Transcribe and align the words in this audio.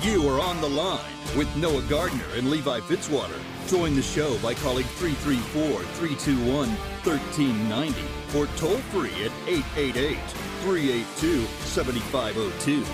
You 0.00 0.28
are 0.28 0.40
on 0.40 0.60
the 0.60 0.68
line 0.68 1.00
with 1.36 1.54
Noah 1.56 1.82
Gardner 1.82 2.24
and 2.36 2.48
Levi 2.48 2.78
Fitzwater. 2.80 3.40
Join 3.66 3.96
the 3.96 4.02
show 4.02 4.38
by 4.38 4.54
calling 4.54 4.84
334 4.84 5.82
321 5.82 6.68
1390 7.02 8.04
or 8.38 8.46
toll 8.56 8.76
free 8.92 9.10
at 9.24 9.32
888 9.48 10.16
382 10.62 11.44
7502. 11.64 12.84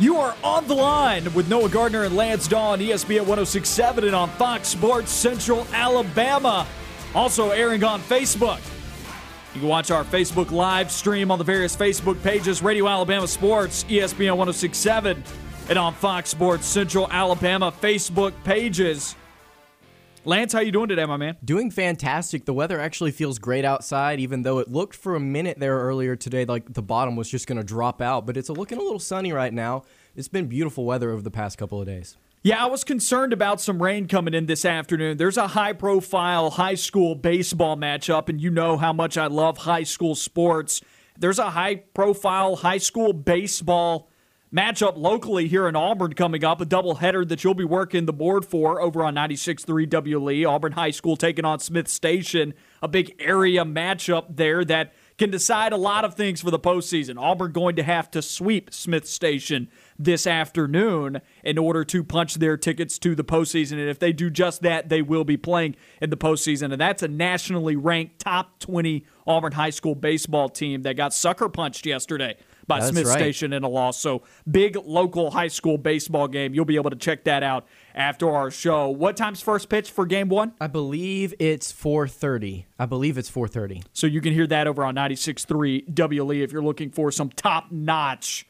You 0.00 0.16
are 0.16 0.34
on 0.42 0.66
the 0.66 0.74
line 0.74 1.32
with 1.32 1.48
Noah 1.48 1.68
Gardner 1.68 2.02
and 2.02 2.16
Lance 2.16 2.48
Dawe 2.48 2.72
on 2.72 2.80
ESPN 2.80 3.26
1067 3.26 4.02
and 4.02 4.14
on 4.14 4.28
Fox 4.30 4.66
Sports 4.66 5.12
Central 5.12 5.64
Alabama. 5.72 6.66
Also 7.14 7.50
airing 7.50 7.84
on 7.84 8.00
Facebook. 8.00 8.60
You 9.54 9.60
can 9.60 9.68
watch 9.68 9.90
our 9.90 10.04
Facebook 10.04 10.50
live 10.50 10.90
stream 10.90 11.30
on 11.30 11.38
the 11.38 11.44
various 11.44 11.74
Facebook 11.74 12.22
pages 12.22 12.62
Radio 12.62 12.86
Alabama 12.86 13.26
Sports, 13.26 13.84
ESPN 13.84 14.36
1067, 14.36 15.22
and 15.70 15.78
on 15.78 15.94
Fox 15.94 16.30
Sports 16.30 16.66
Central 16.66 17.10
Alabama 17.10 17.72
Facebook 17.72 18.34
pages. 18.44 19.16
Lance, 20.24 20.52
how 20.52 20.60
you 20.60 20.70
doing 20.70 20.88
today, 20.88 21.06
my 21.06 21.16
man? 21.16 21.38
Doing 21.42 21.70
fantastic. 21.70 22.44
The 22.44 22.52
weather 22.52 22.78
actually 22.78 23.12
feels 23.12 23.38
great 23.38 23.64
outside, 23.64 24.20
even 24.20 24.42
though 24.42 24.58
it 24.58 24.68
looked 24.68 24.94
for 24.94 25.14
a 25.14 25.20
minute 25.20 25.58
there 25.58 25.78
earlier 25.78 26.16
today 26.16 26.44
like 26.44 26.74
the 26.74 26.82
bottom 26.82 27.16
was 27.16 27.30
just 27.30 27.46
going 27.46 27.56
to 27.56 27.64
drop 27.64 28.02
out. 28.02 28.26
But 28.26 28.36
it's 28.36 28.50
looking 28.50 28.76
a 28.76 28.82
little 28.82 28.98
sunny 28.98 29.32
right 29.32 29.52
now. 29.52 29.84
It's 30.14 30.28
been 30.28 30.46
beautiful 30.46 30.84
weather 30.84 31.10
over 31.10 31.22
the 31.22 31.30
past 31.30 31.56
couple 31.56 31.80
of 31.80 31.86
days. 31.86 32.18
Yeah, 32.48 32.64
I 32.64 32.66
was 32.68 32.82
concerned 32.82 33.34
about 33.34 33.60
some 33.60 33.82
rain 33.82 34.08
coming 34.08 34.32
in 34.32 34.46
this 34.46 34.64
afternoon. 34.64 35.18
There's 35.18 35.36
a 35.36 35.48
high 35.48 35.74
profile 35.74 36.48
high 36.48 36.76
school 36.76 37.14
baseball 37.14 37.76
matchup, 37.76 38.30
and 38.30 38.40
you 38.40 38.48
know 38.48 38.78
how 38.78 38.94
much 38.94 39.18
I 39.18 39.26
love 39.26 39.58
high 39.58 39.82
school 39.82 40.14
sports. 40.14 40.80
There's 41.18 41.38
a 41.38 41.50
high 41.50 41.74
profile 41.74 42.56
high 42.56 42.78
school 42.78 43.12
baseball 43.12 44.08
matchup 44.50 44.96
locally 44.96 45.46
here 45.46 45.68
in 45.68 45.76
Auburn 45.76 46.14
coming 46.14 46.42
up, 46.42 46.62
a 46.62 46.64
doubleheader 46.64 47.28
that 47.28 47.44
you'll 47.44 47.52
be 47.52 47.64
working 47.64 48.06
the 48.06 48.14
board 48.14 48.46
for 48.46 48.80
over 48.80 49.04
on 49.04 49.14
96.3 49.14 49.86
WLE. 49.86 50.48
Auburn 50.48 50.72
High 50.72 50.92
School 50.92 51.18
taking 51.18 51.44
on 51.44 51.58
Smith 51.58 51.88
Station, 51.88 52.54
a 52.80 52.88
big 52.88 53.14
area 53.18 53.62
matchup 53.66 54.36
there 54.36 54.64
that 54.64 54.94
can 55.18 55.30
decide 55.30 55.72
a 55.72 55.76
lot 55.76 56.04
of 56.04 56.14
things 56.14 56.40
for 56.40 56.50
the 56.50 56.58
postseason. 56.58 57.20
Auburn 57.20 57.52
going 57.52 57.76
to 57.76 57.82
have 57.82 58.10
to 58.12 58.22
sweep 58.22 58.72
Smith 58.72 59.06
Station 59.06 59.68
this 59.98 60.26
afternoon 60.26 61.20
in 61.42 61.58
order 61.58 61.84
to 61.84 62.04
punch 62.04 62.34
their 62.34 62.56
tickets 62.56 62.98
to 63.00 63.14
the 63.14 63.24
postseason. 63.24 63.72
And 63.72 63.88
if 63.88 63.98
they 63.98 64.12
do 64.12 64.30
just 64.30 64.62
that, 64.62 64.88
they 64.88 65.02
will 65.02 65.24
be 65.24 65.36
playing 65.36 65.76
in 66.00 66.10
the 66.10 66.16
postseason. 66.16 66.72
And 66.72 66.80
that's 66.80 67.02
a 67.02 67.08
nationally 67.08 67.76
ranked 67.76 68.20
top 68.20 68.58
20 68.60 69.04
Auburn 69.26 69.52
High 69.52 69.70
School 69.70 69.94
baseball 69.94 70.48
team 70.48 70.82
that 70.82 70.96
got 70.96 71.12
sucker 71.12 71.48
punched 71.48 71.84
yesterday 71.84 72.36
by 72.68 72.80
That's 72.80 72.92
Smith 72.92 73.06
right. 73.06 73.18
Station 73.18 73.52
in 73.52 73.64
a 73.64 73.68
loss. 73.68 73.98
So 73.98 74.22
big 74.48 74.76
local 74.76 75.30
high 75.30 75.48
school 75.48 75.78
baseball 75.78 76.28
game. 76.28 76.54
You'll 76.54 76.64
be 76.64 76.76
able 76.76 76.90
to 76.90 76.96
check 76.96 77.24
that 77.24 77.42
out 77.42 77.66
after 77.94 78.30
our 78.30 78.50
show. 78.50 78.88
What 78.90 79.16
time's 79.16 79.40
first 79.40 79.68
pitch 79.68 79.90
for 79.90 80.06
game 80.06 80.28
one? 80.28 80.52
I 80.60 80.66
believe 80.66 81.34
it's 81.40 81.72
4:30. 81.72 82.66
I 82.78 82.86
believe 82.86 83.18
it's 83.18 83.30
4:30. 83.30 83.82
So 83.92 84.06
you 84.06 84.20
can 84.20 84.32
hear 84.32 84.46
that 84.46 84.66
over 84.66 84.84
on 84.84 84.94
96.3 84.94 85.86
WLE 85.92 86.42
if 86.42 86.52
you're 86.52 86.62
looking 86.62 86.90
for 86.90 87.10
some 87.10 87.30
top 87.30 87.72
notch 87.72 88.46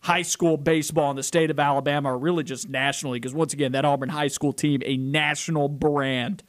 high 0.00 0.22
school 0.22 0.56
baseball 0.56 1.10
in 1.10 1.16
the 1.16 1.22
state 1.22 1.50
of 1.50 1.58
Alabama 1.58 2.12
or 2.12 2.18
really 2.18 2.44
just 2.44 2.68
nationally. 2.68 3.18
Because 3.18 3.34
once 3.34 3.52
again, 3.52 3.72
that 3.72 3.84
Auburn 3.84 4.08
High 4.08 4.28
School 4.28 4.52
team, 4.52 4.82
a 4.84 4.96
national 4.96 5.68
brand 5.68 6.42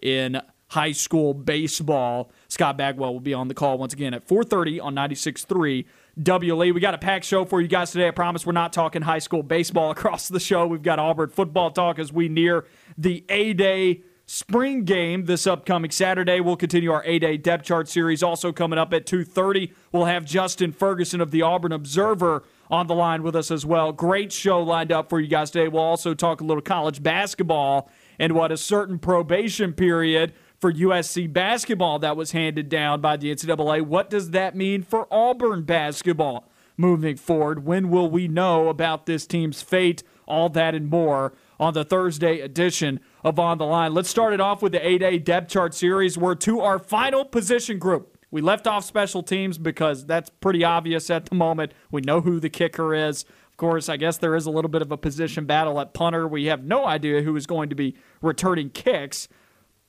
in 0.00 0.40
high 0.68 0.92
school 0.92 1.34
baseball. 1.34 2.32
Scott 2.48 2.76
Bagwell 2.76 3.12
will 3.12 3.20
be 3.20 3.34
on 3.34 3.48
the 3.48 3.54
call 3.54 3.78
once 3.78 3.92
again 3.92 4.12
at 4.12 4.26
4:30 4.26 4.80
on 4.80 4.94
96.3 4.94 5.86
WLE. 6.20 6.72
We 6.72 6.80
got 6.80 6.94
a 6.94 6.98
packed 6.98 7.24
show 7.24 7.44
for 7.44 7.60
you 7.60 7.68
guys 7.68 7.92
today. 7.92 8.08
I 8.08 8.10
promise 8.10 8.44
we're 8.46 8.52
not 8.52 8.72
talking 8.72 9.02
high 9.02 9.18
school 9.18 9.42
baseball 9.42 9.90
across 9.92 10.28
the 10.28 10.40
show. 10.40 10.66
We've 10.66 10.82
got 10.82 10.98
Auburn 10.98 11.30
football 11.30 11.70
talk 11.70 11.98
as 11.98 12.12
we 12.12 12.28
near 12.28 12.66
the 12.98 13.24
A-Day 13.28 14.02
spring 14.26 14.84
game 14.84 15.26
this 15.26 15.46
upcoming 15.46 15.90
Saturday. 15.90 16.40
We'll 16.40 16.56
continue 16.56 16.90
our 16.92 17.04
A-Day 17.04 17.36
depth 17.36 17.64
chart 17.64 17.88
series. 17.88 18.22
Also 18.22 18.52
coming 18.52 18.78
up 18.78 18.92
at 18.92 19.06
2:30, 19.06 19.72
we'll 19.92 20.06
have 20.06 20.24
Justin 20.24 20.72
Ferguson 20.72 21.20
of 21.20 21.30
the 21.30 21.42
Auburn 21.42 21.72
Observer 21.72 22.42
on 22.74 22.88
the 22.88 22.94
line 22.94 23.22
with 23.22 23.36
us 23.36 23.52
as 23.52 23.64
well. 23.64 23.92
Great 23.92 24.32
show 24.32 24.60
lined 24.60 24.90
up 24.90 25.08
for 25.08 25.20
you 25.20 25.28
guys 25.28 25.50
today. 25.50 25.68
We'll 25.68 25.82
also 25.82 26.12
talk 26.12 26.40
a 26.40 26.44
little 26.44 26.60
college 26.60 27.02
basketball 27.02 27.88
and 28.18 28.32
what 28.32 28.50
a 28.50 28.56
certain 28.56 28.98
probation 28.98 29.72
period 29.72 30.32
for 30.58 30.72
USC 30.72 31.32
basketball 31.32 32.00
that 32.00 32.16
was 32.16 32.32
handed 32.32 32.68
down 32.68 33.00
by 33.00 33.16
the 33.16 33.32
NCAA. 33.32 33.82
What 33.82 34.10
does 34.10 34.30
that 34.30 34.56
mean 34.56 34.82
for 34.82 35.06
Auburn 35.12 35.62
basketball 35.62 36.50
moving 36.76 37.16
forward? 37.16 37.64
When 37.64 37.90
will 37.90 38.10
we 38.10 38.26
know 38.26 38.68
about 38.68 39.06
this 39.06 39.24
team's 39.26 39.62
fate? 39.62 40.02
All 40.26 40.48
that 40.48 40.74
and 40.74 40.88
more 40.88 41.34
on 41.60 41.74
the 41.74 41.84
Thursday 41.84 42.40
edition 42.40 42.98
of 43.22 43.38
On 43.38 43.58
the 43.58 43.66
Line. 43.66 43.94
Let's 43.94 44.08
start 44.08 44.32
it 44.32 44.40
off 44.40 44.62
with 44.62 44.72
the 44.72 44.84
A-Day 44.84 45.18
depth 45.18 45.50
chart 45.50 45.74
series. 45.74 46.18
We're 46.18 46.34
to 46.36 46.60
our 46.60 46.78
final 46.78 47.24
position 47.24 47.78
group. 47.78 48.13
We 48.34 48.40
left 48.40 48.66
off 48.66 48.84
special 48.84 49.22
teams 49.22 49.58
because 49.58 50.04
that's 50.06 50.28
pretty 50.28 50.64
obvious 50.64 51.08
at 51.08 51.26
the 51.26 51.36
moment. 51.36 51.72
We 51.92 52.00
know 52.00 52.20
who 52.20 52.40
the 52.40 52.50
kicker 52.50 52.92
is. 52.92 53.22
Of 53.22 53.56
course, 53.58 53.88
I 53.88 53.96
guess 53.96 54.18
there 54.18 54.34
is 54.34 54.44
a 54.44 54.50
little 54.50 54.68
bit 54.68 54.82
of 54.82 54.90
a 54.90 54.96
position 54.96 55.44
battle 55.44 55.78
at 55.78 55.94
punter. 55.94 56.26
We 56.26 56.46
have 56.46 56.64
no 56.64 56.84
idea 56.84 57.22
who 57.22 57.36
is 57.36 57.46
going 57.46 57.68
to 57.68 57.76
be 57.76 57.94
returning 58.20 58.70
kicks 58.70 59.28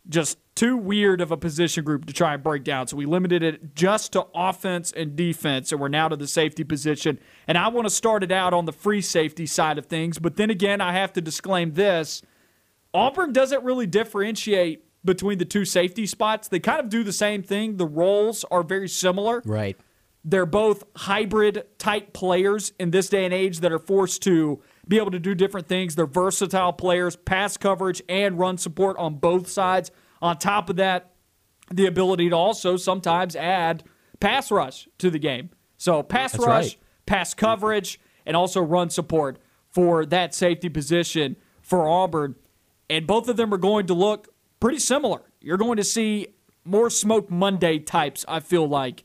just 0.07 0.37
too 0.53 0.77
weird 0.77 1.21
of 1.21 1.31
a 1.31 1.37
position 1.37 1.83
group 1.83 2.05
to 2.05 2.13
try 2.13 2.35
and 2.35 2.43
break 2.43 2.63
down. 2.63 2.85
So 2.85 2.97
we 2.97 3.07
limited 3.07 3.41
it 3.41 3.73
just 3.73 4.13
to 4.13 4.27
offense 4.35 4.91
and 4.91 5.15
defense, 5.15 5.71
and 5.71 5.81
we're 5.81 5.87
now 5.87 6.09
to 6.09 6.15
the 6.15 6.27
safety 6.27 6.63
position. 6.63 7.17
And 7.47 7.57
I 7.57 7.69
want 7.69 7.87
to 7.87 7.89
start 7.89 8.21
it 8.21 8.31
out 8.31 8.53
on 8.53 8.65
the 8.65 8.71
free 8.71 9.01
safety 9.01 9.47
side 9.47 9.79
of 9.79 9.87
things, 9.87 10.19
but 10.19 10.35
then 10.35 10.51
again, 10.51 10.81
I 10.81 10.93
have 10.93 11.13
to 11.13 11.21
disclaim 11.21 11.73
this. 11.73 12.21
Auburn 12.93 13.33
doesn't 13.33 13.63
really 13.63 13.87
differentiate 13.87 14.84
between 15.05 15.37
the 15.37 15.45
two 15.45 15.65
safety 15.65 16.05
spots. 16.05 16.47
They 16.47 16.59
kind 16.59 16.79
of 16.79 16.89
do 16.89 17.03
the 17.03 17.13
same 17.13 17.43
thing. 17.43 17.77
The 17.77 17.85
roles 17.85 18.43
are 18.51 18.63
very 18.63 18.89
similar. 18.89 19.41
Right. 19.45 19.77
They're 20.23 20.47
both 20.47 20.83
hybrid 20.95 21.65
type 21.77 22.11
players 22.11 22.73
in 22.79 22.89
this 22.89 23.09
day 23.09 23.25
and 23.25 23.33
age 23.33 23.59
that 23.59 23.71
are 23.71 23.79
forced 23.79 24.23
to 24.23 24.61
be 24.87 24.97
able 24.97 25.11
to 25.11 25.19
do 25.19 25.35
different 25.35 25.67
things. 25.67 25.95
They're 25.95 26.07
versatile 26.07 26.73
players, 26.73 27.15
pass 27.15 27.57
coverage 27.57 28.01
and 28.09 28.37
run 28.39 28.57
support 28.57 28.97
on 28.97 29.15
both 29.15 29.47
sides. 29.47 29.91
On 30.21 30.35
top 30.37 30.69
of 30.69 30.77
that, 30.77 31.11
the 31.71 31.85
ability 31.85 32.29
to 32.29 32.35
also 32.35 32.77
sometimes 32.77 33.35
add 33.35 33.83
pass 34.19 34.51
rush 34.51 34.87
to 34.97 35.11
the 35.11 35.19
game. 35.19 35.51
So 35.77 36.01
pass 36.01 36.31
That's 36.31 36.45
rush, 36.45 36.65
right. 36.65 36.77
pass 37.05 37.33
coverage, 37.33 37.99
and 38.25 38.35
also 38.35 38.61
run 38.61 38.89
support 38.89 39.37
for 39.69 40.05
that 40.07 40.33
safety 40.33 40.69
position 40.69 41.35
for 41.61 41.87
Auburn. 41.87 42.35
And 42.89 43.05
both 43.05 43.27
of 43.29 43.37
them 43.37 43.53
are 43.53 43.57
going 43.57 43.87
to 43.87 43.93
look 43.93 44.29
pretty 44.59 44.79
similar. 44.79 45.21
You're 45.41 45.57
going 45.57 45.77
to 45.77 45.83
see 45.83 46.27
more 46.63 46.89
Smoke 46.89 47.29
Monday 47.29 47.79
types, 47.79 48.25
I 48.27 48.39
feel 48.39 48.67
like, 48.67 49.03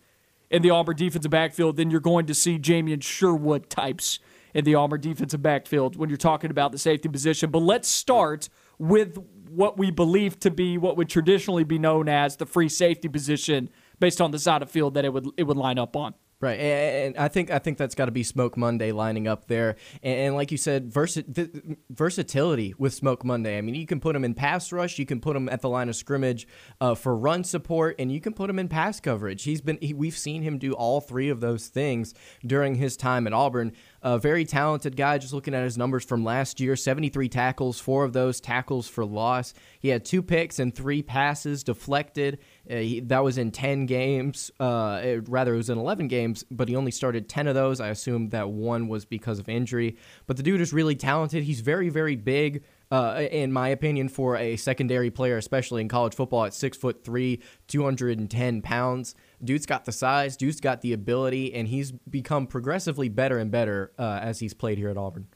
in 0.51 0.63
the 0.63 0.71
Auburn 0.71 0.97
defensive 0.97 1.31
backfield 1.31 1.77
than 1.77 1.91
you're 1.91 2.01
going 2.01 2.27
to 2.27 2.35
see 2.35 2.59
Jamien 2.59 3.03
Sherwood 3.03 3.71
types 3.71 4.19
in 4.55 4.65
the 4.65 4.75
Auburn 4.75 5.01
defensive 5.01 5.43
backfield 5.43 5.97
when 5.97 6.09
you're 6.09 6.17
talking 6.17 6.51
about 6.51 6.73
the 6.73 6.79
safety 6.79 7.09
position. 7.09 7.51
But 7.51 7.61
let's 7.61 7.89
start 7.89 8.49
with 8.79 9.19
what 9.49 9.79
we 9.79 9.91
believe 9.91 10.39
to 10.41 10.51
be 10.51 10.79
what 10.79 10.97
would 10.97 11.09
traditionally 11.09 11.65
be 11.65 11.79
known 11.79 12.09
as 12.09 12.37
the 12.37 12.47
free 12.47 12.69
safety 12.69 13.09
position 13.09 13.69
based 13.99 14.21
on 14.21 14.31
the 14.31 14.39
side 14.39 14.63
of 14.63 14.71
field 14.71 14.95
that 14.95 15.05
it 15.05 15.13
would 15.13 15.27
it 15.37 15.45
would 15.45 15.57
line 15.57 15.79
up 15.79 15.97
on. 15.97 16.15
Right, 16.43 16.59
and 16.59 17.19
I 17.19 17.29
think 17.29 17.51
I 17.51 17.59
think 17.59 17.77
that's 17.77 17.95
got 17.95 18.07
to 18.07 18.13
be 18.13 18.23
Smoke 18.23 18.57
Monday 18.57 18.93
lining 18.93 19.29
up 19.29 19.47
there, 19.47 19.77
and, 20.03 20.35
like 20.35 20.51
you 20.51 20.57
said, 20.57 20.91
versi- 20.91 21.77
versatility 21.91 22.75
with 22.79 22.95
Smoke 22.95 23.27
Monday. 23.27 23.59
I 23.59 23.61
mean, 23.61 23.75
you 23.75 23.87
can 23.87 24.01
put 24.01 24.17
him 24.17 24.25
in 24.25 24.33
pass 24.33 24.73
rush, 24.73 24.99
you 24.99 25.05
can 25.05 25.21
put 25.21 25.37
him 25.37 25.51
at 25.51 25.61
the 25.61 25.69
line 25.69 25.91
of 25.91 25.97
scrimmage 25.97 26.49
uh, 26.81 26.95
for 26.95 27.15
run 27.15 27.45
support, 27.45 27.97
and 27.99 28.11
you 28.11 28.23
can 28.23 28.33
put 28.33 28.49
him 28.49 28.59
in 28.59 28.69
pass 28.69 29.01
coverage. 29.01 29.43
He's 29.43 29.61
been 29.61 29.77
he, 29.83 29.93
we've 29.93 30.17
seen 30.17 30.41
him 30.41 30.57
do 30.57 30.73
all 30.73 31.03
three 31.03 31.29
of 31.29 31.41
those 31.41 31.69
things 31.69 32.15
during 32.47 32.77
his 32.77 32.97
time 32.97 33.27
at 33.27 33.35
Auburn. 33.35 33.73
A 34.03 34.19
very 34.19 34.47
talented 34.47 34.97
guy. 34.97 35.19
Just 35.19 35.35
looking 35.35 35.55
at 35.55 35.63
his 35.63 35.77
numbers 35.77 36.07
from 36.07 36.25
last 36.25 36.59
year, 36.59 36.75
73 36.75 37.29
tackles, 37.29 37.79
four 37.79 38.03
of 38.03 38.15
those 38.15 38.41
tackles 38.41 38.89
for 38.89 39.05
loss. 39.05 39.53
He 39.79 39.89
had 39.89 40.07
two 40.07 40.23
picks 40.23 40.59
and 40.59 40.75
three 40.75 41.03
passes 41.03 41.63
deflected. 41.63 42.39
Uh, 42.71 42.77
he, 42.77 43.01
that 43.01 43.25
was 43.25 43.37
in 43.39 43.51
10 43.51 43.87
games. 43.87 44.51
Uh, 44.61 45.01
it- 45.03 45.29
rather, 45.29 45.55
it 45.55 45.57
was 45.57 45.71
in 45.71 45.79
11 45.79 46.09
games, 46.09 46.45
but 46.51 46.69
he 46.69 46.77
only 46.77 46.91
started 46.93 47.29
10 47.29 47.47
of 47.49 47.55
those. 47.55 47.81
I 47.81 47.89
assume 47.89 48.29
that 48.29 48.49
one 48.51 48.87
was 48.89 49.05
because 49.05 49.39
of 49.39 49.49
injury. 49.49 49.97
But 50.27 50.37
the 50.37 50.43
dude 50.43 50.61
is 50.61 50.73
really 50.73 50.95
talented. 50.95 51.43
He's 51.45 51.61
very, 51.61 51.89
very 51.89 52.17
big. 52.17 52.63
Uh, 52.93 53.23
in 53.31 53.53
my 53.53 53.69
opinion, 53.69 54.09
for 54.09 54.37
a 54.37 54.57
secondary 54.57 55.11
player, 55.11 55.37
especially 55.37 55.81
in 55.81 55.89
college 55.89 56.15
football, 56.15 56.45
at 56.45 56.55
six 56.55 56.77
foot 56.77 57.05
three, 57.05 57.41
210 57.69 58.63
pounds, 58.63 59.15
dude's 59.43 59.67
got 59.67 59.85
the 59.85 59.93
size, 59.93 60.37
dude's 60.37 60.61
got 60.61 60.81
the 60.81 60.93
ability, 60.93 61.55
and 61.55 61.69
he's 61.69 61.93
become 61.93 62.47
progressively 62.47 63.09
better 63.09 63.39
and 63.39 63.51
better 63.51 63.93
uh, 63.99 64.19
as 64.23 64.41
he's 64.41 64.55
played 64.55 64.77
here 64.77 64.89
at 64.89 64.97
Auburn. 64.97 65.29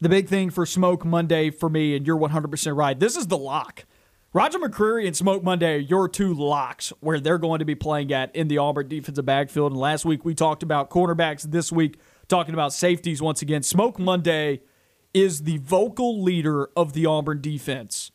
The 0.00 0.08
big 0.08 0.28
thing 0.28 0.50
for 0.50 0.66
Smoke 0.66 1.04
Monday 1.04 1.50
for 1.50 1.70
me, 1.70 1.96
and 1.96 2.06
you're 2.06 2.18
100% 2.18 2.76
right, 2.76 2.98
this 2.98 3.16
is 3.16 3.28
the 3.28 3.38
lock. 3.38 3.84
Roger 4.36 4.58
McCreary 4.58 5.06
and 5.06 5.16
Smoke 5.16 5.42
Monday 5.42 5.76
are 5.76 5.78
your 5.78 6.10
two 6.10 6.34
locks 6.34 6.92
where 7.00 7.18
they're 7.18 7.38
going 7.38 7.60
to 7.60 7.64
be 7.64 7.74
playing 7.74 8.12
at 8.12 8.36
in 8.36 8.48
the 8.48 8.58
Auburn 8.58 8.86
defensive 8.86 9.24
backfield. 9.24 9.72
And 9.72 9.80
last 9.80 10.04
week 10.04 10.26
we 10.26 10.34
talked 10.34 10.62
about 10.62 10.90
cornerbacks. 10.90 11.40
This 11.40 11.72
week, 11.72 11.98
talking 12.28 12.52
about 12.52 12.74
safeties 12.74 13.22
once 13.22 13.40
again. 13.40 13.62
Smoke 13.62 13.98
Monday 13.98 14.60
is 15.14 15.44
the 15.44 15.56
vocal 15.56 16.22
leader 16.22 16.68
of 16.76 16.92
the 16.92 17.06
Auburn 17.06 17.40
defense. 17.40 18.10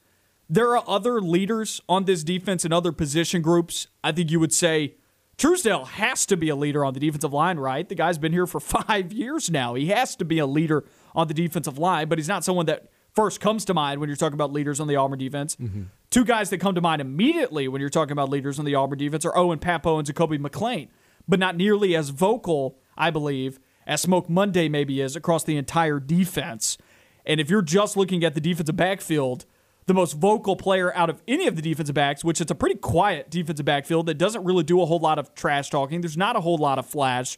There 0.47 0.77
are 0.77 0.83
other 0.87 1.21
leaders 1.21 1.81
on 1.89 2.05
this 2.05 2.23
defense 2.23 2.63
in 2.65 2.71
other 2.71 2.91
position 2.91 3.41
groups. 3.41 3.87
I 4.03 4.11
think 4.11 4.29
you 4.29 4.39
would 4.39 4.53
say 4.53 4.97
Truesdell 5.39 5.87
has 5.87 6.27
to 6.27 6.37
be 6.37 6.49
a 6.49 6.55
leader 6.55 6.85
on 6.85 6.93
the 6.93 6.99
defensive 6.99 7.33
line, 7.33 7.57
right? 7.57 7.89
The 7.89 7.95
guy's 7.95 8.19
been 8.19 8.31
here 8.31 8.45
for 8.45 8.59
five 8.59 9.11
years 9.11 9.49
now. 9.49 9.73
He 9.73 9.87
has 9.87 10.15
to 10.17 10.25
be 10.25 10.37
a 10.37 10.45
leader 10.45 10.85
on 11.15 11.29
the 11.29 11.33
defensive 11.33 11.79
line, 11.79 12.09
but 12.09 12.19
he's 12.19 12.27
not 12.27 12.43
someone 12.43 12.67
that 12.67 12.91
first 13.11 13.39
comes 13.39 13.65
to 13.65 13.73
mind 13.73 13.99
when 13.99 14.07
you're 14.07 14.15
talking 14.15 14.35
about 14.35 14.53
leaders 14.53 14.79
on 14.79 14.85
the 14.85 14.95
Auburn 14.95 15.17
defense. 15.17 15.55
Mm-hmm. 15.55 15.81
Two 16.11 16.25
guys 16.25 16.49
that 16.49 16.57
come 16.57 16.75
to 16.75 16.81
mind 16.81 17.01
immediately 17.01 17.69
when 17.69 17.79
you're 17.79 17.89
talking 17.89 18.11
about 18.11 18.29
leaders 18.29 18.59
on 18.59 18.65
the 18.65 18.75
Auburn 18.75 18.99
defense 18.99 19.25
are 19.25 19.35
Owen 19.35 19.59
Pappoe 19.59 19.97
and 19.97 20.05
Zakoby 20.05 20.37
McClain, 20.37 20.89
but 21.25 21.39
not 21.39 21.55
nearly 21.55 21.95
as 21.95 22.09
vocal, 22.09 22.77
I 22.97 23.09
believe, 23.09 23.61
as 23.87 24.01
Smoke 24.01 24.29
Monday 24.29 24.67
maybe 24.67 24.99
is 24.99 25.15
across 25.15 25.45
the 25.45 25.55
entire 25.55 26.01
defense. 26.01 26.77
And 27.25 27.39
if 27.39 27.49
you're 27.49 27.61
just 27.61 27.95
looking 27.95 28.25
at 28.25 28.33
the 28.33 28.41
defensive 28.41 28.75
backfield, 28.75 29.45
the 29.85 29.93
most 29.93 30.17
vocal 30.17 30.57
player 30.57 30.93
out 30.97 31.09
of 31.09 31.23
any 31.29 31.47
of 31.47 31.55
the 31.55 31.61
defensive 31.61 31.95
backs, 31.95 32.25
which 32.25 32.41
it's 32.41 32.51
a 32.51 32.55
pretty 32.55 32.75
quiet 32.75 33.29
defensive 33.29 33.65
backfield 33.65 34.05
that 34.07 34.17
doesn't 34.17 34.43
really 34.43 34.65
do 34.65 34.81
a 34.81 34.85
whole 34.85 34.99
lot 34.99 35.17
of 35.17 35.33
trash 35.33 35.69
talking. 35.69 36.01
There's 36.01 36.17
not 36.17 36.35
a 36.35 36.41
whole 36.41 36.57
lot 36.57 36.77
of 36.77 36.85
flash. 36.85 37.37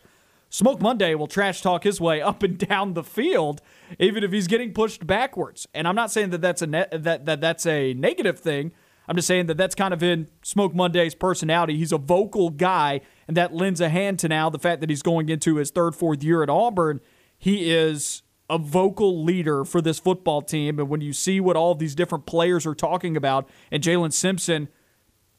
Smoke 0.54 0.82
Monday 0.82 1.16
will 1.16 1.26
trash 1.26 1.62
talk 1.62 1.84
his 1.84 2.00
way 2.00 2.22
up 2.22 2.44
and 2.44 2.60
down 2.60 2.94
the 2.94 3.04
field, 3.04 3.60
even 4.00 4.24
if 4.24 4.32
he's 4.32 4.46
getting 4.46 4.72
pushed 4.72 5.08
backwards. 5.08 5.68
And 5.74 5.88
I'm 5.88 5.96
not 5.96 6.12
saying 6.12 6.30
that 6.30 6.42
that's 6.42 6.62
a 6.62 6.68
ne- 6.68 6.86
that, 6.92 7.26
that 7.26 7.42
that's 7.42 7.66
a 7.66 7.96
negative 7.96 8.38
thing. 8.38 8.72
I'm 9.08 9.16
just 9.16 9.28
saying 9.28 9.48
that 9.48 9.58
that's 9.58 9.74
kind 9.74 9.96
of 9.96 10.04
in 10.04 10.30
Smoke 10.44 10.76
Monday's 10.76 11.16
personality. 11.16 11.76
He's 11.76 11.92
a 11.92 11.98
vocal 11.98 12.52
guy, 12.52 13.02
and 13.28 13.36
that 13.36 13.56
lends 13.56 13.82
a 13.82 13.90
hand 13.90 14.20
to 14.20 14.28
now 14.28 14.52
the 14.52 14.60
fact 14.60 14.82
that 14.82 14.92
he's 14.92 15.02
going 15.02 15.28
into 15.28 15.56
his 15.56 15.72
third, 15.72 15.96
fourth 15.96 16.24
year 16.24 16.44
at 16.44 16.52
Auburn. 16.52 17.02
He 17.36 17.72
is 17.72 18.22
a 18.48 18.60
vocal 18.60 19.24
leader 19.24 19.66
for 19.66 19.82
this 19.82 19.98
football 19.98 20.44
team. 20.44 20.78
And 20.78 20.88
when 20.88 21.02
you 21.02 21.14
see 21.14 21.40
what 21.40 21.56
all 21.56 21.74
these 21.74 21.96
different 21.96 22.28
players 22.28 22.68
are 22.68 22.76
talking 22.76 23.18
about, 23.18 23.50
and 23.72 23.82
Jalen 23.82 24.14
Simpson 24.14 24.68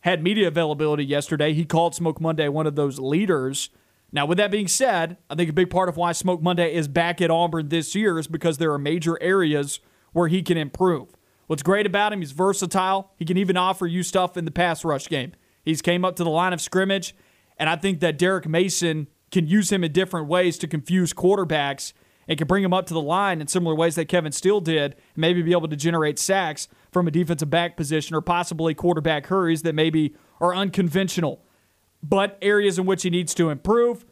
had 0.00 0.24
media 0.24 0.48
availability 0.48 1.04
yesterday, 1.04 1.52
he 1.52 1.64
called 1.64 1.94
Smoke 1.94 2.20
Monday 2.20 2.48
one 2.48 2.66
of 2.66 2.74
those 2.74 2.98
leaders. 2.98 3.70
Now, 4.14 4.26
with 4.26 4.38
that 4.38 4.52
being 4.52 4.68
said, 4.68 5.16
I 5.28 5.34
think 5.34 5.50
a 5.50 5.52
big 5.52 5.70
part 5.70 5.88
of 5.88 5.96
why 5.96 6.12
Smoke 6.12 6.40
Monday 6.40 6.72
is 6.72 6.86
back 6.86 7.20
at 7.20 7.32
Auburn 7.32 7.68
this 7.68 7.96
year 7.96 8.16
is 8.16 8.28
because 8.28 8.58
there 8.58 8.72
are 8.72 8.78
major 8.78 9.20
areas 9.20 9.80
where 10.12 10.28
he 10.28 10.40
can 10.40 10.56
improve. 10.56 11.08
What's 11.48 11.64
great 11.64 11.84
about 11.84 12.12
him, 12.12 12.20
he's 12.20 12.30
versatile. 12.30 13.10
He 13.16 13.24
can 13.24 13.36
even 13.36 13.56
offer 13.56 13.88
you 13.88 14.04
stuff 14.04 14.36
in 14.36 14.44
the 14.44 14.52
pass 14.52 14.84
rush 14.84 15.08
game. 15.08 15.32
He's 15.64 15.82
came 15.82 16.04
up 16.04 16.14
to 16.16 16.22
the 16.22 16.30
line 16.30 16.52
of 16.52 16.60
scrimmage, 16.60 17.16
and 17.58 17.68
I 17.68 17.74
think 17.74 17.98
that 18.00 18.16
Derek 18.16 18.46
Mason 18.46 19.08
can 19.32 19.48
use 19.48 19.72
him 19.72 19.82
in 19.82 19.90
different 19.90 20.28
ways 20.28 20.58
to 20.58 20.68
confuse 20.68 21.12
quarterbacks 21.12 21.92
and 22.28 22.38
can 22.38 22.46
bring 22.46 22.62
him 22.62 22.72
up 22.72 22.86
to 22.86 22.94
the 22.94 23.02
line 23.02 23.40
in 23.40 23.48
similar 23.48 23.74
ways 23.74 23.96
that 23.96 24.06
Kevin 24.06 24.30
Steele 24.30 24.60
did, 24.60 24.92
and 24.92 25.16
maybe 25.16 25.42
be 25.42 25.50
able 25.50 25.66
to 25.66 25.76
generate 25.76 26.20
sacks 26.20 26.68
from 26.92 27.08
a 27.08 27.10
defensive 27.10 27.50
back 27.50 27.76
position 27.76 28.14
or 28.14 28.20
possibly 28.20 28.74
quarterback 28.74 29.26
hurries 29.26 29.62
that 29.62 29.74
maybe 29.74 30.14
are 30.40 30.54
unconventional. 30.54 31.42
But 32.06 32.36
areas 32.42 32.78
in 32.78 32.84
which 32.84 33.02
he 33.02 33.08
needs 33.08 33.32
to 33.32 33.48
improve, 33.48 34.04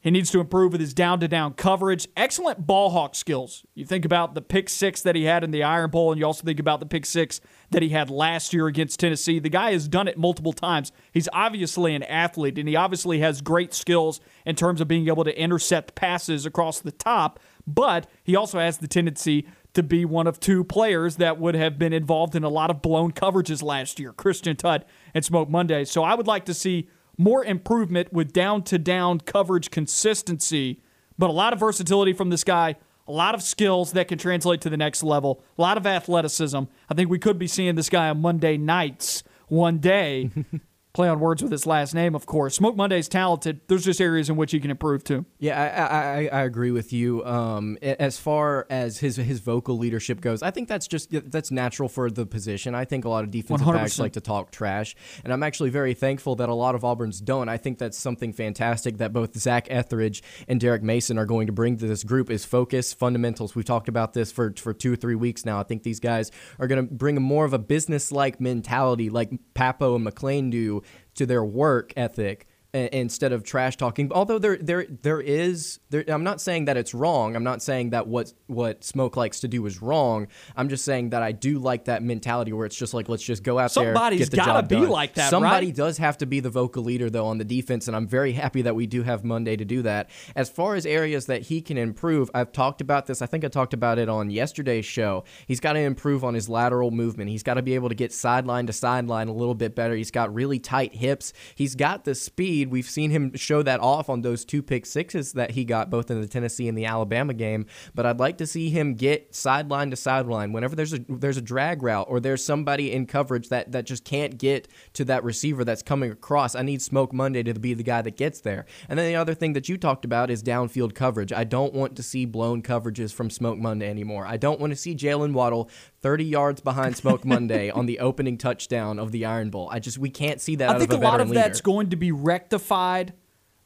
he 0.00 0.10
needs 0.10 0.30
to 0.30 0.40
improve 0.40 0.72
with 0.72 0.80
his 0.80 0.94
down 0.94 1.20
to 1.20 1.28
down 1.28 1.52
coverage. 1.52 2.08
Excellent 2.16 2.66
ball 2.66 2.88
hawk 2.88 3.14
skills. 3.14 3.66
You 3.74 3.84
think 3.84 4.06
about 4.06 4.34
the 4.34 4.40
pick 4.40 4.70
six 4.70 5.02
that 5.02 5.14
he 5.14 5.24
had 5.24 5.44
in 5.44 5.50
the 5.50 5.62
Iron 5.62 5.90
Bowl, 5.90 6.10
and 6.10 6.18
you 6.18 6.24
also 6.24 6.42
think 6.42 6.58
about 6.58 6.80
the 6.80 6.86
pick 6.86 7.04
six 7.04 7.42
that 7.72 7.82
he 7.82 7.90
had 7.90 8.08
last 8.08 8.54
year 8.54 8.66
against 8.68 8.98
Tennessee. 8.98 9.38
The 9.38 9.50
guy 9.50 9.72
has 9.72 9.86
done 9.86 10.08
it 10.08 10.16
multiple 10.16 10.54
times. 10.54 10.92
He's 11.12 11.28
obviously 11.34 11.94
an 11.94 12.04
athlete, 12.04 12.56
and 12.56 12.66
he 12.66 12.74
obviously 12.74 13.18
has 13.18 13.42
great 13.42 13.74
skills 13.74 14.18
in 14.46 14.56
terms 14.56 14.80
of 14.80 14.88
being 14.88 15.06
able 15.08 15.24
to 15.24 15.38
intercept 15.38 15.94
passes 15.94 16.46
across 16.46 16.80
the 16.80 16.92
top, 16.92 17.38
but 17.66 18.08
he 18.24 18.34
also 18.34 18.58
has 18.58 18.78
the 18.78 18.88
tendency 18.88 19.46
to 19.74 19.82
be 19.82 20.06
one 20.06 20.26
of 20.26 20.40
two 20.40 20.64
players 20.64 21.16
that 21.16 21.38
would 21.38 21.54
have 21.54 21.78
been 21.78 21.92
involved 21.92 22.34
in 22.34 22.44
a 22.44 22.48
lot 22.48 22.70
of 22.70 22.80
blown 22.80 23.12
coverages 23.12 23.62
last 23.62 24.00
year 24.00 24.14
Christian 24.14 24.56
Tutt 24.56 24.88
and 25.12 25.22
Smoke 25.22 25.50
Monday. 25.50 25.84
So 25.84 26.02
I 26.02 26.14
would 26.14 26.26
like 26.26 26.46
to 26.46 26.54
see 26.54 26.88
more 27.20 27.44
improvement 27.44 28.10
with 28.14 28.32
down 28.32 28.62
to 28.62 28.78
down 28.78 29.20
coverage 29.20 29.70
consistency, 29.70 30.80
but 31.18 31.28
a 31.28 31.32
lot 31.32 31.52
of 31.52 31.60
versatility 31.60 32.14
from 32.14 32.30
this 32.30 32.44
guy, 32.44 32.76
a 33.06 33.12
lot 33.12 33.34
of 33.34 33.42
skills 33.42 33.92
that 33.92 34.08
can 34.08 34.16
translate 34.16 34.62
to 34.62 34.70
the 34.70 34.76
next 34.78 35.02
level, 35.02 35.42
a 35.58 35.60
lot 35.60 35.76
of 35.76 35.86
athleticism. 35.86 36.62
I 36.88 36.94
think 36.94 37.10
we 37.10 37.18
could 37.18 37.38
be 37.38 37.46
seeing 37.46 37.74
this 37.74 37.90
guy 37.90 38.08
on 38.08 38.22
Monday 38.22 38.56
nights 38.56 39.22
one 39.48 39.78
day. 39.78 40.30
play 40.92 41.08
on 41.08 41.20
words 41.20 41.42
with 41.42 41.52
his 41.52 41.66
last 41.66 41.94
name, 41.94 42.14
of 42.14 42.26
course. 42.26 42.56
Smoke 42.56 42.76
Monday's 42.76 43.08
talented. 43.08 43.60
There's 43.68 43.84
just 43.84 44.00
areas 44.00 44.28
in 44.28 44.36
which 44.36 44.52
he 44.52 44.60
can 44.60 44.70
improve 44.70 45.04
too. 45.04 45.24
Yeah, 45.38 45.60
I 45.60 46.26
I, 46.26 46.40
I 46.40 46.42
agree 46.42 46.70
with 46.70 46.92
you. 46.92 47.24
Um, 47.24 47.78
as 47.82 48.18
far 48.18 48.66
as 48.70 48.98
his 48.98 49.16
his 49.16 49.40
vocal 49.40 49.78
leadership 49.78 50.20
goes, 50.20 50.42
I 50.42 50.50
think 50.50 50.68
that's 50.68 50.88
just 50.88 51.10
that's 51.30 51.50
natural 51.50 51.88
for 51.88 52.10
the 52.10 52.26
position. 52.26 52.74
I 52.74 52.84
think 52.84 53.04
a 53.04 53.08
lot 53.08 53.24
of 53.24 53.30
defensive 53.30 53.66
100%. 53.66 53.74
backs 53.74 53.98
like 53.98 54.12
to 54.14 54.20
talk 54.20 54.50
trash, 54.50 54.96
and 55.24 55.32
I'm 55.32 55.42
actually 55.42 55.70
very 55.70 55.94
thankful 55.94 56.36
that 56.36 56.48
a 56.48 56.54
lot 56.54 56.74
of 56.74 56.84
Auburn's 56.84 57.20
don't. 57.20 57.48
I 57.48 57.56
think 57.56 57.78
that's 57.78 57.98
something 57.98 58.32
fantastic 58.32 58.98
that 58.98 59.12
both 59.12 59.36
Zac 59.38 59.68
Etheridge 59.70 60.22
and 60.48 60.60
Derek 60.60 60.82
Mason 60.82 61.18
are 61.18 61.26
going 61.26 61.46
to 61.46 61.52
bring 61.52 61.76
to 61.78 61.86
this 61.86 62.02
group 62.02 62.30
is 62.30 62.44
focus, 62.44 62.92
fundamentals. 62.92 63.54
We've 63.54 63.64
talked 63.64 63.88
about 63.88 64.12
this 64.12 64.32
for 64.32 64.52
for 64.56 64.72
two 64.72 64.92
or 64.92 64.96
three 64.96 65.14
weeks 65.14 65.44
now. 65.44 65.60
I 65.60 65.62
think 65.62 65.82
these 65.82 66.00
guys 66.00 66.30
are 66.58 66.66
going 66.66 66.86
to 66.86 66.94
bring 66.94 67.20
more 67.20 67.44
of 67.44 67.52
a 67.52 67.58
business 67.58 68.10
like 68.10 68.40
mentality, 68.40 69.10
like 69.10 69.30
Pappoe 69.54 69.94
and 69.94 70.06
McClain 70.06 70.50
do 70.50 70.79
to 71.20 71.26
their 71.26 71.44
work 71.44 71.92
ethic 71.98 72.46
instead 72.72 73.32
of 73.32 73.42
trash 73.42 73.76
talking. 73.76 74.10
Although 74.12 74.38
there 74.38 74.56
there 74.56 74.86
there 75.02 75.20
is 75.20 75.80
there, 75.90 76.04
I'm 76.08 76.24
not 76.24 76.40
saying 76.40 76.66
that 76.66 76.76
it's 76.76 76.94
wrong. 76.94 77.34
I'm 77.34 77.44
not 77.44 77.62
saying 77.62 77.90
that 77.90 78.06
what 78.06 78.32
what 78.46 78.84
Smoke 78.84 79.16
likes 79.16 79.40
to 79.40 79.48
do 79.48 79.64
is 79.66 79.82
wrong. 79.82 80.28
I'm 80.56 80.68
just 80.68 80.84
saying 80.84 81.10
that 81.10 81.22
I 81.22 81.32
do 81.32 81.58
like 81.58 81.86
that 81.86 82.02
mentality 82.02 82.52
where 82.52 82.66
it's 82.66 82.76
just 82.76 82.94
like 82.94 83.08
let's 83.08 83.22
just 83.22 83.42
go 83.42 83.58
out 83.58 83.72
Somebody's 83.72 84.30
there. 84.30 84.40
Somebody's 84.40 84.46
got 84.46 84.60
to 84.60 84.74
be 84.74 84.82
done. 84.82 84.90
like 84.90 85.14
that. 85.14 85.30
Somebody 85.30 85.66
right? 85.66 85.74
does 85.74 85.98
have 85.98 86.18
to 86.18 86.26
be 86.26 86.40
the 86.40 86.50
vocal 86.50 86.84
leader 86.84 87.10
though 87.10 87.26
on 87.26 87.38
the 87.38 87.44
defense, 87.44 87.88
and 87.88 87.96
I'm 87.96 88.06
very 88.06 88.32
happy 88.32 88.62
that 88.62 88.74
we 88.74 88.86
do 88.86 89.02
have 89.02 89.24
Monday 89.24 89.56
to 89.56 89.64
do 89.64 89.82
that. 89.82 90.10
As 90.36 90.48
far 90.48 90.74
as 90.74 90.86
areas 90.86 91.26
that 91.26 91.42
he 91.42 91.60
can 91.60 91.76
improve, 91.76 92.30
I've 92.34 92.52
talked 92.52 92.80
about 92.80 93.06
this. 93.06 93.22
I 93.22 93.26
think 93.26 93.44
I 93.44 93.48
talked 93.48 93.74
about 93.74 93.98
it 93.98 94.08
on 94.08 94.30
yesterday's 94.30 94.84
show. 94.84 95.24
He's 95.46 95.60
got 95.60 95.72
to 95.72 95.80
improve 95.80 96.24
on 96.24 96.34
his 96.34 96.48
lateral 96.48 96.90
movement. 96.90 97.30
He's 97.30 97.42
got 97.42 97.54
to 97.54 97.62
be 97.62 97.74
able 97.74 97.88
to 97.88 97.94
get 97.94 98.12
sideline 98.12 98.66
to 98.66 98.72
sideline 98.72 99.28
a 99.28 99.32
little 99.32 99.54
bit 99.54 99.74
better. 99.74 99.94
He's 99.94 100.10
got 100.10 100.32
really 100.32 100.58
tight 100.58 100.94
hips. 100.94 101.32
He's 101.54 101.74
got 101.74 102.04
the 102.04 102.14
speed. 102.14 102.59
We've 102.68 102.88
seen 102.88 103.10
him 103.10 103.34
show 103.36 103.62
that 103.62 103.80
off 103.80 104.08
on 104.08 104.22
those 104.22 104.44
two 104.44 104.62
pick 104.62 104.86
sixes 104.86 105.32
that 105.34 105.52
he 105.52 105.64
got 105.64 105.90
both 105.90 106.10
in 106.10 106.20
the 106.20 106.26
Tennessee 106.26 106.68
and 106.68 106.76
the 106.76 106.84
Alabama 106.84 107.34
game. 107.34 107.66
But 107.94 108.06
I'd 108.06 108.20
like 108.20 108.38
to 108.38 108.46
see 108.46 108.70
him 108.70 108.94
get 108.94 109.34
sideline 109.34 109.90
to 109.90 109.96
sideline 109.96 110.52
whenever 110.52 110.76
there's 110.76 110.92
a 110.92 111.00
there's 111.08 111.36
a 111.36 111.42
drag 111.42 111.82
route 111.82 112.06
or 112.08 112.20
there's 112.20 112.44
somebody 112.44 112.92
in 112.92 113.06
coverage 113.06 113.48
that 113.48 113.72
that 113.72 113.86
just 113.86 114.04
can't 114.04 114.38
get 114.38 114.68
to 114.94 115.04
that 115.04 115.24
receiver 115.24 115.64
that's 115.64 115.82
coming 115.82 116.10
across. 116.10 116.54
I 116.54 116.62
need 116.62 116.82
Smoke 116.82 117.12
Monday 117.12 117.42
to 117.42 117.54
be 117.54 117.74
the 117.74 117.82
guy 117.82 118.02
that 118.02 118.16
gets 118.16 118.40
there. 118.40 118.66
And 118.88 118.98
then 118.98 119.06
the 119.06 119.16
other 119.16 119.34
thing 119.34 119.52
that 119.54 119.68
you 119.68 119.76
talked 119.76 120.04
about 120.04 120.30
is 120.30 120.42
downfield 120.42 120.94
coverage. 120.94 121.32
I 121.32 121.44
don't 121.44 121.74
want 121.74 121.96
to 121.96 122.02
see 122.02 122.24
blown 122.24 122.62
coverages 122.62 123.12
from 123.12 123.30
Smoke 123.30 123.58
Monday 123.58 123.88
anymore. 123.88 124.26
I 124.26 124.36
don't 124.36 124.60
want 124.60 124.72
to 124.72 124.76
see 124.76 124.94
Jaylen 124.94 125.32
Waddle 125.32 125.70
30 126.02 126.24
yards 126.24 126.60
behind 126.60 126.96
Smoke 126.96 127.24
Monday 127.24 127.70
on 127.70 127.86
the 127.86 127.98
opening 127.98 128.38
touchdown 128.38 128.98
of 128.98 129.12
the 129.12 129.24
Iron 129.24 129.50
Bowl. 129.50 129.68
I 129.70 129.78
just 129.78 129.98
we 129.98 130.10
can't 130.10 130.40
see 130.40 130.56
that. 130.56 130.70
I 130.70 130.78
think 130.78 130.92
a, 130.92 130.96
a 130.96 130.98
lot 130.98 131.20
of 131.20 131.28
leader. 131.28 131.42
that's 131.42 131.60
going 131.60 131.90
to 131.90 131.96
be 131.96 132.12
rectified 132.12 133.12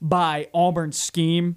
by 0.01 0.49
Auburn's 0.53 0.99
scheme. 0.99 1.57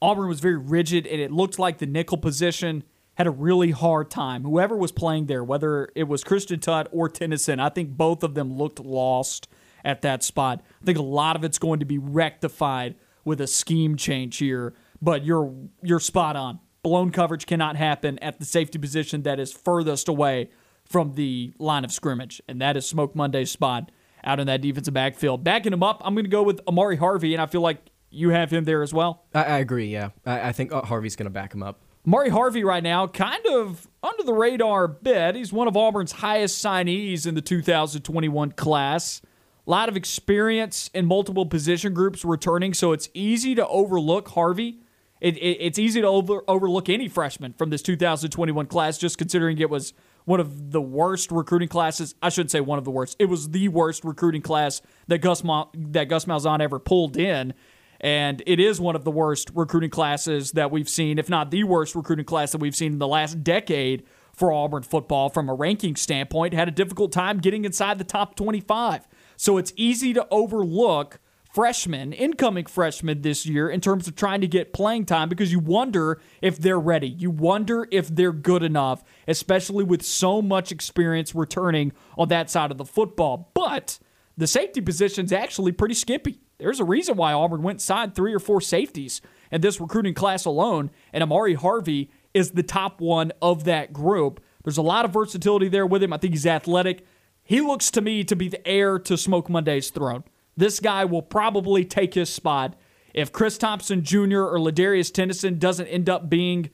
Auburn 0.00 0.28
was 0.28 0.40
very 0.40 0.56
rigid, 0.56 1.06
and 1.06 1.20
it 1.20 1.32
looked 1.32 1.58
like 1.58 1.78
the 1.78 1.86
nickel 1.86 2.18
position 2.18 2.84
had 3.14 3.26
a 3.26 3.30
really 3.30 3.72
hard 3.72 4.10
time. 4.10 4.44
Whoever 4.44 4.76
was 4.76 4.92
playing 4.92 5.26
there, 5.26 5.42
whether 5.42 5.88
it 5.96 6.04
was 6.04 6.22
Christian 6.22 6.60
Tutt 6.60 6.88
or 6.92 7.08
Tennison, 7.08 7.58
I 7.58 7.68
think 7.68 7.90
both 7.90 8.22
of 8.22 8.34
them 8.34 8.56
looked 8.56 8.78
lost 8.78 9.48
at 9.84 10.02
that 10.02 10.22
spot. 10.22 10.62
I 10.80 10.84
think 10.84 10.98
a 10.98 11.02
lot 11.02 11.34
of 11.34 11.42
it's 11.42 11.58
going 11.58 11.80
to 11.80 11.86
be 11.86 11.98
rectified 11.98 12.94
with 13.24 13.40
a 13.40 13.46
scheme 13.46 13.96
change 13.96 14.38
here. 14.38 14.74
But 15.02 15.24
you're 15.24 15.52
you're 15.82 16.00
spot 16.00 16.36
on. 16.36 16.60
Blown 16.88 17.10
coverage 17.10 17.44
cannot 17.44 17.76
happen 17.76 18.18
at 18.20 18.38
the 18.38 18.46
safety 18.46 18.78
position 18.78 19.22
that 19.24 19.38
is 19.38 19.52
furthest 19.52 20.08
away 20.08 20.48
from 20.86 21.16
the 21.16 21.52
line 21.58 21.84
of 21.84 21.92
scrimmage, 21.92 22.40
and 22.48 22.62
that 22.62 22.78
is 22.78 22.88
Smoke 22.88 23.14
Monday's 23.14 23.50
spot 23.50 23.90
out 24.24 24.40
in 24.40 24.46
that 24.46 24.62
defensive 24.62 24.94
backfield. 24.94 25.44
Backing 25.44 25.74
him 25.74 25.82
up, 25.82 26.00
I'm 26.02 26.14
going 26.14 26.24
to 26.24 26.30
go 26.30 26.42
with 26.42 26.62
Amari 26.66 26.96
Harvey, 26.96 27.34
and 27.34 27.42
I 27.42 27.46
feel 27.46 27.60
like 27.60 27.90
you 28.08 28.30
have 28.30 28.50
him 28.50 28.64
there 28.64 28.82
as 28.82 28.94
well. 28.94 29.26
I, 29.34 29.44
I 29.44 29.58
agree. 29.58 29.88
Yeah, 29.88 30.12
I, 30.24 30.48
I 30.48 30.52
think 30.52 30.72
uh, 30.72 30.80
Harvey's 30.80 31.14
going 31.14 31.26
to 31.26 31.30
back 31.30 31.52
him 31.52 31.62
up. 31.62 31.78
Mari 32.06 32.30
Harvey 32.30 32.64
right 32.64 32.82
now, 32.82 33.06
kind 33.06 33.44
of 33.48 33.86
under 34.02 34.22
the 34.22 34.32
radar 34.32 34.88
bit. 34.88 35.34
He's 35.34 35.52
one 35.52 35.68
of 35.68 35.76
Auburn's 35.76 36.12
highest 36.12 36.64
signees 36.64 37.26
in 37.26 37.34
the 37.34 37.42
2021 37.42 38.52
class. 38.52 39.20
A 39.66 39.70
lot 39.70 39.90
of 39.90 39.96
experience 39.98 40.88
in 40.94 41.04
multiple 41.04 41.44
position 41.44 41.92
groups 41.92 42.24
returning, 42.24 42.72
so 42.72 42.92
it's 42.92 43.10
easy 43.12 43.54
to 43.56 43.68
overlook 43.68 44.28
Harvey. 44.28 44.80
It, 45.20 45.36
it, 45.36 45.58
it's 45.60 45.78
easy 45.78 46.00
to 46.00 46.06
over, 46.06 46.42
overlook 46.48 46.88
any 46.88 47.08
freshman 47.08 47.52
from 47.54 47.70
this 47.70 47.82
2021 47.82 48.66
class, 48.66 48.98
just 48.98 49.18
considering 49.18 49.58
it 49.58 49.70
was 49.70 49.92
one 50.24 50.40
of 50.40 50.72
the 50.72 50.80
worst 50.80 51.30
recruiting 51.30 51.68
classes. 51.68 52.14
I 52.22 52.28
shouldn't 52.28 52.50
say 52.50 52.60
one 52.60 52.78
of 52.78 52.84
the 52.84 52.90
worst. 52.90 53.16
It 53.18 53.26
was 53.26 53.50
the 53.50 53.68
worst 53.68 54.04
recruiting 54.04 54.42
class 54.42 54.82
that 55.06 55.18
Gus 55.18 55.42
Ma, 55.42 55.66
that 55.74 56.04
Gus 56.04 56.26
Malzahn 56.26 56.60
ever 56.60 56.78
pulled 56.78 57.16
in. 57.16 57.54
And 58.00 58.42
it 58.46 58.60
is 58.60 58.80
one 58.80 58.94
of 58.94 59.04
the 59.04 59.10
worst 59.10 59.50
recruiting 59.54 59.90
classes 59.90 60.52
that 60.52 60.70
we've 60.70 60.88
seen, 60.88 61.18
if 61.18 61.28
not 61.28 61.50
the 61.50 61.64
worst 61.64 61.94
recruiting 61.94 62.24
class 62.24 62.52
that 62.52 62.58
we've 62.58 62.76
seen 62.76 62.92
in 62.92 62.98
the 62.98 63.08
last 63.08 63.42
decade 63.42 64.04
for 64.32 64.52
Auburn 64.52 64.84
football 64.84 65.28
from 65.30 65.48
a 65.48 65.54
ranking 65.54 65.96
standpoint. 65.96 66.54
Had 66.54 66.68
a 66.68 66.72
difficult 66.72 67.10
time 67.10 67.38
getting 67.38 67.64
inside 67.64 67.98
the 67.98 68.04
top 68.04 68.36
25. 68.36 69.08
So 69.36 69.56
it's 69.56 69.72
easy 69.76 70.12
to 70.12 70.26
overlook 70.30 71.18
freshmen, 71.48 72.12
incoming 72.12 72.66
freshmen 72.66 73.22
this 73.22 73.46
year, 73.46 73.68
in 73.68 73.80
terms 73.80 74.06
of 74.06 74.14
trying 74.14 74.40
to 74.40 74.46
get 74.46 74.72
playing 74.72 75.06
time 75.06 75.28
because 75.28 75.50
you 75.50 75.58
wonder 75.58 76.20
if 76.42 76.58
they're 76.58 76.78
ready. 76.78 77.08
You 77.08 77.30
wonder 77.30 77.88
if 77.90 78.08
they're 78.08 78.32
good 78.32 78.62
enough, 78.62 79.02
especially 79.26 79.84
with 79.84 80.02
so 80.02 80.42
much 80.42 80.70
experience 80.70 81.34
returning 81.34 81.92
on 82.16 82.28
that 82.28 82.50
side 82.50 82.70
of 82.70 82.78
the 82.78 82.84
football. 82.84 83.50
But 83.54 83.98
the 84.36 84.46
safety 84.46 84.80
position's 84.80 85.32
actually 85.32 85.72
pretty 85.72 85.94
skimpy. 85.94 86.40
There's 86.58 86.80
a 86.80 86.84
reason 86.84 87.16
why 87.16 87.32
Auburn 87.32 87.62
went 87.62 87.80
signed 87.80 88.14
three 88.14 88.34
or 88.34 88.40
four 88.40 88.60
safeties 88.60 89.20
in 89.50 89.60
this 89.60 89.80
recruiting 89.80 90.14
class 90.14 90.44
alone, 90.44 90.90
and 91.12 91.22
Amari 91.22 91.54
Harvey 91.54 92.10
is 92.34 92.50
the 92.50 92.62
top 92.62 93.00
one 93.00 93.32
of 93.40 93.64
that 93.64 93.92
group. 93.92 94.40
There's 94.64 94.76
a 94.76 94.82
lot 94.82 95.04
of 95.04 95.12
versatility 95.12 95.68
there 95.68 95.86
with 95.86 96.02
him. 96.02 96.12
I 96.12 96.18
think 96.18 96.34
he's 96.34 96.46
athletic. 96.46 97.06
He 97.42 97.60
looks 97.60 97.90
to 97.92 98.00
me 98.00 98.24
to 98.24 98.36
be 98.36 98.48
the 98.48 98.66
heir 98.68 98.98
to 98.98 99.16
Smoke 99.16 99.48
Monday's 99.48 99.90
throne. 99.90 100.24
This 100.58 100.80
guy 100.80 101.04
will 101.04 101.22
probably 101.22 101.84
take 101.84 102.14
his 102.14 102.28
spot 102.28 102.74
if 103.14 103.30
Chris 103.30 103.56
Thompson 103.56 104.02
Jr. 104.02 104.40
or 104.40 104.58
Ladarius 104.58 105.12
Tennison 105.12 105.56
doesn't 105.60 105.86
end 105.86 106.08
up 106.08 106.28
being 106.28 106.70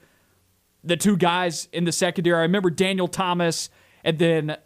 the 0.82 0.96
two 0.96 1.18
guys 1.18 1.68
in 1.70 1.84
the 1.84 1.92
secondary. 1.92 2.38
I 2.38 2.42
remember 2.42 2.70
Daniel 2.70 3.08
Thomas 3.08 3.68
and 4.02 4.18
then 4.18 4.56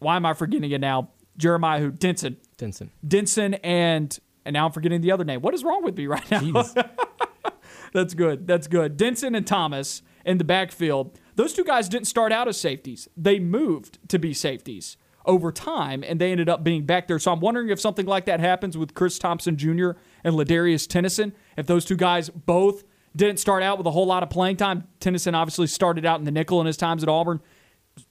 why 0.00 0.16
am 0.16 0.26
I 0.26 0.34
forgetting 0.34 0.70
it 0.70 0.82
now? 0.82 1.08
Jeremiah 1.38 1.80
who 1.80 1.90
Dinson. 1.92 2.36
Dinson. 2.58 2.90
Dinson 3.06 3.58
and 3.64 4.18
and 4.44 4.52
now 4.52 4.66
I'm 4.66 4.72
forgetting 4.72 5.00
the 5.00 5.12
other 5.12 5.24
name. 5.24 5.40
What 5.40 5.54
is 5.54 5.64
wrong 5.64 5.82
with 5.82 5.96
me 5.96 6.06
right 6.06 6.30
now? 6.30 6.62
That's 7.94 8.12
good. 8.12 8.46
That's 8.46 8.66
good. 8.66 8.98
Dinson 8.98 9.34
and 9.34 9.46
Thomas 9.46 10.02
in 10.26 10.36
the 10.36 10.44
backfield. 10.44 11.18
Those 11.36 11.54
two 11.54 11.64
guys 11.64 11.88
didn't 11.88 12.06
start 12.06 12.32
out 12.32 12.48
as 12.48 12.60
safeties. 12.60 13.08
They 13.16 13.38
moved 13.38 13.98
to 14.10 14.18
be 14.18 14.34
safeties 14.34 14.98
over 15.28 15.52
time, 15.52 16.02
and 16.02 16.20
they 16.20 16.32
ended 16.32 16.48
up 16.48 16.64
being 16.64 16.84
back 16.84 17.06
there. 17.06 17.20
So 17.20 17.32
I'm 17.32 17.40
wondering 17.40 17.68
if 17.68 17.80
something 17.80 18.06
like 18.06 18.24
that 18.24 18.40
happens 18.40 18.76
with 18.76 18.94
Chris 18.94 19.18
Thompson 19.18 19.56
Jr. 19.56 19.90
and 20.24 20.34
Ladarius 20.34 20.88
Tennison. 20.88 21.32
If 21.56 21.66
those 21.66 21.84
two 21.84 21.96
guys 21.96 22.30
both 22.30 22.82
didn't 23.14 23.38
start 23.38 23.62
out 23.62 23.78
with 23.78 23.86
a 23.86 23.90
whole 23.92 24.06
lot 24.06 24.22
of 24.22 24.30
playing 24.30 24.56
time. 24.56 24.88
Tennison 25.00 25.34
obviously 25.34 25.66
started 25.66 26.04
out 26.04 26.18
in 26.18 26.24
the 26.24 26.30
nickel 26.30 26.60
in 26.60 26.66
his 26.66 26.76
times 26.76 27.02
at 27.02 27.08
Auburn. 27.08 27.40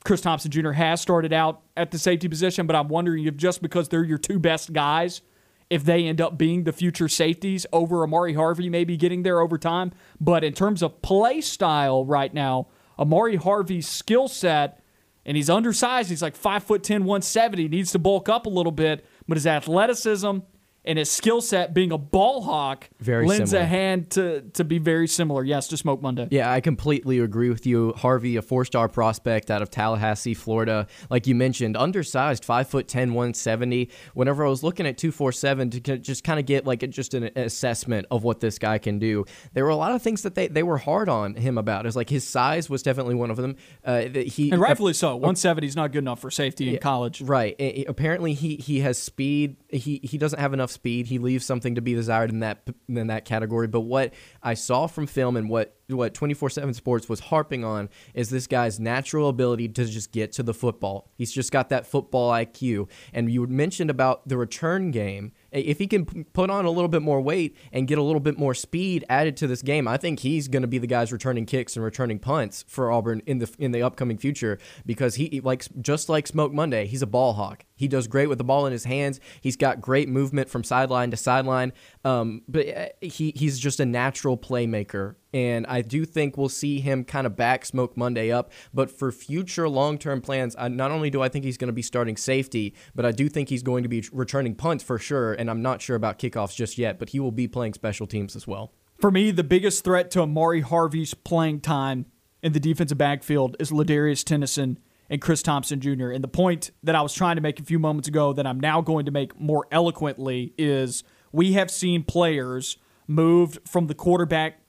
Chris 0.04 0.22
Thompson 0.22 0.52
Jr. 0.52 0.72
has 0.72 1.02
started 1.02 1.34
out 1.34 1.62
at 1.76 1.92
the 1.92 2.00
safety 2.00 2.28
position, 2.28 2.68
but 2.68 2.76
I'm 2.76 2.88
wondering 2.88 3.26
if 3.26 3.36
just 3.36 3.62
because 3.62 3.90
they're 3.90 4.04
your 4.04 4.18
two 4.18 4.40
best 4.40 4.72
guys– 4.72 5.22
if 5.70 5.84
they 5.84 6.06
end 6.06 6.22
up 6.22 6.38
being 6.38 6.64
the 6.64 6.72
future 6.72 7.08
safeties 7.08 7.66
over 7.74 8.04
Amari 8.04 8.34
Harvey, 8.34 8.70
maybe 8.70 8.96
getting 8.98 9.24
there 9.24 9.42
over 9.42 9.58
time. 9.58 9.92
But 10.20 10.44
in 10.44 10.54
terms 10.54 10.82
of 10.82 11.02
play 11.02 11.42
style 11.42 12.06
right 12.06 12.34
now, 12.34 12.68
Amari 12.98 13.36
Harvey's 13.36 13.88
skill 13.88 14.28
set, 14.28 14.82
and 15.28 15.38
he's 15.38 15.50
undersized, 15.50 16.10
he's 16.10 16.22
like 16.22 16.36
5 16.36 16.64
foot 16.64 16.84
10, 16.84 17.04
170, 17.04 17.68
needs 17.68 17.92
to 17.92 18.00
bulk 18.00 18.30
up 18.30 18.48
a 18.48 18.50
little 18.50 18.72
bit, 18.72 19.06
but 19.28 19.38
his 19.38 19.46
athleticism 19.46 20.40
and 20.88 20.98
his 20.98 21.12
skill 21.12 21.42
set 21.42 21.74
being 21.74 21.92
a 21.92 21.98
ball 21.98 22.42
hawk 22.42 22.90
very 23.00 23.28
lends 23.28 23.52
similar. 23.52 23.66
a 23.66 23.68
hand 23.68 24.10
to, 24.12 24.42
to 24.54 24.64
be 24.64 24.80
very 24.80 25.08
similar. 25.08 25.44
Yes, 25.44 25.68
to 25.68 25.78
Smoke 25.78 26.02
Monday. 26.02 26.28
Yeah, 26.32 26.52
I 26.52 26.62
completely 26.62 27.20
agree 27.20 27.50
with 27.50 27.66
you. 27.66 27.94
Harvey, 27.98 28.38
a 28.38 28.42
four 28.42 28.66
star 28.66 28.88
prospect 28.88 29.52
out 29.52 29.62
of 29.62 29.70
Tallahassee, 29.70 30.34
Florida. 30.34 30.88
Like 31.10 31.28
you 31.28 31.36
mentioned, 31.36 31.76
undersized, 31.76 32.44
5'10, 32.44 32.94
170. 32.94 33.90
Whenever 34.14 34.46
I 34.46 34.50
was 34.50 34.64
looking 34.64 34.88
at 34.88 34.98
247 34.98 35.70
to 35.72 35.98
just 35.98 36.24
kind 36.24 36.40
of 36.40 36.46
get 36.46 36.66
like 36.66 36.88
just 36.90 37.14
an 37.14 37.30
assessment 37.36 38.08
of 38.10 38.24
what 38.24 38.40
this 38.40 38.58
guy 38.58 38.78
can 38.78 38.98
do, 38.98 39.26
there 39.54 39.66
were 39.66 39.70
a 39.70 39.76
lot 39.76 39.92
of 39.92 40.02
things 40.02 40.22
that 40.22 40.36
they, 40.36 40.48
they 40.48 40.64
were 40.64 40.78
hard 40.78 41.10
on 41.10 41.36
him 41.36 41.58
about. 41.58 41.86
It's 41.86 41.96
like 41.96 42.10
his 42.10 42.26
size 42.26 42.70
was 42.70 42.82
definitely 42.82 43.16
one 43.16 43.30
of 43.30 43.38
them. 43.38 43.58
Uh, 43.84 44.04
he 44.04 44.52
And 44.52 44.62
rightfully 44.62 44.94
so. 44.94 45.16
170 45.16 45.68
is 45.68 45.76
not 45.76 45.92
good 45.92 46.00
enough 46.00 46.22
for 46.22 46.32
safety 46.32 46.70
in 46.70 46.80
college. 46.80 47.22
Right. 47.22 47.56
Apparently, 47.88 48.34
he 48.34 48.56
he 48.56 48.80
has 48.80 48.98
speed. 48.98 49.58
He 49.68 50.00
he 50.04 50.18
doesn't 50.18 50.40
have 50.40 50.54
enough 50.54 50.72
speed. 50.78 51.08
He 51.08 51.18
leaves 51.20 51.46
something 51.46 51.76
to 51.76 51.82
be 51.82 51.94
desired 51.94 52.30
in 52.30 52.40
that 52.40 52.70
in 52.88 53.08
that 53.08 53.26
category. 53.26 53.68
But 53.68 53.82
what 53.82 54.14
I 54.48 54.54
saw 54.54 54.88
from 54.88 55.08
film 55.08 55.36
and 55.36 55.50
what 55.50 55.78
what 55.90 56.14
24/7 56.14 56.74
Sports 56.74 57.10
was 57.10 57.20
harping 57.20 57.64
on 57.64 57.90
is 58.14 58.30
this 58.30 58.48
guy's 58.48 58.80
natural 58.80 59.30
ability 59.30 59.68
to 59.70 59.86
just 59.86 60.12
get 60.12 60.32
to 60.34 60.44
the 60.44 60.54
football. 60.54 61.10
He's 61.16 61.32
just 61.32 61.52
got 61.52 61.70
that 61.70 61.86
football 61.86 62.32
IQ. 62.32 62.90
And 63.14 63.32
you 63.32 63.46
mentioned 63.48 63.90
about 63.90 64.28
the 64.28 64.38
return 64.38 64.92
game. 64.92 65.32
If 65.52 65.80
he 65.80 65.88
can 65.88 66.06
put 66.06 66.50
on 66.50 66.66
a 66.66 66.70
little 66.70 66.90
bit 66.90 67.02
more 67.02 67.22
weight 67.22 67.56
and 67.72 67.88
get 67.88 67.98
a 67.98 68.02
little 68.02 68.20
bit 68.20 68.38
more 68.38 68.54
speed 68.54 69.06
added 69.10 69.38
to 69.38 69.48
this 69.48 69.62
game, 69.62 69.88
I 69.88 69.98
think 69.98 70.20
he's 70.20 70.48
going 70.48 70.62
to 70.62 70.68
be 70.68 70.78
the 70.78 70.88
guys 70.88 71.12
returning 71.12 71.46
kicks 71.46 71.76
and 71.76 71.84
returning 71.84 72.20
punts 72.20 72.64
for 72.68 72.92
Auburn 72.92 73.22
in 73.26 73.40
the 73.40 73.54
in 73.60 73.72
the 73.72 73.82
upcoming 73.82 74.18
future 74.18 74.60
because 74.86 75.16
he 75.16 75.42
like 75.42 75.66
just 75.82 76.08
like 76.08 76.28
Smoke 76.28 76.54
Monday, 76.54 76.86
he's 76.86 77.02
a 77.02 77.08
ball 77.08 77.34
hawk. 77.34 77.66
He 77.76 77.88
does 77.88 78.08
great 78.08 78.28
with 78.28 78.38
the 78.38 78.44
ball 78.44 78.66
in 78.66 78.72
his 78.72 78.86
hands. 78.86 79.20
He's 79.42 79.56
got 79.56 79.82
great 79.82 80.10
movement 80.10 80.50
from 80.50 80.64
sideline 80.64 81.12
to 81.12 81.18
sideline. 81.18 81.74
Um, 82.04 82.42
but 82.48 82.68
uh, 82.68 82.88
he 83.02 83.34
he's 83.36 83.60
just 83.60 83.80
a 83.80 83.86
natural 83.86 84.37
playmaker 84.38 85.16
and 85.38 85.68
I 85.68 85.84
do 85.84 86.04
think 86.04 86.36
we'll 86.36 86.50
see 86.50 86.80
him 86.80 87.04
kind 87.04 87.28
of 87.28 87.36
back 87.36 87.64
Smoke 87.64 87.96
Monday 87.96 88.32
up. 88.32 88.52
But 88.74 88.90
for 88.90 89.12
future 89.12 89.70
long 89.70 90.00
term 90.00 90.20
plans, 90.20 90.56
I, 90.58 90.68
not 90.68 90.90
only 90.90 91.12
do 91.12 91.22
I 91.22 91.30
think 91.30 91.46
he's 91.46 91.58
going 91.58 91.68
to 91.68 91.74
be 91.74 91.84
starting 91.84 92.18
safety, 92.18 92.74
but 92.96 93.06
I 93.06 93.12
do 93.12 93.30
think 93.30 93.50
he's 93.50 93.62
going 93.62 93.84
to 93.84 93.90
be 93.90 94.04
returning 94.12 94.56
punts 94.56 94.84
for 94.84 94.98
sure. 94.98 95.34
And 95.34 95.50
I'm 95.52 95.62
not 95.62 95.80
sure 95.80 95.96
about 95.96 96.18
kickoffs 96.18 96.56
just 96.56 96.80
yet, 96.80 96.98
but 96.98 97.10
he 97.10 97.20
will 97.20 97.32
be 97.32 97.48
playing 97.48 97.76
special 97.76 98.08
teams 98.08 98.36
as 98.36 98.48
well. 98.48 98.74
For 99.00 99.12
me, 99.12 99.30
the 99.30 99.44
biggest 99.44 99.84
threat 99.84 100.10
to 100.12 100.22
Amari 100.22 100.62
Harvey's 100.62 101.14
playing 101.14 101.62
time 101.62 102.08
in 102.42 102.54
the 102.54 102.60
defensive 102.60 102.98
backfield 102.98 103.56
is 103.60 103.70
Ladarius 103.70 104.24
Tennison 104.24 104.78
and 105.08 105.22
Chris 105.22 105.44
Thompson 105.44 105.80
Jr. 105.80 106.10
And 106.10 106.24
the 106.24 106.28
point 106.28 106.72
that 106.82 106.96
I 106.96 107.02
was 107.02 107.14
trying 107.14 107.36
to 107.36 107.44
make 107.44 107.60
a 107.60 107.64
few 107.64 107.78
moments 107.78 108.08
ago 108.08 108.34
that 108.34 108.48
I'm 108.48 108.60
now 108.60 108.82
going 108.82 109.06
to 109.06 109.12
make 109.12 109.40
more 109.40 109.68
eloquently 109.72 110.56
is 110.58 111.04
we 111.32 111.54
have 111.54 111.70
seen 111.70 112.04
players 112.04 112.78
moved 113.08 113.60
from 113.66 113.88
the 113.88 113.96
quarterback 113.96 114.60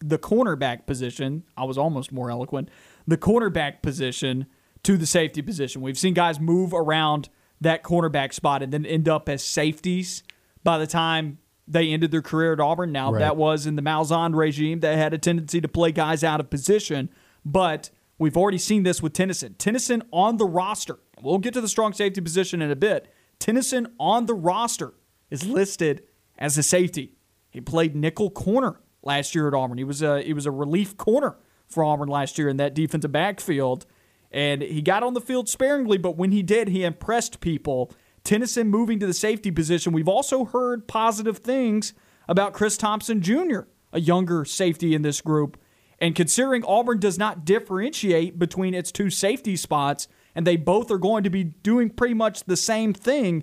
the 0.00 0.18
cornerback 0.18 0.86
position. 0.86 1.42
I 1.56 1.64
was 1.64 1.76
almost 1.76 2.12
more 2.12 2.30
eloquent. 2.30 2.68
The 3.08 3.16
cornerback 3.16 3.82
position 3.82 4.46
to 4.84 4.96
the 4.96 5.06
safety 5.06 5.42
position. 5.42 5.82
We've 5.82 5.98
seen 5.98 6.14
guys 6.14 6.38
move 6.38 6.72
around 6.72 7.28
that 7.60 7.82
cornerback 7.82 8.32
spot 8.32 8.62
and 8.62 8.72
then 8.72 8.86
end 8.86 9.08
up 9.08 9.28
as 9.28 9.42
safeties 9.42 10.22
by 10.62 10.78
the 10.78 10.86
time 10.86 11.38
they 11.66 11.88
ended 11.90 12.12
their 12.12 12.22
career 12.22 12.52
at 12.52 12.60
Auburn. 12.60 12.92
Now, 12.92 13.12
Right. 13.12 13.18
that 13.18 13.36
was 13.36 13.66
in 13.66 13.74
the 13.74 13.82
Malzahn 13.82 14.36
regime 14.36 14.78
that 14.80 14.96
had 14.96 15.12
a 15.14 15.18
tendency 15.18 15.60
to 15.60 15.66
play 15.68 15.90
guys 15.90 16.22
out 16.22 16.38
of 16.38 16.48
position, 16.48 17.08
but 17.44 17.90
we've 18.18 18.36
already 18.36 18.58
seen 18.58 18.84
this 18.84 19.02
with 19.02 19.12
Tennison. 19.14 19.56
Tennison 19.56 20.02
on 20.12 20.36
the 20.36 20.46
roster. 20.46 21.00
We'll 21.20 21.38
get 21.38 21.54
to 21.54 21.60
the 21.60 21.66
strong 21.68 21.92
safety 21.92 22.20
position 22.20 22.62
in 22.62 22.70
a 22.70 22.76
bit. 22.76 23.12
Tennison 23.40 23.88
on 23.98 24.26
the 24.26 24.34
roster 24.34 24.94
is 25.28 25.44
listed 25.44 26.04
as 26.38 26.56
a 26.56 26.62
safety. 26.62 27.16
He 27.58 27.62
played 27.62 27.96
nickel 27.96 28.30
corner 28.30 28.78
last 29.02 29.34
year 29.34 29.48
at 29.48 29.52
Auburn. 29.52 29.78
He 29.78 29.82
was 29.82 30.00
a 30.00 30.22
he 30.22 30.32
was 30.32 30.46
a 30.46 30.52
relief 30.52 30.96
corner 30.96 31.38
for 31.66 31.82
Auburn 31.82 32.08
last 32.08 32.38
year 32.38 32.48
in 32.48 32.56
that 32.58 32.72
defensive 32.72 33.10
backfield, 33.10 33.84
and 34.30 34.62
he 34.62 34.80
got 34.80 35.02
on 35.02 35.14
the 35.14 35.20
field 35.20 35.48
sparingly. 35.48 35.98
But 35.98 36.16
when 36.16 36.30
he 36.30 36.40
did, 36.40 36.68
he 36.68 36.84
impressed 36.84 37.40
people. 37.40 37.92
Tennison 38.22 38.68
moving 38.68 39.00
to 39.00 39.08
the 39.08 39.12
safety 39.12 39.50
position. 39.50 39.92
We've 39.92 40.06
also 40.06 40.44
heard 40.44 40.86
positive 40.86 41.38
things 41.38 41.94
about 42.28 42.52
Chris 42.52 42.76
Thompson 42.76 43.22
Jr., 43.22 43.62
a 43.92 43.98
younger 43.98 44.44
safety 44.44 44.94
in 44.94 45.02
this 45.02 45.20
group. 45.20 45.58
And 45.98 46.14
considering 46.14 46.64
Auburn 46.64 47.00
does 47.00 47.18
not 47.18 47.44
differentiate 47.44 48.38
between 48.38 48.72
its 48.72 48.92
two 48.92 49.10
safety 49.10 49.56
spots, 49.56 50.06
and 50.32 50.46
they 50.46 50.54
both 50.54 50.92
are 50.92 50.98
going 50.98 51.24
to 51.24 51.30
be 51.30 51.42
doing 51.42 51.90
pretty 51.90 52.14
much 52.14 52.44
the 52.44 52.56
same 52.56 52.94
thing, 52.94 53.42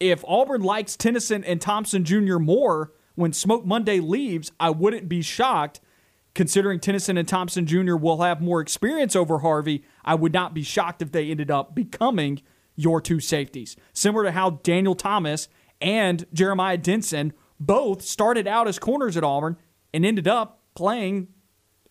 if 0.00 0.24
Auburn 0.26 0.62
likes 0.62 0.96
Tennison 0.96 1.44
and 1.46 1.60
Thompson 1.60 2.06
Jr. 2.06 2.38
more 2.38 2.93
when 3.14 3.32
Smoke 3.32 3.64
Monday 3.64 4.00
leaves, 4.00 4.52
I 4.58 4.70
wouldn't 4.70 5.08
be 5.08 5.22
shocked. 5.22 5.80
Considering 6.34 6.80
Tennison 6.80 7.16
and 7.16 7.28
Thompson 7.28 7.64
Jr. 7.64 7.94
will 7.94 8.20
have 8.22 8.40
more 8.40 8.60
experience 8.60 9.14
over 9.14 9.38
Harvey, 9.38 9.84
I 10.04 10.16
would 10.16 10.32
not 10.32 10.52
be 10.52 10.64
shocked 10.64 11.00
if 11.00 11.12
they 11.12 11.30
ended 11.30 11.50
up 11.50 11.74
becoming 11.76 12.42
your 12.74 13.00
two 13.00 13.20
safeties. 13.20 13.76
Similar 13.92 14.24
to 14.24 14.32
how 14.32 14.50
Daniel 14.50 14.96
Thomas 14.96 15.48
and 15.80 16.26
Jeremiah 16.32 16.78
Dinson 16.78 17.32
both 17.60 18.02
started 18.02 18.48
out 18.48 18.66
as 18.66 18.80
corners 18.80 19.16
at 19.16 19.22
Auburn 19.22 19.56
and 19.92 20.04
ended 20.04 20.26
up 20.26 20.60
playing 20.74 21.28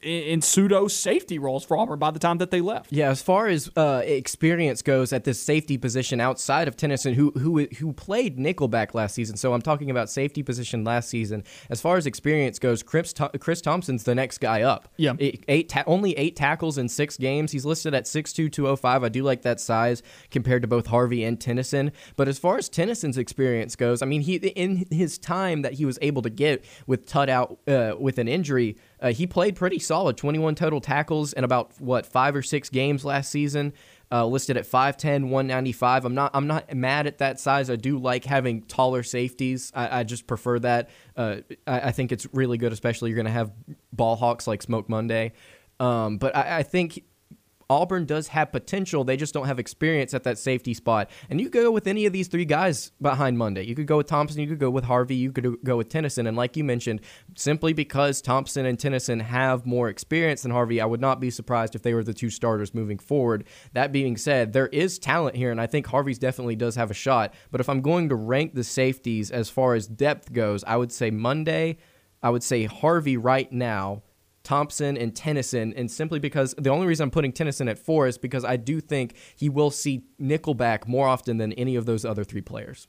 in 0.03 0.41
pseudo 0.41 0.87
safety 0.87 1.39
roles 1.39 1.65
for 1.65 1.77
Auburn 1.77 1.99
by 1.99 2.11
the 2.11 2.19
time 2.19 2.37
that 2.37 2.51
they 2.51 2.61
left. 2.61 2.91
Yeah, 2.91 3.09
as 3.09 3.21
far 3.21 3.47
as 3.47 3.69
uh, 3.75 4.01
experience 4.03 4.81
goes 4.81 5.13
at 5.13 5.23
this 5.23 5.41
safety 5.41 5.77
position 5.77 6.19
outside 6.19 6.67
of 6.67 6.75
Tennison, 6.75 7.13
who 7.13 7.31
who 7.31 7.65
who 7.79 7.93
played 7.93 8.37
nickelback 8.37 8.93
last 8.93 9.15
season, 9.15 9.37
so 9.37 9.53
I'm 9.53 9.61
talking 9.61 9.89
about 9.89 10.09
safety 10.09 10.43
position 10.43 10.83
last 10.83 11.09
season. 11.09 11.43
As 11.69 11.81
far 11.81 11.97
as 11.97 12.05
experience 12.05 12.59
goes, 12.59 12.83
Chris, 12.83 13.13
Chris 13.39 13.61
Thompson's 13.61 14.03
the 14.03 14.15
next 14.15 14.39
guy 14.39 14.61
up. 14.61 14.89
Yeah, 14.97 15.13
eight, 15.19 15.69
ta- 15.69 15.83
only 15.87 16.17
eight 16.17 16.35
tackles 16.35 16.77
in 16.77 16.89
six 16.89 17.17
games. 17.17 17.51
He's 17.51 17.65
listed 17.65 17.93
at 17.93 18.05
6'2", 18.05 18.51
205. 18.51 19.03
I 19.03 19.09
do 19.09 19.23
like 19.23 19.41
that 19.43 19.59
size 19.59 20.03
compared 20.31 20.61
to 20.61 20.67
both 20.67 20.87
Harvey 20.87 21.23
and 21.23 21.39
Tennison. 21.39 21.91
But 22.15 22.27
as 22.27 22.37
far 22.37 22.57
as 22.57 22.69
Tennison's 22.69 23.17
experience 23.17 23.75
goes, 23.75 24.01
I 24.01 24.05
mean, 24.05 24.21
he 24.21 24.35
in 24.35 24.85
his 24.91 25.17
time 25.17 25.61
that 25.61 25.73
he 25.73 25.85
was 25.85 25.97
able 26.01 26.21
to 26.21 26.29
get 26.29 26.65
with 26.87 27.05
Tutt 27.05 27.29
out 27.29 27.59
uh, 27.67 27.95
with 27.99 28.17
an 28.17 28.27
injury 28.27 28.77
uh, 29.03 29.11
he 29.11 29.27
played 29.27 29.55
pretty 29.55 29.79
solid 29.79 30.17
21 30.17 30.55
total 30.55 30.79
tackles 30.79 31.33
in 31.33 31.43
about, 31.43 31.79
what, 31.79 32.05
five 32.05 32.35
or 32.35 32.41
six 32.41 32.69
games 32.69 33.03
last 33.03 33.29
season. 33.29 33.73
Uh, 34.11 34.25
listed 34.27 34.57
at 34.57 34.65
5'10, 34.65 35.23
195. 35.23 36.05
I'm 36.05 36.13
not 36.13 36.31
I'm 36.35 36.45
not 36.45 36.71
mad 36.71 37.07
at 37.07 37.17
that 37.17 37.39
size. 37.39 37.71
I 37.71 37.77
do 37.77 37.97
like 37.97 38.25
having 38.25 38.61
taller 38.61 39.01
safeties. 39.01 39.71
I, 39.73 40.01
I 40.01 40.03
just 40.03 40.27
prefer 40.27 40.59
that. 40.59 40.91
Uh, 41.17 41.37
I, 41.65 41.87
I, 41.87 41.91
think 41.91 42.11
it's 42.11 42.27
really 42.31 42.59
good, 42.59 42.71
especially 42.71 43.09
you're 43.09 43.15
going 43.15 43.25
to 43.25 43.31
have 43.31 43.51
ball 43.91 44.15
hawks 44.15 44.45
like 44.45 44.61
Smoke 44.61 44.87
Monday. 44.87 45.33
Um, 45.79 46.19
but 46.19 46.35
I, 46.35 46.59
I 46.59 46.63
think 46.63 47.03
Auburn 47.69 48.05
does 48.05 48.29
have 48.29 48.51
potential. 48.51 49.03
They 49.03 49.17
just 49.17 49.33
don't 49.33 49.47
have 49.47 49.59
experience 49.59 50.13
at 50.13 50.23
that 50.23 50.37
safety 50.37 50.73
spot. 50.73 51.09
And 51.29 51.39
you 51.39 51.49
could 51.49 51.63
go 51.63 51.71
with 51.71 51.87
any 51.87 52.05
of 52.05 52.13
these 52.13 52.27
three 52.27 52.45
guys 52.45 52.91
behind 53.01 53.37
Monday. 53.37 53.63
You 53.63 53.75
could 53.75 53.87
go 53.87 53.97
with 53.97 54.07
Thompson. 54.07 54.41
You 54.41 54.47
could 54.47 54.59
go 54.59 54.69
with 54.69 54.83
Harvey. 54.83 55.15
You 55.15 55.31
could 55.31 55.57
go 55.63 55.77
with 55.77 55.89
Tennison. 55.89 56.27
And 56.27 56.37
like 56.37 56.57
you 56.57 56.63
mentioned, 56.63 57.01
simply 57.35 57.73
because 57.73 58.21
Thompson 58.21 58.65
and 58.65 58.77
Tennison 58.77 59.21
have 59.21 59.65
more 59.65 59.89
experience 59.89 60.43
than 60.43 60.51
Harvey, 60.51 60.81
I 60.81 60.85
would 60.85 61.01
not 61.01 61.19
be 61.19 61.29
surprised 61.29 61.75
if 61.75 61.81
they 61.81 61.93
were 61.93 62.03
the 62.03 62.13
two 62.13 62.29
starters 62.29 62.73
moving 62.73 62.97
forward. 62.97 63.45
That 63.73 63.91
being 63.91 64.17
said, 64.17 64.53
there 64.53 64.67
is 64.67 64.99
talent 64.99 65.35
here, 65.35 65.51
and 65.51 65.61
I 65.61 65.67
think 65.67 65.87
Harvey's 65.87 66.19
definitely 66.19 66.55
does 66.55 66.75
have 66.75 66.91
a 66.91 66.95
shot. 66.95 67.33
But 67.51 67.61
if 67.61 67.69
I'm 67.69 67.81
going 67.81 68.09
to 68.09 68.15
rank 68.15 68.53
the 68.53 68.63
safeties 68.63 69.31
as 69.31 69.49
far 69.49 69.75
as 69.75 69.87
depth 69.87 70.33
goes, 70.33 70.63
I 70.65 70.77
would 70.77 70.91
say 70.91 71.11
Monday. 71.11 71.77
I 72.21 72.29
would 72.29 72.43
say 72.43 72.65
Harvey 72.65 73.17
right 73.17 73.51
now 73.51 74.01
Thompson 74.43 74.97
and 74.97 75.13
Tennison, 75.13 75.73
and 75.75 75.89
simply 75.89 76.19
because 76.19 76.53
the 76.57 76.69
only 76.69 76.85
reason 76.85 77.05
I'm 77.05 77.11
putting 77.11 77.31
Tennison 77.31 77.69
at 77.69 77.79
four 77.79 78.07
is 78.07 78.17
because 78.17 78.43
I 78.43 78.57
do 78.57 78.81
think 78.81 79.15
he 79.35 79.47
will 79.47 79.71
see 79.71 80.03
Nickelback 80.21 80.87
more 80.87 81.07
often 81.07 81.37
than 81.37 81.53
any 81.53 81.75
of 81.75 81.85
those 81.85 82.03
other 82.03 82.23
three 82.23 82.41
players. 82.41 82.87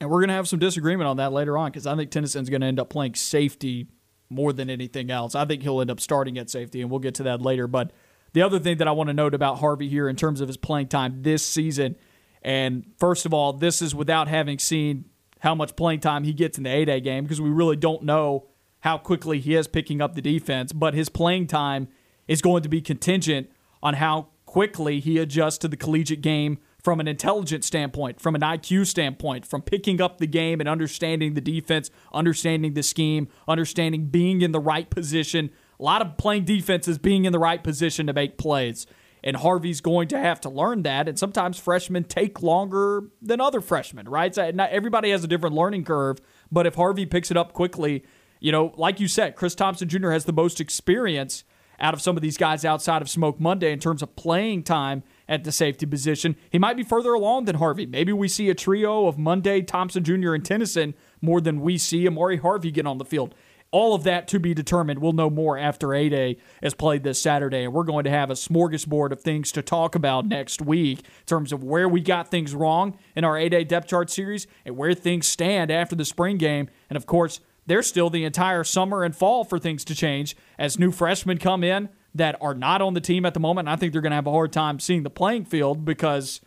And 0.00 0.10
we're 0.10 0.20
going 0.20 0.28
to 0.28 0.34
have 0.34 0.48
some 0.48 0.58
disagreement 0.58 1.08
on 1.08 1.16
that 1.18 1.32
later 1.32 1.58
on 1.58 1.70
because 1.70 1.86
I 1.86 1.96
think 1.96 2.10
Tennison's 2.10 2.50
going 2.50 2.60
to 2.60 2.66
end 2.66 2.80
up 2.80 2.88
playing 2.88 3.14
safety 3.14 3.88
more 4.30 4.52
than 4.52 4.70
anything 4.70 5.10
else. 5.10 5.34
I 5.34 5.44
think 5.44 5.62
he'll 5.62 5.80
end 5.80 5.90
up 5.90 6.00
starting 6.00 6.38
at 6.38 6.50
safety, 6.50 6.80
and 6.80 6.90
we'll 6.90 7.00
get 7.00 7.16
to 7.16 7.24
that 7.24 7.42
later. 7.42 7.66
But 7.66 7.92
the 8.32 8.42
other 8.42 8.58
thing 8.58 8.78
that 8.78 8.88
I 8.88 8.92
want 8.92 9.08
to 9.08 9.14
note 9.14 9.34
about 9.34 9.58
Harvey 9.58 9.88
here 9.88 10.08
in 10.08 10.16
terms 10.16 10.40
of 10.40 10.48
his 10.48 10.56
playing 10.56 10.88
time 10.88 11.22
this 11.22 11.44
season, 11.44 11.96
and 12.42 12.84
first 12.98 13.26
of 13.26 13.34
all, 13.34 13.52
this 13.52 13.82
is 13.82 13.94
without 13.94 14.28
having 14.28 14.58
seen 14.58 15.04
how 15.40 15.54
much 15.54 15.74
playing 15.76 16.00
time 16.00 16.24
he 16.24 16.32
gets 16.32 16.56
in 16.56 16.64
the 16.64 16.70
A-Day 16.70 17.00
game 17.00 17.24
because 17.24 17.40
we 17.40 17.50
really 17.50 17.76
don't 17.76 18.04
know 18.04 18.48
how 18.82 18.98
quickly 18.98 19.40
he 19.40 19.54
is 19.54 19.66
picking 19.66 20.00
up 20.00 20.14
the 20.14 20.22
defense, 20.22 20.72
but 20.72 20.94
his 20.94 21.08
playing 21.08 21.46
time 21.46 21.88
is 22.28 22.42
going 22.42 22.62
to 22.62 22.68
be 22.68 22.80
contingent 22.80 23.50
on 23.82 23.94
how 23.94 24.28
quickly 24.44 25.00
he 25.00 25.18
adjusts 25.18 25.58
to 25.58 25.68
the 25.68 25.76
collegiate 25.76 26.20
game 26.20 26.58
from 26.82 26.98
an 26.98 27.06
intelligence 27.06 27.64
standpoint, 27.64 28.20
from 28.20 28.34
an 28.34 28.40
IQ 28.40 28.86
standpoint, 28.86 29.46
from 29.46 29.62
picking 29.62 30.00
up 30.00 30.18
the 30.18 30.26
game 30.26 30.58
and 30.58 30.68
understanding 30.68 31.34
the 31.34 31.40
defense, 31.40 31.90
understanding 32.12 32.74
the 32.74 32.82
scheme, 32.82 33.28
understanding 33.46 34.06
being 34.06 34.42
in 34.42 34.50
the 34.50 34.60
right 34.60 34.90
position. 34.90 35.50
A 35.78 35.82
lot 35.82 36.02
of 36.02 36.16
playing 36.16 36.44
defense 36.44 36.88
is 36.88 36.98
being 36.98 37.24
in 37.24 37.32
the 37.32 37.38
right 37.38 37.62
position 37.62 38.08
to 38.08 38.12
make 38.12 38.36
plays. 38.36 38.86
And 39.24 39.36
Harvey's 39.36 39.80
going 39.80 40.08
to 40.08 40.18
have 40.18 40.40
to 40.40 40.50
learn 40.50 40.82
that. 40.82 41.08
And 41.08 41.16
sometimes 41.16 41.56
freshmen 41.56 42.02
take 42.02 42.42
longer 42.42 43.04
than 43.22 43.40
other 43.40 43.60
freshmen, 43.60 44.08
right? 44.08 44.34
So 44.34 44.50
not 44.50 44.70
everybody 44.70 45.10
has 45.12 45.22
a 45.22 45.28
different 45.28 45.54
learning 45.54 45.84
curve. 45.84 46.18
But 46.50 46.66
if 46.66 46.74
Harvey 46.74 47.06
picks 47.06 47.30
it 47.30 47.36
up 47.36 47.52
quickly, 47.52 48.04
you 48.42 48.50
know, 48.50 48.72
like 48.76 48.98
you 48.98 49.06
said, 49.06 49.36
Chris 49.36 49.54
Thompson 49.54 49.88
Jr. 49.88 50.10
has 50.10 50.24
the 50.24 50.32
most 50.32 50.60
experience 50.60 51.44
out 51.78 51.94
of 51.94 52.02
some 52.02 52.16
of 52.16 52.22
these 52.22 52.36
guys 52.36 52.64
outside 52.64 53.00
of 53.00 53.08
Smoke 53.08 53.38
Monday 53.38 53.72
in 53.72 53.78
terms 53.78 54.02
of 54.02 54.16
playing 54.16 54.64
time 54.64 55.04
at 55.28 55.44
the 55.44 55.52
safety 55.52 55.86
position. 55.86 56.34
He 56.50 56.58
might 56.58 56.76
be 56.76 56.82
further 56.82 57.14
along 57.14 57.44
than 57.44 57.56
Harvey. 57.56 57.86
Maybe 57.86 58.12
we 58.12 58.26
see 58.26 58.50
a 58.50 58.54
trio 58.54 59.06
of 59.06 59.16
Monday, 59.16 59.62
Thompson 59.62 60.02
Jr., 60.02 60.34
and 60.34 60.42
Tennison 60.42 60.94
more 61.20 61.40
than 61.40 61.60
we 61.60 61.78
see 61.78 62.04
Amari 62.04 62.38
Harvey 62.38 62.72
get 62.72 62.84
on 62.84 62.98
the 62.98 63.04
field. 63.04 63.32
All 63.70 63.94
of 63.94 64.02
that 64.02 64.26
to 64.28 64.40
be 64.40 64.54
determined. 64.54 64.98
We'll 64.98 65.12
know 65.12 65.30
more 65.30 65.56
after 65.56 65.94
A 65.94 66.08
Day 66.08 66.36
is 66.60 66.74
played 66.74 67.04
this 67.04 67.22
Saturday, 67.22 67.62
and 67.62 67.72
we're 67.72 67.84
going 67.84 68.04
to 68.04 68.10
have 68.10 68.28
a 68.28 68.34
smorgasbord 68.34 69.12
of 69.12 69.20
things 69.20 69.52
to 69.52 69.62
talk 69.62 69.94
about 69.94 70.26
next 70.26 70.60
week 70.60 70.98
in 70.98 71.26
terms 71.26 71.52
of 71.52 71.62
where 71.62 71.88
we 71.88 72.00
got 72.00 72.28
things 72.28 72.56
wrong 72.56 72.98
in 73.14 73.22
our 73.24 73.38
A 73.38 73.48
Day 73.48 73.62
depth 73.62 73.86
chart 73.86 74.10
series 74.10 74.48
and 74.66 74.76
where 74.76 74.94
things 74.94 75.28
stand 75.28 75.70
after 75.70 75.94
the 75.94 76.04
spring 76.04 76.38
game. 76.38 76.68
And 76.90 76.96
of 76.96 77.06
course, 77.06 77.40
there's 77.66 77.86
still 77.86 78.10
the 78.10 78.24
entire 78.24 78.64
summer 78.64 79.04
and 79.04 79.14
fall 79.14 79.44
for 79.44 79.58
things 79.58 79.84
to 79.84 79.94
change 79.94 80.36
as 80.58 80.78
new 80.78 80.90
freshmen 80.90 81.38
come 81.38 81.62
in 81.62 81.88
that 82.14 82.36
are 82.40 82.54
not 82.54 82.82
on 82.82 82.94
the 82.94 83.00
team 83.00 83.24
at 83.24 83.34
the 83.34 83.40
moment. 83.40 83.68
I 83.68 83.76
think 83.76 83.92
they're 83.92 84.02
going 84.02 84.10
to 84.10 84.16
have 84.16 84.26
a 84.26 84.32
hard 84.32 84.52
time 84.52 84.78
seeing 84.78 85.02
the 85.02 85.10
playing 85.10 85.44
field 85.44 85.84
because 85.84 86.40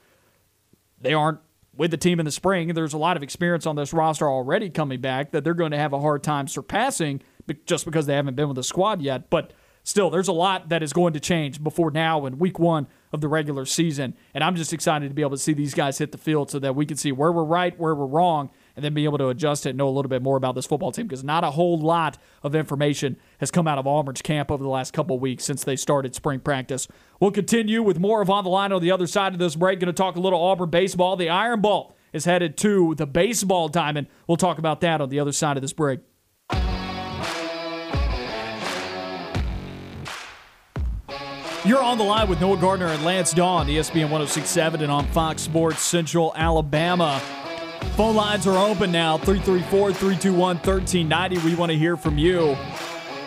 they 1.00 1.14
aren't 1.14 1.40
with 1.76 1.92
the 1.92 1.98
team 1.98 2.20
in 2.20 2.26
the 2.26 2.32
spring. 2.32 2.74
There's 2.74 2.94
a 2.94 2.98
lot 2.98 3.18
of 3.18 3.24
experience 3.24 3.66
on 3.66 3.76
this 3.76 3.94
roster 3.94 4.30
already 4.30 4.70
coming 4.70 5.02
back 5.02 5.32
that 5.32 5.44
they're 5.44 5.54
going 5.54 5.72
to 5.72 5.78
have 5.78 5.94
a 5.94 6.00
hard 6.00 6.24
time 6.24 6.48
surpassing 6.48 7.22
just 7.66 7.86
because 7.86 8.06
they 8.06 8.16
haven't 8.16 8.36
been 8.36 8.48
with 8.48 8.56
the 8.56 8.64
squad 8.64 9.02
yet. 9.02 9.30
But 9.30 9.54
still, 9.84 10.10
there's 10.10 10.28
a 10.28 10.34
lot 10.34 10.70
that 10.70 10.84
is 10.84 10.94
going 10.94 11.14
to 11.14 11.20
change 11.20 11.64
before 11.64 11.92
now 11.92 12.26
and 12.26 12.40
week 12.40 12.60
one 12.60 12.88
of 13.12 13.22
the 13.22 13.28
regular 13.28 13.66
season. 13.66 14.16
And 14.34 14.44
I'm 14.44 14.56
just 14.56 14.74
excited 14.74 15.10
to 15.10 15.14
be 15.14 15.22
able 15.22 15.32
to 15.32 15.38
see 15.38 15.54
these 15.54 15.74
guys 15.74 15.98
hit 15.98 16.12
the 16.12 16.18
field 16.18 16.50
so 16.50 16.60
that 16.60 16.76
we 16.76 16.86
can 16.86 16.98
see 16.98 17.12
where 17.12 17.32
we're 17.32 17.44
right, 17.44 17.78
where 17.80 17.96
we're 17.96 18.06
wrong, 18.06 18.52
and 18.76 18.84
then 18.84 18.94
be 18.94 19.06
able 19.06 19.18
to 19.18 19.30
adjust 19.30 19.66
it 19.66 19.70
and 19.70 19.78
know 19.78 19.88
a 19.88 19.92
little 19.92 20.10
bit 20.10 20.22
more 20.22 20.38
about 20.38 20.56
this 20.56 20.66
football 20.66 20.92
team 20.92 21.08
because 21.08 21.24
not 21.24 21.44
a 21.44 21.52
whole 21.52 21.80
lot 21.80 22.18
of 22.44 22.56
information 22.56 23.18
has 23.40 23.52
come 23.52 23.68
out 23.68 23.78
of 23.78 23.88
Auburn's 23.88 24.22
camp 24.22 24.52
over 24.52 24.64
the 24.64 24.70
last 24.70 24.94
couple 24.94 25.18
weeks 25.20 25.44
since 25.44 25.64
they 25.64 25.76
started 25.76 26.16
spring 26.16 26.40
practice. 26.40 26.88
We'll 27.20 27.32
continue 27.32 27.82
with 27.82 28.00
more 28.00 28.22
of 28.22 28.30
On 28.30 28.44
the 28.44 28.50
Line 28.50 28.72
on 28.72 28.82
the 28.82 28.92
other 28.92 29.08
side 29.08 29.34
of 29.34 29.40
this 29.40 29.56
break. 29.56 29.80
Going 29.80 29.88
to 29.88 29.94
talk 29.94 30.16
a 30.16 30.20
little 30.20 30.42
Auburn 30.42 30.70
baseball. 30.70 31.16
The 31.16 31.30
Iron 31.30 31.62
Bowl 31.62 31.96
is 32.14 32.26
headed 32.26 32.58
to 32.58 32.96
the 32.96 33.06
baseball 33.06 33.68
diamond. 33.68 34.08
We'll 34.28 34.38
talk 34.38 34.58
about 34.58 34.82
that 34.82 35.02
on 35.02 35.10
the 35.10 35.20
other 35.20 35.32
side 35.32 35.58
of 35.58 35.62
this 35.62 35.74
break. 35.74 36.00
You're 41.66 41.82
on 41.82 41.98
the 41.98 42.04
line 42.04 42.30
with 42.30 42.40
Noah 42.40 42.58
Gardner 42.58 42.86
and 42.86 43.04
Lance 43.04 43.34
Dawe, 43.34 43.64
ESPN 43.64 44.12
1067 44.12 44.84
and 44.84 44.92
on 44.92 45.08
Fox 45.08 45.42
Sports 45.42 45.82
Central 45.82 46.32
Alabama. 46.36 47.20
Phone 47.94 48.16
lines 48.16 48.46
are 48.46 48.58
open 48.58 48.92
now 48.92 49.18
334 49.18 49.94
321 49.94 50.58
1390. 50.58 51.38
We 51.40 51.56
want 51.56 51.72
to 51.72 51.78
hear 51.78 51.96
from 51.96 52.18
you. 52.18 52.56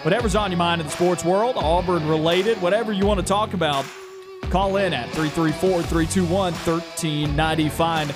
Whatever's 0.03 0.37
on 0.37 0.51
your 0.51 0.59
mind 0.59 0.81
in 0.81 0.87
the 0.87 0.92
sports 0.92 1.25
world, 1.25 1.57
Auburn 1.57 2.07
related, 2.07 2.61
whatever 2.62 2.92
you 2.92 3.07
want 3.07 3.18
to 3.18 3.27
talk 3.27 3.55
about, 3.55 3.85
call 4.51 4.77
in 4.77 4.92
at 4.92 5.07
334 5.11 5.83
321 5.83 6.53
1390. 6.53 7.68
Find 7.71 8.14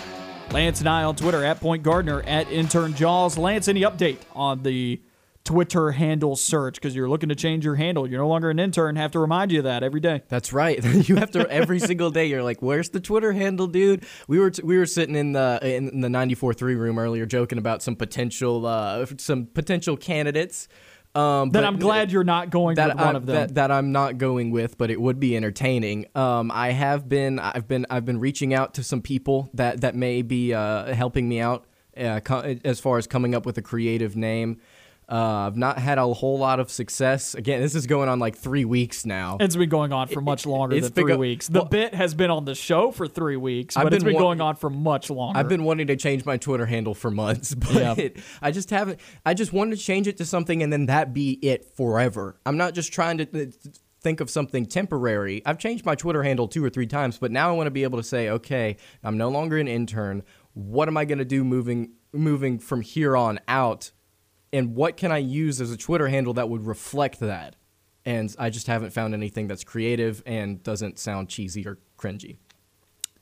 Lance 0.52 0.80
and 0.80 0.88
I 0.88 1.04
on 1.04 1.16
Twitter 1.16 1.44
at 1.44 1.58
Point 1.60 1.82
Gardner 1.82 2.22
at 2.22 2.50
Intern 2.52 2.94
Jaws. 2.94 3.38
Lance, 3.38 3.68
any 3.68 3.80
update 3.80 4.18
on 4.34 4.62
the 4.62 5.00
Twitter 5.44 5.90
handle 5.90 6.36
search 6.36 6.74
because 6.74 6.94
you're 6.94 7.08
looking 7.08 7.28
to 7.28 7.34
change 7.34 7.64
your 7.64 7.74
handle. 7.74 8.08
You're 8.08 8.20
no 8.20 8.28
longer 8.28 8.50
an 8.50 8.58
intern. 8.58 8.96
Have 8.96 9.10
to 9.12 9.18
remind 9.18 9.50
you 9.50 9.58
of 9.58 9.64
that 9.64 9.82
every 9.82 10.00
day. 10.00 10.22
That's 10.28 10.52
right. 10.52 10.82
you 11.08 11.16
have 11.16 11.32
to 11.32 11.48
every 11.50 11.80
single 11.80 12.10
day. 12.10 12.26
You're 12.26 12.42
like, 12.42 12.62
"Where's 12.62 12.90
the 12.90 13.00
Twitter 13.00 13.32
handle, 13.32 13.66
dude?" 13.66 14.04
We 14.28 14.38
were 14.38 14.50
t- 14.50 14.62
we 14.62 14.78
were 14.78 14.86
sitting 14.86 15.16
in 15.16 15.32
the 15.32 15.58
in 15.62 16.00
the 16.00 16.08
94.3 16.08 16.60
room 16.60 16.98
earlier, 16.98 17.26
joking 17.26 17.58
about 17.58 17.82
some 17.82 17.96
potential 17.96 18.66
uh, 18.66 19.06
some 19.18 19.46
potential 19.46 19.96
candidates. 19.96 20.68
Um, 21.14 21.50
that 21.50 21.64
I'm 21.64 21.78
glad 21.78 22.10
you're 22.10 22.24
not 22.24 22.48
going 22.48 22.76
that 22.76 22.96
with 22.96 23.04
one 23.04 23.16
of 23.16 23.26
them. 23.26 23.36
That, 23.36 23.54
that, 23.56 23.70
I'm 23.70 23.92
not 23.92 24.16
going 24.16 24.50
with, 24.50 24.78
but 24.78 24.90
it 24.90 24.98
would 24.98 25.20
be 25.20 25.36
entertaining. 25.36 26.06
Um, 26.14 26.50
I 26.50 26.70
have 26.70 27.06
been 27.06 27.38
I've 27.38 27.68
been 27.68 27.84
I've 27.90 28.06
been 28.06 28.18
reaching 28.18 28.54
out 28.54 28.74
to 28.74 28.82
some 28.82 29.02
people 29.02 29.50
that 29.52 29.82
that 29.82 29.94
may 29.94 30.22
be 30.22 30.54
uh, 30.54 30.94
helping 30.94 31.28
me 31.28 31.40
out 31.40 31.66
uh, 31.98 32.20
co- 32.20 32.56
as 32.64 32.80
far 32.80 32.96
as 32.96 33.06
coming 33.06 33.34
up 33.34 33.44
with 33.44 33.58
a 33.58 33.62
creative 33.62 34.16
name. 34.16 34.60
Uh, 35.12 35.46
I've 35.46 35.58
not 35.58 35.78
had 35.78 35.98
a 35.98 36.06
whole 36.06 36.38
lot 36.38 36.58
of 36.58 36.70
success. 36.70 37.34
Again, 37.34 37.60
this 37.60 37.74
is 37.74 37.86
going 37.86 38.08
on 38.08 38.18
like 38.18 38.34
three 38.34 38.64
weeks 38.64 39.04
now. 39.04 39.36
It's 39.40 39.54
been 39.54 39.68
going 39.68 39.92
on 39.92 40.08
for 40.08 40.22
much 40.22 40.46
longer 40.46 40.80
than 40.80 40.90
three 40.90 41.12
go- 41.12 41.18
weeks. 41.18 41.48
The 41.48 41.58
well, 41.58 41.68
bit 41.68 41.94
has 41.94 42.14
been 42.14 42.30
on 42.30 42.46
the 42.46 42.54
show 42.54 42.90
for 42.90 43.06
three 43.06 43.36
weeks, 43.36 43.74
but 43.74 43.84
been 43.84 43.92
it's 43.92 44.04
been 44.04 44.14
wa- 44.14 44.20
going 44.20 44.40
on 44.40 44.56
for 44.56 44.70
much 44.70 45.10
longer. 45.10 45.38
I've 45.38 45.50
been 45.50 45.64
wanting 45.64 45.88
to 45.88 45.96
change 45.96 46.24
my 46.24 46.38
Twitter 46.38 46.64
handle 46.64 46.94
for 46.94 47.10
months, 47.10 47.54
but 47.54 47.74
yeah. 47.74 48.08
I 48.40 48.52
just 48.52 48.70
haven't. 48.70 49.00
I 49.26 49.34
just 49.34 49.52
wanted 49.52 49.76
to 49.76 49.84
change 49.84 50.08
it 50.08 50.16
to 50.16 50.24
something 50.24 50.62
and 50.62 50.72
then 50.72 50.86
that 50.86 51.12
be 51.12 51.32
it 51.42 51.76
forever. 51.76 52.40
I'm 52.46 52.56
not 52.56 52.72
just 52.72 52.90
trying 52.90 53.18
to 53.18 53.42
uh, 53.42 53.46
think 54.00 54.20
of 54.22 54.30
something 54.30 54.64
temporary. 54.64 55.42
I've 55.44 55.58
changed 55.58 55.84
my 55.84 55.94
Twitter 55.94 56.22
handle 56.22 56.48
two 56.48 56.64
or 56.64 56.70
three 56.70 56.86
times, 56.86 57.18
but 57.18 57.30
now 57.30 57.50
I 57.50 57.52
want 57.52 57.66
to 57.66 57.70
be 57.70 57.82
able 57.82 57.98
to 57.98 58.04
say, 58.04 58.30
okay, 58.30 58.78
I'm 59.04 59.18
no 59.18 59.28
longer 59.28 59.58
an 59.58 59.68
intern. 59.68 60.22
What 60.54 60.88
am 60.88 60.96
I 60.96 61.04
going 61.04 61.18
to 61.18 61.26
do 61.26 61.44
moving 61.44 61.96
moving 62.14 62.58
from 62.58 62.80
here 62.80 63.14
on 63.14 63.40
out? 63.46 63.92
And 64.52 64.74
what 64.74 64.96
can 64.96 65.10
I 65.12 65.18
use 65.18 65.60
as 65.60 65.70
a 65.70 65.76
Twitter 65.76 66.08
handle 66.08 66.34
that 66.34 66.48
would 66.48 66.66
reflect 66.66 67.20
that? 67.20 67.56
and 68.04 68.34
I 68.38 68.50
just 68.50 68.66
haven't 68.66 68.90
found 68.92 69.14
anything 69.14 69.46
that's 69.46 69.64
creative 69.64 70.22
and 70.26 70.60
doesn't 70.62 70.98
sound 70.98 71.28
cheesy 71.28 71.66
or 71.66 71.78
cringy. 71.96 72.38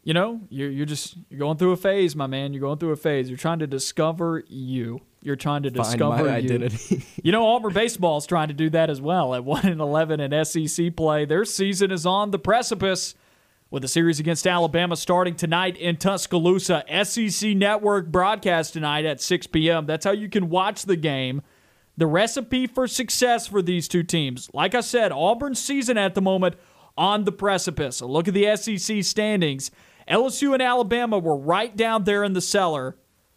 You 0.03 0.15
know, 0.15 0.41
you're 0.49 0.71
you're 0.71 0.87
just 0.87 1.17
you're 1.29 1.39
going 1.39 1.59
through 1.59 1.73
a 1.73 1.77
phase, 1.77 2.17
my 2.17 2.27
man. 2.27 2.55
You're 2.55 2.63
going 2.63 2.79
through 2.79 2.93
a 2.93 2.97
phase. 2.97 3.29
You're 3.29 3.37
trying 3.37 3.59
to 3.59 3.67
discover 3.67 4.43
you. 4.49 5.01
You're 5.21 5.37
trying 5.37 5.65
to 5.65 5.71
Find 5.71 5.85
discover 5.85 6.25
my 6.25 6.39
you. 6.39 6.55
identity. 6.55 7.05
You 7.23 7.33
know, 7.33 7.47
Auburn 7.47 7.75
baseball 7.75 8.17
is 8.17 8.25
trying 8.25 8.49
to 8.49 8.55
do 8.55 8.71
that 8.71 8.89
as 8.89 9.03
well. 9.03 9.35
At 9.35 9.45
one 9.45 9.67
and 9.67 9.79
eleven 9.83 10.19
in 10.21 10.45
SEC 10.47 10.97
play, 10.97 11.27
their 11.27 11.45
season 11.45 11.91
is 11.91 12.07
on 12.07 12.31
the 12.31 12.39
precipice. 12.39 13.15
With 13.73 13.85
a 13.85 13.89
series 13.89 14.19
against 14.19 14.49
Alabama 14.49 14.97
starting 14.97 15.37
tonight 15.37 15.77
in 15.77 15.97
Tuscaloosa, 15.97 16.83
SEC 17.05 17.51
Network 17.51 18.11
broadcast 18.11 18.73
tonight 18.73 19.05
at 19.05 19.21
6 19.21 19.47
p.m. 19.47 19.87
That's 19.87 20.05
how 20.05 20.11
you 20.11 20.29
can 20.29 20.49
watch 20.49 20.87
the 20.87 20.97
game. 20.97 21.41
The 21.97 22.09
recipe 22.09 22.67
for 22.67 22.89
success 22.89 23.47
for 23.47 23.63
these 23.63 23.87
two 23.87 24.03
teams, 24.03 24.51
like 24.53 24.75
I 24.75 24.81
said, 24.81 25.13
Auburn's 25.13 25.61
season 25.61 25.97
at 25.99 26.17
the 26.17 26.21
moment 26.21 26.57
on 26.99 27.23
the 27.23 27.31
precipice. 27.31 28.01
A 28.01 28.07
look 28.07 28.27
at 28.27 28.35
the 28.35 28.57
SEC 28.57 29.05
standings. 29.05 29.71
LSU 30.09 30.53
and 30.53 30.61
Alabama 30.61 31.21
were 31.21 31.37
right 31.37 31.77
down 31.77 32.03
there 32.03 32.25
in 32.25 32.33
the 32.33 32.41
cellar 32.41 32.97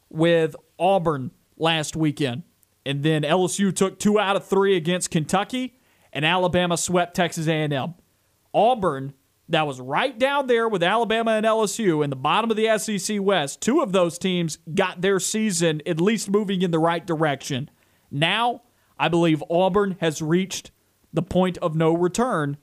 with 0.09 0.55
Auburn 0.79 1.29
last 1.57 1.95
weekend. 1.95 2.41
And 2.83 3.03
then 3.03 3.21
LSU 3.21 3.71
took 3.75 3.99
two 3.99 4.19
out 4.19 4.35
of 4.35 4.47
three 4.47 4.75
against 4.75 5.11
Kentucky, 5.11 5.77
and 6.11 6.25
Alabama 6.25 6.75
swept 6.75 7.15
Texas 7.15 7.47
A&M. 7.47 7.93
Auburn, 8.51 9.13
that 9.53 9.67
was 9.67 9.79
right 9.79 10.17
down 10.17 10.47
there 10.47 10.67
with 10.67 10.83
Alabama 10.83 11.31
and 11.31 11.45
LSU 11.45 12.03
in 12.03 12.09
the 12.09 12.15
bottom 12.15 12.51
of 12.51 12.57
the 12.57 12.77
SEC 12.77 13.21
West. 13.21 13.61
Two 13.61 13.81
of 13.81 13.91
those 13.91 14.17
teams 14.17 14.57
got 14.73 15.01
their 15.01 15.19
season 15.19 15.81
at 15.85 15.99
least 15.99 16.29
moving 16.29 16.61
in 16.61 16.71
the 16.71 16.79
right 16.79 17.05
direction. 17.05 17.69
Now, 18.11 18.61
I 18.97 19.09
believe 19.09 19.43
Auburn 19.49 19.97
has 19.99 20.21
reached 20.21 20.71
the 21.11 21.21
point 21.21 21.57
of 21.59 21.75
no 21.75 21.93
return 21.95 22.57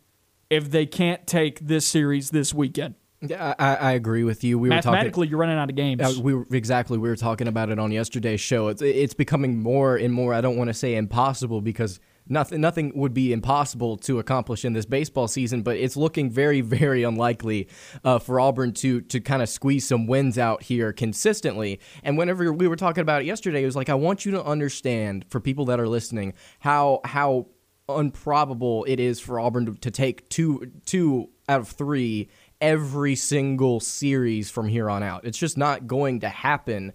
if 0.48 0.70
they 0.70 0.86
can't 0.86 1.26
take 1.26 1.60
this 1.60 1.86
series 1.86 2.30
this 2.30 2.52
weekend. 2.52 2.94
Yeah, 3.22 3.54
I, 3.58 3.76
I 3.76 3.92
agree 3.92 4.24
with 4.24 4.42
you. 4.42 4.58
We 4.58 4.70
were 4.70 4.76
talking. 4.76 4.92
Mathematically, 4.92 5.28
you're 5.28 5.38
running 5.38 5.58
out 5.58 5.68
of 5.68 5.76
games. 5.76 6.00
Uh, 6.00 6.20
we 6.22 6.34
were, 6.34 6.46
exactly. 6.50 6.96
We 6.96 7.08
were 7.08 7.16
talking 7.16 7.48
about 7.48 7.68
it 7.68 7.78
on 7.78 7.92
yesterday's 7.92 8.40
show. 8.40 8.68
It's 8.68 8.80
it's 8.80 9.12
becoming 9.12 9.62
more 9.62 9.96
and 9.96 10.12
more. 10.12 10.32
I 10.32 10.40
don't 10.40 10.56
want 10.56 10.68
to 10.68 10.74
say 10.74 10.94
impossible 10.96 11.60
because 11.60 12.00
nothing 12.30 12.60
nothing 12.60 12.92
would 12.94 13.12
be 13.12 13.32
impossible 13.32 13.96
to 13.98 14.18
accomplish 14.18 14.64
in 14.64 14.72
this 14.72 14.86
baseball 14.86 15.28
season, 15.28 15.62
but 15.62 15.76
it's 15.76 15.96
looking 15.96 16.30
very 16.30 16.60
very 16.80 17.02
unlikely 17.02 17.68
uh, 18.04 18.18
for 18.18 18.40
Auburn 18.40 18.72
to 18.74 19.00
to 19.02 19.20
kind 19.20 19.42
of 19.42 19.48
squeeze 19.48 19.86
some 19.86 20.06
wins 20.06 20.38
out 20.38 20.62
here 20.62 20.92
consistently. 20.92 21.80
And 22.02 22.16
whenever 22.16 22.52
we 22.52 22.68
were 22.68 22.76
talking 22.76 23.02
about 23.02 23.22
it 23.22 23.26
yesterday, 23.26 23.62
it 23.62 23.66
was 23.66 23.76
like 23.76 23.88
I 23.88 23.94
want 23.94 24.24
you 24.24 24.32
to 24.32 24.44
understand 24.44 25.26
for 25.28 25.40
people 25.40 25.66
that 25.66 25.80
are 25.80 25.88
listening 25.88 26.34
how 26.60 27.00
how 27.04 27.46
improbable 27.88 28.84
it 28.84 29.00
is 29.00 29.18
for 29.18 29.40
Auburn 29.40 29.66
to, 29.66 29.74
to 29.74 29.90
take 29.90 30.28
two 30.28 30.70
two 30.86 31.28
out 31.48 31.60
of 31.60 31.68
three 31.68 32.28
every 32.60 33.14
single 33.14 33.80
series 33.80 34.50
from 34.50 34.68
here 34.68 34.90
on 34.90 35.02
out. 35.02 35.24
It's 35.24 35.38
just 35.38 35.56
not 35.56 35.86
going 35.86 36.20
to 36.20 36.28
happen. 36.28 36.92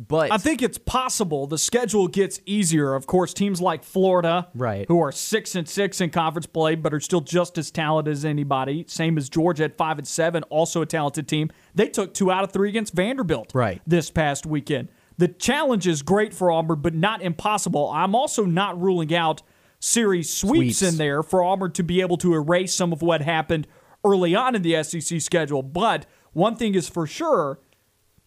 But 0.00 0.32
I 0.32 0.38
think 0.38 0.62
it's 0.62 0.78
possible. 0.78 1.46
The 1.46 1.58
schedule 1.58 2.08
gets 2.08 2.40
easier. 2.46 2.94
Of 2.94 3.06
course, 3.06 3.34
teams 3.34 3.60
like 3.60 3.84
Florida, 3.84 4.48
Right. 4.54 4.86
who 4.88 5.00
are 5.00 5.12
six 5.12 5.54
and 5.54 5.68
six 5.68 6.00
in 6.00 6.10
conference 6.10 6.46
play, 6.46 6.74
but 6.74 6.94
are 6.94 7.00
still 7.00 7.20
just 7.20 7.58
as 7.58 7.70
talented 7.70 8.12
as 8.12 8.24
anybody. 8.24 8.84
Same 8.88 9.18
as 9.18 9.28
Georgia 9.28 9.64
at 9.64 9.76
five 9.76 9.98
and 9.98 10.06
seven, 10.08 10.42
also 10.44 10.82
a 10.82 10.86
talented 10.86 11.28
team. 11.28 11.50
They 11.74 11.88
took 11.88 12.14
two 12.14 12.30
out 12.30 12.44
of 12.44 12.52
three 12.52 12.68
against 12.68 12.94
Vanderbilt 12.94 13.52
Right. 13.54 13.82
this 13.86 14.10
past 14.10 14.46
weekend. 14.46 14.88
The 15.18 15.28
challenge 15.28 15.86
is 15.86 16.02
great 16.02 16.34
for 16.34 16.50
Auburn, 16.50 16.80
but 16.80 16.94
not 16.94 17.22
impossible. 17.22 17.90
I'm 17.94 18.14
also 18.14 18.44
not 18.44 18.80
ruling 18.80 19.14
out 19.14 19.42
series 19.80 20.32
sweeps, 20.32 20.78
Sweeps. 20.78 20.82
in 20.94 20.98
there 20.98 21.22
for 21.22 21.42
Auburn 21.42 21.72
to 21.72 21.82
be 21.82 22.00
able 22.00 22.16
to 22.18 22.34
erase 22.34 22.72
some 22.74 22.92
of 22.92 23.02
what 23.02 23.20
happened 23.20 23.66
early 24.04 24.34
on 24.34 24.54
in 24.54 24.62
the 24.62 24.74
SEC 24.82 25.20
schedule. 25.20 25.62
But 25.62 26.06
one 26.32 26.56
thing 26.56 26.74
is 26.74 26.88
for 26.88 27.06
sure, 27.06 27.58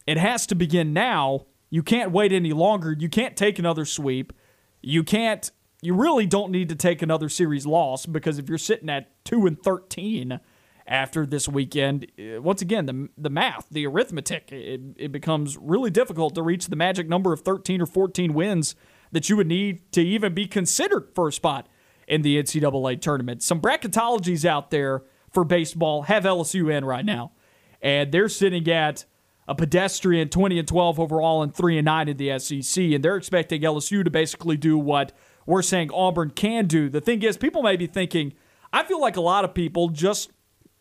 it 0.08 0.18
has 0.18 0.48
to 0.48 0.56
begin 0.56 0.94
now. 0.94 1.46
You 1.70 1.84
can't 1.84 2.12
wait 2.12 2.32
any 2.32 2.54
longer. 2.54 2.96
You 2.98 3.10
can't 3.10 3.36
take 3.36 3.60
another 3.60 3.86
sweep. 3.86 4.34
You 4.82 5.04
can't. 5.04 5.52
You 5.82 5.94
really 5.94 6.26
don't 6.26 6.52
need 6.52 6.70
to 6.70 6.76
take 6.76 7.02
another 7.02 7.30
series 7.30 7.68
loss 7.68 8.06
because 8.08 8.40
if 8.40 8.50
you're 8.50 8.58
sitting 8.58 8.90
at 8.90 9.24
two 9.26 9.46
and 9.46 9.62
thirteen 9.62 10.40
after 10.88 11.26
this 11.26 11.48
weekend, 11.50 12.10
eh, 12.18 12.38
once 12.38 12.62
again 12.62 12.86
the 12.86 13.10
the 13.18 13.30
math, 13.30 13.68
the 13.70 13.86
arithmetic, 13.86 14.52
it, 14.52 14.82
it 14.96 15.12
becomes 15.12 15.58
really 15.58 15.92
difficult 15.92 16.34
to 16.36 16.42
reach 16.42 16.68
the 16.68 16.78
magic 16.78 17.08
number 17.10 17.34
of 17.34 17.42
thirteen 17.42 17.82
or 17.82 17.86
fourteen 17.86 18.34
wins 18.34 18.76
that 19.12 19.30
you 19.30 19.36
would 19.36 19.48
need 19.48 19.92
to 19.92 20.02
even 20.02 20.34
be 20.34 20.48
considered 20.48 21.10
for 21.14 21.28
a 21.28 21.34
spot 21.34 21.68
in 22.08 22.22
the 22.22 22.42
NCAA 22.42 23.02
tournament. 23.02 23.44
Some 23.44 23.62
bracketologies 23.62 24.46
out 24.46 24.72
there 24.72 25.04
for 25.32 25.44
baseball 25.44 26.04
have 26.04 26.24
LSU 26.24 26.74
in 26.74 26.86
right 26.86 27.06
now, 27.06 27.34
and 27.82 28.12
they're 28.12 28.30
sitting 28.30 28.68
at 28.70 29.06
a 29.48 29.56
pedestrian 29.56 30.30
20 30.30 30.60
and 30.60 30.68
12 30.68 31.00
overall 31.00 31.42
and 31.42 31.56
3 31.56 31.78
and 31.78 31.86
9 31.86 32.10
in 32.10 32.18
the 32.18 32.40
SEC 32.40 32.84
and 32.84 33.04
they're 33.04 33.16
expecting 33.16 33.62
LSU 33.62 34.04
to 34.04 34.10
basically 34.10 34.58
do 34.58 34.78
what 34.78 35.12
we're 35.46 35.62
saying 35.62 35.90
Auburn 35.94 36.32
can 36.32 36.68
do. 36.68 36.90
The 36.90 37.02
thing 37.02 37.24
is 37.24 37.38
people 37.38 37.64
may 37.64 37.78
be 37.78 37.88
thinking 37.88 38.34
I 38.74 38.84
feel 38.84 39.00
like 39.00 39.16
a 39.16 39.22
lot 39.22 39.46
of 39.46 39.54
people 39.54 39.90
just 39.90 40.32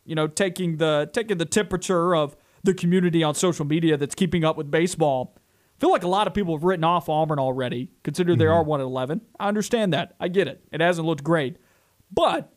you 0.04 0.14
know 0.14 0.26
taking 0.26 0.78
the 0.78 1.10
taking 1.12 1.38
the 1.38 1.44
temperature 1.44 2.14
of 2.14 2.36
the 2.64 2.74
community 2.74 3.22
on 3.22 3.34
social 3.34 3.64
media 3.64 3.96
that's 3.96 4.14
keeping 4.14 4.44
up 4.44 4.56
with 4.56 4.70
baseball. 4.70 5.36
I 5.38 5.80
feel 5.80 5.90
like 5.90 6.04
a 6.04 6.08
lot 6.08 6.26
of 6.26 6.34
people 6.34 6.56
have 6.56 6.64
written 6.64 6.84
off 6.84 7.08
Auburn 7.08 7.38
already, 7.38 7.90
considering 8.02 8.38
they 8.38 8.46
mm-hmm. 8.46 8.54
are 8.54 8.62
1 8.62 8.80
and 8.80 8.88
11. 8.88 9.20
I 9.38 9.48
understand 9.48 9.92
that. 9.92 10.16
I 10.18 10.28
get 10.28 10.48
it. 10.48 10.64
It 10.72 10.80
hasn't 10.80 11.06
looked 11.06 11.22
great. 11.22 11.58
But 12.10 12.50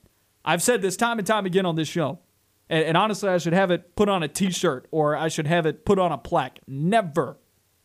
I've 0.45 0.63
said 0.63 0.81
this 0.81 0.95
time 0.95 1.19
and 1.19 1.27
time 1.27 1.45
again 1.45 1.65
on 1.65 1.75
this 1.75 1.87
show. 1.87 2.19
And, 2.69 2.85
and 2.85 2.97
honestly, 2.97 3.29
I 3.29 3.37
should 3.37 3.53
have 3.53 3.71
it 3.71 3.95
put 3.95 4.09
on 4.09 4.23
a 4.23 4.27
t 4.27 4.51
shirt 4.51 4.87
or 4.91 5.15
I 5.15 5.27
should 5.27 5.47
have 5.47 5.65
it 5.65 5.85
put 5.85 5.99
on 5.99 6.11
a 6.11 6.17
plaque. 6.17 6.59
Never 6.67 7.37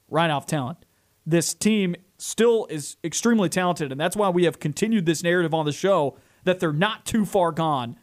write 0.08 0.30
off 0.30 0.46
talent. 0.46 0.84
This 1.26 1.54
team 1.54 1.96
still 2.18 2.66
is 2.70 2.96
extremely 3.02 3.48
talented. 3.48 3.90
And 3.90 4.00
that's 4.00 4.16
why 4.16 4.28
we 4.28 4.44
have 4.44 4.60
continued 4.60 5.06
this 5.06 5.22
narrative 5.22 5.54
on 5.54 5.64
the 5.64 5.72
show 5.72 6.16
that 6.44 6.60
they're 6.60 6.72
not 6.72 7.04
too 7.04 7.24
far 7.24 7.52
gone. 7.52 7.96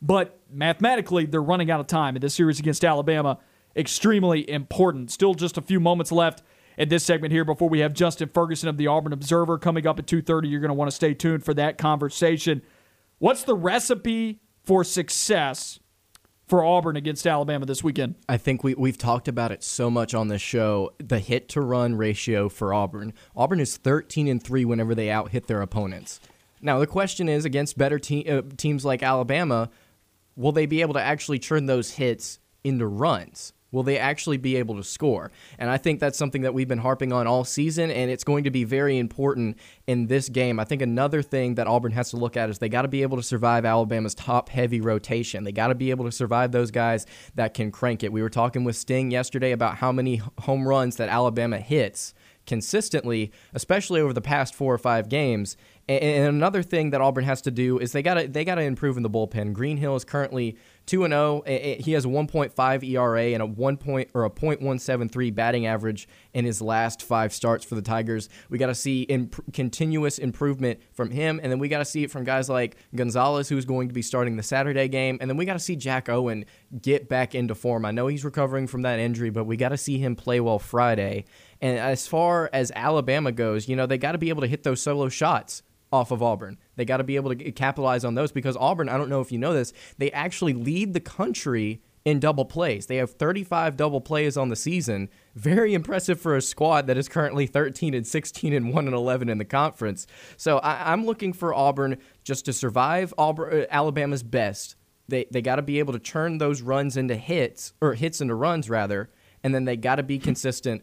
But 0.00 0.40
mathematically, 0.50 1.26
they're 1.26 1.42
running 1.42 1.70
out 1.70 1.80
of 1.80 1.86
time. 1.86 2.16
And 2.16 2.22
this 2.22 2.34
series 2.34 2.58
against 2.58 2.84
Alabama, 2.84 3.38
extremely 3.76 4.48
important. 4.50 5.10
Still 5.10 5.34
just 5.34 5.56
a 5.56 5.62
few 5.62 5.78
moments 5.78 6.10
left 6.10 6.42
in 6.76 6.88
this 6.88 7.04
segment 7.04 7.32
here 7.32 7.44
before 7.44 7.68
we 7.68 7.80
have 7.80 7.92
Justin 7.92 8.28
Ferguson 8.28 8.68
of 8.68 8.76
the 8.76 8.86
Auburn 8.86 9.12
Observer 9.12 9.58
coming 9.58 9.86
up 9.86 9.98
at 9.98 10.06
2.30. 10.06 10.50
You're 10.50 10.60
going 10.60 10.70
to 10.70 10.74
want 10.74 10.90
to 10.90 10.94
stay 10.94 11.14
tuned 11.14 11.44
for 11.44 11.54
that 11.54 11.78
conversation. 11.78 12.62
What's 13.18 13.44
the 13.44 13.54
recipe 13.54 14.40
for 14.64 14.82
success 14.82 15.78
for 16.52 16.62
Auburn 16.62 16.96
against 16.96 17.26
Alabama 17.26 17.64
this 17.64 17.82
weekend? 17.82 18.14
I 18.28 18.36
think 18.36 18.62
we, 18.62 18.74
we've 18.74 18.98
talked 18.98 19.26
about 19.26 19.52
it 19.52 19.64
so 19.64 19.88
much 19.88 20.12
on 20.12 20.28
this 20.28 20.42
show. 20.42 20.92
The 20.98 21.18
hit 21.18 21.48
to 21.48 21.62
run 21.62 21.94
ratio 21.94 22.50
for 22.50 22.74
Auburn. 22.74 23.14
Auburn 23.34 23.58
is 23.58 23.78
13 23.78 24.28
and 24.28 24.44
3 24.44 24.66
whenever 24.66 24.94
they 24.94 25.08
out 25.08 25.30
hit 25.30 25.46
their 25.46 25.62
opponents. 25.62 26.20
Now, 26.60 26.78
the 26.78 26.86
question 26.86 27.26
is 27.26 27.46
against 27.46 27.78
better 27.78 27.98
te- 27.98 28.28
uh, 28.28 28.42
teams 28.58 28.84
like 28.84 29.02
Alabama, 29.02 29.70
will 30.36 30.52
they 30.52 30.66
be 30.66 30.82
able 30.82 30.92
to 30.92 31.00
actually 31.00 31.38
turn 31.38 31.64
those 31.64 31.92
hits 31.92 32.38
into 32.62 32.86
runs? 32.86 33.54
Will 33.72 33.82
they 33.82 33.98
actually 33.98 34.36
be 34.36 34.56
able 34.56 34.76
to 34.76 34.84
score? 34.84 35.32
And 35.58 35.68
I 35.68 35.78
think 35.78 35.98
that's 35.98 36.18
something 36.18 36.42
that 36.42 36.54
we've 36.54 36.68
been 36.68 36.78
harping 36.78 37.12
on 37.12 37.26
all 37.26 37.44
season, 37.44 37.90
and 37.90 38.10
it's 38.10 38.22
going 38.22 38.44
to 38.44 38.50
be 38.50 38.64
very 38.64 38.98
important 38.98 39.58
in 39.86 40.06
this 40.06 40.28
game. 40.28 40.60
I 40.60 40.64
think 40.64 40.82
another 40.82 41.22
thing 41.22 41.56
that 41.56 41.66
Auburn 41.66 41.92
has 41.92 42.10
to 42.10 42.16
look 42.16 42.36
at 42.36 42.50
is 42.50 42.58
they 42.58 42.68
got 42.68 42.82
to 42.82 42.88
be 42.88 43.02
able 43.02 43.16
to 43.16 43.22
survive 43.22 43.64
Alabama's 43.64 44.14
top 44.14 44.48
heavy 44.48 44.80
rotation. 44.80 45.42
They 45.44 45.52
got 45.52 45.68
to 45.68 45.74
be 45.74 45.90
able 45.90 46.04
to 46.04 46.12
survive 46.12 46.52
those 46.52 46.70
guys 46.70 47.06
that 47.34 47.54
can 47.54 47.72
crank 47.72 48.04
it. 48.04 48.12
We 48.12 48.22
were 48.22 48.30
talking 48.30 48.64
with 48.64 48.76
Sting 48.76 49.10
yesterday 49.10 49.52
about 49.52 49.76
how 49.76 49.90
many 49.90 50.22
home 50.38 50.68
runs 50.68 50.96
that 50.96 51.08
Alabama 51.08 51.58
hits 51.58 52.14
consistently, 52.46 53.32
especially 53.54 54.00
over 54.00 54.12
the 54.12 54.20
past 54.20 54.54
four 54.54 54.74
or 54.74 54.78
five 54.78 55.08
games. 55.08 55.56
And 55.88 56.28
another 56.28 56.62
thing 56.62 56.90
that 56.90 57.00
Auburn 57.00 57.24
has 57.24 57.42
to 57.42 57.50
do 57.50 57.78
is 57.78 57.90
they 57.92 58.02
got 58.02 58.14
to 58.14 58.28
they 58.28 58.44
got 58.44 58.54
to 58.54 58.62
improve 58.62 58.96
in 58.96 59.02
the 59.02 59.10
bullpen. 59.10 59.52
Greenhill 59.52 59.96
is 59.96 60.04
currently 60.04 60.56
two 60.86 61.04
and 61.04 61.12
oh. 61.12 61.42
zero. 61.44 61.76
He 61.80 61.92
has 61.92 62.04
a 62.04 62.08
1.5 62.08 62.88
ERA 62.88 63.22
and 63.22 63.42
a 63.42 63.46
one 63.46 63.76
point 63.76 64.08
or 64.14 64.24
a 64.24 64.30
.173 64.30 65.34
batting 65.34 65.66
average 65.66 66.08
in 66.34 66.44
his 66.44 66.62
last 66.62 67.02
five 67.02 67.32
starts 67.32 67.64
for 67.64 67.74
the 67.74 67.82
Tigers. 67.82 68.28
We 68.48 68.58
got 68.58 68.68
to 68.68 68.74
see 68.74 69.02
imp- 69.02 69.52
continuous 69.52 70.18
improvement 70.18 70.80
from 70.92 71.10
him, 71.10 71.40
and 71.42 71.50
then 71.50 71.58
we 71.58 71.68
got 71.68 71.78
to 71.78 71.84
see 71.84 72.04
it 72.04 72.10
from 72.10 72.22
guys 72.22 72.48
like 72.48 72.76
Gonzalez, 72.94 73.48
who's 73.48 73.64
going 73.64 73.88
to 73.88 73.94
be 73.94 74.02
starting 74.02 74.36
the 74.36 74.42
Saturday 74.42 74.86
game, 74.86 75.18
and 75.20 75.28
then 75.28 75.36
we 75.36 75.44
got 75.44 75.54
to 75.54 75.58
see 75.58 75.74
Jack 75.74 76.08
Owen 76.08 76.44
get 76.80 77.08
back 77.08 77.34
into 77.34 77.54
form. 77.56 77.84
I 77.84 77.90
know 77.90 78.06
he's 78.06 78.24
recovering 78.24 78.68
from 78.68 78.82
that 78.82 79.00
injury, 79.00 79.30
but 79.30 79.44
we 79.44 79.56
got 79.56 79.70
to 79.70 79.76
see 79.76 79.98
him 79.98 80.14
play 80.14 80.40
well 80.40 80.58
Friday. 80.60 81.24
And 81.60 81.78
as 81.78 82.06
far 82.06 82.50
as 82.52 82.72
Alabama 82.74 83.32
goes, 83.32 83.68
you 83.68 83.76
know 83.76 83.86
they 83.86 83.98
got 83.98 84.12
to 84.12 84.18
be 84.18 84.28
able 84.28 84.42
to 84.42 84.48
hit 84.48 84.62
those 84.62 84.80
solo 84.80 85.08
shots 85.08 85.62
off 85.92 86.10
of 86.10 86.22
Auburn. 86.22 86.58
They 86.76 86.84
got 86.84 86.96
to 86.98 87.04
be 87.04 87.16
able 87.16 87.34
to 87.34 87.52
capitalize 87.52 88.04
on 88.04 88.14
those 88.14 88.32
because 88.32 88.56
Auburn, 88.56 88.88
I 88.88 88.96
don't 88.96 89.10
know 89.10 89.20
if 89.20 89.30
you 89.30 89.38
know 89.38 89.52
this, 89.52 89.72
they 89.98 90.10
actually 90.12 90.54
lead 90.54 90.94
the 90.94 91.00
country 91.00 91.82
in 92.04 92.18
double 92.18 92.44
plays. 92.44 92.86
They 92.86 92.96
have 92.96 93.12
35 93.12 93.76
double 93.76 94.00
plays 94.00 94.36
on 94.36 94.48
the 94.48 94.56
season. 94.56 95.08
Very 95.34 95.74
impressive 95.74 96.20
for 96.20 96.36
a 96.36 96.42
squad 96.42 96.86
that 96.86 96.96
is 96.96 97.08
currently 97.08 97.46
13 97.46 97.94
and 97.94 98.06
16 98.06 98.52
and 98.52 98.74
1 98.74 98.86
and 98.86 98.94
11 98.94 99.28
in 99.28 99.38
the 99.38 99.44
conference. 99.44 100.06
So 100.36 100.58
I, 100.58 100.92
am 100.92 101.04
looking 101.06 101.32
for 101.32 101.54
Auburn 101.54 101.98
just 102.24 102.44
to 102.46 102.52
survive 102.52 103.14
Auburn, 103.16 103.62
uh, 103.62 103.66
Alabama's 103.70 104.22
best. 104.22 104.76
They 105.08 105.26
they 105.30 105.42
got 105.42 105.56
to 105.56 105.62
be 105.62 105.78
able 105.78 105.92
to 105.92 105.98
turn 105.98 106.38
those 106.38 106.62
runs 106.62 106.96
into 106.96 107.16
hits 107.16 107.72
or 107.80 107.94
hits 107.94 108.20
into 108.20 108.34
runs 108.34 108.70
rather, 108.70 109.10
and 109.42 109.54
then 109.54 109.64
they 109.64 109.76
got 109.76 109.96
to 109.96 110.02
be 110.02 110.18
consistent 110.18 110.82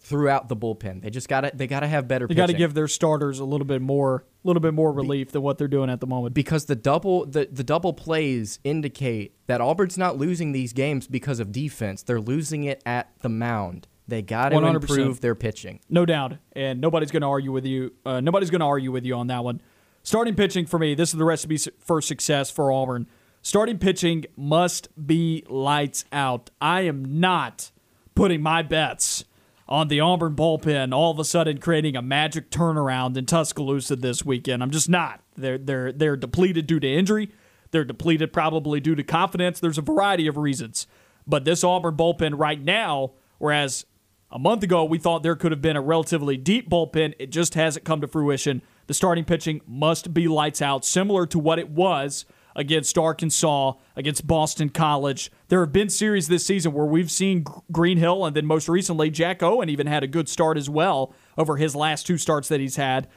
throughout 0.00 0.48
the 0.48 0.56
bullpen. 0.56 1.02
They 1.02 1.10
just 1.10 1.28
got 1.28 1.42
to 1.42 1.52
they 1.54 1.66
got 1.66 1.80
to 1.80 1.88
have 1.88 2.06
better. 2.06 2.26
They 2.26 2.34
got 2.34 2.46
to 2.46 2.52
give 2.52 2.74
their 2.74 2.88
starters 2.88 3.38
a 3.38 3.44
little 3.44 3.66
bit 3.66 3.80
more, 3.80 4.24
a 4.44 4.46
little 4.46 4.60
bit 4.60 4.74
more 4.74 4.92
relief 4.92 5.32
than 5.32 5.42
what 5.42 5.58
they're 5.58 5.68
doing 5.68 5.90
at 5.90 6.00
the 6.00 6.06
moment. 6.06 6.34
Because 6.34 6.66
the 6.66 6.76
double 6.76 7.26
the 7.26 7.48
the 7.50 7.64
double 7.64 7.92
plays 7.92 8.58
indicate 8.64 9.34
that 9.46 9.60
Auburn's 9.60 9.96
not 9.96 10.18
losing 10.18 10.52
these 10.52 10.72
games 10.72 11.06
because 11.06 11.40
of 11.40 11.52
defense. 11.52 12.02
They're 12.02 12.20
losing 12.20 12.64
it 12.64 12.82
at 12.84 13.10
the 13.20 13.28
mound. 13.28 13.88
They 14.06 14.20
got 14.20 14.50
to 14.50 14.58
improve 14.58 15.20
their 15.20 15.34
pitching. 15.34 15.80
No 15.88 16.04
doubt, 16.04 16.36
and 16.52 16.80
nobody's 16.80 17.10
going 17.10 17.22
to 17.22 17.28
argue 17.28 17.52
with 17.52 17.64
you. 17.64 17.94
Uh, 18.04 18.20
nobody's 18.20 18.50
going 18.50 18.60
to 18.60 18.66
argue 18.66 18.92
with 18.92 19.04
you 19.04 19.14
on 19.14 19.28
that 19.28 19.42
one. 19.44 19.62
Starting 20.02 20.34
pitching 20.34 20.66
for 20.66 20.78
me, 20.78 20.94
this 20.94 21.14
is 21.14 21.18
the 21.18 21.24
recipe 21.24 21.56
for 21.78 22.02
success 22.02 22.50
for 22.50 22.70
Auburn. 22.70 23.06
Starting 23.40 23.78
pitching 23.78 24.26
must 24.36 24.88
be 25.06 25.42
lights 25.48 26.04
out. 26.12 26.50
I 26.60 26.82
am 26.82 27.18
not 27.20 27.70
putting 28.14 28.42
my 28.42 28.60
bets 28.60 29.24
on 29.68 29.88
the 29.88 30.00
Auburn 30.00 30.36
bullpen 30.36 30.92
all 30.92 31.10
of 31.10 31.18
a 31.18 31.24
sudden 31.24 31.58
creating 31.58 31.96
a 31.96 32.02
magic 32.02 32.50
turnaround 32.50 33.16
in 33.16 33.26
Tuscaloosa 33.26 33.96
this 33.96 34.24
weekend. 34.24 34.62
I'm 34.62 34.70
just 34.70 34.88
not. 34.88 35.22
They're 35.36 35.58
they're 35.58 35.92
they're 35.92 36.16
depleted 36.16 36.66
due 36.66 36.80
to 36.80 36.88
injury. 36.88 37.30
They're 37.70 37.84
depleted 37.84 38.32
probably 38.32 38.80
due 38.80 38.94
to 38.94 39.02
confidence. 39.02 39.58
There's 39.60 39.78
a 39.78 39.82
variety 39.82 40.26
of 40.26 40.36
reasons. 40.36 40.86
But 41.26 41.44
this 41.44 41.64
Auburn 41.64 41.96
bullpen 41.96 42.38
right 42.38 42.62
now, 42.62 43.12
whereas 43.38 43.86
a 44.30 44.38
month 44.38 44.62
ago 44.62 44.84
we 44.84 44.98
thought 44.98 45.22
there 45.22 45.36
could 45.36 45.52
have 45.52 45.62
been 45.62 45.76
a 45.76 45.80
relatively 45.80 46.36
deep 46.36 46.68
bullpen, 46.68 47.14
it 47.18 47.30
just 47.30 47.54
hasn't 47.54 47.84
come 47.84 48.00
to 48.00 48.06
fruition. 48.08 48.62
The 48.86 48.94
starting 48.94 49.24
pitching 49.24 49.62
must 49.66 50.12
be 50.12 50.28
lights 50.28 50.60
out, 50.60 50.84
similar 50.84 51.26
to 51.26 51.38
what 51.38 51.58
it 51.58 51.70
was 51.70 52.26
against 52.56 52.96
Arkansas, 52.96 53.72
against 53.96 54.26
Boston 54.26 54.68
College. 54.68 55.30
There 55.48 55.60
have 55.60 55.72
been 55.72 55.88
series 55.88 56.28
this 56.28 56.46
season 56.46 56.72
where 56.72 56.86
we've 56.86 57.10
seen 57.10 57.44
Greenhill, 57.72 58.24
and 58.24 58.36
then 58.36 58.46
most 58.46 58.68
recently, 58.68 59.10
Jack 59.10 59.42
Owen 59.42 59.68
even 59.68 59.86
had 59.86 60.02
a 60.02 60.08
good 60.08 60.28
start 60.28 60.56
as 60.56 60.70
well 60.70 61.14
over 61.36 61.56
his 61.56 61.74
last 61.74 62.06
two 62.06 62.18
starts 62.18 62.48
that 62.48 62.60
he's 62.60 62.76
had. 62.76 63.08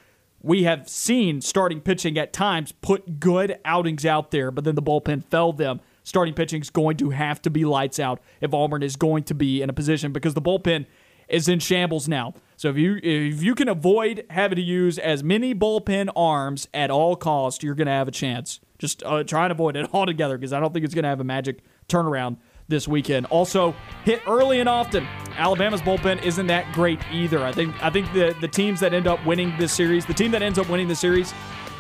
We 0.41 0.63
have 0.63 0.87
seen 0.87 1.41
starting 1.41 1.81
pitching 1.81 2.17
at 2.17 2.31
times 2.31 2.71
put 2.71 3.19
good 3.19 3.59
outings 3.65 4.05
out 4.05 4.31
there, 4.31 4.51
but 4.51 4.63
then 4.63 4.75
the 4.75 4.83
bullpen 4.83 5.23
failed 5.25 5.57
them. 5.57 5.81
Starting 6.03 6.33
pitching 6.33 6.61
is 6.61 6.69
going 6.69 6.95
to 6.97 7.09
have 7.09 7.41
to 7.41 7.49
be 7.49 7.65
lights 7.65 7.99
out 7.99 8.21
if 8.39 8.53
Auburn 8.53 8.81
is 8.81 8.95
going 8.95 9.23
to 9.23 9.33
be 9.33 9.61
in 9.61 9.69
a 9.69 9.73
position 9.73 10.13
because 10.13 10.35
the 10.35 10.41
bullpen 10.41 10.85
is 11.27 11.47
in 11.49 11.59
shambles 11.59 12.07
now. 12.07 12.33
So 12.55 12.69
if 12.69 12.77
you 12.77 12.99
if 13.03 13.43
you 13.43 13.55
can 13.55 13.67
avoid 13.67 14.25
having 14.29 14.55
to 14.55 14.61
use 14.61 14.97
as 14.97 15.23
many 15.23 15.53
bullpen 15.53 16.09
arms 16.15 16.67
at 16.73 16.89
all 16.89 17.15
costs, 17.15 17.63
you're 17.63 17.75
going 17.75 17.87
to 17.87 17.93
have 17.93 18.07
a 18.07 18.11
chance. 18.11 18.59
Just 18.77 19.03
uh, 19.03 19.23
try 19.23 19.45
and 19.45 19.51
avoid 19.51 19.75
it 19.75 19.89
altogether 19.93 20.37
because 20.37 20.53
I 20.53 20.59
don't 20.59 20.73
think 20.73 20.85
it's 20.85 20.93
going 20.93 21.03
to 21.03 21.09
have 21.09 21.19
a 21.19 21.25
magic 21.25 21.63
turnaround 21.87 22.37
this 22.67 22.87
weekend. 22.87 23.25
Also, 23.27 23.73
hit 24.03 24.21
early 24.27 24.59
and 24.59 24.67
often. 24.67 25.07
Alabama's 25.37 25.81
bullpen 25.81 26.21
isn't 26.23 26.47
that 26.47 26.71
great 26.73 26.99
either. 27.11 27.43
I 27.43 27.51
think 27.51 27.81
I 27.83 27.89
think 27.89 28.11
the 28.13 28.35
the 28.41 28.47
teams 28.47 28.79
that 28.81 28.93
end 28.93 29.07
up 29.07 29.25
winning 29.25 29.53
this 29.57 29.71
series, 29.71 30.05
the 30.05 30.13
team 30.13 30.31
that 30.31 30.41
ends 30.41 30.59
up 30.59 30.69
winning 30.69 30.87
the 30.87 30.95
series, 30.95 31.33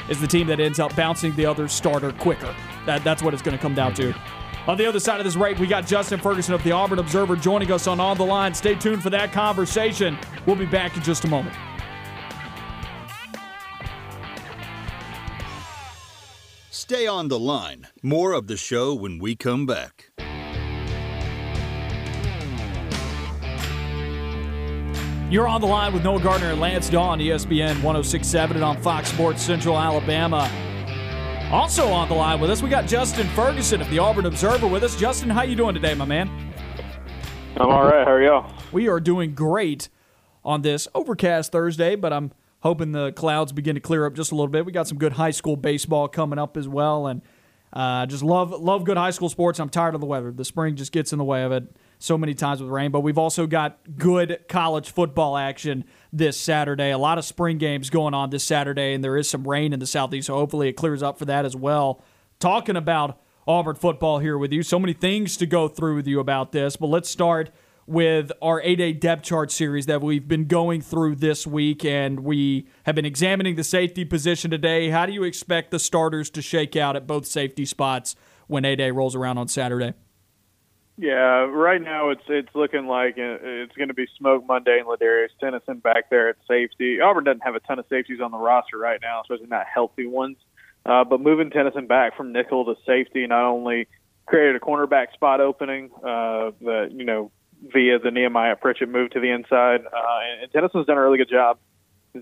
is 0.09 0.19
the 0.21 0.27
team 0.27 0.47
that 0.47 0.59
ends 0.59 0.79
up 0.79 0.95
bouncing 0.95 1.35
the 1.35 1.45
other 1.45 1.67
starter 1.67 2.11
quicker. 2.13 2.55
That 2.85 3.03
that's 3.03 3.21
what 3.21 3.33
it's 3.33 3.43
going 3.43 3.57
to 3.57 3.61
come 3.61 3.75
down 3.75 3.93
to. 3.95 4.13
On 4.67 4.77
the 4.77 4.85
other 4.85 4.99
side 4.99 5.19
of 5.19 5.25
this 5.25 5.35
break, 5.37 5.59
we 5.59 5.67
got 5.67 5.87
Justin 5.87 6.19
Ferguson 6.19 6.53
of 6.53 6.61
the 6.63 6.73
Auburn 6.73 6.99
Observer 6.99 7.37
joining 7.37 7.71
us 7.71 7.87
on 7.87 8.01
On 8.01 8.17
the 8.17 8.25
Line. 8.25 8.53
Stay 8.53 8.75
tuned 8.75 9.01
for 9.01 9.09
that 9.11 9.31
conversation. 9.31 10.17
We'll 10.45 10.57
be 10.57 10.65
back 10.65 10.97
in 10.97 11.03
just 11.03 11.23
a 11.23 11.27
moment. 11.29 11.55
Stay 16.89 17.05
on 17.05 17.27
the 17.27 17.37
line. 17.37 17.85
More 18.01 18.31
of 18.31 18.47
the 18.47 18.55
show 18.55 18.93
when 18.93 19.19
we 19.19 19.35
come 19.35 19.65
back. 19.65 20.09
You're 25.29 25.49
on 25.49 25.59
the 25.59 25.67
line 25.67 25.91
with 25.91 26.05
Noah 26.05 26.21
Gardner 26.21 26.51
and 26.51 26.61
Lance 26.61 26.89
Dawe 26.89 27.09
on 27.09 27.19
ESPN 27.19 27.83
1067 27.83 28.55
and 28.55 28.63
on 28.63 28.81
Fox 28.81 29.11
Sports 29.11 29.41
Central 29.41 29.77
Alabama. 29.77 30.49
Also 31.51 31.89
on 31.89 32.07
the 32.07 32.15
line 32.15 32.39
with 32.39 32.49
us, 32.49 32.63
we 32.63 32.69
got 32.69 32.87
Justin 32.87 33.27
Ferguson 33.31 33.81
of 33.81 33.89
the 33.89 33.99
Auburn 33.99 34.25
Observer 34.25 34.67
with 34.67 34.83
us. 34.83 34.95
Justin, 34.95 35.29
how 35.29 35.41
you 35.41 35.57
doing 35.57 35.73
today, 35.73 35.93
my 35.93 36.05
man? 36.05 36.29
I'm 37.57 37.67
all 37.67 37.83
right. 37.83 38.07
How 38.07 38.13
are 38.13 38.23
y'all? 38.23 38.49
We 38.71 38.87
are 38.87 39.01
doing 39.01 39.35
great 39.35 39.89
on 40.45 40.61
this 40.61 40.87
overcast 40.95 41.51
Thursday, 41.51 41.97
but 41.97 42.13
I'm 42.13 42.31
hoping 42.61 42.91
the 42.91 43.11
clouds 43.13 43.51
begin 43.51 43.75
to 43.75 43.81
clear 43.81 44.05
up 44.05 44.13
just 44.13 44.31
a 44.31 44.35
little 44.35 44.47
bit. 44.47 44.65
We 44.65 44.71
got 44.71 44.87
some 44.87 44.97
good 44.97 45.13
high 45.13 45.31
school 45.31 45.55
baseball 45.55 46.07
coming 46.07 46.39
up 46.39 46.57
as 46.57 46.67
well, 46.67 47.07
and 47.07 47.21
uh, 47.73 48.05
just 48.05 48.23
love 48.23 48.51
love 48.51 48.83
good 48.83 48.97
high 48.97 49.11
school 49.11 49.29
sports. 49.29 49.59
I'm 49.59 49.69
tired 49.69 49.95
of 49.95 50.01
the 50.01 50.07
weather. 50.07 50.31
The 50.31 50.45
spring 50.45 50.75
just 50.75 50.91
gets 50.91 51.11
in 51.11 51.19
the 51.19 51.25
way 51.25 51.43
of 51.43 51.51
it 51.51 51.75
so 51.99 52.17
many 52.17 52.33
times 52.33 52.61
with 52.61 52.69
rain. 52.69 52.91
But 52.91 53.01
we've 53.01 53.17
also 53.17 53.47
got 53.47 53.79
good 53.97 54.45
college 54.47 54.91
football 54.91 55.37
action 55.37 55.85
this 56.13 56.39
Saturday. 56.39 56.91
A 56.91 56.97
lot 56.97 57.17
of 57.17 57.25
spring 57.25 57.57
games 57.57 57.89
going 57.89 58.13
on 58.13 58.29
this 58.29 58.43
Saturday, 58.43 58.93
and 58.93 59.03
there 59.03 59.17
is 59.17 59.29
some 59.29 59.47
rain 59.47 59.73
in 59.73 59.79
the 59.79 59.87
southeast, 59.87 60.27
so 60.27 60.35
hopefully 60.35 60.69
it 60.69 60.73
clears 60.73 61.03
up 61.03 61.17
for 61.19 61.25
that 61.25 61.45
as 61.45 61.55
well. 61.55 62.01
Talking 62.39 62.75
about 62.75 63.19
Auburn 63.47 63.75
football 63.75 64.19
here 64.19 64.37
with 64.37 64.51
you, 64.51 64.61
so 64.61 64.77
many 64.77 64.93
things 64.93 65.37
to 65.37 65.45
go 65.45 65.67
through 65.67 65.95
with 65.95 66.07
you 66.07 66.19
about 66.19 66.51
this, 66.51 66.75
but 66.75 66.87
let's 66.87 67.09
start 67.09 67.49
with 67.87 68.33
our 68.41 68.61
A-Day 68.61 68.91
depth 68.91 69.23
chart 69.23 69.49
series 69.49 69.85
that 69.85 70.01
we've 70.01 70.27
been 70.27 70.45
going 70.45 70.81
through 70.81 71.15
this 71.15 71.47
week, 71.47 71.85
and 71.85 72.19
we 72.19 72.67
have 72.83 72.95
been 72.95 73.05
examining 73.05 73.55
the 73.55 73.63
safety 73.63 74.03
position 74.03 74.51
today. 74.51 74.89
How 74.89 75.05
do 75.05 75.13
you 75.13 75.23
expect 75.23 75.71
the 75.71 75.79
starters 75.79 76.29
to 76.31 76.41
shake 76.41 76.75
out 76.75 76.97
at 76.97 77.07
both 77.07 77.25
safety 77.25 77.65
spots 77.65 78.15
when 78.47 78.65
A-Day 78.65 78.91
rolls 78.91 79.15
around 79.15 79.37
on 79.37 79.47
Saturday? 79.47 79.93
Yeah, 80.99 81.45
right 81.45 81.81
now 81.81 82.09
it's 82.09 82.23
it's 82.27 82.49
looking 82.55 82.87
like 82.87 83.13
it's 83.17 83.75
going 83.75 83.89
to 83.89 83.93
be 83.93 84.07
Smoke 84.17 84.45
Monday 84.47 84.79
and 84.79 84.87
Ladarius 84.87 85.29
Tennison 85.41 85.81
back 85.81 86.09
there 86.09 86.29
at 86.29 86.37
safety. 86.47 86.99
Auburn 86.99 87.23
doesn't 87.23 87.41
have 87.41 87.53
a 87.53 87.59
ton 87.59 87.77
of 87.77 87.85
safeties 87.87 88.19
on 88.19 88.31
the 88.31 88.37
roster 88.37 88.79
right 88.79 88.99
now, 88.99 89.21
especially 89.21 89.45
not 89.45 89.67
healthy 89.71 90.07
ones. 90.07 90.37
Uh, 90.87 91.03
but 91.03 91.21
moving 91.21 91.51
Tennison 91.51 91.87
back 91.87 92.17
from 92.17 92.33
nickel 92.33 92.65
to 92.65 92.75
safety 92.85 93.27
not 93.27 93.47
only 93.47 93.87
created 94.25 94.55
a 94.55 94.59
cornerback 94.59 95.13
spot 95.13 95.39
opening 95.39 95.91
uh, 95.97 96.51
that 96.61 96.89
you 96.91 97.05
know 97.05 97.31
via 97.61 97.99
the 97.99 98.11
Nehemiah 98.11 98.55
Pritchett 98.55 98.89
move 98.89 99.11
to 99.11 99.19
the 99.19 99.31
inside. 99.31 99.81
Uh, 99.85 100.41
and 100.41 100.51
Tennison's 100.51 100.85
done 100.85 100.97
a 100.97 101.01
really 101.01 101.17
good 101.17 101.29
job 101.29 101.57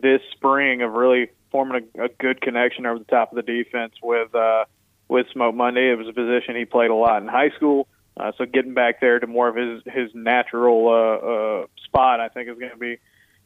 this 0.02 0.22
spring 0.32 0.82
of 0.82 0.94
really 0.94 1.30
forming 1.52 1.88
a, 1.98 2.06
a 2.06 2.10
good 2.10 2.42
connection 2.42 2.86
over 2.86 3.00
the 3.00 3.06
top 3.06 3.32
of 3.32 3.36
the 3.36 3.42
defense 3.42 3.94
with 4.02 4.34
uh, 4.36 4.66
with 5.08 5.28
Smoke 5.32 5.56
Monday. 5.56 5.92
It 5.92 5.98
was 5.98 6.08
a 6.08 6.14
position 6.14 6.56
he 6.56 6.66
played 6.66 6.92
a 6.92 6.96
lot 6.96 7.22
in 7.22 7.28
high 7.28 7.52
school. 7.56 7.88
Uh, 8.18 8.32
so 8.38 8.46
getting 8.46 8.74
back 8.74 9.02
there 9.02 9.20
to 9.20 9.28
more 9.28 9.48
of 9.48 9.56
his 9.56 9.82
his 9.86 10.10
natural 10.14 10.88
uh, 10.88 11.28
uh, 11.64 11.66
spot, 11.86 12.20
I 12.20 12.30
think, 12.30 12.50
is 12.50 12.58
going 12.58 12.72
to 12.72 12.78
be 12.78 12.98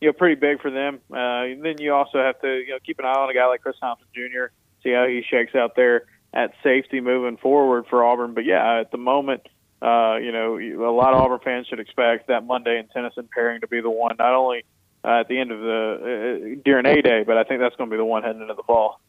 you 0.02 0.08
know 0.08 0.14
pretty 0.14 0.36
big 0.36 0.62
for 0.62 0.72
them. 0.72 1.00
Uh, 1.12 1.52
and 1.52 1.64
then 1.64 1.76
you 1.80 1.94
also 1.94 2.20
have 2.20 2.40
to 2.42 2.48
you 2.48 2.70
know 2.70 2.80
keep 2.86 3.00
an 3.00 3.06
eye 3.06 3.14
on 3.14 3.30
a 3.30 3.34
guy 3.34 3.48
like 3.48 3.62
Chris 3.62 3.78
Thompson 3.80 4.08
Jr. 4.14 4.52
See 4.84 4.92
how 4.92 5.06
he 5.08 5.24
shakes 5.30 5.56
out 5.56 5.76
there 5.76 6.04
at 6.34 6.54
safety 6.64 7.02
moving 7.02 7.38
forward 7.38 7.86
for 7.90 8.04
Auburn. 8.04 8.34
But 8.34 8.46
yeah, 8.46 8.80
at 8.80 8.92
the 8.92 8.98
moment 8.98 9.48
uh, 9.82 10.18
you 10.18 10.32
know, 10.32 10.58
a 10.58 10.92
lot 10.92 11.14
of 11.14 11.22
Auburn 11.22 11.40
fans 11.44 11.68
should 11.68 11.80
expect 11.80 12.28
that 12.28 12.46
Monday 12.46 12.80
and 12.80 12.90
Tennison 12.90 13.30
pairing 13.30 13.62
to 13.62 13.68
be 13.68 13.82
the 13.82 13.90
one, 13.90 14.16
not 14.20 14.34
only 14.34 14.66
uh, 15.04 15.22
at 15.22 15.28
the 15.30 15.40
end 15.40 15.52
of 15.52 15.60
the 15.60 16.56
uh, 16.58 16.62
during 16.66 16.86
A 16.86 17.02
Day, 17.02 17.24
but 17.26 17.38
I 17.38 17.44
think 17.44 17.62
that's 17.62 17.76
going 17.76 17.90
to 17.90 17.94
be 17.94 17.98
the 17.98 18.06
one 18.06 18.24
heading 18.24 18.42
into 18.42 18.56
the 18.56 18.64
fall. 18.64 19.00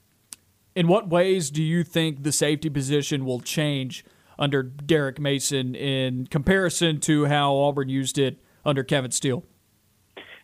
In 0.76 0.86
what 0.86 1.08
ways 1.08 1.50
do 1.50 1.62
you 1.62 1.82
think 1.82 2.22
the 2.22 2.30
safety 2.30 2.70
position 2.70 3.24
will 3.24 3.40
change 3.40 4.04
under 4.38 4.62
Derek 4.62 5.18
Mason 5.18 5.74
in 5.74 6.28
comparison 6.28 7.00
to 7.00 7.26
how 7.26 7.56
Auburn 7.56 7.88
used 7.88 8.18
it 8.18 8.38
under 8.64 8.84
Kevin 8.84 9.10
Steele? 9.10 9.44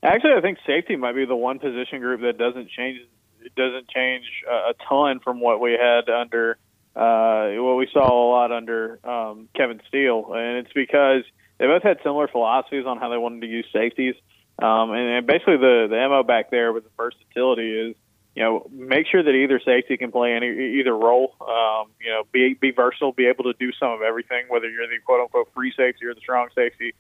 Actually, 0.03 0.35
I 0.37 0.41
think 0.41 0.59
safety 0.67 0.97
might 0.97 1.15
be 1.15 1.25
the 1.25 1.37
one 1.37 1.61
position 1.61 2.01
group 2.01 2.21
that 2.23 2.37
doesn't 2.37 2.69
change. 2.71 3.01
It 3.43 3.55
doesn't 3.55 3.89
change 3.89 4.25
a 4.49 4.75
ton 4.89 5.21
from 5.21 5.41
what 5.41 5.61
we 5.61 5.73
had 5.73 6.11
under 6.11 6.59
uh, 6.97 7.51
what 7.63 7.77
we 7.77 7.89
saw 7.93 8.11
a 8.11 8.29
lot 8.31 8.53
under 8.53 8.99
um, 9.07 9.49
Kevin 9.55 9.81
Steele, 9.89 10.33
and 10.33 10.59
it's 10.59 10.73
because 10.73 11.25
they 11.59 11.67
both 11.67 11.83
had 11.83 11.99
similar 12.03 12.27
philosophies 12.27 12.87
on 12.87 12.99
how 12.99 13.11
they 13.11 13.19
wanted 13.19 13.43
to 13.43 13.47
use 13.47 13.67
safeties. 13.73 14.15
Um, 14.59 14.93
and, 14.93 15.19
and 15.19 15.27
basically, 15.27 15.59
the 15.59 15.87
the 15.91 15.97
mo 16.09 16.23
back 16.23 16.51
there 16.51 16.73
with 16.73 16.85
the 16.85 16.91
versatility 16.97 17.91
is, 17.91 17.97
you 18.35 18.43
know, 18.43 18.67
make 18.73 19.07
sure 19.07 19.23
that 19.23 19.31
either 19.31 19.61
safety 19.61 19.99
can 19.99 20.11
play 20.11 20.33
any 20.33 20.49
either 20.81 20.97
role. 20.97 21.35
Um, 21.41 21.93
you 22.01 22.11
know, 22.11 22.23
be 22.33 22.55
be 22.55 22.71
versatile, 22.71 23.13
be 23.13 23.27
able 23.27 23.45
to 23.45 23.55
do 23.59 23.73
some 23.73 23.91
of 23.91 24.01
everything. 24.01 24.47
Whether 24.49 24.71
you're 24.71 24.87
the 24.87 24.99
quote 25.05 25.21
unquote 25.21 25.53
free 25.55 25.73
safety 25.77 26.07
or 26.07 26.15
the 26.15 26.21
strong 26.21 26.49
safety 26.55 26.95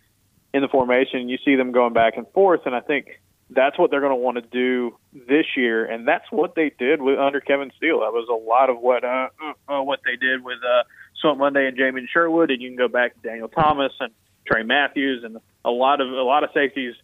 in 0.53 0.61
the 0.61 0.69
formation, 0.69 1.31
you 1.31 1.39
see 1.43 1.57
them 1.57 1.73
going 1.73 1.95
back 1.95 2.19
and 2.19 2.29
forth. 2.29 2.67
And 2.67 2.75
I 2.75 2.81
think 2.81 3.21
that's 3.51 3.79
what 3.79 3.91
they're 3.91 4.01
going 4.01 4.13
to 4.13 4.17
want 4.17 4.37
to 4.37 4.43
do 4.43 4.97
this 5.13 5.47
year, 5.57 5.85
and 5.85 6.07
that's 6.07 6.25
what 6.31 6.55
they 6.55 6.73
did 6.79 7.01
with 7.01 7.19
under 7.19 7.41
Kevin 7.41 7.71
Steele. 7.77 8.01
That 8.01 8.13
was 8.13 8.29
a 8.29 8.49
lot 8.49 8.71
of 8.71 8.81
what 8.81 9.05
uh, 9.05 9.29
uh, 9.43 9.73
uh, 9.73 9.83
what 9.83 10.01
they 10.05 10.17
did 10.17 10.43
with 10.45 10.59
uh, 10.65 10.83
Smoke 11.21 11.39
Monday 11.39 11.67
and 11.67 11.77
Jamien 11.77 12.09
Sherwood, 12.09 12.51
and 12.51 12.61
you 12.61 12.69
can 12.69 12.77
go 12.77 12.89
back 12.89 13.15
to 13.15 13.29
Daniel 13.29 13.49
Thomas 13.49 13.93
and 14.01 14.13
Tray 14.47 14.63
Matthews 14.63 15.25
and 15.25 15.39
a 15.65 15.71
lot 15.71 16.01
of 16.01 16.09
a 16.09 16.23
lot 16.23 16.45
of 16.45 16.51
safeties 16.55 16.95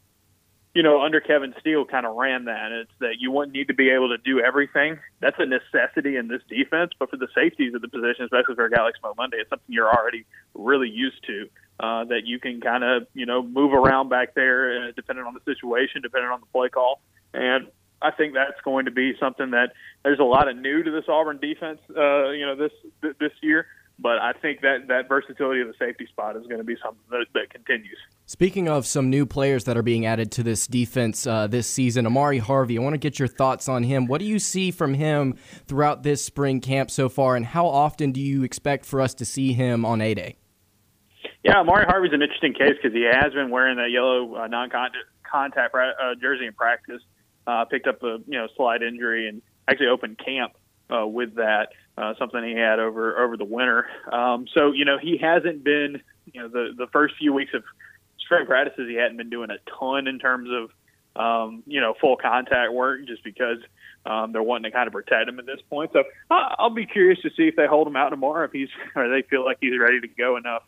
you 0.75 0.83
know, 0.83 1.03
under 1.03 1.21
Kevin 1.21 1.55
Steele 1.61 1.85
kind 1.85 2.07
of 2.07 2.17
ran 2.17 2.47
that. 2.47 2.73
It's 2.73 2.91
that 3.01 3.17
you 3.19 3.31
wouldn't 3.31 3.55
need 3.55 3.69
to 3.69 3.75
be 3.75 3.91
able 3.91 4.09
to 4.09 4.19
do 4.19 4.41
everything. 4.41 4.99
That's 5.21 5.37
a 5.39 5.45
necessity 5.45 6.17
in 6.17 6.29
this 6.29 6.41
defense. 6.49 6.93
But 6.99 7.11
for 7.11 7.17
the 7.17 7.29
safeties 7.35 7.75
of 7.75 7.83
the 7.83 7.89
position, 7.89 8.25
especially 8.25 8.55
for 8.55 8.65
a 8.65 8.71
guy 8.71 8.83
like 8.83 8.97
Smoke 8.97 9.17
Monday, 9.17 9.39
it's 9.39 9.51
something 9.51 9.67
you're 9.69 9.93
already 9.93 10.25
really 10.55 10.89
used 10.89 11.23
to. 11.27 11.49
Uh, 11.81 12.05
that 12.05 12.21
you 12.27 12.39
can 12.39 12.61
kind 12.61 12.85
of, 12.85 13.09
you 13.13 13.27
know, 13.27 13.43
move 13.43 13.73
around 13.73 14.09
back 14.09 14.35
there 14.35 14.89
uh, 14.89 14.93
depending 14.95 15.25
on 15.25 15.35
the 15.35 15.41
situation, 15.53 16.01
depending 16.01 16.31
on 16.31 16.39
the 16.39 16.47
play 16.53 16.69
call. 16.69 17.01
And 17.35 17.67
I 18.01 18.13
think 18.13 18.35
that's 18.35 18.61
going 18.65 18.85
to 18.85 18.93
be 18.93 19.15
something 19.19 19.51
that 19.51 19.73
there's 20.05 20.21
a 20.21 20.25
lot 20.25 20.49
of 20.49 20.57
new 20.57 20.83
to 20.83 20.91
this 20.91 21.05
Auburn 21.09 21.39
defense, 21.41 21.81
uh, 21.91 22.31
you 22.31 22.47
know, 22.47 22.55
this 22.55 22.73
this 23.19 23.33
year. 23.43 23.67
But 23.99 24.19
I 24.19 24.33
think 24.33 24.63
that 24.63 24.89
that 24.89 25.09
versatility 25.09 25.61
of 25.61 25.69
the 25.69 25.75
safety 25.79 26.07
spot 26.07 26.37
is 26.37 26.47
going 26.47 26.59
to 26.59 26.65
be 26.65 26.77
something 26.83 27.03
that, 27.11 27.27
that 27.35 27.51
continues. 27.51 27.99
Speaking 28.27 28.69
of 28.69 28.87
some 28.87 29.11
new 29.11 29.27
players 29.27 29.65
that 29.65 29.77
are 29.77 29.83
being 29.83 30.07
added 30.07 30.33
to 30.33 30.43
this 30.43 30.67
defense 30.67 31.27
uh, 31.27 31.47
this 31.47 31.69
season, 31.69 32.07
Amari 32.07 32.39
Harvey, 32.39 32.79
I 32.79 32.83
want 32.83 32.95
to 32.95 32.99
get 32.99 33.19
your 33.19 33.29
thoughts 33.29 33.69
on 33.69 33.83
him. 33.83 34.07
What 34.07 34.19
do 34.19 34.25
you 34.25 34.39
see 34.39 34.71
from 34.71 34.95
him 34.95 35.37
throughout 35.67 36.03
this 36.03 36.25
spring 36.25 36.61
camp 36.61 36.91
so 36.91 37.09
far, 37.09 37.37
and 37.37 37.47
how 37.47 37.67
often 37.67 38.13
do 38.13 38.21
you 38.21 38.43
expect 38.43 38.87
for 38.87 39.01
us 39.01 39.15
to 39.15 39.25
see 39.25 39.53
him 39.53 39.85
on 39.85 40.01
A 40.01 40.15
Day? 40.15 40.37
Yeah, 41.43 41.55
Ahmari 41.55 41.87
Harvey's 41.87 42.13
an 42.13 42.23
interesting 42.23 42.55
case 42.55 42.75
because 42.81 42.95
he 42.95 43.03
has 43.03 43.33
been 43.33 43.51
wearing 43.51 43.77
that 43.79 43.91
yellow 43.91 44.37
uh, 44.37 44.47
non-contact 44.47 45.75
uh, 45.75 46.15
jersey 46.21 46.47
in 46.47 46.53
practice. 46.53 47.03
Uh, 47.45 47.65
picked 47.65 47.89
up 47.89 48.03
a 48.05 48.19
you 48.27 48.39
know 48.39 48.47
slight 48.57 48.83
injury 48.83 49.29
and 49.29 49.43
actually 49.67 49.89
opened 49.89 50.19
camp 50.19 50.53
uh, 50.95 51.07
with 51.07 51.35
that. 51.35 51.71
Uh, 51.99 52.15
something 52.19 52.43
he 52.45 52.55
had 52.55 52.79
over 52.79 53.19
over 53.19 53.37
the 53.37 53.45
winter. 53.45 53.87
Um, 54.11 54.47
so 54.55 54.71
you 54.71 54.85
know 54.85 54.99
he 54.99 55.19
hasn't 55.19 55.65
been 55.65 56.01
you 56.33 56.41
know 56.41 56.49
the 56.49 56.73
the 56.77 56.87
first 56.93 57.15
few 57.19 57.33
weeks 57.33 57.53
of 57.55 57.65
spring 58.19 58.47
practices 58.47 58.89
he 58.89 58.95
hadn't 58.95 59.17
been 59.17 59.31
doing 59.31 59.51
a 59.51 59.59
ton 59.79 60.07
in 60.07 60.21
terms 60.21 60.49
of 60.51 60.71
um, 61.21 61.65
you 61.67 61.81
know 61.81 61.95
full 62.01 62.17
contact 62.17 62.73
work 62.73 63.05
just 63.07 63.25
because 63.25 63.59
um, 64.07 64.31
they're 64.31 64.43
wanting 64.43 64.71
to 64.71 64.77
kind 64.77 64.87
of 64.87 64.93
protect 64.93 65.29
him 65.29 65.41
at 65.41 65.47
this 65.47 65.61
point. 65.69 65.91
So 65.93 66.05
I'll 66.31 66.71
be 66.71 66.87
curious 66.87 67.21
to 67.23 67.31
see 67.31 67.49
if 67.49 67.57
they 67.57 67.67
hold 67.67 67.89
him 67.89 67.97
out 67.97 68.11
tomorrow 68.11 68.45
if 68.45 68.53
he's 68.53 68.69
or 68.95 69.09
they 69.09 69.23
feel 69.23 69.45
like 69.45 69.59
he's 69.61 69.79
ready 69.81 70.01
to 70.01 70.09
go 70.09 70.37
enough 70.37 70.63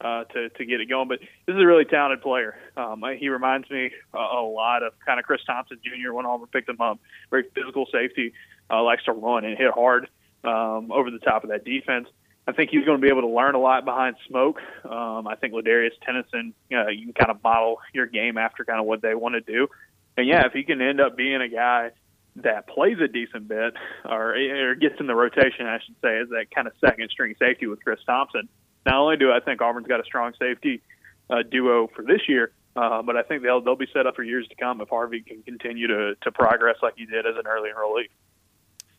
uh, 0.00 0.24
to 0.24 0.48
to 0.50 0.64
get 0.64 0.80
it 0.80 0.88
going. 0.88 1.08
But 1.08 1.20
this 1.46 1.54
is 1.54 1.62
a 1.62 1.66
really 1.66 1.84
talented 1.84 2.22
player. 2.22 2.56
Um, 2.76 3.02
he 3.18 3.28
reminds 3.28 3.70
me 3.70 3.90
a, 4.14 4.18
a 4.18 4.42
lot 4.42 4.82
of 4.82 4.92
kind 5.04 5.18
of 5.18 5.26
Chris 5.26 5.40
Thompson 5.46 5.78
Jr. 5.82 6.12
when 6.12 6.26
Auburn 6.26 6.48
picked 6.48 6.68
him 6.68 6.80
up. 6.80 6.98
Very 7.30 7.44
physical 7.54 7.86
safety, 7.92 8.32
uh, 8.70 8.82
likes 8.82 9.04
to 9.04 9.12
run 9.12 9.44
and 9.44 9.56
hit 9.56 9.70
hard 9.70 10.08
um, 10.44 10.90
over 10.92 11.10
the 11.10 11.18
top 11.18 11.44
of 11.44 11.50
that 11.50 11.64
defense. 11.64 12.08
I 12.46 12.52
think 12.52 12.70
he's 12.70 12.84
going 12.84 13.00
to 13.00 13.02
be 13.02 13.10
able 13.10 13.20
to 13.20 13.28
learn 13.28 13.54
a 13.54 13.60
lot 13.60 13.84
behind 13.84 14.16
Smoke. 14.26 14.60
Um, 14.84 15.28
I 15.28 15.36
think 15.36 15.54
Ladarius 15.54 15.92
Tennison, 16.06 16.52
you, 16.68 16.76
know, 16.76 16.88
you 16.88 17.04
can 17.04 17.12
kind 17.12 17.30
of 17.30 17.42
model 17.44 17.78
your 17.92 18.06
game 18.06 18.38
after 18.38 18.64
kind 18.64 18.80
of 18.80 18.86
what 18.86 19.02
they 19.02 19.14
want 19.14 19.34
to 19.34 19.40
do. 19.40 19.68
And 20.16 20.26
yeah, 20.26 20.46
if 20.46 20.52
he 20.52 20.64
can 20.64 20.80
end 20.80 21.00
up 21.00 21.16
being 21.16 21.40
a 21.40 21.48
guy 21.48 21.90
that 22.36 22.66
plays 22.66 22.98
a 22.98 23.08
decent 23.08 23.46
bit 23.46 23.74
or, 24.04 24.34
or 24.34 24.74
gets 24.74 24.96
in 24.98 25.06
the 25.06 25.14
rotation, 25.14 25.66
I 25.66 25.78
should 25.84 25.96
say, 26.02 26.18
as 26.18 26.28
that 26.30 26.46
kind 26.52 26.66
of 26.66 26.72
second 26.80 27.10
string 27.10 27.34
safety 27.38 27.66
with 27.66 27.84
Chris 27.84 28.00
Thompson. 28.04 28.48
Not 28.86 28.96
only 28.96 29.16
do 29.16 29.30
I 29.30 29.40
think 29.40 29.60
Auburn's 29.60 29.86
got 29.86 30.00
a 30.00 30.04
strong 30.04 30.32
safety 30.38 30.82
uh, 31.28 31.42
duo 31.48 31.88
for 31.94 32.02
this 32.02 32.22
year, 32.28 32.52
uh, 32.76 33.02
but 33.02 33.16
I 33.16 33.22
think 33.22 33.42
they'll 33.42 33.60
they'll 33.60 33.76
be 33.76 33.88
set 33.92 34.06
up 34.06 34.16
for 34.16 34.22
years 34.22 34.46
to 34.48 34.54
come 34.54 34.80
if 34.80 34.88
Harvey 34.88 35.22
can 35.22 35.42
continue 35.42 35.86
to 35.88 36.14
to 36.22 36.32
progress 36.32 36.76
like 36.82 36.94
he 36.96 37.06
did 37.06 37.26
as 37.26 37.34
an 37.36 37.46
early 37.46 37.70
enrollee. 37.70 38.08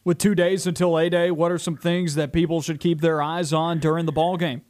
With 0.04 0.18
two 0.18 0.34
days 0.34 0.66
until 0.66 0.98
A 0.98 1.10
Day, 1.10 1.30
what 1.30 1.52
are 1.52 1.60
some 1.60 1.78
things 1.78 2.16
that 2.16 2.34
people 2.34 2.62
should 2.62 2.80
keep 2.80 3.02
their 3.02 3.22
eyes 3.22 3.54
on 3.54 3.80
during 3.80 4.06
the 4.08 4.12
ball 4.12 4.36
game? 4.36 4.64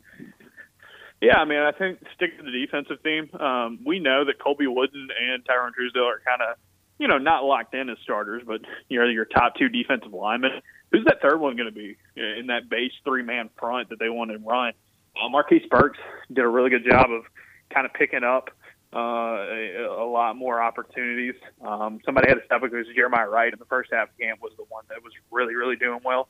Yeah, 1.21 1.37
I 1.37 1.45
mean, 1.45 1.59
I 1.59 1.71
think 1.71 1.99
stick 2.15 2.37
to 2.37 2.43
the 2.43 2.51
defensive 2.51 2.97
theme. 3.03 3.29
Um, 3.39 3.79
we 3.85 3.99
know 3.99 4.25
that 4.25 4.39
Colby 4.39 4.65
Wooden 4.65 5.07
and 5.11 5.45
Tyron 5.45 5.69
Truesdell 5.69 6.03
are 6.03 6.21
kind 6.25 6.41
of, 6.41 6.57
you 6.97 7.07
know, 7.07 7.19
not 7.19 7.43
locked 7.43 7.75
in 7.75 7.89
as 7.89 7.97
starters, 8.03 8.41
but 8.45 8.61
you 8.89 8.99
know, 8.99 9.07
your 9.07 9.25
top 9.25 9.55
two 9.55 9.69
defensive 9.69 10.13
linemen. 10.13 10.51
Who's 10.91 11.05
that 11.05 11.21
third 11.21 11.39
one 11.39 11.55
going 11.55 11.69
to 11.69 11.75
be 11.75 11.95
in 12.15 12.47
that 12.47 12.69
base 12.69 12.91
three 13.05 13.23
man 13.23 13.49
front 13.57 13.89
that 13.89 13.99
they 13.99 14.09
want 14.09 14.31
to 14.31 14.37
run? 14.39 14.73
Uh, 15.21 15.29
Marquise 15.29 15.65
Burks 15.69 15.99
did 16.31 16.43
a 16.43 16.47
really 16.47 16.69
good 16.69 16.85
job 16.89 17.11
of 17.11 17.23
kind 17.73 17.85
of 17.85 17.93
picking 17.93 18.23
up 18.23 18.49
uh, 18.93 18.97
a, 18.97 19.87
a 19.99 20.07
lot 20.09 20.35
more 20.35 20.61
opportunities. 20.61 21.35
Um, 21.61 21.99
somebody 22.05 22.27
had 22.27 22.35
to 22.35 22.45
step 22.45 22.63
up 22.63 22.71
because 22.71 22.87
Jeremiah 22.95 23.29
Wright 23.29 23.53
in 23.53 23.59
the 23.59 23.65
first 23.65 23.91
half 23.93 24.09
of 24.09 24.17
camp 24.17 24.41
was 24.41 24.51
the 24.57 24.65
one 24.69 24.83
that 24.89 25.03
was 25.03 25.13
really, 25.31 25.55
really 25.55 25.75
doing 25.75 25.99
well. 26.03 26.27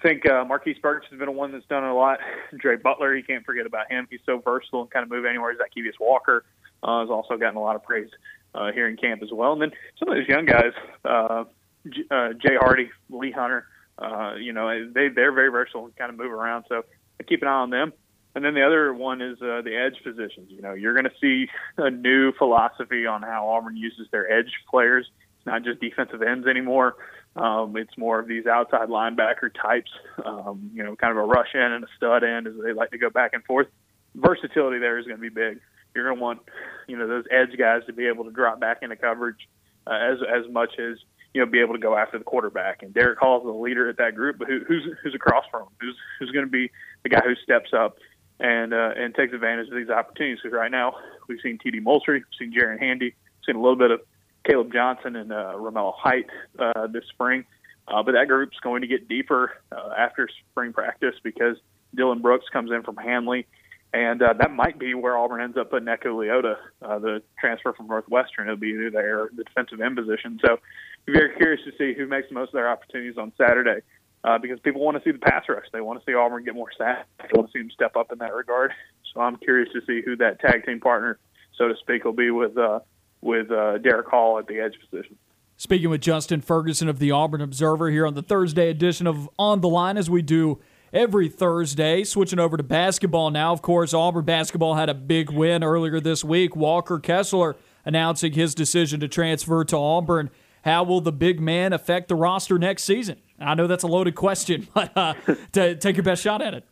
I 0.00 0.02
think 0.02 0.28
uh, 0.28 0.44
Marquise 0.44 0.76
Burks 0.82 1.06
has 1.10 1.18
been 1.18 1.28
a 1.28 1.32
one 1.32 1.52
that's 1.52 1.66
done 1.66 1.84
a 1.84 1.94
lot. 1.94 2.18
Dre 2.56 2.76
Butler, 2.76 3.16
you 3.16 3.24
can't 3.24 3.44
forget 3.44 3.66
about 3.66 3.90
him. 3.90 4.06
He's 4.10 4.20
so 4.26 4.38
versatile 4.38 4.82
and 4.82 4.90
kind 4.90 5.02
of 5.04 5.10
move 5.10 5.24
anywhere. 5.24 5.54
Zykeivous 5.54 5.98
Walker 6.00 6.44
uh, 6.82 7.00
has 7.00 7.10
also 7.10 7.36
gotten 7.36 7.56
a 7.56 7.62
lot 7.62 7.76
of 7.76 7.82
praise 7.82 8.10
uh, 8.54 8.72
here 8.72 8.88
in 8.88 8.96
camp 8.96 9.22
as 9.22 9.30
well. 9.32 9.52
And 9.52 9.62
then 9.62 9.72
some 9.98 10.08
of 10.08 10.16
those 10.16 10.28
young 10.28 10.44
guys, 10.44 10.72
uh, 11.04 11.44
J- 11.88 12.04
uh, 12.10 12.32
Jay 12.34 12.56
Hardy, 12.58 12.90
Lee 13.10 13.30
Hunter, 13.30 13.66
uh, 13.98 14.34
you 14.34 14.52
know, 14.52 14.90
they 14.92 15.08
they're 15.08 15.32
very 15.32 15.50
versatile 15.50 15.86
and 15.86 15.96
kind 15.96 16.10
of 16.10 16.18
move 16.18 16.30
around. 16.32 16.64
So 16.68 16.84
I 17.18 17.22
keep 17.22 17.40
an 17.42 17.48
eye 17.48 17.52
on 17.52 17.70
them. 17.70 17.92
And 18.36 18.44
then 18.44 18.52
the 18.52 18.62
other 18.62 18.92
one 18.92 19.22
is 19.22 19.40
uh, 19.40 19.62
the 19.62 19.74
edge 19.74 19.96
positions. 20.04 20.50
You 20.50 20.60
know, 20.60 20.74
you're 20.74 20.92
going 20.92 21.06
to 21.06 21.18
see 21.22 21.48
a 21.78 21.90
new 21.90 22.32
philosophy 22.32 23.06
on 23.06 23.22
how 23.22 23.48
Auburn 23.48 23.78
uses 23.78 24.08
their 24.12 24.30
edge 24.30 24.52
players. 24.70 25.10
It's 25.38 25.46
not 25.46 25.64
just 25.64 25.80
defensive 25.80 26.20
ends 26.20 26.46
anymore. 26.46 26.96
Um, 27.34 27.78
it's 27.78 27.96
more 27.96 28.20
of 28.20 28.28
these 28.28 28.46
outside 28.46 28.90
linebacker 28.90 29.54
types. 29.54 29.90
Um, 30.22 30.70
you 30.74 30.82
know, 30.82 30.94
kind 30.96 31.12
of 31.12 31.16
a 31.16 31.26
rush 31.26 31.54
in 31.54 31.62
and 31.62 31.82
a 31.82 31.86
stud 31.96 32.24
end, 32.24 32.46
as 32.46 32.52
they 32.62 32.74
like 32.74 32.90
to 32.90 32.98
go 32.98 33.08
back 33.08 33.30
and 33.32 33.42
forth. 33.44 33.68
Versatility 34.14 34.80
there 34.80 34.98
is 34.98 35.06
going 35.06 35.16
to 35.16 35.22
be 35.22 35.30
big. 35.30 35.58
You're 35.94 36.04
going 36.04 36.16
to 36.18 36.22
want, 36.22 36.40
you 36.88 36.98
know, 36.98 37.08
those 37.08 37.24
edge 37.30 37.56
guys 37.56 37.86
to 37.86 37.94
be 37.94 38.06
able 38.06 38.24
to 38.24 38.30
drop 38.30 38.60
back 38.60 38.80
into 38.82 38.96
coverage 38.96 39.48
uh, 39.86 39.94
as 39.94 40.18
as 40.20 40.52
much 40.52 40.78
as 40.78 40.98
you 41.32 41.40
know, 41.40 41.50
be 41.50 41.60
able 41.60 41.74
to 41.74 41.80
go 41.80 41.96
after 41.96 42.18
the 42.18 42.24
quarterback. 42.24 42.82
And 42.82 42.94
Derick 42.94 43.18
Hall 43.18 43.38
is 43.38 43.44
the 43.44 43.50
leader 43.50 43.90
at 43.90 43.98
that 43.98 44.14
group, 44.14 44.38
but 44.38 44.48
who, 44.48 44.60
who's 44.66 44.88
who's 45.02 45.14
across 45.14 45.44
from 45.50 45.62
him? 45.62 45.68
Who's 45.80 45.96
who's 46.18 46.30
going 46.30 46.46
to 46.46 46.50
be 46.50 46.70
the 47.02 47.10
guy 47.10 47.20
who 47.24 47.34
steps 47.34 47.70
up 47.74 47.96
and 48.40 48.72
uh, 48.72 48.90
and 48.96 49.14
takes 49.14 49.32
advantage 49.32 49.68
of 49.68 49.76
these 49.76 49.90
opportunities. 49.90 50.38
Because 50.42 50.56
right 50.56 50.70
now 50.70 50.94
we've 51.28 51.40
seen 51.42 51.58
T.D. 51.58 51.80
Moultrie, 51.80 52.18
we've 52.18 52.38
seen 52.38 52.52
Jaren 52.52 52.78
Handy, 52.78 53.14
seen 53.44 53.56
a 53.56 53.60
little 53.60 53.76
bit 53.76 53.90
of 53.90 54.00
Caleb 54.46 54.72
Johnson 54.72 55.16
and 55.16 55.32
uh, 55.32 55.54
Romello 55.56 55.94
Height 55.94 56.26
uh, 56.58 56.86
this 56.86 57.04
spring. 57.10 57.44
Uh, 57.88 58.02
but 58.02 58.12
that 58.12 58.26
group's 58.28 58.58
going 58.62 58.82
to 58.82 58.88
get 58.88 59.08
deeper 59.08 59.52
uh, 59.70 59.90
after 59.96 60.28
spring 60.50 60.72
practice 60.72 61.14
because 61.22 61.56
Dylan 61.96 62.20
Brooks 62.20 62.46
comes 62.52 62.70
in 62.72 62.82
from 62.82 62.96
Handley, 62.96 63.46
and 63.92 64.20
uh, 64.22 64.34
that 64.38 64.50
might 64.50 64.78
be 64.78 64.94
where 64.94 65.16
Auburn 65.16 65.40
ends 65.40 65.56
up 65.56 65.70
putting 65.70 65.86
Eku 65.86 66.06
Leota, 66.06 66.56
uh, 66.82 66.98
the 66.98 67.22
transfer 67.38 67.72
from 67.72 67.86
Northwestern. 67.86 68.48
It'll 68.48 68.56
be 68.56 68.70
either 68.70 68.90
there 68.90 69.30
the 69.34 69.44
defensive 69.44 69.80
end 69.80 69.96
position. 69.96 70.40
So, 70.44 70.58
very 71.06 71.36
curious 71.36 71.60
to 71.64 71.72
see 71.78 71.96
who 71.96 72.08
makes 72.08 72.28
the 72.28 72.34
most 72.34 72.48
of 72.48 72.54
their 72.54 72.68
opportunities 72.68 73.16
on 73.16 73.32
Saturday 73.38 73.82
uh, 74.26 74.38
because 74.38 74.58
people 74.60 74.84
want 74.84 74.96
to 74.96 75.02
see 75.04 75.12
the 75.12 75.18
pass 75.18 75.44
rush. 75.48 75.66
They 75.72 75.80
want 75.80 76.00
to 76.00 76.04
see 76.04 76.14
Auburn 76.14 76.44
get 76.44 76.54
more 76.54 76.70
sacks. 76.76 77.06
They 77.18 77.28
want 77.32 77.50
to 77.50 77.52
see 77.52 77.62
them 77.62 77.70
step 77.70 77.96
up 77.96 78.10
in 78.10 78.18
that 78.18 78.34
regard. 78.34 78.72
So 79.14 79.20
I'm 79.20 79.36
curious 79.36 79.68
to 79.72 79.80
see 79.86 80.02
who 80.04 80.16
that 80.16 80.40
tag 80.40 80.66
team 80.66 80.80
partner, 80.80 81.18
so 81.56 81.68
to 81.68 81.74
speak, 81.80 82.04
will 82.04 82.12
be 82.12 82.30
with 82.30 82.58
uh, 82.58 82.80
with 83.22 83.50
uh, 83.50 83.78
Derick 83.78 84.08
Hall 84.08 84.38
at 84.38 84.46
the 84.46 84.58
edge 84.58 84.74
position. 84.90 85.16
Speaking 85.56 85.88
with 85.88 86.02
Justin 86.02 86.42
Ferguson 86.42 86.88
of 86.88 86.98
the 86.98 87.12
Auburn 87.12 87.40
Observer 87.40 87.88
here 87.88 88.06
on 88.06 88.12
the 88.12 88.22
Thursday 88.22 88.68
edition 88.68 89.06
of 89.06 89.30
On 89.38 89.62
the 89.62 89.68
Line, 89.68 89.96
as 89.96 90.10
we 90.10 90.20
do 90.20 90.60
every 90.92 91.28
Thursday. 91.28 92.04
Switching 92.04 92.38
over 92.38 92.56
to 92.56 92.62
basketball 92.62 93.30
now. 93.30 93.52
Of 93.52 93.62
course, 93.62 93.94
Auburn 93.94 94.24
basketball 94.24 94.74
had 94.74 94.90
a 94.90 94.94
big 94.94 95.30
win 95.30 95.64
earlier 95.64 96.00
this 96.00 96.24
week. 96.24 96.54
Walker 96.54 96.98
Kessler 96.98 97.56
announcing 97.84 98.32
his 98.32 98.54
decision 98.54 99.00
to 99.00 99.08
transfer 99.08 99.64
to 99.64 99.76
Auburn. 99.76 100.30
How 100.62 100.82
will 100.82 101.00
the 101.00 101.12
big 101.12 101.40
man 101.40 101.72
affect 101.72 102.08
the 102.08 102.16
roster 102.16 102.58
next 102.58 102.82
season? 102.82 103.18
I 103.38 103.54
know 103.54 103.66
that's 103.66 103.84
a 103.84 103.88
loaded 103.88 104.14
question, 104.14 104.68
but 104.74 104.96
uh, 104.96 105.14
to 105.52 105.76
take 105.76 105.96
your 105.96 106.04
best 106.04 106.22
shot 106.22 106.42
at 106.42 106.54
it. 106.54 106.64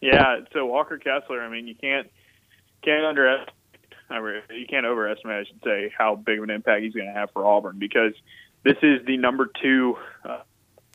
Yeah, 0.00 0.40
so 0.52 0.66
Walker 0.66 0.98
Kessler. 0.98 1.40
I 1.42 1.48
mean, 1.48 1.66
you 1.66 1.74
can't 1.74 2.08
can't 2.82 3.04
underestimate. 3.04 3.54
You 4.10 4.66
can't 4.68 4.86
overestimate, 4.86 5.36
I 5.36 5.44
should 5.44 5.62
say, 5.64 5.92
how 5.96 6.14
big 6.14 6.38
of 6.38 6.44
an 6.44 6.50
impact 6.50 6.82
he's 6.82 6.92
going 6.92 7.06
to 7.06 7.12
have 7.12 7.30
for 7.32 7.44
Auburn 7.44 7.78
because 7.78 8.12
this 8.62 8.76
is 8.82 9.04
the 9.04 9.16
number 9.16 9.50
two 9.60 9.96
uh, 10.24 10.42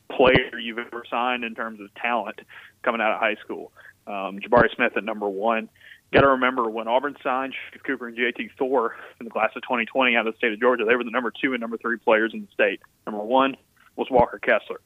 player 0.09 0.57
you've 0.57 0.77
ever 0.77 1.03
signed 1.09 1.43
in 1.43 1.55
terms 1.55 1.81
of 1.81 1.93
talent 1.95 2.39
coming 2.83 3.01
out 3.01 3.11
of 3.11 3.19
high 3.19 3.35
school. 3.43 3.73
Um, 4.07 4.39
Jabari 4.39 4.73
Smith 4.75 4.93
at 4.95 5.03
number 5.03 5.27
one. 5.27 5.69
Got 6.13 6.21
to 6.21 6.29
remember 6.29 6.69
when 6.69 6.89
Auburn 6.89 7.15
signed 7.23 7.53
Cooper 7.85 8.07
and 8.07 8.17
JT 8.17 8.51
Thor 8.57 8.95
in 9.19 9.25
the 9.25 9.29
class 9.29 9.51
of 9.55 9.61
2020 9.63 10.15
out 10.15 10.27
of 10.27 10.33
the 10.33 10.37
state 10.37 10.51
of 10.51 10.59
Georgia, 10.59 10.83
they 10.83 10.95
were 10.95 11.05
the 11.05 11.11
number 11.11 11.31
two 11.31 11.53
and 11.53 11.61
number 11.61 11.77
three 11.77 11.97
players 11.97 12.33
in 12.33 12.41
the 12.41 12.47
state. 12.53 12.81
Number 13.05 13.23
one 13.23 13.55
was 13.95 14.07
Walker 14.11 14.37
Kessler. 14.37 14.81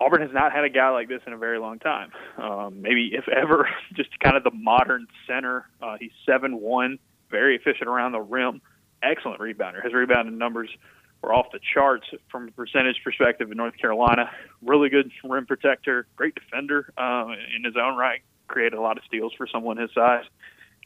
Auburn 0.00 0.22
has 0.22 0.30
not 0.32 0.52
had 0.52 0.64
a 0.64 0.68
guy 0.68 0.90
like 0.90 1.08
this 1.08 1.20
in 1.26 1.32
a 1.32 1.36
very 1.36 1.58
long 1.58 1.78
time. 1.78 2.12
Um, 2.36 2.82
maybe 2.82 3.10
if 3.12 3.28
ever, 3.28 3.68
just 3.94 4.18
kind 4.20 4.36
of 4.36 4.44
the 4.44 4.52
modern 4.52 5.06
center. 5.26 5.66
Uh, 5.82 5.96
he's 5.98 6.12
seven 6.24 6.60
one, 6.60 6.98
very 7.30 7.56
efficient 7.56 7.88
around 7.88 8.12
the 8.12 8.20
rim, 8.20 8.60
excellent 9.02 9.40
rebounder. 9.40 9.82
His 9.82 9.92
rebounding 9.92 10.38
numbers 10.38 10.70
were 11.22 11.34
off 11.34 11.46
the 11.52 11.60
charts 11.74 12.06
from 12.30 12.48
a 12.48 12.50
percentage 12.52 13.00
perspective 13.02 13.50
in 13.50 13.56
North 13.56 13.76
Carolina. 13.76 14.30
Really 14.62 14.88
good 14.88 15.10
rim 15.24 15.46
protector, 15.46 16.06
great 16.16 16.34
defender 16.34 16.92
uh, 16.96 17.26
in 17.56 17.64
his 17.64 17.74
own 17.76 17.96
right. 17.96 18.20
Created 18.46 18.78
a 18.78 18.80
lot 18.80 18.96
of 18.96 19.04
steals 19.04 19.32
for 19.36 19.46
someone 19.46 19.76
his 19.76 19.90
size 19.94 20.24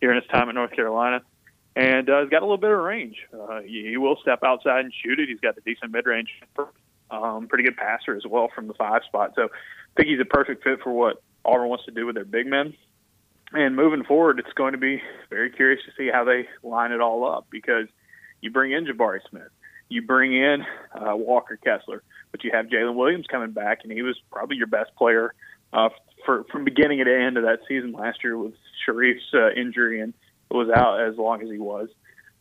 here 0.00 0.10
in 0.10 0.16
his 0.16 0.26
time 0.30 0.48
at 0.48 0.54
North 0.54 0.72
Carolina. 0.72 1.22
And 1.76 2.10
uh, 2.10 2.22
he's 2.22 2.30
got 2.30 2.42
a 2.42 2.44
little 2.44 2.58
bit 2.58 2.70
of 2.70 2.78
range. 2.78 3.16
Uh, 3.32 3.60
he, 3.60 3.88
he 3.90 3.96
will 3.96 4.16
step 4.20 4.40
outside 4.42 4.84
and 4.84 4.92
shoot 4.92 5.20
it. 5.20 5.28
He's 5.28 5.40
got 5.40 5.56
a 5.56 5.60
decent 5.60 5.92
mid 5.92 6.06
range, 6.06 6.28
um, 7.12 7.46
pretty 7.46 7.64
good 7.64 7.76
passer 7.76 8.16
as 8.16 8.24
well 8.26 8.48
from 8.54 8.66
the 8.66 8.74
five 8.74 9.02
spot. 9.06 9.32
So 9.36 9.44
I 9.44 9.48
think 9.96 10.08
he's 10.08 10.20
a 10.20 10.24
perfect 10.24 10.64
fit 10.64 10.80
for 10.82 10.92
what 10.92 11.22
Auburn 11.44 11.68
wants 11.68 11.84
to 11.84 11.90
do 11.90 12.06
with 12.06 12.14
their 12.14 12.24
big 12.24 12.46
men. 12.46 12.74
And 13.52 13.76
moving 13.76 14.02
forward, 14.02 14.38
it's 14.38 14.52
going 14.54 14.72
to 14.72 14.78
be 14.78 15.02
very 15.28 15.50
curious 15.50 15.82
to 15.84 15.92
see 15.96 16.10
how 16.10 16.24
they 16.24 16.48
line 16.62 16.92
it 16.92 17.00
all 17.00 17.30
up 17.30 17.46
because 17.50 17.86
you 18.40 18.50
bring 18.50 18.72
in 18.72 18.86
Jabari 18.86 19.20
Smith, 19.28 19.50
you 19.90 20.00
bring 20.00 20.32
in 20.34 20.64
uh, 20.94 21.14
Walker 21.14 21.58
Kessler, 21.62 22.02
but 22.30 22.44
you 22.44 22.50
have 22.54 22.66
Jaylin 22.66 22.94
Williams 22.94 23.26
coming 23.30 23.50
back, 23.50 23.80
and 23.82 23.92
he 23.92 24.00
was 24.00 24.18
probably 24.30 24.56
your 24.56 24.66
best 24.68 24.94
player 24.96 25.34
uh, 25.74 25.90
for 26.24 26.44
from 26.44 26.64
beginning 26.64 27.04
to 27.04 27.14
end 27.14 27.36
of 27.36 27.44
that 27.44 27.60
season 27.68 27.92
last 27.92 28.24
year 28.24 28.38
with 28.38 28.54
Sharife's 28.86 29.34
uh, 29.34 29.50
injury 29.50 30.00
and 30.00 30.14
was 30.50 30.70
out 30.70 31.00
as 31.00 31.16
long 31.16 31.42
as 31.42 31.50
he 31.50 31.58
was. 31.58 31.88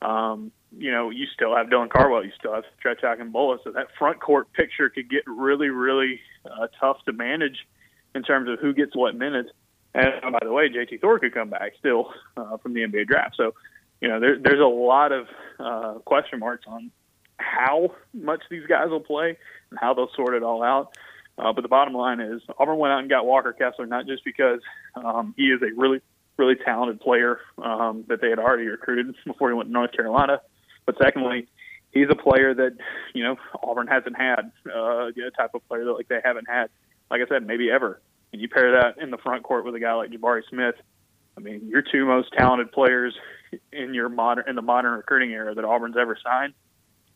Um, 0.02 0.52
you 0.78 0.92
know, 0.92 1.10
you 1.10 1.26
still 1.34 1.56
have 1.56 1.68
Dylan 1.68 1.90
Cardwell, 1.90 2.24
you 2.24 2.32
still 2.38 2.54
have 2.54 2.64
Stretch 2.80 3.02
Akingbola, 3.02 3.58
so 3.64 3.72
that 3.72 3.88
front 3.98 4.22
court 4.22 4.52
picture 4.54 4.90
could 4.90 5.10
get 5.10 5.24
really, 5.28 5.70
really 5.70 6.20
uh, 6.46 6.68
tough 6.80 6.98
to 7.06 7.14
manage 7.14 7.68
in 8.16 8.24
terms 8.24 8.50
of 8.50 8.60
who 8.60 8.74
gets 8.74 8.96
what 8.96 9.16
minutes. 9.16 9.50
And 9.94 10.08
oh, 10.24 10.32
by 10.32 10.40
the 10.42 10.52
way, 10.52 10.70
JT 10.70 11.02
Thor 11.02 11.20
could 11.20 11.34
come 11.34 11.50
back 11.50 11.74
still 11.78 12.14
uh, 12.38 12.58
from 12.58 12.74
the 12.74 12.82
NBA 12.82 13.08
draft. 13.08 13.36
So, 13.36 13.54
you 14.00 14.08
know, 14.08 14.20
there, 14.20 14.38
there's 14.40 14.62
a 14.62 14.64
lot 14.64 15.12
of 15.12 15.28
uh, 15.60 16.00
question 16.06 16.40
marks 16.40 16.66
on 16.68 16.92
how 17.38 17.96
much 18.14 18.42
these 18.50 18.66
guys 18.68 18.90
will 18.90 19.02
play 19.02 19.38
and 19.70 19.80
how 19.80 19.94
they'll 19.94 20.12
sort 20.16 20.36
it 20.36 20.44
all 20.44 20.64
out. 20.64 20.96
Uh, 21.38 21.52
but 21.54 21.62
the 21.62 21.68
bottom 21.68 21.94
line 21.94 22.20
is 22.20 22.42
Auburn 22.58 22.78
went 22.78 22.94
out 22.94 23.00
and 23.00 23.10
got 23.10 23.26
Walker 23.26 23.54
Kessler 23.54 23.86
not 23.86 24.06
just 24.06 24.24
because 24.24 24.60
um, 24.96 25.34
he 25.38 25.44
is 25.44 25.62
a 25.62 25.74
really, 25.76 26.02
really 26.38 26.56
talented 26.56 27.00
player 27.00 27.40
um, 27.62 28.06
that 28.08 28.22
they 28.22 28.30
had 28.30 28.40
already 28.40 28.66
recruited 28.66 29.16
before 29.26 29.50
he 29.50 29.56
went 29.56 29.70
to 29.70 29.74
North 29.74 29.92
Carolina, 29.92 30.42
but 30.86 30.96
secondly, 31.02 31.48
he's 31.92 32.08
a 32.10 32.16
player 32.16 32.54
that 32.54 32.78
you 33.14 33.24
know 33.24 33.36
Auburn 33.62 33.88
hasn't 33.88 34.18
had 34.18 34.52
uh, 34.74 35.08
a 35.08 35.32
type 35.38 35.52
of 35.54 35.68
player 35.68 35.86
that 35.86 35.94
like 35.94 36.08
they 36.08 36.20
haven't 36.24 36.48
had, 36.50 36.70
like 37.10 37.22
I 37.22 37.28
said, 37.28 37.46
maybe 37.46 37.70
ever. 37.70 38.02
And 38.34 38.42
you 38.42 38.48
pair 38.48 38.72
that 38.82 39.02
in 39.02 39.12
the 39.12 39.18
front 39.18 39.44
court 39.44 39.66
with 39.66 39.76
a 39.76 39.80
guy 39.80 39.94
like 39.94 40.12
Jabari 40.12 40.42
Smith. 40.50 40.76
I 41.38 41.42
mean, 41.42 41.68
your 41.68 41.82
two 41.82 42.06
most 42.06 42.32
talented 42.38 42.72
players 42.72 43.14
in 43.72 43.94
your 43.94 44.10
modern 44.10 44.46
in 44.48 44.56
the 44.56 44.62
modern 44.62 44.94
recruiting 44.94 45.32
era 45.32 45.54
that 45.54 45.66
Auburn's 45.66 45.98
ever 45.98 46.18
signed 46.22 46.54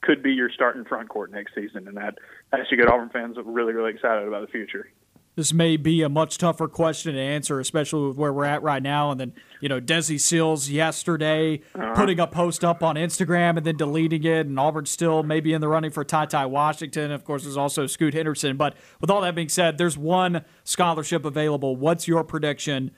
could 0.01 0.21
be 0.21 0.31
your 0.31 0.49
starting 0.51 0.85
front 0.85 1.09
court 1.09 1.31
next 1.31 1.55
season, 1.55 1.87
and 1.87 1.97
that 1.97 2.17
that 2.51 2.61
should 2.69 2.77
get 2.77 2.87
Auburn 2.87 3.09
fans 3.09 3.37
really, 3.43 3.73
really 3.73 3.91
excited 3.91 4.27
about 4.27 4.41
the 4.41 4.51
future. 4.51 4.89
This 5.35 5.51
may 5.51 5.75
be 5.75 6.01
a 6.01 6.07
much 6.07 6.37
tougher 6.37 6.69
question 6.69 7.13
to 7.13 7.19
answer, 7.19 7.59
especially 7.59 8.07
with 8.07 8.17
where 8.17 8.31
we're 8.31 8.45
at 8.45 8.63
right 8.63 8.81
now. 8.81 9.11
And 9.11 9.19
then, 9.19 9.33
you 9.59 9.67
know, 9.67 9.81
Desi 9.81 10.17
Sills 10.17 10.69
yesterday 10.69 11.61
uh-huh. 11.73 11.93
putting 11.93 12.21
a 12.21 12.27
post 12.27 12.63
up 12.63 12.81
on 12.81 12.95
Instagram 12.95 13.57
and 13.57 13.65
then 13.65 13.75
deleting 13.75 14.23
it, 14.23 14.47
and 14.47 14.57
Auburn 14.57 14.85
still 14.85 15.23
maybe 15.23 15.51
in 15.51 15.59
the 15.59 15.67
running 15.67 15.91
for 15.91 16.05
Ty 16.05 16.27
Ty 16.27 16.45
Washington. 16.45 17.11
Of 17.11 17.25
course, 17.25 17.43
there's 17.43 17.57
also 17.57 17.85
Scoot 17.85 18.13
Henderson. 18.13 18.55
But 18.55 18.75
with 19.01 19.11
all 19.11 19.21
that 19.21 19.35
being 19.35 19.49
said, 19.49 19.77
there's 19.77 19.97
one 19.97 20.45
scholarship 20.63 21.25
available. 21.25 21.75
What's 21.75 22.07
your 22.07 22.23
prediction 22.23 22.91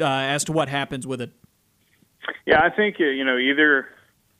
uh, 0.00 0.04
as 0.06 0.44
to 0.44 0.52
what 0.52 0.70
happens 0.70 1.06
with 1.06 1.20
it? 1.20 1.32
Yeah, 2.46 2.62
I 2.62 2.70
think 2.70 2.96
uh, 3.00 3.04
you 3.04 3.24
know 3.24 3.36
either 3.36 3.88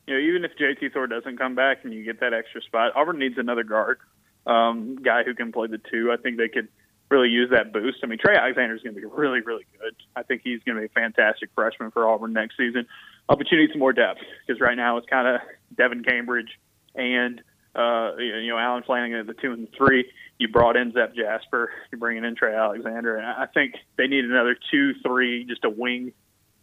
you 0.06 0.14
know 0.14 0.20
even 0.20 0.44
if 0.44 0.52
JT 0.56 0.94
Thor 0.94 1.06
doesn't 1.06 1.36
come 1.36 1.54
back 1.54 1.84
and 1.84 1.92
you 1.92 2.02
get 2.02 2.20
that 2.20 2.32
extra 2.32 2.62
spot, 2.62 2.92
Auburn 2.96 3.18
needs 3.18 3.36
another 3.36 3.64
guard 3.64 3.98
um, 4.46 4.96
guy 5.02 5.22
who 5.24 5.34
can 5.34 5.52
play 5.52 5.68
the 5.68 5.78
two. 5.78 6.10
I 6.12 6.20
think 6.20 6.38
they 6.38 6.48
could 6.48 6.68
really 7.12 7.28
use 7.28 7.50
that 7.50 7.72
boost. 7.72 7.98
I 8.02 8.06
mean, 8.06 8.18
Trey 8.18 8.36
Alexander 8.36 8.74
is 8.74 8.82
going 8.82 8.94
to 8.94 9.00
be 9.00 9.06
really, 9.06 9.40
really 9.40 9.66
good. 9.78 9.94
I 10.16 10.22
think 10.22 10.40
he's 10.42 10.60
going 10.64 10.76
to 10.76 10.80
be 10.80 10.86
a 10.86 10.88
fantastic 10.88 11.50
freshman 11.54 11.90
for 11.90 12.08
Auburn 12.08 12.32
next 12.32 12.56
season. 12.56 12.86
Uh, 13.28 13.36
but 13.36 13.50
you 13.52 13.58
need 13.58 13.70
some 13.70 13.78
more 13.78 13.92
depth 13.92 14.20
because 14.46 14.60
right 14.60 14.76
now 14.76 14.96
it's 14.96 15.06
kind 15.06 15.28
of 15.28 15.40
Devin 15.76 16.02
Cambridge 16.02 16.58
and 16.94 17.40
uh, 17.74 18.16
you 18.16 18.48
know 18.48 18.58
Allen 18.58 18.82
Flanigan 18.86 19.20
at 19.20 19.26
the 19.26 19.34
two 19.34 19.52
and 19.52 19.68
three. 19.76 20.10
You 20.38 20.48
brought 20.48 20.76
in 20.76 20.92
Zep 20.92 21.14
Jasper. 21.14 21.70
You're 21.90 21.98
bringing 21.98 22.24
in 22.24 22.34
Trey 22.34 22.54
Alexander, 22.54 23.16
and 23.16 23.26
I 23.26 23.46
think 23.46 23.74
they 23.96 24.06
need 24.06 24.24
another 24.24 24.56
two, 24.70 24.94
three, 25.06 25.44
just 25.44 25.64
a 25.64 25.70
wing, 25.70 26.12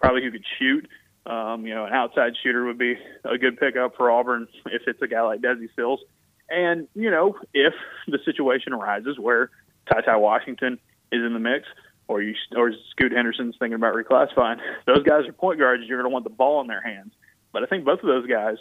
probably 0.02 0.24
who 0.24 0.32
could 0.32 0.46
shoot. 0.58 0.88
Um, 1.26 1.66
you 1.66 1.74
know, 1.74 1.86
an 1.86 1.94
outside 1.94 2.34
shooter 2.42 2.66
would 2.66 2.78
be 2.78 2.96
a 3.24 3.38
good 3.38 3.60
pickup 3.60 3.96
for 3.96 4.12
Auburn 4.12 4.48
if 4.66 4.84
it's 4.88 5.02
a 5.02 5.08
guy 5.08 5.22
like 5.22 5.42
Desi 5.42 5.70
Sills. 5.76 6.02
And 6.50 6.88
you 6.96 7.12
know, 7.12 7.36
if 7.54 7.74
the 8.08 8.20
situation 8.26 8.74
arises 8.74 9.18
where 9.20 9.52
Ty 9.92 10.02
Ty 10.02 10.18
Washington 10.18 10.80
is 11.12 11.24
in 11.24 11.34
the 11.34 11.40
mix, 11.40 11.68
or 12.08 12.22
you 12.22 12.36
or 12.56 12.72
Scoot 12.92 13.12
Henderson's 13.12 13.56
thinking 13.60 13.76
about 13.76 13.96
reclassifying, 13.96 14.58
those 14.86 15.04
guys 15.04 15.28
are 15.28 15.34
point 15.34 15.60
guards. 15.60 15.84
You're 15.86 16.00
going 16.00 16.10
to 16.10 16.14
want 16.14 16.24
the 16.24 16.30
ball 16.30 16.62
in 16.62 16.68
their 16.68 16.82
hands. 16.82 17.14
But 17.52 17.64
I 17.64 17.66
think 17.66 17.86
both 17.86 18.00
of 18.00 18.06
those 18.06 18.28
guys, 18.28 18.58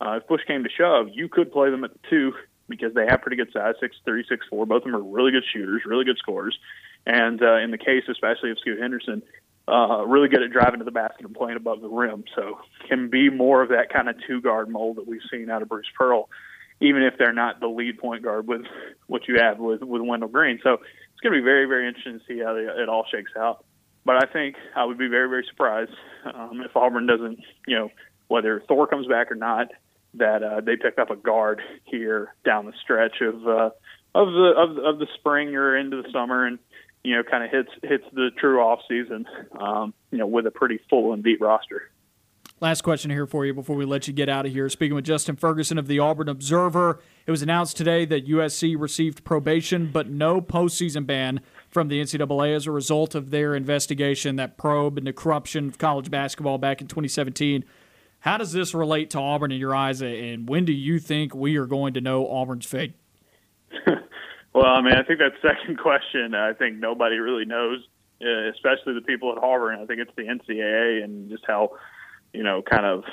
uh, 0.00 0.18
if 0.20 0.26
push 0.26 0.40
came 0.46 0.64
to 0.64 0.70
shove, 0.70 1.08
you 1.12 1.28
could 1.28 1.52
play 1.52 1.70
them 1.70 1.84
at 1.84 1.92
the 1.92 1.98
two 2.10 2.32
because 2.68 2.94
they 2.94 3.06
have 3.06 3.20
pretty 3.22 3.36
good 3.36 3.52
size, 3.52 3.74
six 3.80 3.96
three, 4.04 4.24
six 4.28 4.46
four. 4.48 4.66
Both 4.66 4.84
of 4.84 4.92
them 4.92 4.96
are 4.96 5.02
really 5.02 5.30
good 5.30 5.44
shooters, 5.52 5.82
really 5.84 6.04
good 6.04 6.18
scorers. 6.18 6.58
And 7.06 7.42
uh, 7.42 7.56
in 7.56 7.70
the 7.70 7.78
case, 7.78 8.04
especially 8.08 8.50
of 8.50 8.58
Scoot 8.58 8.80
Henderson, 8.80 9.22
uh, 9.68 10.04
really 10.06 10.28
good 10.28 10.42
at 10.42 10.50
driving 10.50 10.78
to 10.78 10.84
the 10.84 10.90
basket 10.90 11.24
and 11.24 11.34
playing 11.34 11.56
above 11.56 11.80
the 11.80 11.88
rim. 11.88 12.24
So 12.34 12.58
can 12.88 13.10
be 13.10 13.30
more 13.30 13.62
of 13.62 13.68
that 13.70 13.92
kind 13.92 14.08
of 14.08 14.16
two 14.26 14.40
guard 14.40 14.68
mold 14.68 14.96
that 14.96 15.06
we've 15.06 15.22
seen 15.30 15.50
out 15.50 15.62
of 15.62 15.68
Bruce 15.68 15.86
Pearl 15.96 16.28
even 16.80 17.02
if 17.02 17.14
they're 17.18 17.32
not 17.32 17.60
the 17.60 17.68
lead 17.68 17.98
point 17.98 18.22
guard 18.22 18.46
with 18.46 18.62
what 19.06 19.28
you 19.28 19.38
have 19.40 19.58
with 19.58 19.82
with 19.82 20.02
Wendell 20.02 20.28
Green. 20.28 20.58
So 20.62 20.74
it's 20.74 21.20
going 21.22 21.32
to 21.32 21.38
be 21.38 21.44
very 21.44 21.66
very 21.66 21.86
interesting 21.88 22.18
to 22.18 22.24
see 22.26 22.42
how 22.42 22.54
they, 22.54 22.62
it 22.62 22.88
all 22.88 23.06
shakes 23.10 23.32
out. 23.36 23.64
But 24.04 24.22
I 24.22 24.32
think 24.32 24.56
I 24.74 24.84
would 24.84 24.98
be 24.98 25.08
very 25.08 25.28
very 25.28 25.46
surprised 25.48 25.92
um, 26.24 26.62
if 26.64 26.76
Auburn 26.76 27.06
doesn't, 27.06 27.38
you 27.66 27.76
know, 27.76 27.90
whether 28.28 28.62
Thor 28.66 28.86
comes 28.86 29.06
back 29.06 29.30
or 29.30 29.36
not, 29.36 29.68
that 30.14 30.42
uh, 30.42 30.60
they 30.60 30.76
pick 30.76 30.98
up 30.98 31.10
a 31.10 31.16
guard 31.16 31.60
here 31.84 32.34
down 32.44 32.66
the 32.66 32.72
stretch 32.82 33.20
of 33.20 33.46
uh, 33.46 33.70
of 34.14 34.32
the 34.32 34.54
of, 34.56 34.78
of 34.78 34.98
the 34.98 35.06
spring 35.14 35.54
or 35.54 35.76
into 35.76 36.02
the 36.02 36.10
summer 36.12 36.46
and 36.46 36.58
you 37.02 37.14
know 37.14 37.22
kind 37.22 37.44
of 37.44 37.50
hits 37.50 37.70
hits 37.82 38.04
the 38.12 38.30
true 38.38 38.60
off 38.60 38.80
season 38.88 39.26
um, 39.58 39.94
you 40.10 40.18
know 40.18 40.26
with 40.26 40.46
a 40.46 40.50
pretty 40.50 40.80
full 40.90 41.12
and 41.12 41.24
deep 41.24 41.40
roster. 41.40 41.90
Last 42.62 42.82
question 42.82 43.10
here 43.10 43.26
for 43.26 43.44
you 43.44 43.52
before 43.52 43.74
we 43.74 43.84
let 43.84 44.06
you 44.06 44.14
get 44.14 44.28
out 44.28 44.46
of 44.46 44.52
here. 44.52 44.68
Speaking 44.68 44.94
with 44.94 45.04
Justin 45.04 45.34
Ferguson 45.34 45.78
of 45.78 45.88
the 45.88 45.98
Auburn 45.98 46.28
Observer, 46.28 47.00
it 47.26 47.32
was 47.32 47.42
announced 47.42 47.76
today 47.76 48.04
that 48.04 48.28
USC 48.28 48.78
received 48.78 49.24
probation 49.24 49.90
but 49.92 50.08
no 50.08 50.40
postseason 50.40 51.04
ban 51.04 51.40
from 51.68 51.88
the 51.88 52.00
NCAA 52.00 52.54
as 52.54 52.68
a 52.68 52.70
result 52.70 53.16
of 53.16 53.30
their 53.32 53.56
investigation 53.56 54.36
that 54.36 54.56
probe 54.56 54.96
into 54.96 55.12
corruption 55.12 55.66
of 55.66 55.78
college 55.78 56.08
basketball 56.08 56.56
back 56.56 56.80
in 56.80 56.86
2017. 56.86 57.64
How 58.20 58.36
does 58.36 58.52
this 58.52 58.74
relate 58.74 59.10
to 59.10 59.18
Auburn 59.18 59.50
in 59.50 59.58
your 59.58 59.74
eyes, 59.74 60.00
and 60.00 60.48
when 60.48 60.64
do 60.64 60.72
you 60.72 61.00
think 61.00 61.34
we 61.34 61.56
are 61.56 61.66
going 61.66 61.94
to 61.94 62.00
know 62.00 62.28
Auburn's 62.28 62.66
fate? 62.66 62.94
well, 64.54 64.66
I 64.66 64.80
mean, 64.82 64.94
I 64.94 65.02
think 65.02 65.18
that 65.18 65.32
second 65.42 65.78
question, 65.78 66.36
I 66.36 66.52
think 66.52 66.76
nobody 66.76 67.16
really 67.16 67.44
knows, 67.44 67.80
uh, 68.24 68.50
especially 68.50 68.94
the 68.94 69.04
people 69.04 69.32
at 69.32 69.42
Auburn. 69.42 69.80
I 69.80 69.86
think 69.86 69.98
it's 69.98 70.14
the 70.14 70.22
NCAA 70.22 71.02
and 71.02 71.28
just 71.28 71.42
how 71.44 71.72
you 72.32 72.42
know, 72.42 72.62
kind 72.62 72.86
of 72.86 73.04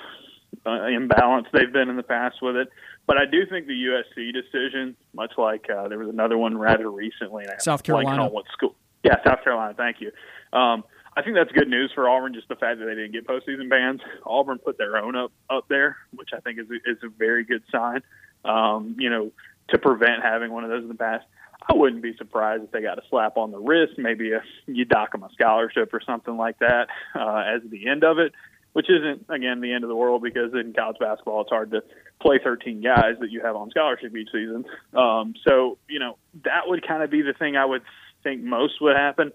uh, 0.66 0.70
imbalanced 0.70 1.52
they've 1.54 1.72
been 1.72 1.90
in 1.90 1.98
the 1.98 2.04
past 2.04 2.38
with 2.42 2.56
it. 2.56 2.70
But 3.08 3.18
I 3.18 3.26
do 3.26 3.46
think 3.50 3.68
the 3.68 3.74
USC 3.74 4.32
decision, 4.34 4.96
much 5.14 5.34
like 5.38 5.66
uh, 5.70 5.88
there 5.88 5.98
was 5.98 6.10
another 6.10 6.38
one 6.38 6.58
rather 6.58 6.92
recently, 6.92 7.46
South 7.60 7.84
Carolina. 7.84 8.26
On 8.26 8.32
what 8.32 8.46
school? 8.54 8.76
Yeah, 9.04 9.16
South 9.26 9.44
Carolina. 9.44 9.74
Thank 9.76 9.98
you. 10.02 10.12
Um, 10.58 10.84
I 11.16 11.24
think 11.24 11.36
that's 11.36 11.52
good 11.52 11.68
news 11.68 11.92
for 11.96 12.08
Auburn. 12.08 12.34
Just 12.34 12.48
the 12.50 12.56
fact 12.56 12.80
that 12.80 12.86
they 12.86 12.96
didn't 12.96 13.14
get 13.14 13.28
postseason 13.28 13.70
bans. 13.70 14.02
Auburn 14.26 14.60
put 14.60 14.78
their 14.78 14.98
own 14.98 15.16
up 15.16 15.32
up 15.50 15.68
there, 15.70 15.98
which 16.16 16.30
I 16.36 16.40
think 16.40 16.60
is 16.60 16.68
a, 16.70 16.76
is 16.90 16.98
a 17.04 17.10
very 17.10 17.44
good 17.44 17.64
sign. 17.72 18.02
Um, 18.46 18.96
you 19.00 19.10
know, 19.10 19.32
to 19.70 19.78
prevent 19.78 20.24
having 20.24 20.52
one 20.52 20.64
of 20.64 20.70
those 20.70 20.84
in 20.84 20.88
the 20.88 20.96
past. 20.96 21.26
I 21.68 21.74
wouldn't 21.74 22.02
be 22.02 22.16
surprised 22.18 22.64
if 22.64 22.72
they 22.72 22.82
got 22.82 22.98
a 22.98 23.02
slap 23.10 23.38
on 23.38 23.52
the 23.52 23.60
wrist, 23.60 23.94
maybe 23.98 24.32
a, 24.32 24.42
you 24.66 24.86
dock 24.86 25.12
them 25.12 25.24
a 25.24 25.30
scholarship 25.34 25.94
or 25.94 26.00
something 26.02 26.38
like 26.38 26.60
that 26.60 26.88
uh, 27.16 27.44
as 27.46 27.62
the 27.70 27.88
end 27.88 28.04
of 28.04 28.18
it 28.18 28.34
which 28.74 28.90
isn't 28.90 29.26
again 29.30 29.62
the 29.62 29.74
end 29.74 29.84
of 29.84 29.88
the 29.88 29.96
world 29.96 30.22
because 30.22 30.54
in 30.54 30.74
college 30.74 30.98
basketball 31.00 31.42
it's 31.42 31.50
hard 31.50 31.72
to 31.72 31.82
play 32.22 32.40
13 32.44 32.82
guys 32.82 33.16
that 33.20 33.32
you 33.32 33.42
have 33.42 33.56
on 33.56 33.70
scholarship 33.70 34.16
each 34.16 34.30
season. 34.32 34.66
Um, 34.94 35.34
so 35.48 35.78
you 35.88 36.00
know 36.00 36.18
that 36.44 36.68
would 36.68 36.86
kind 36.88 37.04
of 37.04 37.10
be 37.10 37.22
the 37.22 37.34
thing 37.34 37.56
I 37.56 37.66
would 37.66 37.82
think 38.24 38.44
most 38.44 38.82
would 38.82 38.96
happen. 38.96 39.32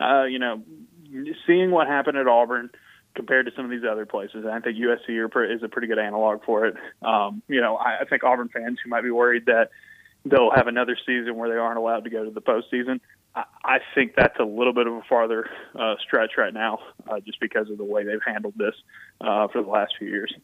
Uh, 0.00 0.24
you 0.24 0.38
know, 0.38 0.62
seeing 1.46 1.70
what 1.70 1.86
happened 1.86 2.18
at 2.18 2.26
Auburn 2.26 2.70
compared 3.14 3.46
to 3.46 3.52
some 3.54 3.64
of 3.64 3.70
these 3.70 3.84
other 3.88 4.06
places, 4.06 4.46
I 4.46 4.58
think 4.60 4.78
USC 4.78 5.54
is 5.54 5.62
a 5.62 5.68
pretty 5.68 5.86
good 5.86 5.98
analog 5.98 6.44
for 6.44 6.66
it. 6.66 6.74
Um, 7.02 7.42
you 7.46 7.60
know, 7.60 7.76
I, 7.76 8.00
I 8.00 8.04
think 8.04 8.24
Auburn 8.24 8.48
fans 8.48 8.78
who 8.82 8.90
might 8.90 9.02
be 9.02 9.10
worried 9.10 9.46
that 9.46 9.68
they'll 10.24 10.50
have 10.54 10.66
another 10.66 10.96
season 11.06 11.36
where 11.36 11.48
they 11.48 11.56
aren't 11.56 11.78
allowed 11.78 12.04
to 12.04 12.10
go 12.10 12.24
to 12.24 12.30
the 12.30 12.40
postseason. 12.40 13.00
I 13.34 13.78
think 13.94 14.12
that's 14.16 14.38
a 14.38 14.44
little 14.44 14.74
bit 14.74 14.86
of 14.86 14.92
a 14.92 15.02
farther 15.08 15.48
uh, 15.78 15.94
stretch 16.06 16.32
right 16.36 16.52
now, 16.52 16.78
uh, 17.10 17.20
just 17.20 17.40
because 17.40 17.70
of 17.70 17.78
the 17.78 17.84
way 17.84 18.04
they've 18.04 18.20
handled 18.26 18.54
this 18.56 18.74
uh, 19.20 19.48
for 19.48 19.62
the 19.62 19.70
last 19.70 19.94
few 19.98 20.08
years. 20.08 20.34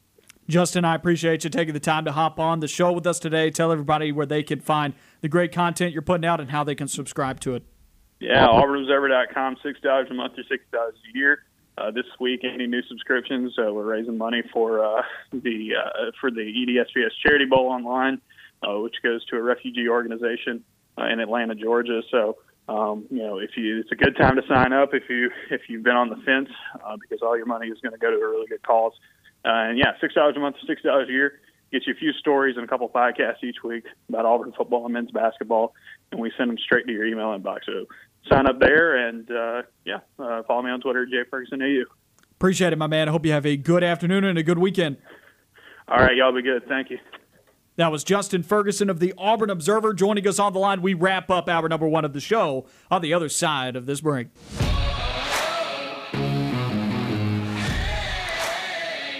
Justin, 0.49 0.87
I 0.87 0.95
appreciate 0.95 1.45
you 1.45 1.51
taking 1.51 1.75
the 1.75 1.81
time 1.81 2.07
to 2.07 2.13
hop 2.13 2.41
on 2.41 2.61
the 2.61 2.69
show 2.69 2.91
with 2.93 3.07
us 3.07 3.19
today. 3.19 3.51
Tell 3.51 3.71
everybody 3.71 4.13
where 4.13 4.25
they 4.25 4.43
can 4.43 4.61
find 4.61 4.95
the 5.21 5.29
great 5.29 5.53
content 5.53 5.93
you're 5.93 6.01
putting 6.01 6.25
out 6.25 6.41
and 6.41 6.51
how 6.51 6.65
they 6.65 6.75
can 6.75 6.89
subscribe 6.89 7.41
to 7.41 7.55
it. 7.55 7.65
Yeah, 8.21 8.47
auburnobserver.com, 8.49 9.57
$6 9.65 10.11
a 10.11 10.15
month 10.15 10.33
or 10.39 10.43
$6 10.43 10.89
a 10.89 11.19
year. 11.19 11.45
Uh, 11.77 11.91
this 11.93 12.07
week, 12.19 12.41
any 12.43 12.67
new 12.67 12.83
subscriptions, 12.89 13.57
uh, 13.59 13.73
we're 13.73 13.85
raising 13.85 14.19
money 14.19 14.43
for 14.53 14.85
uh, 14.85 15.03
the 15.33 15.75
uh, 15.77 16.11
for 16.21 16.31
the 16.31 16.41
EDSBS 16.41 17.11
Charity 17.23 17.45
Bowl 17.45 17.69
online, 17.69 18.21
uh, 18.63 18.81
which 18.81 18.97
goes 19.03 19.25
to 19.27 19.37
a 19.37 19.43
refugee 19.43 19.89
organization 19.89 20.65
uh, 20.99 21.07
in 21.07 21.21
Atlanta, 21.21 21.55
Georgia. 21.55 22.03
So, 22.11 22.39
um, 22.69 23.07
you 23.11 23.19
know, 23.19 23.39
if 23.39 23.51
you, 23.57 23.81
it's 23.81 23.93
a 23.93 23.97
good 23.97 24.17
time 24.17 24.37
to 24.37 24.43
sign 24.49 24.73
up 24.73 24.91
if 24.93 25.05
you 25.09 25.31
if 25.51 25.63
you've 25.69 25.83
been 25.83 25.97
on 25.97 26.11
the 26.11 26.17
fence, 26.17 26.51
uh, 26.85 26.97
because 27.01 27.21
all 27.23 27.37
your 27.37 27.47
money 27.47 27.69
is 27.69 27.79
going 27.83 27.93
to 27.93 27.99
go 27.99 28.11
to 28.11 28.17
a 28.17 28.29
really 28.29 28.47
good 28.47 28.63
cause. 28.63 28.93
Uh, 29.45 29.73
and 29.73 29.79
yeah, 29.79 29.93
six 30.01 30.15
dollars 30.15 30.37
a 30.37 30.41
month, 30.41 30.57
six 30.67 30.83
dollars 30.83 31.09
a 31.09 31.13
year 31.13 31.41
gets 31.73 31.87
you 31.87 31.93
a 31.93 31.97
few 31.97 32.13
stories 32.13 32.57
and 32.57 32.65
a 32.65 32.69
couple 32.69 32.89
podcasts 32.89 33.45
each 33.45 33.63
week 33.63 33.85
about 34.09 34.25
Auburn 34.25 34.53
football 34.57 34.85
and 34.85 34.95
men's 34.95 35.11
basketball, 35.11 35.75
and 36.11 36.21
we 36.21 36.33
send 36.37 36.51
them 36.51 36.59
straight 36.59 36.87
to 36.87 36.93
your 36.93 37.07
email 37.07 37.27
inbox. 37.39 37.61
So 37.67 37.87
sign 38.29 38.47
up 38.47 38.59
there, 38.59 39.09
and 39.09 39.31
uh, 39.31 39.63
yeah, 39.85 39.99
uh, 40.19 40.43
follow 40.45 40.63
me 40.63 40.71
on 40.71 40.81
Twitter, 40.81 41.07
Jay 41.07 41.25
Ferguson 41.31 41.63
AU. 41.63 41.85
Appreciate 42.33 42.73
it, 42.73 42.77
my 42.79 42.87
man. 42.87 43.09
I 43.09 43.13
hope 43.13 43.27
you 43.27 43.33
have 43.33 43.47
a 43.47 43.57
good 43.57 43.83
afternoon 43.83 44.25
and 44.25 44.39
a 44.39 44.43
good 44.43 44.59
weekend. 44.59 44.97
All 45.89 45.99
right, 45.99 46.15
y'all 46.15 46.35
be 46.35 46.43
good. 46.43 46.67
Thank 46.69 46.91
you. 46.91 46.99
That 47.79 47.93
was 47.93 48.03
Justin 48.03 48.43
Ferguson 48.43 48.91
of 48.91 48.99
the 48.99 49.15
Auburn 49.17 49.51
Observer 49.51 49.95
joining 49.95 50.27
us 50.27 50.41
on 50.41 50.53
the 50.53 50.59
line. 50.59 50.83
We 50.83 50.95
wrap 50.95 51.31
up 51.31 51.49
hour 51.49 51.69
number 51.69 51.87
one 51.87 52.05
of 52.05 52.13
the 52.13 52.19
show 52.19 52.67
on 52.91 53.03
the 53.03 53.15
other 53.15 53.29
side 53.29 53.77
of 53.77 53.87
this 53.87 54.01
break. 54.01 54.27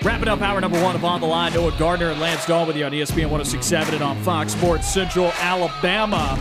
Wrapping 0.03 0.27
up 0.27 0.41
hour 0.41 0.61
number 0.61 0.83
one 0.83 0.97
of 0.97 1.05
On 1.05 1.21
the 1.21 1.27
Line, 1.27 1.53
Noah 1.55 1.73
Gardner 1.79 2.11
and 2.11 2.21
Lance 2.21 2.47
Dawe 2.47 2.67
with 2.67 2.77
you 2.77 2.85
on 2.85 2.91
ESPN 2.91 3.31
1067 3.31 3.95
and 3.95 4.03
on 4.03 4.21
Fox 4.25 4.55
Sports 4.55 4.93
Central 4.93 5.27
Alabama. 5.39 6.37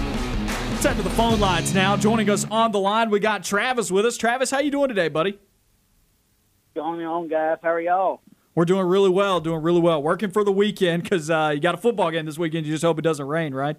Let's 0.71 0.85
head 0.85 0.97
to 0.97 1.03
the 1.03 1.11
phone 1.11 1.39
lines 1.39 1.75
now. 1.75 1.95
Joining 1.95 2.31
us 2.31 2.47
on 2.49 2.71
the 2.71 2.79
line, 2.79 3.11
we 3.11 3.19
got 3.19 3.43
Travis 3.43 3.91
with 3.91 4.07
us. 4.07 4.17
Travis, 4.17 4.49
how 4.49 4.59
you 4.59 4.71
doing 4.71 4.89
today, 4.89 5.09
buddy? 5.09 5.37
Going 6.75 7.05
on, 7.05 7.27
guys. 7.27 7.57
How 7.61 7.73
are 7.73 7.81
y'all? 7.81 8.21
We're 8.57 8.65
doing 8.65 8.87
really 8.87 9.11
well, 9.11 9.39
doing 9.39 9.61
really 9.61 9.81
well. 9.81 10.01
Working 10.01 10.31
for 10.31 10.43
the 10.43 10.51
weekend 10.51 11.03
because 11.03 11.29
uh, 11.29 11.51
you 11.53 11.59
got 11.59 11.75
a 11.75 11.77
football 11.77 12.09
game 12.09 12.25
this 12.25 12.39
weekend. 12.39 12.65
You 12.65 12.73
just 12.73 12.83
hope 12.83 12.97
it 12.97 13.03
doesn't 13.03 13.27
rain, 13.27 13.53
right? 13.53 13.77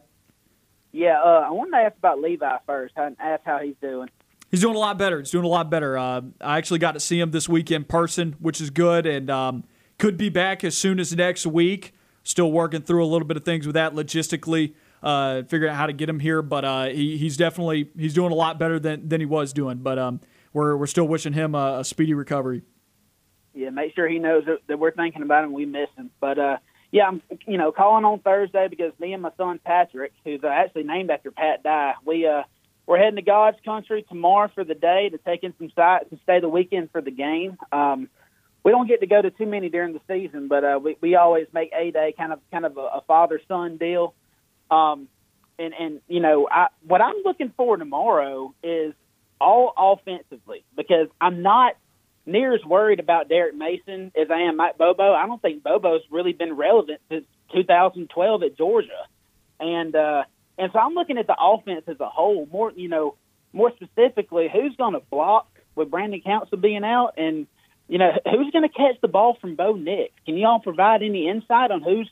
Yeah, 0.93 1.20
uh, 1.20 1.47
I 1.49 1.51
wanted 1.51 1.72
to 1.72 1.76
ask 1.79 1.97
about 1.97 2.20
Levi 2.20 2.59
first. 2.64 2.95
I 2.97 3.11
ask 3.18 3.43
how 3.45 3.59
he's 3.59 3.74
doing. 3.83 4.09
He's 4.53 4.61
doing 4.61 4.76
a 4.76 4.79
lot 4.79 4.97
better. 4.97 5.18
He's 5.18 5.33
doing 5.33 5.45
a 5.45 5.49
lot 5.49 5.68
better. 5.68 5.99
Uh, 5.99 6.20
I 6.41 6.59
actually 6.59 6.79
got 6.79 6.93
to 6.93 7.01
see 7.01 7.18
him 7.18 7.33
this 7.33 7.49
week 7.49 7.72
in 7.72 7.83
person, 7.83 8.37
which 8.39 8.61
is 8.61 8.70
good, 8.70 9.05
and 9.05 9.29
um, 9.31 9.64
could 9.99 10.16
be 10.16 10.29
back 10.29 10.62
as 10.62 10.76
soon 10.76 11.01
as 11.01 11.12
next 11.12 11.45
week. 11.45 11.93
Still 12.22 12.53
working 12.53 12.83
through 12.83 13.05
a 13.05 13.09
little 13.09 13.26
bit 13.26 13.37
of 13.37 13.45
things 13.45 13.66
with 13.66 13.74
that 13.74 13.95
logistically, 13.95 14.74
uh, 15.03 15.43
figuring 15.43 15.72
out 15.72 15.76
how 15.76 15.89
to 15.89 15.93
get 15.93 16.09
him 16.09 16.20
here. 16.20 16.41
But 16.41 16.64
uh, 16.64 16.85
he, 16.85 17.18
he's 17.18 17.37
definitely 17.37 17.91
he's 17.99 18.14
doing 18.14 18.31
a 18.31 18.37
lot 18.37 18.61
better 18.61 18.79
than, 18.79 19.09
than 19.09 19.20
he 19.20 19.26
was 19.26 19.53
doing. 19.53 19.79
But 19.79 19.99
um, 19.99 20.20
we're 20.53 20.76
we're 20.76 20.87
still 20.87 21.09
wishing 21.09 21.33
him 21.33 21.57
a, 21.57 21.81
a, 21.81 21.85
speedy 21.85 22.14
recovery. 22.14 22.62
Yeah, 23.59 23.70
make 23.70 23.92
sure 23.96 24.09
he 24.09 24.20
knows 24.20 24.44
that, 24.46 24.59
that 24.68 24.78
we're 24.78 24.92
thinking 24.92 25.22
about 25.22 25.42
him. 25.42 25.52
We 25.52 25.66
miss 25.66 25.88
him. 25.96 26.11
But 26.20 26.38
uh, 26.38 26.56
yeah, 26.92 27.09
I'm 27.09 27.20
you 27.44 27.59
know 27.59 27.72
calling 27.72 28.04
on 28.04 28.20
Thursday 28.20 28.68
because 28.68 28.92
me 29.00 29.12
and 29.12 29.22
my 29.22 29.32
son 29.36 29.59
Patrick, 29.64 30.12
who's 30.24 30.44
uh, 30.44 30.46
actually 30.46 30.84
named 30.84 31.11
after 31.11 31.32
Pat 31.32 31.64
Dye, 31.64 31.94
we 32.04 32.24
uh 32.24 32.44
we're 32.86 32.98
heading 32.98 33.16
to 33.16 33.22
God's 33.22 33.59
country 33.64 34.04
tomorrow 34.09 34.48
for 34.54 34.62
the 34.62 34.76
day 34.76 35.09
to 35.11 35.18
take 35.18 35.42
in 35.42 35.54
some 35.59 35.70
sights 35.74 36.06
and 36.11 36.20
stay 36.22 36.38
the 36.38 36.48
weekend 36.48 36.90
for 36.92 37.02
the 37.02 37.11
game. 37.11 37.59
Um, 37.72 38.09
we 38.62 38.70
don't 38.70 38.86
get 38.86 39.00
to 39.00 39.06
go 39.06 39.20
to 39.20 39.30
too 39.30 39.44
many 39.44 39.68
during 39.68 39.92
the 39.92 40.00
season, 40.06 40.46
but 40.46 40.62
uh, 40.62 40.78
we 40.80 40.96
we 41.00 41.16
always 41.16 41.48
make 41.52 41.72
a 41.76 41.90
day 41.90 42.14
kind 42.16 42.32
of 42.32 42.38
kind 42.52 42.64
of 42.64 42.76
a, 42.76 42.80
a 42.80 43.02
father 43.09 43.40
son 43.48 43.76
deal. 43.76 44.14
Um, 44.70 45.09
and 45.59 45.74
and 45.74 46.00
you 46.06 46.20
know, 46.20 46.48
I 46.48 46.68
what 46.86 47.02
I'm 47.02 47.16
looking 47.24 47.52
for 47.56 47.76
tomorrow 47.76 48.54
is 48.62 48.94
all 49.40 49.72
offensively 49.76 50.64
because 50.76 51.09
I'm 51.20 51.42
not 51.42 51.76
near 52.29 52.55
as 52.55 52.64
worried 52.64 53.01
about 53.01 53.29
Derek 53.29 53.55
Mason 53.55 54.12
as 54.14 54.31
I 54.31 54.43
am 54.43 54.57
Mike 54.57 54.79
Bobo. 54.79 55.14
I 55.14 55.26
don't 55.26 55.41
think 55.41 55.62
Bobo's 55.62 56.03
really 56.11 56.33
been 56.33 56.55
relevant 56.55 57.01
since 57.09 57.24
2012 57.55 58.43
at 58.43 58.57
Georgia, 58.57 59.07
and 59.59 59.97
uh, 59.97 60.22
and 60.59 60.70
so 60.72 60.79
I'm 60.79 60.95
looking 60.95 61.18
at 61.18 61.26
the 61.26 61.37
offense 61.41 61.85
as 61.89 61.99
a 62.01 62.09
whole, 62.09 62.47
more 62.53 62.72
you 62.72 62.89
know, 62.89 63.16
more 63.53 63.72
specifically, 63.74 64.49
who's 64.53 64.76
going 64.76 64.95
to 64.95 65.01
block 65.11 65.49
with 65.74 65.91
Brandon 65.91 66.20
Council 66.20 66.59
being 66.59 66.85
out, 66.85 67.14
and 67.16 67.47
you 67.89 67.99
know, 67.99 68.11
who's 68.24 68.53
going 68.53 68.68
to 68.68 68.74
catch 68.74 69.01
the 69.01 69.09
ball 69.09 69.37
from 69.41 69.57
Bo 69.57 69.72
Nix? 69.72 70.12
Can 70.26 70.37
y'all 70.37 70.61
provide 70.61 71.03
any 71.03 71.29
insight 71.29 71.70
on 71.70 71.83
who's 71.83 72.11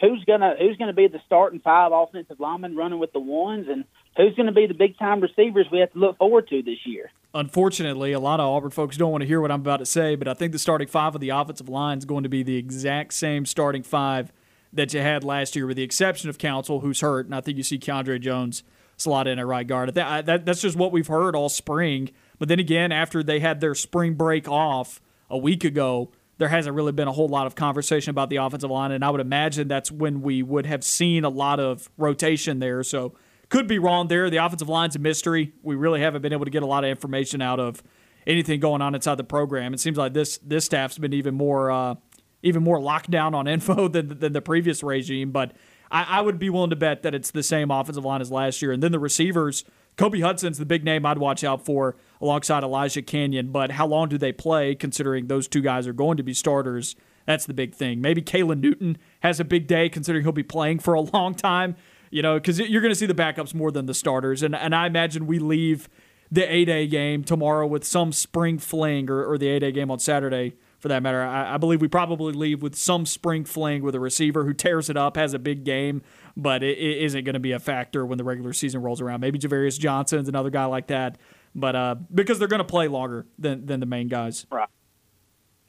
who's 0.00 0.24
gonna 0.24 0.54
who's 0.58 0.76
gonna 0.76 0.92
be 0.92 1.08
the 1.08 1.20
starting 1.26 1.60
five 1.60 1.92
offensive 1.92 2.40
linemen 2.40 2.76
running 2.76 2.98
with 2.98 3.12
the 3.12 3.20
ones, 3.20 3.66
and 3.68 3.84
who's 4.16 4.34
going 4.34 4.46
to 4.46 4.52
be 4.52 4.66
the 4.66 4.74
big 4.74 4.98
time 4.98 5.20
receivers 5.20 5.66
we 5.70 5.80
have 5.80 5.92
to 5.92 5.98
look 5.98 6.16
forward 6.18 6.48
to 6.48 6.62
this 6.62 6.86
year? 6.86 7.10
Unfortunately, 7.34 8.12
a 8.12 8.20
lot 8.20 8.40
of 8.40 8.46
Auburn 8.46 8.70
folks 8.70 8.96
don't 8.96 9.12
want 9.12 9.20
to 9.20 9.26
hear 9.26 9.40
what 9.40 9.50
I'm 9.50 9.60
about 9.60 9.78
to 9.78 9.86
say, 9.86 10.16
but 10.16 10.26
I 10.26 10.34
think 10.34 10.52
the 10.52 10.58
starting 10.58 10.88
five 10.88 11.14
of 11.14 11.20
the 11.20 11.28
offensive 11.28 11.68
line 11.68 11.98
is 11.98 12.06
going 12.06 12.22
to 12.22 12.28
be 12.28 12.42
the 12.42 12.56
exact 12.56 13.12
same 13.12 13.44
starting 13.44 13.82
five 13.82 14.32
that 14.72 14.94
you 14.94 15.00
had 15.00 15.24
last 15.24 15.54
year, 15.54 15.66
with 15.66 15.76
the 15.76 15.82
exception 15.82 16.30
of 16.30 16.38
Council, 16.38 16.80
who's 16.80 17.00
hurt, 17.00 17.26
and 17.26 17.34
I 17.34 17.40
think 17.40 17.58
you 17.58 17.62
see 17.62 17.78
Keiondre 17.78 18.20
Jones 18.20 18.62
slot 18.96 19.28
in 19.28 19.38
at 19.38 19.46
right 19.46 19.66
guard. 19.66 19.94
That, 19.94 20.26
that, 20.26 20.46
that's 20.46 20.62
just 20.62 20.76
what 20.76 20.90
we've 20.90 21.06
heard 21.06 21.36
all 21.36 21.48
spring. 21.48 22.10
But 22.38 22.48
then 22.48 22.58
again, 22.58 22.92
after 22.92 23.22
they 23.22 23.40
had 23.40 23.60
their 23.60 23.74
spring 23.74 24.14
break 24.14 24.48
off 24.48 25.00
a 25.30 25.38
week 25.38 25.64
ago, 25.64 26.10
there 26.38 26.48
hasn't 26.48 26.74
really 26.74 26.92
been 26.92 27.08
a 27.08 27.12
whole 27.12 27.28
lot 27.28 27.46
of 27.46 27.54
conversation 27.54 28.10
about 28.10 28.30
the 28.30 28.36
offensive 28.36 28.70
line, 28.70 28.92
and 28.92 29.04
I 29.04 29.10
would 29.10 29.20
imagine 29.20 29.68
that's 29.68 29.90
when 29.90 30.22
we 30.22 30.42
would 30.42 30.66
have 30.66 30.82
seen 30.82 31.24
a 31.24 31.28
lot 31.28 31.60
of 31.60 31.90
rotation 31.98 32.58
there. 32.58 32.82
So 32.82 33.12
could 33.48 33.66
be 33.66 33.78
wrong 33.78 34.08
there. 34.08 34.28
The 34.30 34.36
offensive 34.38 34.68
line's 34.68 34.96
a 34.96 34.98
mystery. 34.98 35.52
We 35.62 35.74
really 35.74 36.00
haven't 36.00 36.22
been 36.22 36.32
able 36.32 36.44
to 36.44 36.50
get 36.50 36.62
a 36.62 36.66
lot 36.66 36.84
of 36.84 36.90
information 36.90 37.40
out 37.40 37.60
of 37.60 37.82
anything 38.26 38.60
going 38.60 38.82
on 38.82 38.94
inside 38.94 39.16
the 39.16 39.24
program. 39.24 39.72
It 39.72 39.80
seems 39.80 39.96
like 39.96 40.12
this 40.12 40.38
this 40.38 40.64
staff's 40.64 40.98
been 40.98 41.12
even 41.12 41.34
more 41.34 41.70
uh, 41.70 41.94
even 42.42 42.62
more 42.62 42.80
locked 42.80 43.10
down 43.10 43.34
on 43.34 43.46
info 43.46 43.88
than, 43.88 44.18
than 44.18 44.32
the 44.32 44.42
previous 44.42 44.82
regime. 44.82 45.30
But 45.32 45.52
I, 45.90 46.04
I, 46.04 46.20
would 46.20 46.38
be 46.38 46.50
willing 46.50 46.70
to 46.70 46.76
bet 46.76 47.02
that 47.02 47.14
it's 47.14 47.30
the 47.30 47.42
same 47.42 47.70
offensive 47.70 48.04
line 48.04 48.20
as 48.20 48.30
last 48.30 48.60
year. 48.62 48.72
And 48.72 48.82
then 48.82 48.92
the 48.92 48.98
receivers, 48.98 49.64
Kobe 49.96 50.20
Hudson's 50.20 50.58
the 50.58 50.66
big 50.66 50.84
name 50.84 51.06
I'd 51.06 51.18
watch 51.18 51.42
out 51.42 51.64
for 51.64 51.96
alongside 52.20 52.62
Elijah 52.62 53.02
Canion. 53.02 53.50
But 53.52 53.72
how 53.72 53.86
long 53.86 54.08
do 54.08 54.18
they 54.18 54.32
play, 54.32 54.74
considering 54.74 55.26
those 55.26 55.48
two 55.48 55.62
guys 55.62 55.86
are 55.86 55.92
going 55.92 56.16
to 56.18 56.22
be 56.22 56.34
starters? 56.34 56.94
That's 57.26 57.46
the 57.46 57.54
big 57.54 57.74
thing. 57.74 58.00
Maybe 58.00 58.22
Caylin 58.22 58.60
Newton 58.60 58.96
has 59.20 59.40
a 59.40 59.44
big 59.44 59.66
day, 59.66 59.88
considering 59.88 60.24
he'll 60.24 60.32
be 60.32 60.42
playing 60.42 60.78
for 60.78 60.94
a 60.94 61.00
long 61.12 61.34
time. 61.34 61.76
You 62.10 62.22
know, 62.22 62.34
because 62.34 62.58
you're 62.58 62.80
going 62.80 62.92
to 62.92 62.98
see 62.98 63.06
the 63.06 63.14
backups 63.14 63.54
more 63.54 63.70
than 63.70 63.86
the 63.86 63.94
starters. 63.94 64.42
And, 64.42 64.54
and 64.54 64.74
I 64.74 64.86
imagine 64.86 65.26
we 65.26 65.38
leave 65.38 65.88
the 66.30 66.50
A-Day 66.50 66.86
game 66.86 67.24
tomorrow 67.24 67.66
with 67.66 67.84
some 67.84 68.12
spring 68.12 68.58
fling 68.58 69.10
or, 69.10 69.24
or 69.24 69.38
the 69.38 69.48
A-Day 69.48 69.72
game 69.72 69.90
on 69.90 69.98
Saturday 69.98 70.54
for 70.78 70.88
that 70.88 71.02
matter. 71.02 71.22
I, 71.22 71.54
I, 71.54 71.56
believe 71.56 71.80
we 71.80 71.88
probably 71.88 72.32
leave 72.32 72.62
with 72.62 72.76
some 72.76 73.04
spring 73.06 73.44
fling 73.44 73.82
with 73.82 73.94
a 73.94 74.00
receiver 74.00 74.44
who 74.44 74.52
tears 74.52 74.88
it 74.88 74.96
up, 74.96 75.16
has 75.16 75.34
a 75.34 75.38
big 75.38 75.64
game, 75.64 76.02
but 76.36 76.62
it, 76.62 76.78
it 76.78 76.98
isn't 77.02 77.24
going 77.24 77.34
to 77.34 77.40
be 77.40 77.52
a 77.52 77.58
factor 77.58 78.06
when 78.06 78.18
the 78.18 78.24
regular 78.24 78.52
season 78.52 78.82
rolls 78.82 79.00
around. 79.00 79.20
Maybe 79.20 79.38
Javarius 79.38 79.78
Johnson's 79.78 80.28
another 80.28 80.50
guy 80.50 80.66
like 80.66 80.86
that, 80.88 81.18
but 81.54 81.74
uh, 81.74 81.96
because 82.14 82.38
they're 82.38 82.48
going 82.48 82.58
to 82.58 82.64
play 82.64 82.88
longer 82.88 83.26
than 83.38 83.66
than 83.66 83.80
the 83.80 83.86
main 83.86 84.08
guys. 84.08 84.46
Right. 84.50 84.68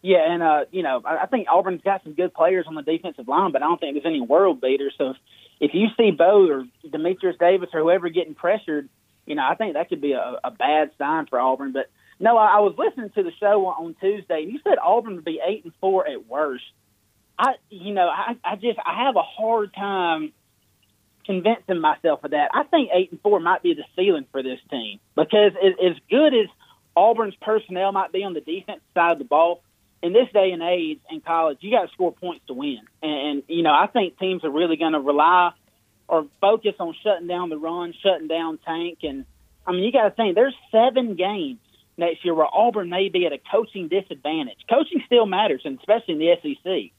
Yeah, 0.02 0.32
and 0.32 0.42
uh, 0.42 0.66
you 0.72 0.84
know, 0.84 1.02
I 1.04 1.26
think 1.26 1.48
Auburn's 1.52 1.82
got 1.82 2.04
some 2.04 2.14
good 2.14 2.34
players 2.34 2.66
on 2.68 2.76
the 2.76 2.84
defensive 2.84 3.28
line, 3.28 3.52
but 3.52 3.62
I 3.62 3.66
don't 3.66 3.80
think 3.80 3.96
there's 3.96 4.06
any 4.06 4.22
world 4.22 4.62
beaters. 4.62 4.94
So 4.98 5.14
if, 5.60 5.72
you 5.74 5.88
see 5.98 6.12
Bo 6.12 6.48
or 6.48 6.66
Dematrius 6.86 7.38
Davis 7.40 7.70
or 7.74 7.82
whoever 7.82 8.10
getting 8.10 8.36
pressured, 8.36 8.90
you 9.26 9.36
know, 9.36 9.44
I 9.48 9.56
think 9.56 9.74
that 9.74 9.90
could 9.90 10.02
be 10.02 10.14
a, 10.14 10.40
a 10.44 10.52
bad 10.52 10.92
sign 10.98 11.28
for 11.28 11.40
Auburn. 11.40 11.72
But 11.72 11.90
no, 12.20 12.38
I, 12.38 12.58
I 12.58 12.60
was 12.60 12.76
listening 12.78 13.12
to 13.12 13.24
the 13.24 13.32
show 13.40 13.66
on 13.68 13.96
Tuesday, 14.02 14.44
and 14.44 14.52
you 14.52 14.60
said 14.64 14.78
Auburn 14.84 15.16
would 15.16 15.26
be 15.26 15.40
eight 15.46 15.64
and 15.64 15.74
four 15.80 16.08
at 16.08 16.28
worst. 16.28 16.64
I, 17.38 17.54
you 17.70 17.94
know, 17.94 18.08
I, 18.10 18.36
I 18.44 18.56
just 18.56 18.80
I 18.84 19.06
have 19.06 19.16
a 19.16 19.22
hard 19.22 19.74
time 19.74 20.34
convincing 21.26 21.80
myself 21.80 22.24
of 22.24 22.32
that. 22.32 22.50
I 22.54 22.64
think 22.64 22.90
eight 22.94 23.12
and 23.12 23.22
four 23.22 23.40
might 23.40 23.62
be 23.62 23.76
the 23.76 23.86
ceiling 23.96 24.26
for 24.32 24.44
this 24.44 24.60
team 24.70 25.00
because 25.16 25.52
as, 25.64 25.74
as 25.92 25.98
good 26.10 26.34
as 26.34 26.48
Auburn's 26.96 27.36
personnel 27.42 27.92
might 27.92 28.12
be 28.12 28.24
on 28.24 28.34
the 28.34 28.42
defense 28.42 28.82
side 28.94 29.14
of 29.14 29.20
the 29.20 29.26
ball, 29.26 29.62
in 30.02 30.14
this 30.14 30.28
day 30.34 30.52
and 30.52 30.62
age 30.62 31.00
in 31.10 31.22
college, 31.22 31.58
you 31.62 31.72
got 31.72 31.88
to 31.88 31.92
score 31.94 32.14
points 32.14 32.46
to 32.48 32.54
win. 32.54 32.80
And, 33.02 33.12
and 33.12 33.44
you 33.48 33.64
know, 33.64 33.74
I 33.74 33.88
think 33.88 34.18
teams 34.18 34.44
are 34.44 34.52
really 34.52 34.78
going 34.78 34.94
to 34.94 35.00
rely 35.00 35.52
or 36.08 36.26
focus 36.42 36.74
on 36.80 36.96
shutting 37.04 37.28
down 37.28 37.50
the 37.50 37.58
run, 37.58 37.94
shutting 38.02 38.28
down 38.28 38.60
Tank, 38.66 39.00
and 39.04 39.26
I 39.70 39.72
mean, 39.72 39.84
you 39.84 39.92
got 39.92 40.10
to 40.10 40.12
think 40.12 40.34
there's 40.34 40.56
seven 40.72 41.16
games 41.16 41.60
next 41.96 42.26
year 42.26 42.34
where 42.34 42.48
Auburn 42.52 42.90
may 42.90 43.10
be 43.10 43.28
at 43.28 43.34
a 43.34 43.38
coaching 43.52 43.88
disadvantage. 43.88 44.58
Coaching 44.68 45.04
still 45.06 45.28
matters, 45.28 45.62
and 45.64 45.78
especially 45.78 46.16
in 46.16 46.20
the 46.20 46.56
SEC. 46.56 46.92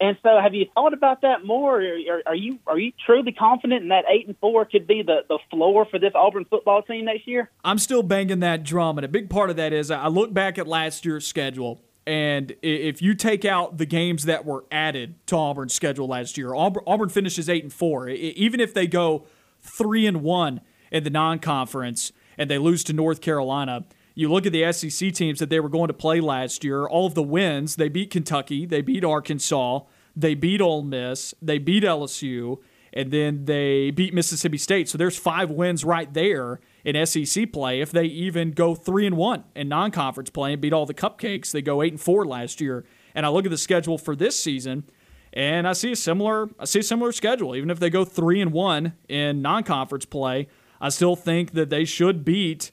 And 0.00 0.16
so, 0.22 0.40
have 0.42 0.54
you 0.54 0.66
thought 0.74 0.94
about 0.94 1.20
that 1.20 1.44
more? 1.44 1.80
Are, 1.80 2.22
are 2.26 2.34
you 2.34 2.58
are 2.66 2.78
you 2.78 2.92
truly 3.04 3.32
confident 3.32 3.82
in 3.82 3.88
that 3.90 4.06
eight 4.08 4.26
and 4.26 4.36
four 4.38 4.64
could 4.64 4.86
be 4.86 5.02
the, 5.02 5.20
the 5.28 5.38
floor 5.50 5.84
for 5.84 5.98
this 5.98 6.12
Auburn 6.14 6.46
football 6.46 6.82
team 6.82 7.04
next 7.04 7.28
year? 7.28 7.50
I'm 7.62 7.78
still 7.78 8.02
banging 8.02 8.40
that 8.40 8.64
drum, 8.64 8.96
and 8.96 9.04
a 9.04 9.08
big 9.08 9.28
part 9.28 9.50
of 9.50 9.56
that 9.56 9.74
is 9.74 9.90
I 9.90 10.08
look 10.08 10.32
back 10.32 10.58
at 10.58 10.66
last 10.66 11.04
year's 11.04 11.26
schedule, 11.26 11.82
And 12.06 12.56
if 12.62 13.02
you 13.02 13.14
take 13.14 13.44
out 13.44 13.78
the 13.78 13.86
games 13.86 14.24
that 14.24 14.44
were 14.44 14.64
added 14.72 15.14
to 15.26 15.36
Auburn's 15.36 15.74
schedule 15.74 16.08
last 16.08 16.38
year, 16.38 16.54
Auburn 16.54 17.08
finishes 17.08 17.48
eight 17.48 17.62
and 17.62 17.72
four. 17.72 18.08
Even 18.08 18.58
if 18.58 18.74
they 18.74 18.86
go 18.86 19.26
three 19.60 20.06
and 20.06 20.22
one 20.22 20.60
in 20.90 21.04
the 21.04 21.10
non-conference 21.10 22.12
and 22.38 22.50
they 22.50 22.58
lose 22.58 22.82
to 22.84 22.92
North 22.92 23.20
Carolina, 23.20 23.84
you 24.14 24.32
look 24.32 24.44
at 24.44 24.52
the 24.52 24.72
SEC 24.72 25.12
teams 25.12 25.38
that 25.38 25.50
they 25.50 25.60
were 25.60 25.68
going 25.68 25.88
to 25.88 25.94
play 25.94 26.20
last 26.20 26.64
year. 26.64 26.86
All 26.86 27.06
of 27.06 27.14
the 27.14 27.22
wins, 27.22 27.76
they 27.76 27.88
beat 27.88 28.10
Kentucky, 28.10 28.66
they 28.66 28.80
beat 28.80 29.04
Arkansas, 29.04 29.80
they 30.16 30.34
beat 30.34 30.60
Ole 30.60 30.82
Miss, 30.82 31.34
they 31.40 31.58
beat 31.58 31.84
LSU, 31.84 32.58
and 32.92 33.12
then 33.12 33.44
they 33.44 33.90
beat 33.90 34.12
Mississippi 34.12 34.58
State. 34.58 34.88
So 34.88 34.98
there's 34.98 35.18
five 35.18 35.50
wins 35.50 35.84
right 35.84 36.12
there 36.12 36.60
in 36.84 37.06
SEC 37.06 37.52
play. 37.52 37.80
If 37.80 37.90
they 37.90 38.04
even 38.04 38.52
go 38.52 38.74
three 38.74 39.06
and 39.06 39.16
one 39.16 39.44
in 39.54 39.68
non-conference 39.68 40.30
play 40.30 40.52
and 40.52 40.62
beat 40.62 40.72
all 40.72 40.86
the 40.86 40.94
cupcakes, 40.94 41.52
they 41.52 41.62
go 41.62 41.82
eight 41.82 41.92
and 41.92 42.00
four 42.00 42.24
last 42.24 42.60
year. 42.60 42.84
And 43.14 43.26
I 43.26 43.28
look 43.28 43.44
at 43.44 43.50
the 43.50 43.58
schedule 43.58 43.98
for 43.98 44.14
this 44.14 44.40
season, 44.40 44.84
and 45.32 45.66
I 45.66 45.72
see 45.72 45.92
a 45.92 45.96
similar 45.96 46.48
I 46.58 46.64
see 46.64 46.80
a 46.80 46.84
similar 46.84 47.12
schedule. 47.12 47.56
Even 47.56 47.70
if 47.70 47.80
they 47.80 47.90
go 47.90 48.04
three 48.04 48.40
and 48.40 48.52
one 48.52 48.94
in 49.08 49.42
non-conference 49.42 50.06
play, 50.06 50.48
I 50.80 50.88
still 50.88 51.16
think 51.16 51.52
that 51.52 51.70
they 51.70 51.84
should 51.84 52.24
beat 52.24 52.70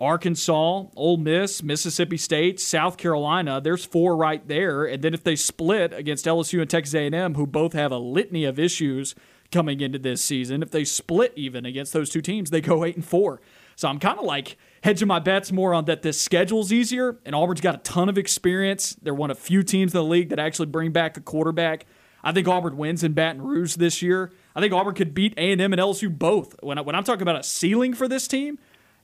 Arkansas, 0.00 0.84
Ole 0.96 1.18
Miss, 1.18 1.62
Mississippi 1.62 2.16
State, 2.16 2.58
South 2.58 2.96
Carolina. 2.96 3.60
There's 3.60 3.84
four 3.84 4.16
right 4.16 4.46
there, 4.48 4.86
and 4.86 5.02
then 5.02 5.12
if 5.12 5.22
they 5.22 5.36
split 5.36 5.92
against 5.92 6.24
LSU 6.24 6.62
and 6.62 6.70
Texas 6.70 6.94
A&M, 6.94 7.34
who 7.34 7.46
both 7.46 7.74
have 7.74 7.92
a 7.92 7.98
litany 7.98 8.46
of 8.46 8.58
issues 8.58 9.14
coming 9.50 9.80
into 9.80 9.98
this 9.98 10.22
season, 10.22 10.62
if 10.62 10.70
they 10.70 10.84
split 10.84 11.32
even 11.36 11.66
against 11.66 11.92
those 11.92 12.10
two 12.10 12.20
teams, 12.20 12.50
they 12.50 12.60
go 12.60 12.84
eight 12.84 12.96
and 12.96 13.04
four. 13.04 13.40
So 13.76 13.88
I'm 13.88 13.98
kind 13.98 14.18
of 14.18 14.24
like 14.24 14.58
hedging 14.82 15.08
my 15.08 15.20
bets 15.20 15.50
more 15.52 15.72
on 15.72 15.86
that 15.86 16.02
this 16.02 16.20
schedule's 16.20 16.72
easier, 16.72 17.18
and 17.24 17.34
Auburn's 17.34 17.60
got 17.60 17.74
a 17.74 17.78
ton 17.78 18.08
of 18.08 18.18
experience. 18.18 18.96
They're 19.00 19.14
one 19.14 19.30
of 19.30 19.38
few 19.38 19.62
teams 19.62 19.94
in 19.94 19.98
the 19.98 20.04
league 20.04 20.28
that 20.28 20.38
actually 20.38 20.66
bring 20.66 20.92
back 20.92 21.16
a 21.16 21.20
quarterback. 21.20 21.86
I 22.22 22.32
think 22.32 22.46
Auburn 22.46 22.76
wins 22.76 23.02
in 23.02 23.14
Baton 23.14 23.40
Rouge 23.40 23.76
this 23.76 24.02
year. 24.02 24.32
I 24.54 24.60
think 24.60 24.74
Auburn 24.74 24.94
could 24.94 25.14
beat 25.14 25.32
A&M 25.38 25.60
and 25.60 25.80
LSU 25.80 26.16
both. 26.16 26.54
When, 26.62 26.76
I, 26.76 26.82
when 26.82 26.94
I'm 26.94 27.04
talking 27.04 27.22
about 27.22 27.36
a 27.36 27.42
ceiling 27.42 27.94
for 27.94 28.06
this 28.06 28.28
team, 28.28 28.58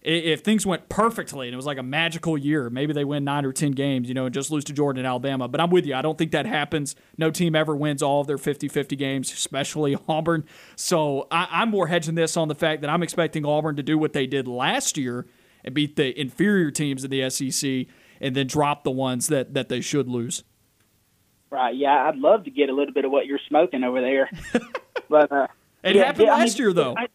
if 0.06 0.40
things 0.40 0.64
went 0.64 0.88
perfectly 0.88 1.48
and 1.48 1.52
it 1.52 1.56
was 1.56 1.66
like 1.66 1.78
a 1.78 1.82
magical 1.82 2.38
year, 2.38 2.70
maybe 2.70 2.92
they 2.92 3.04
win 3.04 3.24
nine 3.24 3.44
or 3.44 3.52
10 3.52 3.72
games, 3.72 4.06
you 4.06 4.14
know, 4.14 4.26
and 4.26 4.32
just 4.32 4.52
lose 4.52 4.62
to 4.64 4.72
Jordan 4.72 5.00
and 5.00 5.06
Alabama. 5.06 5.48
But 5.48 5.60
I'm 5.60 5.70
with 5.70 5.84
you. 5.84 5.96
I 5.96 6.02
don't 6.02 6.16
think 6.16 6.30
that 6.30 6.46
happens. 6.46 6.94
No 7.18 7.32
team 7.32 7.56
ever 7.56 7.74
wins 7.74 8.02
all 8.02 8.20
of 8.20 8.28
their 8.28 8.38
50 8.38 8.68
50 8.68 8.94
games, 8.94 9.32
especially 9.32 9.96
Auburn. 10.08 10.44
So 10.76 11.26
I, 11.32 11.62
am 11.62 11.70
more 11.70 11.88
hedging 11.88 12.14
this 12.14 12.36
on 12.36 12.46
the 12.46 12.54
fact 12.54 12.82
that 12.82 12.90
I'm 12.90 13.02
expecting 13.02 13.44
Auburn 13.44 13.74
to 13.76 13.82
do 13.82 13.98
what 13.98 14.12
they 14.12 14.28
did 14.28 14.46
last 14.46 14.96
year 14.96 15.26
and 15.64 15.74
beat 15.74 15.96
the 15.96 16.18
inferior 16.18 16.70
teams 16.70 17.02
in 17.02 17.10
the 17.10 17.28
SEC 17.28 17.86
and 18.20 18.36
then 18.36 18.46
drop 18.46 18.84
the 18.84 18.92
ones 18.92 19.26
that, 19.26 19.54
that 19.54 19.68
they 19.68 19.80
should 19.80 20.06
lose. 20.08 20.44
Right. 21.50 21.74
Yeah. 21.74 22.08
I'd 22.08 22.16
love 22.16 22.44
to 22.44 22.50
get 22.50 22.68
a 22.68 22.72
little 22.72 22.94
bit 22.94 23.04
of 23.04 23.10
what 23.10 23.26
you're 23.26 23.40
smoking 23.48 23.82
over 23.82 24.00
there. 24.00 24.30
but, 25.08 25.32
uh, 25.32 25.48
it 25.82 25.96
yeah, 25.96 26.04
happened 26.04 26.26
yeah, 26.26 26.34
last 26.34 26.40
I 26.40 26.44
mean, 26.44 26.56
year, 26.58 26.72
though. 26.72 26.94
I, 26.96 27.08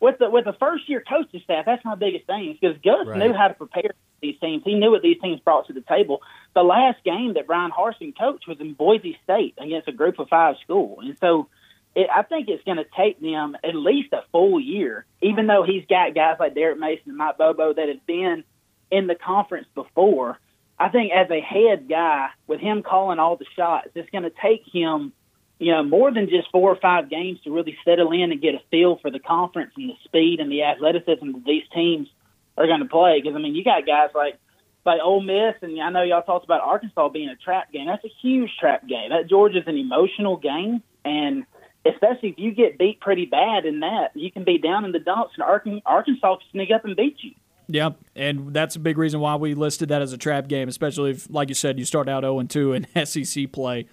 with 0.00 0.18
the 0.18 0.30
with 0.30 0.44
the 0.46 0.54
first 0.54 0.88
year 0.88 1.02
coaching 1.06 1.40
staff, 1.44 1.64
that's 1.66 1.84
my 1.84 1.94
biggest 1.94 2.26
thing 2.26 2.56
because 2.60 2.76
Gus 2.82 3.06
Right. 3.06 3.18
knew 3.18 3.32
how 3.32 3.48
to 3.48 3.54
prepare 3.54 3.90
these 4.20 4.38
teams. 4.40 4.62
He 4.64 4.74
knew 4.74 4.90
what 4.90 5.02
these 5.02 5.20
teams 5.22 5.40
brought 5.40 5.66
to 5.68 5.72
the 5.72 5.82
table. 5.82 6.22
The 6.54 6.62
last 6.62 7.02
game 7.04 7.34
that 7.34 7.46
Bryan 7.46 7.70
Harsin 7.70 8.16
coached 8.18 8.48
was 8.48 8.58
in 8.60 8.72
Boise 8.74 9.18
State 9.24 9.54
against 9.58 9.88
a 9.88 9.92
group 9.92 10.18
of 10.18 10.28
five 10.28 10.56
school, 10.64 10.98
and 11.02 11.16
so 11.20 11.48
it, 11.94 12.08
I 12.14 12.22
think 12.22 12.48
it's 12.48 12.64
going 12.64 12.76
to 12.78 12.86
take 12.96 13.20
them 13.20 13.56
at 13.64 13.74
least 13.74 14.12
a 14.12 14.22
full 14.32 14.60
year. 14.60 15.04
Even 15.22 15.46
though 15.46 15.64
he's 15.64 15.84
got 15.86 16.14
guys 16.14 16.36
like 16.38 16.54
Derek 16.54 16.78
Mason 16.78 17.08
and 17.08 17.16
Mike 17.16 17.36
Bobo 17.36 17.74
that 17.74 17.88
have 17.88 18.06
been 18.06 18.44
in 18.90 19.06
the 19.06 19.14
conference 19.16 19.66
before, 19.74 20.38
I 20.78 20.88
think 20.88 21.12
as 21.12 21.30
a 21.30 21.40
head 21.40 21.88
guy 21.88 22.28
with 22.46 22.60
him 22.60 22.82
calling 22.82 23.18
all 23.18 23.36
the 23.36 23.44
shots, 23.56 23.88
it's 23.94 24.08
going 24.10 24.24
to 24.24 24.32
take 24.42 24.62
him 24.72 25.12
you 25.60 25.70
know, 25.70 25.84
more 25.84 26.10
than 26.10 26.28
just 26.28 26.50
four 26.50 26.72
or 26.72 26.76
five 26.76 27.10
games 27.10 27.38
to 27.44 27.52
really 27.52 27.76
settle 27.84 28.12
in 28.12 28.32
and 28.32 28.40
get 28.40 28.54
a 28.54 28.62
feel 28.70 28.98
for 29.00 29.10
the 29.10 29.18
conference 29.18 29.72
and 29.76 29.90
the 29.90 29.94
speed 30.04 30.40
and 30.40 30.50
the 30.50 30.62
athleticism 30.62 31.32
that 31.32 31.44
these 31.44 31.64
teams 31.74 32.08
are 32.56 32.66
going 32.66 32.80
to 32.80 32.86
play. 32.86 33.20
Because 33.20 33.36
I 33.36 33.40
mean, 33.40 33.54
you 33.54 33.62
got 33.62 33.86
guys 33.86 34.08
like 34.14 34.38
like 34.86 35.00
Ole 35.02 35.20
Miss, 35.20 35.56
and 35.60 35.78
I 35.80 35.90
know 35.90 36.02
y'all 36.02 36.22
talked 36.22 36.46
about 36.46 36.62
Arkansas 36.62 37.10
being 37.10 37.28
a 37.28 37.36
trap 37.36 37.70
game. 37.70 37.86
That's 37.86 38.04
a 38.04 38.12
huge 38.22 38.50
trap 38.58 38.88
game. 38.88 39.10
That 39.10 39.28
Georgia's 39.28 39.64
an 39.66 39.76
emotional 39.76 40.38
game, 40.38 40.82
and 41.04 41.44
especially 41.84 42.30
if 42.30 42.38
you 42.38 42.52
get 42.52 42.78
beat 42.78 42.98
pretty 42.98 43.26
bad 43.26 43.66
in 43.66 43.80
that, 43.80 44.12
you 44.14 44.32
can 44.32 44.44
be 44.44 44.56
down 44.56 44.86
in 44.86 44.92
the 44.92 44.98
dumps, 44.98 45.34
and 45.36 45.42
Arkansas 45.84 46.36
can 46.36 46.46
sneak 46.52 46.70
up 46.74 46.86
and 46.86 46.96
beat 46.96 47.18
you. 47.20 47.32
Yeah, 47.68 47.90
and 48.16 48.54
that's 48.54 48.76
a 48.76 48.80
big 48.80 48.96
reason 48.96 49.20
why 49.20 49.36
we 49.36 49.52
listed 49.52 49.90
that 49.90 50.00
as 50.00 50.14
a 50.14 50.18
trap 50.18 50.48
game, 50.48 50.68
especially 50.68 51.10
if, 51.10 51.30
like 51.30 51.50
you 51.50 51.54
said, 51.54 51.78
you 51.78 51.84
start 51.84 52.08
out 52.08 52.22
0 52.22 52.42
2 52.42 52.72
in 52.72 52.86
SEC 53.04 53.52
play. 53.52 53.86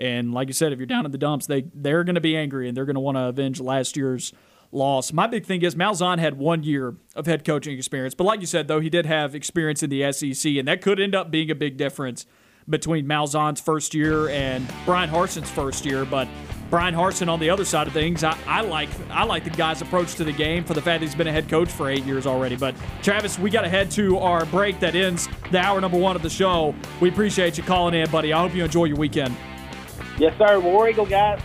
And 0.00 0.32
like 0.32 0.48
you 0.48 0.54
said, 0.54 0.72
if 0.72 0.78
you're 0.78 0.86
down 0.86 1.04
in 1.04 1.12
the 1.12 1.18
dumps, 1.18 1.46
they 1.46 1.66
they're 1.74 2.04
going 2.04 2.14
to 2.14 2.20
be 2.20 2.36
angry 2.36 2.66
and 2.66 2.76
they're 2.76 2.86
going 2.86 2.94
to 2.94 3.00
want 3.00 3.16
to 3.18 3.24
avenge 3.24 3.60
last 3.60 3.96
year's 3.96 4.32
loss. 4.72 5.12
My 5.12 5.26
big 5.26 5.44
thing 5.44 5.62
is 5.62 5.74
Malzahn 5.74 6.18
had 6.18 6.38
one 6.38 6.62
year 6.62 6.96
of 7.14 7.26
head 7.26 7.44
coaching 7.44 7.76
experience, 7.76 8.14
but 8.14 8.24
like 8.24 8.40
you 8.40 8.46
said, 8.46 8.66
though 8.66 8.80
he 8.80 8.88
did 8.88 9.04
have 9.04 9.34
experience 9.34 9.82
in 9.82 9.90
the 9.90 10.10
SEC, 10.12 10.56
and 10.56 10.66
that 10.68 10.80
could 10.80 10.98
end 11.00 11.14
up 11.14 11.30
being 11.30 11.50
a 11.50 11.54
big 11.54 11.76
difference 11.76 12.24
between 12.68 13.04
Malzahn's 13.04 13.60
first 13.60 13.94
year 13.94 14.28
and 14.28 14.66
Bryan 14.86 15.10
Harsin's 15.10 15.50
first 15.50 15.84
year. 15.84 16.04
But 16.04 16.28
Bryan 16.70 16.94
Harsin 16.94 17.28
on 17.28 17.40
the 17.40 17.50
other 17.50 17.64
side 17.64 17.88
of 17.88 17.92
things, 17.92 18.22
I, 18.22 18.38
I 18.46 18.60
like 18.60 18.88
I 19.10 19.24
like 19.24 19.44
the 19.44 19.50
guy's 19.50 19.82
approach 19.82 20.14
to 20.14 20.24
the 20.24 20.32
game 20.32 20.64
for 20.64 20.74
the 20.74 20.80
fact 20.80 21.00
that 21.00 21.06
he's 21.06 21.14
been 21.16 21.26
a 21.26 21.32
head 21.32 21.48
coach 21.48 21.68
for 21.68 21.90
eight 21.90 22.04
years 22.04 22.26
already. 22.26 22.56
But 22.56 22.74
Travis, 23.02 23.38
we 23.38 23.50
got 23.50 23.62
to 23.62 23.68
head 23.68 23.90
to 23.92 24.18
our 24.18 24.46
break 24.46 24.78
that 24.80 24.94
ends 24.94 25.28
the 25.50 25.58
hour 25.58 25.80
number 25.80 25.98
one 25.98 26.16
of 26.16 26.22
the 26.22 26.30
show. 26.30 26.74
We 27.00 27.08
appreciate 27.08 27.58
you 27.58 27.64
calling 27.64 27.94
in, 27.94 28.10
buddy. 28.10 28.32
I 28.32 28.40
hope 28.40 28.54
you 28.54 28.64
enjoy 28.64 28.84
your 28.84 28.98
weekend. 28.98 29.36
Yes, 30.20 30.36
sir. 30.36 30.60
War 30.60 30.86
Eagle, 30.86 31.06
guys. 31.06 31.40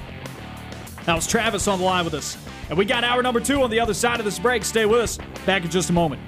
That 1.06 1.16
was 1.16 1.26
Travis 1.26 1.66
on 1.70 1.80
the 1.80 1.86
line 1.86 2.04
with 2.04 2.14
us. 2.14 2.38
And 2.68 2.78
we 2.78 2.84
got 2.84 3.06
hour 3.06 3.24
number 3.24 3.40
two 3.40 3.64
on 3.64 3.70
the 3.70 3.80
other 3.80 3.94
side 3.94 4.20
of 4.20 4.26
this 4.26 4.38
break. 4.38 4.66
Stay 4.66 4.86
with 4.86 5.00
us. 5.00 5.18
Back 5.46 5.64
in 5.64 5.72
just 5.72 5.90
a 5.90 5.94
moment. 5.94 6.22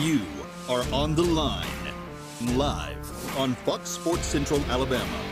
You 0.00 0.22
are 0.70 0.82
on 0.94 1.14
the 1.14 1.22
line, 1.22 1.66
live 2.56 3.38
on 3.38 3.54
Fox 3.56 3.90
Sports 3.90 4.24
Central 4.24 4.60
Alabama 4.70 5.31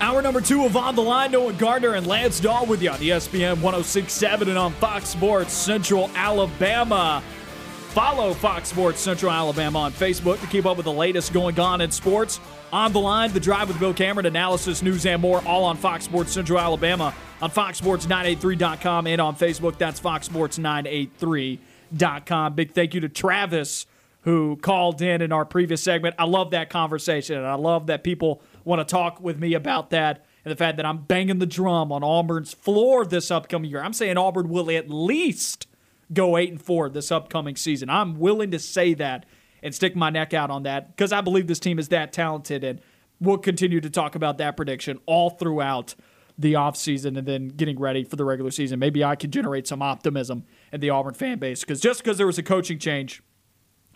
Hour 0.00 0.22
number 0.22 0.40
two 0.40 0.64
of 0.64 0.76
On 0.76 0.94
the 0.94 1.02
Line, 1.02 1.32
Noah 1.32 1.52
Gardner 1.54 1.94
and 1.94 2.06
Lance 2.06 2.38
Dawe 2.38 2.64
with 2.64 2.80
you 2.80 2.90
on 2.90 2.98
ESPN 2.98 3.60
1067 3.60 4.48
and 4.48 4.56
on 4.56 4.72
Fox 4.74 5.08
Sports 5.08 5.52
Central 5.52 6.08
Alabama. 6.14 7.20
Follow 7.88 8.32
Fox 8.32 8.68
Sports 8.68 9.00
Central 9.00 9.32
Alabama 9.32 9.80
on 9.80 9.92
Facebook 9.92 10.40
to 10.40 10.46
keep 10.46 10.66
up 10.66 10.76
with 10.76 10.84
the 10.84 10.92
latest 10.92 11.32
going 11.32 11.58
on 11.58 11.80
in 11.80 11.90
sports. 11.90 12.38
On 12.72 12.92
the 12.92 13.00
Line, 13.00 13.32
The 13.32 13.40
Drive 13.40 13.66
with 13.66 13.80
Bill 13.80 13.92
Cameron, 13.92 14.26
analysis, 14.26 14.82
news, 14.82 15.04
and 15.04 15.20
more, 15.20 15.42
all 15.44 15.64
on 15.64 15.76
Fox 15.76 16.04
Sports 16.04 16.30
Central 16.30 16.60
Alabama 16.60 17.12
on 17.42 17.50
foxsports983.com 17.50 19.08
and 19.08 19.20
on 19.20 19.34
Facebook. 19.34 19.78
That's 19.78 19.98
foxsports983.com. 20.00 22.54
Big 22.54 22.70
thank 22.72 22.94
you 22.94 23.00
to 23.00 23.08
Travis 23.08 23.86
who 24.22 24.56
called 24.56 25.00
in 25.00 25.22
in 25.22 25.32
our 25.32 25.44
previous 25.44 25.80
segment. 25.82 26.14
I 26.18 26.24
love 26.24 26.50
that 26.50 26.70
conversation, 26.70 27.38
and 27.38 27.46
I 27.46 27.54
love 27.54 27.86
that 27.86 28.04
people 28.04 28.42
want 28.68 28.86
to 28.86 28.90
talk 28.90 29.20
with 29.20 29.38
me 29.38 29.54
about 29.54 29.90
that 29.90 30.24
and 30.44 30.52
the 30.52 30.56
fact 30.56 30.76
that 30.76 30.86
I'm 30.86 30.98
banging 30.98 31.38
the 31.38 31.46
drum 31.46 31.90
on 31.90 32.04
Auburn's 32.04 32.52
floor 32.52 33.04
this 33.04 33.30
upcoming 33.30 33.70
year. 33.70 33.82
I'm 33.82 33.92
saying 33.92 34.16
Auburn 34.16 34.48
will 34.48 34.70
at 34.70 34.88
least 34.88 35.66
go 36.12 36.36
eight 36.36 36.50
and 36.50 36.62
four 36.62 36.88
this 36.88 37.10
upcoming 37.10 37.56
season. 37.56 37.90
I'm 37.90 38.18
willing 38.18 38.50
to 38.52 38.58
say 38.58 38.94
that 38.94 39.26
and 39.62 39.74
stick 39.74 39.96
my 39.96 40.10
neck 40.10 40.32
out 40.32 40.50
on 40.50 40.62
that 40.62 40.94
because 40.94 41.12
I 41.12 41.20
believe 41.20 41.48
this 41.48 41.58
team 41.58 41.78
is 41.78 41.88
that 41.88 42.12
talented, 42.12 42.62
and 42.62 42.80
we'll 43.20 43.38
continue 43.38 43.80
to 43.80 43.90
talk 43.90 44.14
about 44.14 44.38
that 44.38 44.56
prediction 44.56 45.00
all 45.06 45.30
throughout 45.30 45.94
the 46.38 46.52
offseason 46.52 47.18
and 47.18 47.26
then 47.26 47.48
getting 47.48 47.78
ready 47.78 48.04
for 48.04 48.14
the 48.14 48.24
regular 48.24 48.52
season. 48.52 48.78
Maybe 48.78 49.02
I 49.02 49.16
can 49.16 49.32
generate 49.32 49.66
some 49.66 49.82
optimism 49.82 50.44
in 50.72 50.80
the 50.80 50.90
Auburn 50.90 51.14
fan 51.14 51.38
base 51.38 51.62
because 51.62 51.80
just 51.80 52.02
because 52.02 52.16
there 52.16 52.28
was 52.28 52.38
a 52.38 52.44
coaching 52.44 52.78
change 52.78 53.22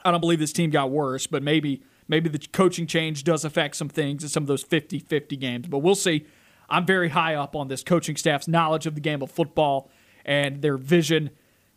I 0.05 0.11
don't 0.11 0.21
believe 0.21 0.39
this 0.39 0.53
team 0.53 0.71
got 0.71 0.91
worse, 0.91 1.27
but 1.27 1.43
maybe 1.43 1.83
maybe 2.13 2.29
the 2.29 2.39
coaching 2.53 2.87
change 2.87 3.25
does 3.25 3.43
affect 3.43 3.75
some 3.75 3.89
things 3.89 4.23
in 4.23 4.29
some 4.29 4.43
of 4.43 4.47
those 4.47 4.63
50-50 4.63 5.41
games. 5.41 5.67
But 5.67 5.79
we'll 5.79 5.95
see. 5.95 6.27
I'm 6.69 6.85
very 6.85 7.09
high 7.09 7.35
up 7.35 7.57
on 7.57 7.69
this 7.69 7.83
coaching 7.83 8.17
staff's 8.17 8.47
knowledge 8.47 8.85
of 8.87 8.95
the 8.95 9.01
game 9.01 9.23
of 9.23 9.31
football 9.31 9.91
and 10.27 10.61
their 10.61 10.77
vision. 10.77 11.31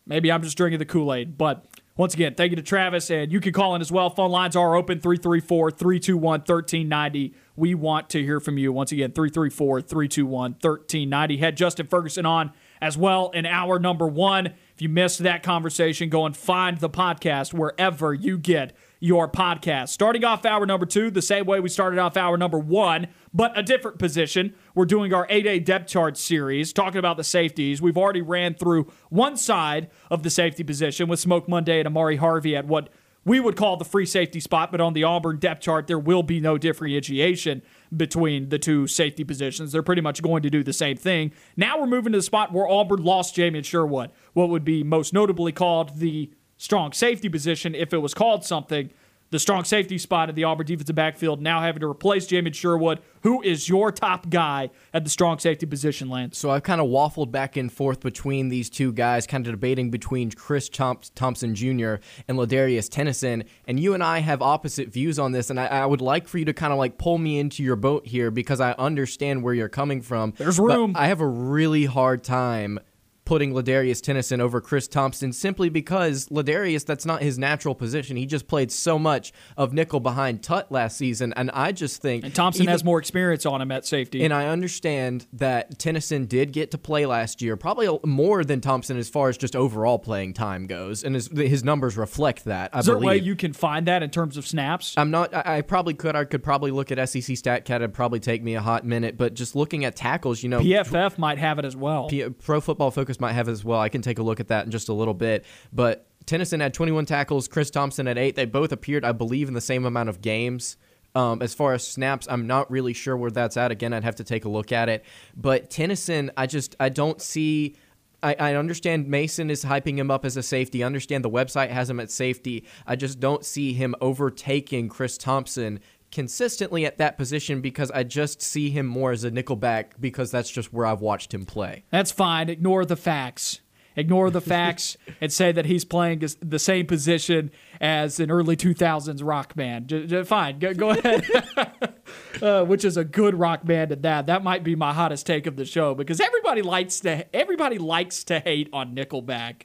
Maybe 0.05 0.29
I'm 0.29 0.43
just 0.43 0.57
drinking 0.57 0.79
the 0.79 0.85
Kool-Aid, 0.85 1.37
but 1.37 1.65
Once 1.97 2.13
again, 2.13 2.35
thank 2.35 2.49
you 2.49 2.57
to 2.57 2.61
Travis, 2.61 3.09
and 3.09 3.31
you 3.31 3.39
can 3.39 3.53
call 3.53 3.73
in 3.73 3.79
as 3.79 3.89
well. 3.89 4.09
Phone 4.09 4.29
lines 4.29 4.57
are 4.57 4.75
open 4.75 4.99
334 4.99 5.71
321 5.71 6.39
1390. 6.41 7.33
We 7.55 7.73
want 7.73 8.09
to 8.09 8.21
hear 8.21 8.41
from 8.41 8.57
you. 8.57 8.73
Once 8.73 8.91
again, 8.91 9.13
334 9.13 9.79
321 9.79 10.51
1390. 10.59 11.37
Had 11.37 11.55
Justin 11.55 11.87
Ferguson 11.87 12.25
on 12.25 12.51
as 12.81 12.97
well 12.97 13.29
in 13.29 13.45
hour 13.45 13.79
number 13.79 14.07
one. 14.07 14.47
If 14.47 14.81
you 14.81 14.89
missed 14.89 15.19
that 15.19 15.41
conversation, 15.41 16.09
go 16.09 16.25
and 16.25 16.35
find 16.35 16.79
the 16.79 16.89
podcast 16.89 17.53
wherever 17.53 18.13
you 18.13 18.37
get 18.37 18.75
your 19.05 19.29
podcast. 19.29 19.89
Starting 19.89 20.25
off 20.25 20.45
hour 20.45 20.65
number 20.65 20.85
two, 20.85 21.11
the 21.11 21.21
same 21.21 21.45
way 21.45 21.59
we 21.59 21.69
started 21.69 21.99
off 21.99 22.17
hour 22.17 22.37
number 22.37 22.57
one, 22.57 23.07
but 23.31 23.55
a 23.55 23.61
different 23.61 23.99
position. 23.99 24.55
We're 24.73 24.85
doing 24.85 25.13
our 25.13 25.27
A-Day 25.29 25.59
depth 25.59 25.87
chart 25.87 26.17
series, 26.17 26.73
talking 26.73 26.97
about 26.97 27.15
the 27.15 27.23
safeties. 27.23 27.83
We've 27.83 27.97
already 27.97 28.23
ran 28.23 28.55
through 28.55 28.91
one 29.09 29.37
side 29.37 29.91
of 30.09 30.23
the 30.23 30.31
safety 30.31 30.63
position 30.63 31.07
with 31.07 31.19
Smoke 31.19 31.47
Monday 31.47 31.79
and 31.79 31.87
Ahmari 31.87 32.17
Harvey 32.17 32.55
at 32.55 32.65
what 32.65 32.89
we 33.23 33.39
would 33.39 33.55
call 33.55 33.77
the 33.77 33.85
free 33.85 34.05
safety 34.05 34.39
spot, 34.39 34.71
but 34.71 34.81
on 34.81 34.93
the 34.93 35.03
Auburn 35.03 35.37
depth 35.37 35.61
chart, 35.61 35.87
there 35.87 35.99
will 35.99 36.23
be 36.23 36.39
no 36.39 36.57
differentiation 36.57 37.61
between 37.95 38.49
the 38.49 38.59
two 38.59 38.87
safety 38.87 39.23
positions. 39.23 39.71
They're 39.71 39.83
pretty 39.83 40.01
much 40.01 40.21
going 40.21 40.43
to 40.43 40.49
do 40.49 40.63
the 40.63 40.73
same 40.73 40.97
thing. 40.97 41.31
Now 41.57 41.79
we're 41.79 41.87
moving 41.87 42.13
to 42.13 42.19
the 42.19 42.23
spot 42.23 42.53
where 42.53 42.67
Auburn 42.67 43.03
lost 43.03 43.35
Jamien 43.35 43.65
Sherwood, 43.65 44.11
what 44.33 44.49
would 44.49 44.63
be 44.63 44.83
most 44.83 45.11
notably 45.11 45.51
called 45.51 45.99
the 45.99 46.31
strong 46.57 46.93
safety 46.93 47.29
position 47.29 47.75
if 47.75 47.93
it 47.93 47.97
was 47.97 48.13
called 48.13 48.45
something. 48.45 48.89
The 49.31 49.39
strong 49.39 49.63
safety 49.63 49.97
spot 49.97 50.29
in 50.29 50.35
the 50.35 50.43
Auburn 50.43 50.67
defensive 50.67 50.95
backfield 50.95 51.41
now 51.41 51.59
having 51.59 51.81
to 51.81 51.87
replace 51.87 52.27
Jamien 52.27 52.53
Sherwood. 52.53 53.01
Who 53.23 53.41
is 53.41 53.67
your 53.67 53.91
top 53.91 54.29
guy 54.29 54.69
at 54.93 55.03
the 55.03 55.09
strong 55.09 55.39
safety 55.39 55.65
position, 55.65 56.09
Lance? 56.09 56.37
So 56.37 56.51
I've 56.51 56.61
kind 56.61 56.79
of 56.79 56.87
waffled 56.87 57.31
back 57.31 57.57
and 57.57 57.73
forth 57.73 58.01
between 58.01 58.49
these 58.49 58.69
two 58.69 58.93
guys, 58.93 59.25
kind 59.25 59.45
of 59.47 59.53
debating 59.53 59.89
between 59.89 60.31
Chris 60.31 60.69
Thompson 60.69 61.55
Jr. 61.55 61.95
and 62.27 62.37
Ladarius 62.37 62.87
Tennison. 62.87 63.45
And 63.67 63.79
you 63.79 63.95
and 63.95 64.03
I 64.03 64.19
have 64.19 64.43
opposite 64.43 64.89
views 64.89 65.17
on 65.17 65.31
this. 65.31 65.49
And 65.49 65.59
I, 65.59 65.65
I, 65.65 65.85
would 65.87 66.01
like 66.01 66.27
for 66.27 66.37
you 66.37 66.45
to 66.45 66.53
kind 66.53 66.71
of 66.71 66.77
like 66.77 66.99
pull 66.99 67.17
me 67.17 67.39
into 67.39 67.63
your 67.63 67.75
boat 67.75 68.05
here 68.05 68.29
because 68.29 68.61
I 68.61 68.73
understand 68.73 69.41
where 69.41 69.55
you're 69.55 69.69
coming 69.69 70.01
from. 70.01 70.33
There's 70.37 70.59
room. 70.59 70.93
I 70.95 71.07
have 71.07 71.19
a 71.19 71.27
really 71.27 71.85
hard 71.85 72.23
time 72.23 72.79
putting 73.25 73.53
Ladarius 73.53 74.01
Tennison 74.01 74.39
over 74.39 74.61
Chris 74.61 74.87
Thompson 74.87 75.33
simply 75.33 75.69
because 75.69 76.29
Ladarius, 76.29 76.85
that's 76.85 77.05
not 77.05 77.21
his 77.21 77.37
natural 77.37 77.75
position. 77.75 78.15
He 78.15 78.25
just 78.25 78.47
played 78.47 78.71
so 78.71 78.97
much 78.99 79.33
of 79.57 79.73
nickel 79.73 79.99
behind 79.99 80.43
Tutt 80.43 80.71
last 80.71 80.97
season, 80.97 81.33
and 81.33 81.51
I 81.51 81.71
just 81.71 82.01
think 82.01 82.23
and 82.23 82.33
Thompson 82.33 82.63
even, 82.63 82.71
has 82.71 82.83
more 82.83 82.99
experience 82.99 83.45
on 83.45 83.61
him 83.61 83.71
at 83.71 83.85
safety. 83.85 84.23
And 84.23 84.33
I 84.33 84.47
understand 84.47 85.25
that 85.33 85.79
Tennison 85.79 86.27
did 86.27 86.53
get 86.53 86.71
to 86.71 86.77
play 86.77 87.05
last 87.05 87.41
year, 87.41 87.57
probably 87.57 87.99
more 88.05 88.43
than 88.43 88.61
Thompson 88.61 88.97
as 88.97 89.09
far 89.09 89.29
as 89.29 89.37
just 89.37 89.55
overall 89.55 89.99
playing 89.99 90.33
time 90.33 90.67
goes, 90.67 91.03
and 91.03 91.15
his, 91.15 91.27
his 91.27 91.63
numbers 91.63 91.97
reflect 91.97 92.45
that. 92.45 92.69
I 92.73 92.79
Is 92.79 92.85
there 92.85 92.95
believe. 92.95 93.05
a 93.05 93.09
way 93.09 93.17
you 93.17 93.35
can 93.35 93.53
find 93.53 93.87
that 93.87 94.03
in 94.03 94.11
terms 94.11 94.37
of 94.37 94.45
snaps? 94.45 94.93
I'm 94.97 95.11
not. 95.11 95.33
I, 95.33 95.57
I 95.57 95.61
probably 95.61 95.95
could. 95.95 96.15
I 96.15 96.25
could 96.25 96.43
probably 96.43 96.71
look 96.71 96.91
at 96.91 96.97
SEC 97.09 97.23
StatCat. 97.23 97.75
It'd 97.75 97.93
probably 97.93 98.19
take 98.19 98.43
me 98.43 98.55
a 98.55 98.61
hot 98.61 98.85
minute, 98.85 99.17
but 99.17 99.33
just 99.33 99.55
looking 99.55 99.83
at 99.83 99.95
tackles, 99.95 100.43
you 100.43 100.49
know, 100.49 100.59
PFF 100.59 101.17
might 101.17 101.39
have 101.39 101.59
it 101.59 101.65
as 101.65 101.75
well. 101.75 102.07
P, 102.07 102.29
Pro 102.29 102.61
Football 102.61 102.91
Focus 102.91 103.14
might 103.19 103.33
have 103.33 103.47
as 103.49 103.63
well. 103.63 103.79
I 103.79 103.89
can 103.89 104.01
take 104.01 104.19
a 104.19 104.23
look 104.23 104.39
at 104.39 104.47
that 104.49 104.65
in 104.65 104.71
just 104.71 104.89
a 104.89 104.93
little 104.93 105.13
bit. 105.13 105.45
But 105.71 106.07
Tennison 106.25 106.59
had 106.59 106.73
21 106.73 107.05
tackles, 107.05 107.47
Chris 107.47 107.69
Thompson 107.69 108.07
had 108.07 108.17
eight. 108.17 108.35
They 108.35 108.45
both 108.45 108.71
appeared, 108.71 109.05
I 109.05 109.11
believe, 109.11 109.47
in 109.47 109.53
the 109.53 109.61
same 109.61 109.85
amount 109.85 110.09
of 110.09 110.21
games. 110.21 110.77
Um, 111.13 111.41
as 111.41 111.53
far 111.53 111.73
as 111.73 111.87
snaps, 111.87 112.27
I'm 112.29 112.45
not 112.45 112.69
really 112.69 112.93
sure 112.93 113.15
where 113.15 113.31
that's 113.31 113.55
at. 113.55 113.71
Again, 113.71 113.93
I'd 113.93 114.03
have 114.03 114.15
to 114.15 114.23
take 114.25 114.43
a 114.43 114.49
look 114.49 114.73
at 114.73 114.89
it. 114.89 115.05
But 115.35 115.69
Tennison, 115.69 116.29
I 116.35 116.45
just 116.45 116.75
I 116.79 116.89
don't 116.89 117.21
see. 117.21 117.77
I, 118.21 118.35
I 118.37 118.55
understand 118.55 119.07
Mason 119.07 119.49
is 119.49 119.63
hyping 119.63 119.97
him 119.97 120.11
up 120.11 120.25
as 120.25 120.35
a 120.35 120.43
safety. 120.43 120.83
I 120.83 120.85
understand 120.85 121.23
the 121.23 121.29
website 121.29 121.69
has 121.69 121.89
him 121.89 122.01
at 122.01 122.11
safety. 122.11 122.65
I 122.85 122.97
just 122.97 123.21
don't 123.21 123.45
see 123.45 123.71
him 123.71 123.95
overtaking 124.01 124.89
Chris 124.89 125.17
Thompson 125.17 125.79
consistently 126.15 126.85
at 126.85 126.97
that 126.97 127.17
position 127.17 127.59
because 127.59 127.91
I 127.91 128.03
just 128.03 128.41
see 128.41 128.69
him 128.69 128.85
more 128.85 129.11
as 129.11 129.25
a 129.25 129.29
nickelback 129.29 129.87
because 129.99 130.31
that's 130.31 130.49
just 130.49 130.71
where 130.71 130.85
I've 130.85 131.01
watched 131.01 131.33
him 131.33 131.45
play. 131.45 131.83
That's 131.91 132.09
fine. 132.09 132.47
Ignore 132.47 132.85
the 132.85 132.95
facts. 132.95 133.59
Ignore 133.97 134.29
the 134.29 134.39
facts 134.55 134.95
and 135.19 135.31
say 135.31 135.51
that 135.51 135.65
he's 135.65 135.83
playing 135.83 136.23
the 136.41 136.57
same 136.57 136.85
position 136.85 137.51
as 137.81 138.21
an 138.21 138.31
early 138.31 138.55
2000s 138.55 139.19
rock 139.25 139.55
band. 139.55 139.89
J- 139.89 140.07
j- 140.07 140.23
fine, 140.23 140.57
go, 140.57 140.73
go 140.73 140.91
ahead. 140.91 141.25
uh, 142.41 142.63
which 142.63 142.85
is 142.85 142.95
a 142.95 143.03
good 143.03 143.37
rock 143.37 143.65
band 143.65 143.91
at 143.91 144.03
that. 144.03 144.27
That 144.27 144.41
might 144.41 144.63
be 144.63 144.73
my 144.73 144.93
hottest 144.93 145.25
take 145.25 145.45
of 145.47 145.57
the 145.57 145.65
show 145.65 145.93
because 145.95 146.21
everybody 146.21 146.61
likes 146.61 147.01
to 147.01 147.35
everybody 147.35 147.77
likes 147.77 148.23
to 148.25 148.39
hate 148.39 148.69
on 148.71 148.95
Nickelback 148.95 149.63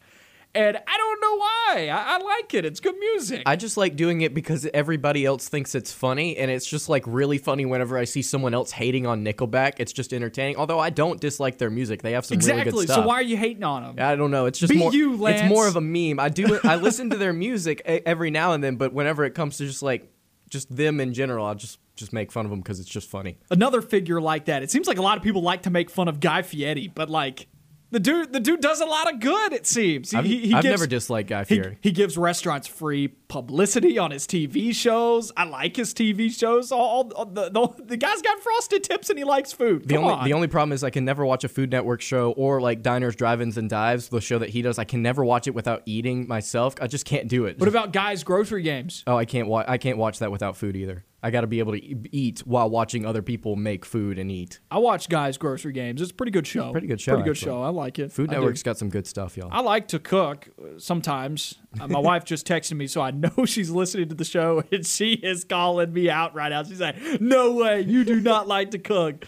and 0.55 0.77
I 0.77 0.97
don't 0.97 1.21
know 1.21 1.37
why. 1.37 1.89
I, 1.89 2.15
I, 2.15 2.19
like 2.19 2.55
it. 2.55 2.65
It's 2.65 2.81
good 2.81 2.99
music. 2.99 3.43
I 3.47 3.55
just 3.55 3.77
like 3.77 3.95
doing 3.95 4.23
it 4.23 4.35
because 4.35 4.67
everybody 4.75 5.25
else 5.25 5.49
thinks 5.49 5.75
it's 5.75 5.93
funny, 5.93 6.37
and 6.37 6.51
it's 6.51 6.67
just 6.67 6.89
like 6.89 7.05
really 7.07 7.39
funny 7.39 7.67
whenever 7.67 7.97
I 7.97 8.05
see 8.05 8.23
someone 8.23 8.53
else 8.53 8.73
hating 8.73 9.07
on 9.07 9.25
Nickelback. 9.25 9.75
It's 9.79 9.93
just 9.93 10.13
entertaining. 10.13 10.57
Although 10.57 10.81
I 10.81 10.91
don't 10.91 11.21
dislike 11.21 11.59
their 11.59 11.71
music, 11.71 12.03
they 12.03 12.13
have 12.13 12.25
some 12.25 12.35
exactly. 12.35 12.65
really 12.73 12.87
good 12.87 12.93
stuff. 12.93 13.05
So 13.05 13.09
why 13.09 13.15
are 13.15 13.23
you 13.23 13.37
hating 13.37 13.63
on 13.63 13.83
them? 13.83 14.05
I 14.05 14.17
don't 14.17 14.31
know. 14.31 14.47
It's 14.47 14.59
just 14.59 14.73
Be 14.73 14.79
more. 14.79 14.93
You, 14.93 15.17
Lance. 15.17 15.43
It's 15.43 15.49
more 15.49 15.69
of 15.69 15.77
a 15.77 15.81
meme. 15.81 16.19
I 16.19 16.29
do. 16.29 16.59
I 16.65 16.77
listen 16.77 17.11
to 17.11 17.17
their 17.19 17.33
music 17.33 17.83
every 17.85 18.31
now 18.31 18.53
and 18.53 18.63
then, 18.63 18.77
but 18.77 18.93
whenever 18.93 19.25
it 19.25 19.35
comes 19.35 19.59
to 19.59 19.67
just 19.67 19.83
like 19.83 20.11
just 20.49 20.75
them 20.75 20.99
in 21.01 21.15
general, 21.15 21.47
I'll 21.47 21.55
just 21.55 21.79
just 21.95 22.13
make 22.13 22.33
fun 22.33 22.45
of 22.45 22.51
them 22.51 22.61
because 22.61 22.81
it's 22.81 22.89
just 22.89 23.09
funny. 23.09 23.39
Another 23.51 23.83
figure 23.83 24.21
like 24.21 24.47
that. 24.47 24.63
It 24.63 24.71
seems 24.71 24.89
like 24.89 24.99
a 24.99 25.03
lot 25.03 25.17
of 25.17 25.23
people 25.23 25.43
like 25.43 25.63
to 25.63 25.71
make 25.71 25.91
fun 25.91 26.09
of 26.09 26.19
Guy 26.19 26.43
Fieri, 26.43 26.89
but 26.93 27.09
like 27.09 27.47
the 27.91 28.01
dude, 28.01 28.33
the 28.33 28.41
dude 28.41 28.61
does 28.61 28.81
a 28.81 28.87
lot 28.87 29.13
of 29.13 29.21
good. 29.21 29.53
It 29.53 29.67
seems. 29.67 30.11
He, 30.11 30.17
I've, 30.17 30.25
he, 30.25 30.55
I've 30.55 30.63
gives, 30.63 30.81
never 30.81 30.87
disliked 30.87 31.29
Guy 31.29 31.45
Fieri. 31.45 31.79
He, 31.81 31.89
he, 31.89 31.93
gives 31.93 32.17
restaurants 32.17 32.69
free 32.69 33.09
publicity 33.09 33.99
on 33.99 34.11
his 34.11 34.27
TV 34.27 34.75
shows. 34.75 35.33
I 35.37 35.45
like 35.45 35.77
his 35.77 35.93
TV 35.93 36.31
shows. 36.31 36.71
All, 36.73 37.11
all 37.15 37.25
the, 37.25 37.51
the, 37.51 37.85
the 37.85 37.97
guy's 37.97 38.23
got 38.23 38.41
frosted 38.41 38.85
tips 38.85 39.11
and 39.11 39.19
he 39.19 39.25
likes 39.25 39.53
food. 39.53 39.89
The 39.89 39.95
Come 39.95 40.05
only 40.05 40.17
on. 40.17 40.25
the 40.25 40.33
only 40.33 40.49
problem 40.49 40.73
is 40.73 40.85
I 40.85 40.91
can 40.91 41.05
never 41.05 41.25
watch 41.27 41.45
a 41.45 41.49
Food 41.49 41.71
Network 41.71 42.01
show 42.01 42.33
or 42.33 42.61
like 42.61 42.83
Diners, 42.83 43.17
Drive-ins, 43.17 43.59
and 43.59 43.69
Dives, 43.69 44.09
the 44.09 44.21
show 44.21 44.39
that 44.39 44.51
he 44.51 44.63
does. 44.63 44.79
I 44.79 44.85
can 44.85 45.03
never 45.03 45.25
watch 45.25 45.47
it 45.47 45.55
without 45.55 45.83
eating 45.87 46.29
myself. 46.29 46.75
I 46.81 46.87
just 46.87 47.05
can't 47.05 47.29
do 47.29 47.47
it. 47.47 47.59
What 47.59 47.69
about 47.69 47.93
Guy's 47.93 48.23
grocery 48.23 48.63
games? 48.63 49.03
Oh, 49.07 49.17
I 49.17 49.25
can't 49.25 49.49
watch. 49.49 49.67
I 49.69 49.79
can't 49.79 49.99
watch 49.99 50.21
that 50.21 50.31
without 50.31 50.57
food 50.57 50.77
either. 50.77 51.05
I 51.23 51.31
got 51.31 51.43
to 51.43 51.47
be 51.47 51.59
able 51.59 51.73
to 51.73 52.17
eat 52.17 52.41
while 52.41 52.71
watching 52.71 53.05
other 53.05 53.21
people 53.21 53.55
make 53.55 53.85
food 53.85 54.19
and 54.19 54.31
eat. 54.31 54.61
I 54.71 54.79
watch 54.79 55.09
Guys 55.09 55.37
Grocery 55.37 55.73
Games. 55.73 56.01
It's 56.01 56.11
a 56.11 56.15
pretty 56.15 56.33
good 56.33 56.47
show. 56.47 56.73
Pretty 56.73 56.87
good 56.87 57.01
show. 57.01 57.13
Pretty 57.13 57.25
good 57.25 57.37
actually. 57.37 57.53
show. 57.53 57.63
I 57.63 57.69
like 57.69 57.99
it. 57.99 58.11
Food 58.11 58.31
I 58.31 58.35
Network's 58.35 58.63
do. 58.63 58.71
got 58.71 58.79
some 58.79 58.89
good 58.89 59.07
stuff, 59.07 59.37
y'all. 59.37 59.51
I 59.53 59.61
like 59.61 59.89
to 59.89 59.99
cook 59.99 60.49
sometimes. 60.79 61.59
Uh, 61.79 61.89
my 61.89 61.99
wife 61.99 62.25
just 62.25 62.47
texted 62.47 62.77
me, 62.77 62.87
so 62.87 63.03
I 63.03 63.11
know 63.11 63.31
she's 63.45 63.71
listening 63.71 64.09
to 64.09 64.15
the 64.15 64.25
show, 64.25 64.63
and 64.73 64.87
she 64.87 65.13
is 65.13 65.45
calling 65.45 65.93
me 65.93 66.09
out 66.09 66.35
right 66.35 66.49
now. 66.49 66.63
She's 66.63 66.81
like, 66.81 66.97
"No 67.21 67.53
way, 67.53 67.83
you 67.83 68.05
do 68.05 68.21
not 68.21 68.49
like 68.49 68.71
to 68.71 68.79
cook." 68.79 69.27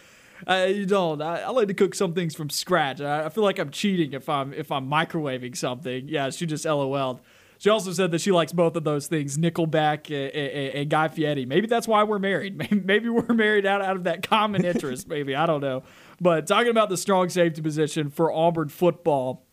Uh, 0.48 0.66
you 0.68 0.86
don't. 0.86 1.22
I, 1.22 1.42
I, 1.42 1.50
like 1.50 1.68
to 1.68 1.74
cook 1.74 1.94
some 1.94 2.14
things 2.14 2.34
from 2.34 2.50
scratch. 2.50 3.00
I, 3.00 3.26
I, 3.26 3.28
feel 3.28 3.44
like 3.44 3.58
I'm 3.58 3.70
cheating 3.70 4.12
if 4.12 4.28
I'm 4.28 4.52
if 4.52 4.72
I'm 4.72 4.90
microwaving 4.90 5.56
something. 5.56 6.08
Yeah, 6.08 6.30
she 6.30 6.46
just 6.46 6.64
LOL'd. 6.64 7.20
She 7.62 7.70
also 7.70 7.92
said 7.92 8.10
that 8.10 8.20
she 8.20 8.32
likes 8.32 8.52
both 8.52 8.74
of 8.74 8.82
those 8.82 9.06
things, 9.06 9.38
Nickelback 9.38 10.10
and, 10.10 10.34
and, 10.34 10.74
and 10.74 10.90
Guy 10.90 11.06
Fieri. 11.06 11.46
Maybe 11.46 11.68
that's 11.68 11.86
why 11.86 12.02
we're 12.02 12.18
married. 12.18 12.56
Maybe 12.84 13.08
we're 13.08 13.32
married 13.32 13.66
out, 13.66 13.80
out 13.80 13.94
of 13.94 14.02
that 14.02 14.28
common 14.28 14.64
interest. 14.64 15.06
maybe 15.08 15.36
I 15.36 15.46
don't 15.46 15.60
know. 15.60 15.84
But 16.20 16.48
talking 16.48 16.72
about 16.72 16.88
the 16.88 16.96
strong 16.96 17.28
safety 17.28 17.62
position 17.62 18.10
for 18.10 18.32
Auburn 18.32 18.68
football, 18.68 19.46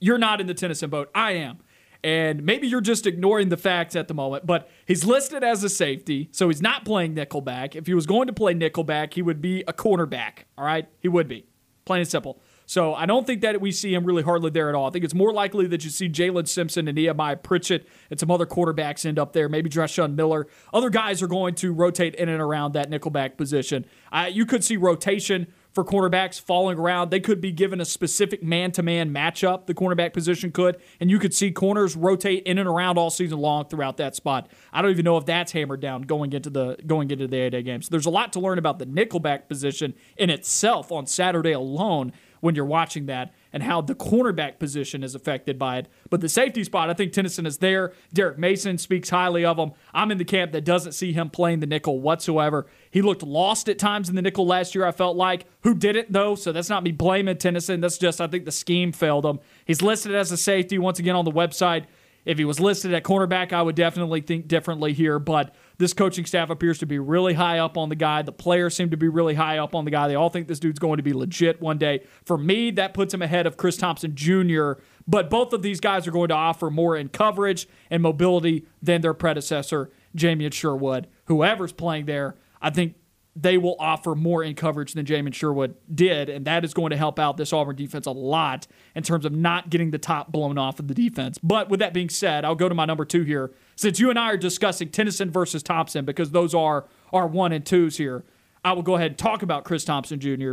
you're 0.00 0.18
not 0.18 0.40
in 0.40 0.48
the 0.48 0.54
Tennison 0.54 0.90
boat. 0.90 1.08
I 1.14 1.34
am. 1.34 1.58
And 2.02 2.42
maybe 2.42 2.66
you're 2.66 2.80
just 2.80 3.06
ignoring 3.06 3.48
the 3.48 3.56
facts 3.56 3.94
at 3.94 4.08
the 4.08 4.14
moment, 4.14 4.44
but 4.44 4.68
he's 4.84 5.04
listed 5.04 5.44
as 5.44 5.62
a 5.62 5.68
safety, 5.68 6.30
so 6.32 6.48
he's 6.48 6.60
not 6.60 6.84
playing 6.84 7.14
nickelback. 7.14 7.76
If 7.76 7.86
he 7.86 7.94
was 7.94 8.06
going 8.06 8.26
to 8.26 8.32
play 8.32 8.54
nickelback, 8.54 9.14
he 9.14 9.22
would 9.22 9.40
be 9.40 9.62
a 9.68 9.72
cornerback. 9.72 10.46
All 10.58 10.64
right? 10.64 10.88
He 10.98 11.06
would 11.06 11.28
be. 11.28 11.46
Plain 11.84 12.00
and 12.00 12.10
simple. 12.10 12.40
So 12.70 12.94
I 12.94 13.04
don't 13.04 13.26
think 13.26 13.40
that 13.40 13.60
we 13.60 13.72
see 13.72 13.92
him 13.92 14.04
really 14.04 14.22
hardly 14.22 14.48
there 14.48 14.68
at 14.68 14.76
all. 14.76 14.86
I 14.86 14.90
think 14.90 15.04
it's 15.04 15.12
more 15.12 15.32
likely 15.32 15.66
that 15.66 15.82
you 15.82 15.90
see 15.90 16.08
Jaylin 16.08 16.46
Simpson 16.46 16.86
and 16.86 16.94
Nehemiah 16.94 17.34
Pritchett 17.34 17.88
and 18.10 18.20
some 18.20 18.30
other 18.30 18.46
quarterbacks 18.46 19.04
end 19.04 19.18
up 19.18 19.32
there. 19.32 19.48
Maybe 19.48 19.68
Dreshun 19.68 20.14
Miller. 20.14 20.46
Other 20.72 20.88
guys 20.88 21.20
are 21.20 21.26
going 21.26 21.56
to 21.56 21.72
rotate 21.72 22.14
in 22.14 22.28
and 22.28 22.40
around 22.40 22.74
that 22.74 22.88
nickelback 22.88 23.36
position. 23.36 23.86
Uh, 24.12 24.28
you 24.30 24.46
could 24.46 24.62
see 24.62 24.76
rotation 24.76 25.48
for 25.72 25.84
cornerbacks 25.84 26.40
falling 26.40 26.78
around. 26.78 27.10
They 27.10 27.20
could 27.20 27.40
be 27.40 27.52
given 27.52 27.80
a 27.80 27.84
specific 27.84 28.42
man 28.42 28.72
to 28.72 28.82
man 28.82 29.12
matchup, 29.12 29.66
the 29.66 29.74
cornerback 29.74 30.12
position 30.12 30.50
could, 30.52 30.76
and 31.00 31.10
you 31.10 31.18
could 31.18 31.34
see 31.34 31.50
corners 31.50 31.96
rotate 31.96 32.44
in 32.44 32.58
and 32.58 32.68
around 32.68 32.98
all 32.98 33.10
season 33.10 33.38
long 33.38 33.66
throughout 33.66 33.96
that 33.98 34.14
spot. 34.14 34.50
I 34.72 34.82
don't 34.82 34.90
even 34.90 35.04
know 35.04 35.16
if 35.16 35.26
that's 35.26 35.52
hammered 35.52 35.80
down 35.80 36.02
going 36.02 36.32
into 36.32 36.50
the 36.50 36.76
going 36.86 37.10
into 37.10 37.26
the 37.26 37.36
A-Day 37.36 37.62
game. 37.62 37.82
So 37.82 37.88
there's 37.90 38.06
a 38.06 38.10
lot 38.10 38.32
to 38.34 38.40
learn 38.40 38.58
about 38.58 38.78
the 38.78 38.86
nickelback 38.86 39.48
position 39.48 39.94
in 40.16 40.30
itself 40.30 40.92
on 40.92 41.06
Saturday 41.06 41.52
alone 41.52 42.12
when 42.40 42.54
you're 42.54 42.64
watching 42.64 43.06
that 43.06 43.32
and 43.52 43.62
how 43.62 43.80
the 43.80 43.94
cornerback 43.94 44.58
position 44.58 45.02
is 45.02 45.14
affected 45.14 45.58
by 45.58 45.78
it. 45.78 45.88
But 46.08 46.20
the 46.20 46.28
safety 46.28 46.64
spot, 46.64 46.90
I 46.90 46.94
think 46.94 47.12
Tennison 47.12 47.46
is 47.46 47.58
there. 47.58 47.92
Derek 48.12 48.38
Mason 48.38 48.78
speaks 48.78 49.10
highly 49.10 49.44
of 49.44 49.58
him. 49.58 49.72
I'm 49.92 50.10
in 50.10 50.18
the 50.18 50.24
camp 50.24 50.52
that 50.52 50.64
doesn't 50.64 50.92
see 50.92 51.12
him 51.12 51.30
playing 51.30 51.60
the 51.60 51.66
nickel 51.66 52.00
whatsoever. 52.00 52.66
He 52.90 53.02
looked 53.02 53.22
lost 53.22 53.68
at 53.68 53.78
times 53.78 54.08
in 54.08 54.14
the 54.14 54.22
nickel 54.22 54.46
last 54.46 54.74
year, 54.74 54.84
I 54.84 54.92
felt 54.92 55.16
like. 55.16 55.46
Who 55.62 55.74
did 55.74 55.96
it, 55.96 56.12
though? 56.12 56.34
So 56.34 56.52
that's 56.52 56.70
not 56.70 56.82
me 56.82 56.92
blaming 56.92 57.36
Tennison. 57.36 57.80
That's 57.80 57.98
just, 57.98 58.20
I 58.20 58.26
think 58.26 58.44
the 58.44 58.52
scheme 58.52 58.92
failed 58.92 59.26
him. 59.26 59.40
He's 59.64 59.82
listed 59.82 60.14
as 60.14 60.32
a 60.32 60.36
safety 60.36 60.78
once 60.78 60.98
again 60.98 61.16
on 61.16 61.24
the 61.24 61.32
website. 61.32 61.86
If 62.24 62.38
he 62.38 62.44
was 62.44 62.60
listed 62.60 62.92
at 62.92 63.02
cornerback, 63.02 63.52
I 63.52 63.62
would 63.62 63.74
definitely 63.74 64.20
think 64.20 64.46
differently 64.46 64.92
here. 64.92 65.18
But 65.18 65.54
this 65.80 65.94
coaching 65.94 66.26
staff 66.26 66.50
appears 66.50 66.78
to 66.78 66.86
be 66.86 66.98
really 66.98 67.32
high 67.32 67.58
up 67.58 67.78
on 67.78 67.88
the 67.88 67.96
guy. 67.96 68.20
The 68.20 68.32
players 68.32 68.76
seem 68.76 68.90
to 68.90 68.98
be 68.98 69.08
really 69.08 69.34
high 69.34 69.56
up 69.56 69.74
on 69.74 69.86
the 69.86 69.90
guy. 69.90 70.08
They 70.08 70.14
all 70.14 70.28
think 70.28 70.46
this 70.46 70.60
dude's 70.60 70.78
going 70.78 70.98
to 70.98 71.02
be 71.02 71.14
legit 71.14 71.58
one 71.62 71.78
day. 71.78 72.04
For 72.22 72.36
me, 72.36 72.70
that 72.72 72.92
puts 72.92 73.14
him 73.14 73.22
ahead 73.22 73.46
of 73.46 73.56
Chris 73.56 73.78
Thompson 73.78 74.14
Jr. 74.14 74.72
But 75.08 75.30
both 75.30 75.54
of 75.54 75.62
these 75.62 75.80
guys 75.80 76.06
are 76.06 76.10
going 76.10 76.28
to 76.28 76.34
offer 76.34 76.68
more 76.70 76.96
in 76.96 77.08
coverage 77.08 77.66
and 77.90 78.02
mobility 78.02 78.66
than 78.82 79.00
their 79.00 79.14
predecessor, 79.14 79.90
Jamien 80.14 80.52
Sherwood. 80.52 81.08
Whoever's 81.24 81.72
playing 81.72 82.04
there, 82.04 82.36
I 82.60 82.68
think 82.68 82.96
they 83.34 83.56
will 83.56 83.76
offer 83.78 84.14
more 84.14 84.42
in 84.42 84.54
coverage 84.54 84.92
than 84.92 85.06
Jamien 85.06 85.32
Sherwood 85.32 85.76
did, 85.92 86.28
and 86.28 86.44
that 86.46 86.64
is 86.64 86.74
going 86.74 86.90
to 86.90 86.96
help 86.96 87.18
out 87.18 87.36
this 87.38 87.52
Auburn 87.52 87.76
defense 87.76 88.06
a 88.06 88.10
lot 88.10 88.66
in 88.94 89.02
terms 89.02 89.24
of 89.24 89.32
not 89.32 89.70
getting 89.70 89.92
the 89.92 89.98
top 89.98 90.30
blown 90.30 90.58
off 90.58 90.78
of 90.78 90.88
the 90.88 90.94
defense. 90.94 91.38
But 91.42 91.70
with 91.70 91.80
that 91.80 91.94
being 91.94 92.10
said, 92.10 92.44
I'll 92.44 92.54
go 92.54 92.68
to 92.68 92.74
my 92.74 92.84
number 92.84 93.04
two 93.04 93.22
here. 93.22 93.52
Since 93.80 93.98
you 93.98 94.10
and 94.10 94.18
I 94.18 94.32
are 94.32 94.36
discussing 94.36 94.90
Tennison 94.90 95.30
versus 95.30 95.62
Thompson, 95.62 96.04
because 96.04 96.32
those 96.32 96.54
are 96.54 96.84
our 97.14 97.26
one 97.26 97.50
and 97.50 97.64
twos 97.64 97.96
here, 97.96 98.26
I 98.62 98.74
will 98.74 98.82
go 98.82 98.96
ahead 98.96 99.12
and 99.12 99.18
talk 99.18 99.40
about 99.40 99.64
Chris 99.64 99.86
Thompson 99.86 100.20
Jr. 100.20 100.52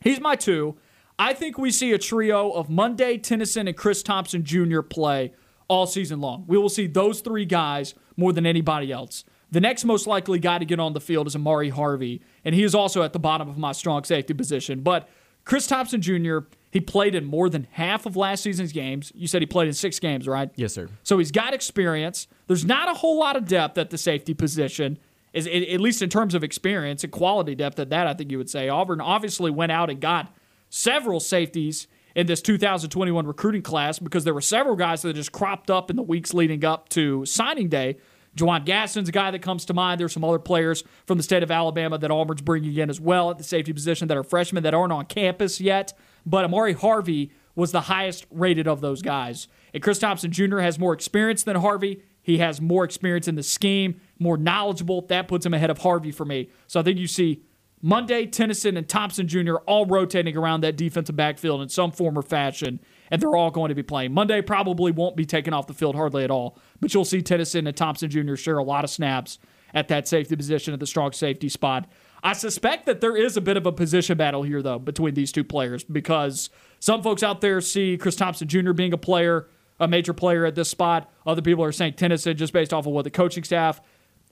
He's 0.00 0.18
my 0.18 0.34
two. 0.34 0.76
I 1.20 1.34
think 1.34 1.56
we 1.56 1.70
see 1.70 1.92
a 1.92 1.98
trio 1.98 2.50
of 2.50 2.68
Monday, 2.68 3.16
Tennison, 3.16 3.68
and 3.68 3.76
Chris 3.76 4.02
Thompson 4.02 4.42
Jr. 4.42 4.80
play 4.80 5.34
all 5.68 5.86
season 5.86 6.20
long. 6.20 6.46
We 6.48 6.58
will 6.58 6.68
see 6.68 6.88
those 6.88 7.20
three 7.20 7.44
guys 7.44 7.94
more 8.16 8.32
than 8.32 8.44
anybody 8.44 8.90
else. 8.90 9.22
The 9.52 9.60
next 9.60 9.84
most 9.84 10.08
likely 10.08 10.40
guy 10.40 10.58
to 10.58 10.64
get 10.64 10.80
on 10.80 10.94
the 10.94 11.00
field 11.00 11.28
is 11.28 11.36
Ahmari 11.36 11.70
Harvey, 11.70 12.22
and 12.44 12.56
he 12.56 12.64
is 12.64 12.74
also 12.74 13.04
at 13.04 13.12
the 13.12 13.20
bottom 13.20 13.48
of 13.48 13.56
my 13.56 13.70
strong 13.70 14.02
safety 14.02 14.34
position. 14.34 14.80
But 14.80 15.08
Chris 15.44 15.68
Thompson 15.68 16.02
Jr., 16.02 16.38
he 16.70 16.80
played 16.80 17.14
in 17.14 17.24
more 17.24 17.48
than 17.48 17.66
half 17.72 18.06
of 18.06 18.16
last 18.16 18.42
season's 18.42 18.72
games. 18.72 19.10
You 19.14 19.26
said 19.26 19.42
he 19.42 19.46
played 19.46 19.68
in 19.68 19.74
six 19.74 19.98
games, 19.98 20.28
right? 20.28 20.50
Yes, 20.54 20.74
sir. 20.74 20.88
So 21.02 21.18
he's 21.18 21.30
got 21.30 21.54
experience. 21.54 22.26
There's 22.46 22.64
not 22.64 22.90
a 22.90 22.94
whole 22.94 23.18
lot 23.18 23.36
of 23.36 23.46
depth 23.46 23.78
at 23.78 23.90
the 23.90 23.98
safety 23.98 24.34
position, 24.34 24.98
is 25.32 25.46
at 25.46 25.80
least 25.80 26.02
in 26.02 26.10
terms 26.10 26.34
of 26.34 26.44
experience 26.44 27.04
and 27.04 27.12
quality 27.12 27.54
depth 27.54 27.78
at 27.78 27.90
that, 27.90 28.06
I 28.06 28.14
think 28.14 28.30
you 28.30 28.38
would 28.38 28.50
say. 28.50 28.68
Auburn 28.68 29.00
obviously 29.00 29.50
went 29.50 29.72
out 29.72 29.90
and 29.90 30.00
got 30.00 30.32
several 30.68 31.20
safeties 31.20 31.86
in 32.14 32.26
this 32.26 32.42
2021 32.42 33.26
recruiting 33.26 33.62
class 33.62 33.98
because 33.98 34.24
there 34.24 34.34
were 34.34 34.40
several 34.40 34.76
guys 34.76 35.02
that 35.02 35.14
just 35.14 35.32
cropped 35.32 35.70
up 35.70 35.90
in 35.90 35.96
the 35.96 36.02
weeks 36.02 36.34
leading 36.34 36.64
up 36.64 36.88
to 36.90 37.24
signing 37.24 37.68
day. 37.68 37.96
Juwan 38.36 38.64
Gaston's 38.64 39.08
a 39.08 39.12
guy 39.12 39.30
that 39.30 39.42
comes 39.42 39.64
to 39.66 39.74
mind. 39.74 40.00
There's 40.00 40.12
some 40.12 40.24
other 40.24 40.38
players 40.38 40.84
from 41.06 41.16
the 41.16 41.24
state 41.24 41.42
of 41.42 41.50
Alabama 41.50 41.98
that 41.98 42.10
Auburn's 42.10 42.42
bringing 42.42 42.76
in 42.76 42.90
as 42.90 43.00
well 43.00 43.30
at 43.30 43.38
the 43.38 43.44
safety 43.44 43.72
position 43.72 44.08
that 44.08 44.16
are 44.16 44.22
freshmen 44.22 44.62
that 44.62 44.74
aren't 44.74 44.92
on 44.92 45.06
campus 45.06 45.60
yet. 45.60 45.92
But 46.28 46.48
Ahmari 46.48 46.74
Harvey 46.74 47.32
was 47.54 47.72
the 47.72 47.82
highest 47.82 48.26
rated 48.30 48.68
of 48.68 48.80
those 48.80 49.02
guys. 49.02 49.48
And 49.72 49.82
Chris 49.82 49.98
Thompson 49.98 50.30
Jr. 50.30 50.58
has 50.58 50.78
more 50.78 50.92
experience 50.92 51.42
than 51.42 51.56
Harvey. 51.56 52.02
He 52.22 52.38
has 52.38 52.60
more 52.60 52.84
experience 52.84 53.26
in 53.26 53.34
the 53.34 53.42
scheme, 53.42 54.00
more 54.18 54.36
knowledgeable. 54.36 55.02
That 55.02 55.28
puts 55.28 55.46
him 55.46 55.54
ahead 55.54 55.70
of 55.70 55.78
Harvey 55.78 56.12
for 56.12 56.24
me. 56.24 56.50
So 56.66 56.78
I 56.78 56.82
think 56.82 56.98
you 56.98 57.06
see 57.06 57.42
Monday, 57.80 58.26
Tennison, 58.26 58.76
and 58.76 58.88
Thompson 58.88 59.26
Jr. 59.26 59.56
all 59.66 59.86
rotating 59.86 60.36
around 60.36 60.60
that 60.60 60.76
defensive 60.76 61.16
backfield 61.16 61.62
in 61.62 61.68
some 61.68 61.90
form 61.90 62.18
or 62.18 62.22
fashion 62.22 62.80
and 63.10 63.20
they're 63.20 63.34
all 63.34 63.50
going 63.50 63.70
to 63.70 63.74
be 63.74 63.82
playing. 63.82 64.12
Monday 64.12 64.42
probably 64.42 64.92
won't 64.92 65.16
be 65.16 65.24
taken 65.24 65.52
off 65.54 65.66
the 65.66 65.74
field 65.74 65.96
hardly 65.96 66.24
at 66.24 66.30
all, 66.30 66.58
but 66.80 66.92
you'll 66.92 67.04
see 67.04 67.22
Tennison 67.22 67.66
and 67.66 67.76
Thompson 67.76 68.10
Jr. 68.10 68.36
share 68.36 68.58
a 68.58 68.62
lot 68.62 68.84
of 68.84 68.90
snaps 68.90 69.38
at 69.74 69.88
that 69.88 70.08
safety 70.08 70.36
position 70.36 70.74
at 70.74 70.80
the 70.80 70.86
strong 70.86 71.12
safety 71.12 71.48
spot. 71.48 71.88
I 72.22 72.32
suspect 72.32 72.86
that 72.86 73.00
there 73.00 73.16
is 73.16 73.36
a 73.36 73.40
bit 73.40 73.56
of 73.56 73.66
a 73.66 73.72
position 73.72 74.16
battle 74.16 74.42
here, 74.42 74.62
though, 74.62 74.78
between 74.78 75.14
these 75.14 75.30
two 75.32 75.44
players 75.44 75.84
because 75.84 76.50
some 76.80 77.02
folks 77.02 77.22
out 77.22 77.40
there 77.40 77.60
see 77.60 77.96
Chris 77.96 78.16
Thompson 78.16 78.48
Jr. 78.48 78.72
being 78.72 78.92
a 78.92 78.98
player, 78.98 79.48
a 79.78 79.86
major 79.86 80.12
player 80.12 80.44
at 80.44 80.54
this 80.54 80.68
spot. 80.68 81.10
Other 81.26 81.42
people 81.42 81.62
are 81.64 81.72
saying 81.72 81.94
Tennison 81.94 82.36
just 82.36 82.52
based 82.52 82.72
off 82.74 82.86
of 82.86 82.92
what 82.92 83.04
the 83.04 83.10
coaching 83.10 83.44
staff 83.44 83.80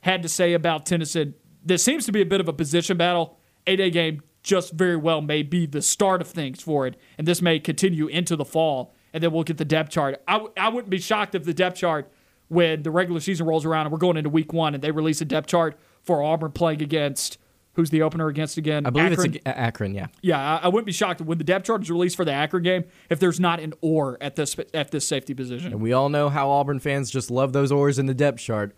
had 0.01 0.23
to 0.23 0.29
say 0.29 0.53
about 0.53 0.87
Tennison. 0.87 1.35
This 1.65 1.83
seems 1.83 2.07
to 2.07 2.13
be 2.13 2.23
a 2.23 2.27
bit 2.27 2.41
of 2.41 2.49
a 2.49 2.53
position 2.53 2.97
battle. 2.97 3.39
A-Day 3.67 3.91
game 3.91 4.23
just 4.43 4.73
very 4.73 4.97
well 4.97 5.21
may 5.21 5.43
be 5.43 5.67
the 5.67 5.83
start 5.83 6.21
of 6.21 6.29
things 6.29 6.63
for 6.63 6.87
it, 6.87 6.97
and 7.19 7.27
this 7.27 7.43
may 7.43 7.59
continue 7.59 8.07
into 8.07 8.37
the 8.37 8.45
fall, 8.45 8.95
and 9.13 9.23
then 9.23 9.33
we'll 9.33 9.43
get 9.43 9.57
the 9.57 9.65
depth 9.65 9.91
chart. 9.91 10.23
I 10.29 10.35
w- 10.35 10.53
I 10.57 10.69
wouldn't 10.69 10.91
be 10.91 10.99
shocked 10.99 11.35
if 11.35 11.43
the 11.45 11.55
depth 11.55 11.79
chart, 11.79 12.13
when 12.49 12.85
the 12.85 12.93
regular 12.93 13.19
season 13.19 13.45
rolls 13.47 13.65
around 13.65 13.87
and 13.87 13.93
we're 13.93 13.99
going 13.99 14.17
into 14.17 14.31
week 14.31 14.53
one, 14.53 14.75
and 14.75 14.83
they 14.85 14.93
release 14.93 15.21
a 15.21 15.25
depth 15.25 15.49
chart 15.49 15.77
for 16.05 16.23
Auburn 16.23 16.53
playing 16.53 16.81
against 16.81 17.39
who's 17.77 17.91
the 17.91 18.03
opener 18.03 18.27
against 18.29 18.57
again? 18.57 18.87
I 18.87 18.91
believe 18.91 19.13
Akron? 19.13 19.35
it's 19.35 19.47
a- 19.47 19.59
Akron, 19.59 19.95
yeah. 19.95 20.07
Yeah, 20.23 20.41
I, 20.41 20.65
I 20.65 20.69
wouldn't 20.69 20.87
be 20.87 20.93
shocked 20.93 21.21
when 21.21 21.39
the 21.39 21.45
depth 21.45 21.67
chart 21.67 21.83
is 21.83 21.91
released 21.91 22.17
for 22.17 22.25
the 22.25 22.33
Akron 22.33 22.63
game 22.63 22.85
if 23.09 23.21
there's 23.21 23.39
not 23.39 23.61
an 23.61 23.75
or 23.81 24.19
at 24.21 24.35
this 24.35 24.57
at 24.75 24.91
this 24.91 25.07
safety 25.07 25.35
position. 25.35 25.73
And 25.73 25.81
we 25.81 25.93
all 25.93 26.09
know 26.09 26.29
how 26.29 26.51
Auburn 26.51 26.81
fans 26.81 27.11
just 27.11 27.31
love 27.31 27.53
those 27.53 27.71
oars 27.71 27.99
in 27.99 28.07
the 28.07 28.15
depth 28.15 28.41
chart. 28.41 28.75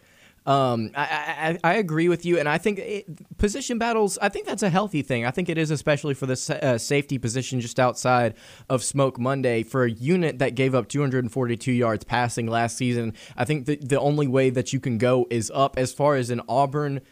Um, 0.46 0.92
I, 0.94 1.58
I, 1.62 1.72
I 1.72 1.74
agree 1.74 2.08
with 2.08 2.24
you, 2.24 2.38
and 2.38 2.48
I 2.48 2.56
think 2.56 2.78
it, 2.78 3.36
position 3.36 3.76
battles. 3.76 4.16
I 4.22 4.30
think 4.30 4.46
that's 4.46 4.62
a 4.62 4.70
healthy 4.70 5.02
thing. 5.02 5.26
I 5.26 5.30
think 5.30 5.50
it 5.50 5.58
is, 5.58 5.70
especially 5.70 6.14
for 6.14 6.24
the 6.24 6.58
uh, 6.62 6.78
safety 6.78 7.18
position 7.18 7.60
just 7.60 7.78
outside 7.78 8.32
of 8.70 8.82
Smoke 8.82 9.18
Monday 9.18 9.62
for 9.62 9.84
a 9.84 9.90
unit 9.90 10.38
that 10.38 10.54
gave 10.54 10.74
up 10.74 10.88
242 10.88 11.70
yards 11.70 12.04
passing 12.04 12.46
last 12.46 12.78
season. 12.78 13.12
I 13.36 13.44
think 13.44 13.66
the 13.66 13.76
the 13.76 14.00
only 14.00 14.26
way 14.26 14.48
that 14.48 14.72
you 14.72 14.80
can 14.80 14.96
go 14.96 15.26
is 15.28 15.52
up. 15.54 15.76
As 15.76 15.92
far 15.92 16.14
as 16.16 16.30
an 16.30 16.40
Auburn 16.48 17.02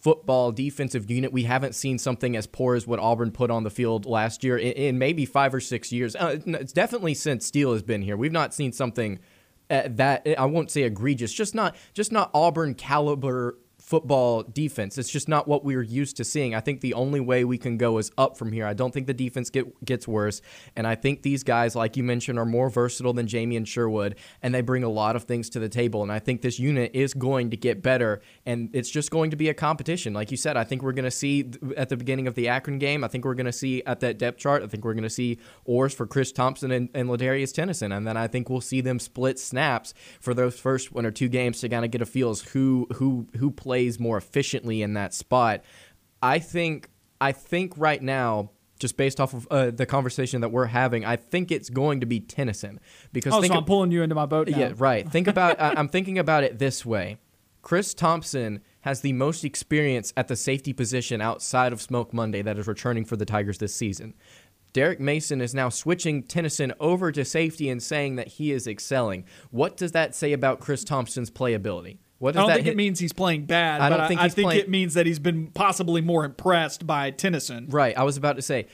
football 0.00 0.50
defensive 0.50 1.10
unit, 1.10 1.32
we 1.32 1.44
haven't 1.44 1.74
seen 1.74 1.98
something 1.98 2.36
as 2.36 2.46
poor 2.46 2.74
as 2.74 2.86
what 2.86 2.98
Auburn 2.98 3.30
put 3.30 3.50
on 3.50 3.64
the 3.64 3.70
field 3.70 4.06
last 4.06 4.42
year 4.42 4.56
in, 4.56 4.72
in 4.72 4.98
maybe 4.98 5.26
five 5.26 5.54
or 5.54 5.60
six 5.60 5.92
years. 5.92 6.16
Uh, 6.16 6.38
it's 6.46 6.72
definitely 6.72 7.14
since 7.14 7.46
Steele 7.46 7.72
has 7.72 7.82
been 7.82 8.02
here. 8.02 8.16
We've 8.16 8.32
not 8.32 8.54
seen 8.54 8.72
something 8.72 9.18
uh, 9.68 9.82
that 9.86 10.26
I 10.38 10.46
won't 10.46 10.70
say 10.70 10.82
egregious, 10.82 11.32
just 11.32 11.54
not 11.54 11.76
just 11.94 12.12
not 12.12 12.30
Auburn 12.34 12.74
caliber 12.74 13.58
football 13.90 14.44
defense. 14.44 14.96
It's 14.98 15.10
just 15.10 15.28
not 15.28 15.48
what 15.48 15.64
we 15.64 15.74
are 15.74 15.82
used 15.82 16.16
to 16.18 16.24
seeing. 16.24 16.54
I 16.54 16.60
think 16.60 16.80
the 16.80 16.94
only 16.94 17.18
way 17.18 17.44
we 17.44 17.58
can 17.58 17.76
go 17.76 17.98
is 17.98 18.12
up 18.16 18.38
from 18.38 18.52
here. 18.52 18.64
I 18.64 18.72
don't 18.72 18.94
think 18.94 19.08
the 19.08 19.14
defense 19.14 19.50
get, 19.50 19.84
gets 19.84 20.06
worse, 20.06 20.40
and 20.76 20.86
I 20.86 20.94
think 20.94 21.22
these 21.22 21.42
guys, 21.42 21.74
like 21.74 21.96
you 21.96 22.04
mentioned, 22.04 22.38
are 22.38 22.46
more 22.46 22.70
versatile 22.70 23.12
than 23.12 23.26
Jamien 23.26 23.66
Sherwood, 23.66 24.14
and 24.42 24.54
they 24.54 24.60
bring 24.60 24.84
a 24.84 24.88
lot 24.88 25.16
of 25.16 25.24
things 25.24 25.50
to 25.50 25.58
the 25.58 25.68
table. 25.68 26.04
And 26.04 26.12
I 26.12 26.20
think 26.20 26.40
this 26.40 26.60
unit 26.60 26.92
is 26.94 27.14
going 27.14 27.50
to 27.50 27.56
get 27.56 27.82
better, 27.82 28.22
and 28.46 28.70
it's 28.72 28.88
just 28.88 29.10
going 29.10 29.32
to 29.32 29.36
be 29.36 29.48
a 29.48 29.54
competition. 29.54 30.14
Like 30.14 30.30
you 30.30 30.36
said, 30.36 30.56
I 30.56 30.62
think 30.62 30.82
we're 30.82 30.92
going 30.92 31.04
to 31.04 31.10
see 31.10 31.50
at 31.76 31.88
the 31.88 31.96
beginning 31.96 32.28
of 32.28 32.36
the 32.36 32.46
Akron 32.46 32.78
game. 32.78 33.02
I 33.02 33.08
think 33.08 33.24
we're 33.24 33.34
going 33.34 33.46
to 33.46 33.52
see 33.52 33.82
at 33.84 33.98
that 34.00 34.18
depth 34.18 34.38
chart. 34.38 34.62
I 34.62 34.68
think 34.68 34.84
we're 34.84 34.94
going 34.94 35.02
to 35.02 35.10
see 35.10 35.38
oars 35.64 35.92
for 35.92 36.06
Chris 36.06 36.30
Thompson 36.30 36.70
and, 36.70 36.88
and 36.94 37.08
Ladarius 37.08 37.52
Tennison, 37.52 37.96
and 37.96 38.06
then 38.06 38.16
I 38.16 38.28
think 38.28 38.48
we'll 38.48 38.60
see 38.60 38.80
them 38.80 39.00
split 39.00 39.40
snaps 39.40 39.94
for 40.20 40.32
those 40.32 40.60
first 40.60 40.92
one 40.92 41.04
or 41.04 41.10
two 41.10 41.28
games 41.28 41.60
to 41.60 41.68
kind 41.68 41.84
of 41.84 41.90
get 41.90 42.00
a 42.00 42.06
feel 42.06 42.30
as 42.30 42.40
who 42.42 42.86
who 42.94 43.26
who 43.36 43.50
plays 43.50 43.79
plays 43.80 43.98
more 43.98 44.18
efficiently 44.18 44.82
in 44.82 44.94
that 44.94 45.14
spot. 45.14 45.62
I 46.22 46.38
think 46.38 46.90
I 47.20 47.32
think 47.32 47.72
right 47.76 48.02
now 48.02 48.50
just 48.78 48.96
based 48.96 49.20
off 49.20 49.34
of 49.34 49.46
uh, 49.50 49.70
the 49.70 49.84
conversation 49.84 50.40
that 50.40 50.48
we're 50.48 50.66
having, 50.66 51.04
I 51.04 51.16
think 51.16 51.50
it's 51.50 51.68
going 51.68 52.00
to 52.00 52.06
be 52.06 52.18
Tennison 52.18 52.78
because 53.12 53.34
oh, 53.34 53.40
think 53.40 53.52
so 53.52 53.58
I'm 53.58 53.66
pulling 53.66 53.90
you 53.90 54.02
into 54.02 54.14
my 54.14 54.24
boat. 54.26 54.48
Now. 54.48 54.58
Yeah, 54.58 54.72
right. 54.76 55.08
Think 55.08 55.28
about 55.34 55.60
I, 55.60 55.74
I'm 55.76 55.88
thinking 55.88 56.18
about 56.18 56.44
it 56.44 56.58
this 56.58 56.84
way: 56.84 57.18
Chris 57.62 57.94
Thompson 57.94 58.60
has 58.82 59.02
the 59.02 59.12
most 59.12 59.44
experience 59.44 60.12
at 60.16 60.28
the 60.28 60.36
safety 60.36 60.72
position 60.72 61.20
outside 61.20 61.72
of 61.72 61.82
Smoke 61.82 62.14
Monday 62.14 62.42
that 62.42 62.58
is 62.58 62.66
returning 62.66 63.04
for 63.04 63.16
the 63.16 63.26
Tigers 63.26 63.58
this 63.58 63.74
season. 63.74 64.14
Derek 64.72 65.00
Mason 65.00 65.40
is 65.40 65.52
now 65.52 65.68
switching 65.68 66.22
Tennison 66.22 66.72
over 66.78 67.10
to 67.10 67.24
safety 67.24 67.68
and 67.68 67.82
saying 67.82 68.16
that 68.16 68.28
he 68.28 68.52
is 68.52 68.68
excelling. 68.68 69.24
What 69.50 69.76
does 69.76 69.92
that 69.92 70.14
say 70.14 70.32
about 70.32 70.60
Chris 70.60 70.84
Thompson's 70.84 71.30
playability? 71.30 71.98
What 72.20 72.36
I 72.36 72.40
don't 72.40 72.48
that 72.48 72.54
think 72.56 72.66
hit? 72.66 72.72
it 72.72 72.76
means 72.76 73.00
he's 73.00 73.12
playing 73.12 73.46
bad. 73.46 73.80
I 73.80 73.88
but 73.88 73.96
don't 73.96 74.08
think 74.08 74.20
I, 74.20 74.24
he's 74.24 74.34
think 74.34 74.46
playing- 74.46 74.60
it 74.60 74.68
means 74.68 74.94
that 74.94 75.06
he's 75.06 75.18
been 75.18 75.48
possibly 75.48 76.00
more 76.00 76.24
impressed 76.24 76.86
by 76.86 77.10
Tennison. 77.10 77.66
Right. 77.72 77.96
I 77.98 78.04
was 78.04 78.16
about 78.16 78.36
to 78.36 78.42
say, 78.42 78.66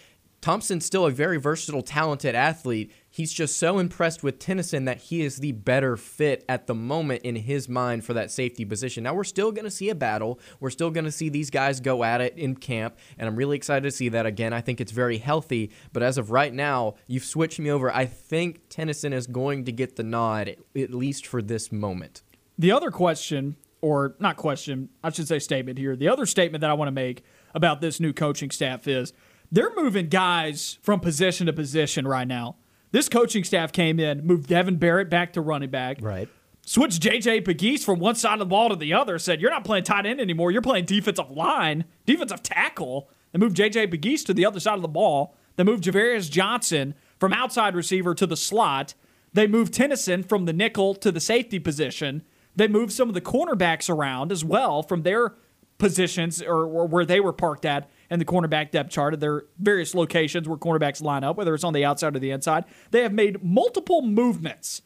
Thompson's 0.43 0.85
still 0.85 1.07
a 1.07 1.11
very 1.11 1.39
versatile, 1.39 1.83
talented 1.83 2.35
athlete. 2.35 2.93
He's 3.11 3.33
just 3.33 3.57
so 3.57 3.79
impressed 3.79 4.23
with 4.23 4.39
Tennison 4.39 4.85
that 4.85 4.99
he 4.99 5.23
is 5.23 5.39
the 5.39 5.53
better 5.53 5.97
fit 5.97 6.45
at 6.49 6.67
the 6.67 6.75
moment 6.75 7.23
in 7.23 7.35
his 7.37 7.69
mind 7.69 8.05
for 8.05 8.13
that 8.15 8.31
safety 8.31 8.65
position. 8.65 9.03
Now, 9.05 9.15
we're 9.15 9.25
still 9.25 9.51
going 9.51 9.65
to 9.65 9.71
see 9.71 9.89
a 9.89 9.95
battle. 9.95 10.39
We're 10.61 10.71
still 10.71 10.91
going 10.91 11.07
to 11.07 11.11
see 11.11 11.31
these 11.31 11.51
guys 11.51 11.81
go 11.81 12.05
at 12.05 12.21
it 12.21 12.37
in 12.37 12.55
camp, 12.57 12.97
and 13.19 13.27
I'm 13.29 13.35
really 13.35 13.57
excited 13.57 13.83
to 13.85 13.91
see 13.91 14.09
that 14.11 14.27
again. 14.27 14.53
I 14.53 14.61
think 14.61 14.81
it's 14.81 14.93
very 14.93 15.19
healthy, 15.19 15.71
but 15.93 16.03
as 16.03 16.19
of 16.19 16.31
right 16.31 16.53
now, 16.53 16.95
you've 17.07 17.25
switched 17.25 17.59
me 17.59 17.71
over. 17.71 17.91
I 17.93 18.05
think 18.05 18.69
Tennison 18.69 19.13
is 19.15 19.27
going 19.27 19.65
to 19.65 19.73
get 19.73 19.97
the 19.97 20.05
nod, 20.05 20.55
at 20.77 20.93
least 20.93 21.27
for 21.27 21.41
this 21.41 21.73
moment. 21.73 22.23
The 22.59 22.73
other 22.73 22.91
question, 22.91 23.57
or 23.81 24.17
not 24.19 24.37
question, 24.37 24.89
I 25.03 25.11
should 25.11 25.29
say 25.29 25.39
statement 25.39 25.79
here. 25.79 25.97
The 25.97 26.09
other 26.09 26.27
statement 26.27 26.61
that 26.63 26.71
I 26.71 26.75
want 26.75 26.89
to 26.89 26.93
make 26.93 27.23
about 27.55 27.81
this 27.81 28.01
new 28.01 28.13
coaching 28.13 28.51
staff 28.51 28.89
is 28.89 29.13
they're 29.53 29.75
moving 29.77 30.09
guys 30.09 30.79
from 30.83 31.01
position 31.01 31.47
to 31.47 31.53
position 31.53 32.07
right 32.07 32.27
now. 32.27 32.57
This 32.93 33.09
coaching 33.09 33.45
staff 33.45 33.73
came 33.73 34.01
in, 34.01 34.27
moved 34.27 34.49
Devan 34.49 34.79
Barrett 34.79 35.11
back 35.11 35.33
to 35.35 35.41
running 35.41 35.71
back, 35.71 35.99
Right. 36.01 36.29
switched 36.65 37.03
JJ 37.03 37.43
Pegues 37.45 37.85
from 37.85 37.99
one 37.99 38.15
side 38.15 38.35
of 38.35 38.39
the 38.39 38.47
ball 38.47 38.71
to 38.71 38.77
the 38.77 38.95
other, 38.95 39.19
said, 39.19 39.41
You're 39.41 39.51
not 39.51 39.65
playing 39.65 39.85
tight 39.85 40.07
end 40.07 40.21
anymore. 40.21 40.51
You're 40.51 40.63
playing 40.63 40.87
defensive 40.87 41.31
line, 41.31 41.85
defensive 42.07 42.43
tackle. 42.43 43.11
They 43.33 43.39
moved 43.39 43.57
JJ 43.57 43.89
Pegues 43.93 44.25
to 44.25 44.33
the 44.35 44.47
other 44.47 44.61
side 44.61 44.77
of 44.77 44.83
the 44.83 44.89
ball. 44.89 45.37
They 45.57 45.65
moved 45.65 45.85
Javarius 45.85 46.31
Johnson 46.31 46.95
from 47.19 47.33
outside 47.33 47.75
receiver 47.75 48.15
to 48.15 48.27
the 48.27 48.37
slot. 48.37 48.95
They 49.33 49.47
moved 49.47 49.75
Tennison 49.75 50.27
from 50.27 50.47
the 50.47 50.53
nickel 50.53 50.95
to 50.95 51.13
the 51.13 51.21
safety 51.21 51.59
position. 51.59 52.23
They 52.57 52.69
moved 52.69 52.93
some 52.93 53.09
of 53.09 53.15
the 53.15 53.21
cornerbacks 53.21 53.89
around 53.89 54.33
as 54.33 54.45
well 54.45 54.83
from 54.83 55.03
their 55.03 55.35
positions 55.79 56.43
or, 56.43 56.65
or 56.65 56.87
where 56.87 57.05
they 57.05 57.21
were 57.21 57.33
parked 57.33 57.65
at 57.65 57.91
in 58.11 58.19
the 58.19 58.25
cornerback 58.25 58.71
depth 58.71 58.91
chart 58.91 59.13
at 59.13 59.21
their 59.21 59.45
various 59.59 59.95
locations 59.95 60.49
where 60.49 60.57
cornerbacks 60.57 61.03
line 61.03 61.23
up, 61.23 61.37
whether 61.37 61.55
it's 61.55 61.65
on 61.65 61.75
the 61.75 61.85
outside 61.85 62.17
or 62.17 62.19
the 62.19 62.31
inside. 62.31 62.65
They 62.91 63.03
have 63.03 63.13
made 63.13 63.43
multiple 63.45 64.03
movements 64.03 64.83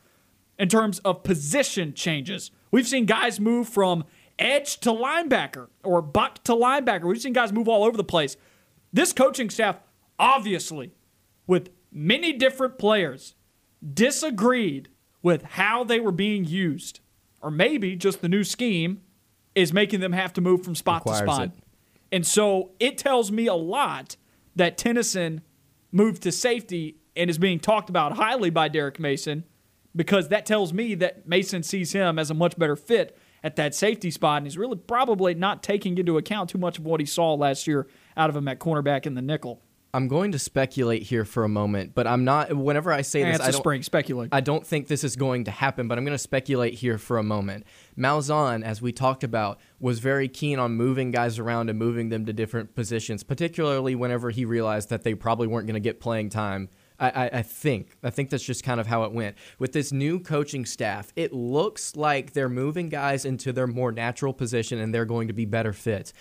in 0.59 0.69
terms 0.69 0.99
of 1.01 1.23
position 1.23 1.95
changes. 1.95 2.51
We've 2.71 2.89
seen 2.89 3.07
guys 3.07 3.39
move 3.39 3.69
from 3.69 4.05
edge 4.39 4.79
to 4.81 4.91
linebacker 4.91 5.69
or 5.85 6.03
buck 6.03 6.43
to 6.45 6.53
linebacker. 6.53 7.05
We've 7.05 7.21
seen 7.21 7.33
guys 7.33 7.53
move 7.53 7.69
all 7.69 7.85
over 7.85 7.97
the 7.97 8.05
place. 8.05 8.37
This 8.93 9.13
coaching 9.13 9.51
staff, 9.51 9.79
obviously, 10.19 10.93
with 11.47 11.71
many 11.93 12.33
different 12.33 12.79
players, 12.79 13.35
disagreed 13.95 14.89
with 15.23 15.43
how 15.43 15.85
they 15.85 16.01
were 16.01 16.13
being 16.13 16.45
used. 16.45 17.01
Or 17.43 17.51
maybe 17.51 17.97
just 17.97 18.21
the 18.21 18.29
new 18.29 18.45
scheme 18.45 19.01
is 19.55 19.73
making 19.73 20.01
them 20.01 20.13
have 20.13 20.33
to 20.35 20.41
move 20.41 20.65
from 20.65 20.75
spot 20.75 21.03
Requires 21.03 21.21
to 21.21 21.27
spot. 21.27 21.43
it. 21.45 21.53
And 22.13 22.27
so 22.27 22.73
it 22.79 22.99
tells 22.99 23.31
me 23.31 23.47
a 23.47 23.55
lot 23.55 24.17
that 24.57 24.77
Tennison 24.77 25.43
moved 25.93 26.23
to 26.23 26.33
safety 26.33 26.97
and 27.17 27.31
is 27.31 27.39
being 27.39 27.59
talked 27.59 27.91
about 27.91 28.17
highly 28.17 28.51
by 28.51 28.69
Derek 28.69 28.99
Mason 29.01 29.45
because 29.95 30.29
that 30.29 30.47
tells 30.47 30.73
me 30.73 30.95
that 30.97 31.27
Mason 31.27 31.63
sees 31.63 31.93
him 31.93 32.19
as 32.19 32.31
a 32.31 32.35
much 32.35 32.59
better 32.59 32.77
fit 32.77 33.17
at 33.43 33.57
that 33.57 33.75
safety 33.75 34.11
spot. 34.11 34.39
And 34.39 34.47
he's 34.47 34.59
really 34.59 34.77
probably 34.77 35.35
not 35.35 35.63
taking 35.63 35.99
into 35.99 36.17
account 36.19 36.51
too 36.51 36.59
much 36.59 36.79
of 36.79 36.85
what 36.85 37.01
he 37.01 37.07
saw 37.07 37.35
last 37.35 37.67
year 37.67 37.87
out 38.17 38.31
of 38.31 38.37
him 38.37 38.47
at 38.49 38.61
cornerback 38.61 39.07
in 39.07 39.15
the 39.15 39.23
nickel. 39.23 39.63
I'm 39.93 40.07
going 40.07 40.31
to 40.33 40.39
speculate 40.39 41.03
here 41.03 41.25
for 41.25 41.43
a 41.43 41.49
moment, 41.49 41.95
but 41.95 42.07
I'm 42.07 42.25
not. 42.25 42.55
Whenever 42.55 42.93
I 42.93 43.03
say 43.03 43.23
And 43.23 43.31
this, 43.31 43.41
it's 43.41 43.49
I 43.49 43.51
don't. 43.51 43.61
spring. 43.61 43.83
Speculate. 43.83 44.29
I 44.33 44.41
don't 44.41 44.65
think 44.65 44.87
this 44.87 45.03
is 45.03 45.17
going 45.17 45.45
to 45.45 45.51
happen, 45.51 45.89
but 45.89 45.99
I'm 45.99 46.05
going 46.05 46.15
to 46.15 46.19
speculate 46.19 46.75
here 46.75 46.97
for 46.97 47.19
a 47.19 47.23
moment. 47.25 47.67
Malzahn, 47.99 48.63
as 48.63 48.81
we 48.81 48.93
talked 48.93 49.25
about, 49.25 49.59
was 49.81 49.99
very 49.99 50.29
keen 50.29 50.59
on 50.61 50.73
moving 50.77 51.11
guys 51.11 51.39
around 51.41 51.71
and 51.71 51.79
moving 51.79 52.09
them 52.09 52.25
to 52.27 52.33
different 52.33 52.75
positions, 52.77 53.25
particularly 53.25 53.95
whenever 53.97 54.31
he 54.31 54.45
realized 54.45 54.91
that 54.91 55.03
they 55.03 55.15
probably 55.15 55.49
weren't 55.49 55.67
going 55.67 55.75
to 55.75 55.81
get 55.81 55.99
playing 56.01 56.31
time. 56.31 56.69
I, 57.01 57.11
I, 57.11 57.31
I 57.39 57.43
think. 57.43 57.97
I 58.05 58.11
think 58.11 58.31
that's 58.31 58.45
just 58.45 58.63
kind 58.63 58.79
of 58.79 58.87
how 58.87 59.03
it 59.05 59.13
went. 59.13 59.37
With 59.59 59.73
this 59.73 59.91
new 59.91 60.21
coaching 60.21 60.67
staff, 60.67 61.13
it 61.17 61.33
looks 61.33 61.97
like 61.97 62.33
they're 62.33 62.49
moving 62.49 62.91
guys 62.91 63.25
into 63.25 63.53
their 63.53 63.67
more 63.67 63.91
natural 63.91 64.35
position 64.35 64.79
and 64.79 64.95
they're 64.95 65.05
going 65.07 65.27
to 65.29 65.35
be 65.35 65.47
better 65.47 65.73
fits. 65.73 66.13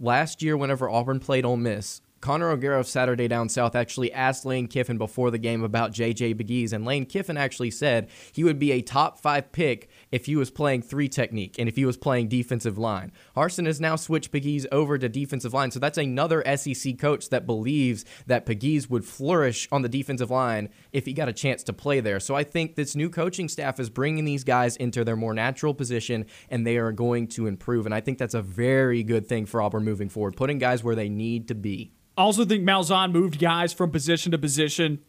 Last 0.00 0.40
year, 0.42 0.56
whenever 0.56 0.88
Auburn 0.88 1.20
played 1.20 1.44
Ole 1.44 1.56
Miss, 1.56 2.00
Connor 2.22 2.50
O'Gara 2.50 2.78
of 2.78 2.86
Saturday 2.86 3.26
Down 3.26 3.48
South 3.48 3.74
actually 3.74 4.12
asked 4.12 4.46
Lane 4.46 4.68
Kiffin 4.68 4.96
before 4.96 5.32
the 5.32 5.38
game 5.38 5.64
about 5.64 5.92
JJ 5.92 6.36
Pegues, 6.36 6.72
and 6.72 6.84
Lane 6.84 7.04
Kiffin 7.04 7.36
actually 7.36 7.72
said 7.72 8.08
he 8.30 8.44
would 8.44 8.60
be 8.60 8.70
a 8.70 8.80
top 8.80 9.18
five 9.18 9.50
pick 9.50 9.90
if 10.12 10.26
he 10.26 10.36
was 10.36 10.48
playing 10.48 10.82
three 10.82 11.08
technique 11.08 11.56
and 11.58 11.68
if 11.68 11.74
he 11.74 11.84
was 11.84 11.96
playing 11.96 12.28
defensive 12.28 12.78
line. 12.78 13.10
Harsin 13.36 13.66
has 13.66 13.80
now 13.80 13.96
switched 13.96 14.30
Pegues 14.30 14.66
over 14.70 14.98
to 14.98 15.08
defensive 15.08 15.52
line, 15.52 15.72
so 15.72 15.80
that's 15.80 15.98
another 15.98 16.44
SEC 16.56 16.96
coach 16.96 17.28
that 17.30 17.44
believes 17.44 18.04
that 18.28 18.46
Pegues 18.46 18.88
would 18.88 19.04
flourish 19.04 19.68
on 19.72 19.82
the 19.82 19.88
defensive 19.88 20.30
line 20.30 20.68
if 20.92 21.06
he 21.06 21.12
got 21.12 21.28
a 21.28 21.32
chance 21.32 21.64
to 21.64 21.72
play 21.72 21.98
there. 21.98 22.20
So 22.20 22.36
I 22.36 22.44
think 22.44 22.76
this 22.76 22.94
new 22.94 23.10
coaching 23.10 23.48
staff 23.48 23.80
is 23.80 23.90
bringing 23.90 24.24
these 24.24 24.44
guys 24.44 24.76
into 24.76 25.04
their 25.04 25.16
more 25.16 25.34
natural 25.34 25.74
position, 25.74 26.26
and 26.48 26.64
they 26.64 26.76
are 26.76 26.92
going 26.92 27.26
to 27.28 27.48
improve. 27.48 27.84
And 27.84 27.92
I 27.92 28.00
think 28.00 28.18
that's 28.18 28.34
a 28.34 28.42
very 28.42 29.02
good 29.02 29.26
thing 29.26 29.44
for 29.44 29.60
Auburn 29.60 29.82
moving 29.82 30.08
forward, 30.08 30.36
putting 30.36 30.58
guys 30.58 30.84
where 30.84 30.94
they 30.94 31.08
need 31.08 31.48
to 31.48 31.56
be. 31.56 31.92
I 32.16 32.22
also 32.22 32.44
think 32.44 32.64
Malzahn 32.64 33.12
moved 33.12 33.38
guys 33.38 33.72
from 33.72 33.90
position 33.90 34.32
to 34.32 34.38
position, 34.38 35.00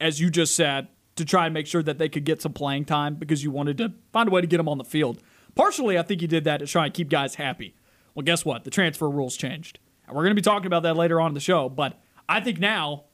as 0.00 0.20
you 0.20 0.30
just 0.30 0.56
said, 0.56 0.88
to 1.16 1.24
try 1.24 1.44
and 1.46 1.54
make 1.54 1.66
sure 1.66 1.82
that 1.82 1.98
they 1.98 2.08
could 2.08 2.24
get 2.24 2.42
some 2.42 2.52
playing 2.52 2.86
time 2.86 3.14
because 3.14 3.44
you 3.44 3.50
wanted 3.50 3.78
to 3.78 3.92
find 4.12 4.28
a 4.28 4.32
way 4.32 4.40
to 4.40 4.46
get 4.46 4.56
them 4.56 4.68
on 4.68 4.78
the 4.78 4.84
field. 4.84 5.20
Partially, 5.54 5.98
I 5.98 6.02
think 6.02 6.20
he 6.20 6.26
did 6.26 6.44
that 6.44 6.58
to 6.58 6.66
try 6.66 6.86
and 6.86 6.94
keep 6.94 7.08
guys 7.08 7.36
happy. 7.36 7.74
Well, 8.14 8.24
guess 8.24 8.44
what? 8.44 8.64
The 8.64 8.70
transfer 8.70 9.08
rules 9.08 9.36
changed. 9.36 9.78
And 10.06 10.16
we're 10.16 10.22
going 10.22 10.32
to 10.34 10.40
be 10.40 10.42
talking 10.42 10.66
about 10.66 10.82
that 10.84 10.96
later 10.96 11.20
on 11.20 11.28
in 11.30 11.34
the 11.34 11.40
show, 11.40 11.68
but 11.68 12.00
I 12.28 12.40
think 12.40 12.58
now 12.58 13.04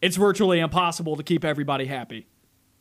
it's 0.00 0.16
virtually 0.16 0.58
impossible 0.58 1.16
to 1.16 1.22
keep 1.22 1.44
everybody 1.44 1.86
happy. 1.86 2.26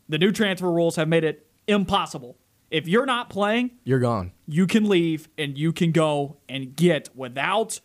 The 0.10 0.18
new 0.18 0.32
transfer 0.32 0.72
rules 0.72 0.95
have 0.95 1.08
made 1.08 1.24
it 1.24 1.47
impossible. 1.68 2.38
If 2.72 2.88
you're 2.88 3.06
not 3.06 3.30
playing, 3.30 3.72
You're 3.84 3.99
gone. 3.99 4.32
you 4.47 4.66
can 4.66 4.88
leave 4.88 5.28
and 5.38 5.58
you 5.58 5.74
can 5.74 5.91
go 5.91 6.38
and 6.49 6.76
get 6.76 7.10
without 7.16 7.80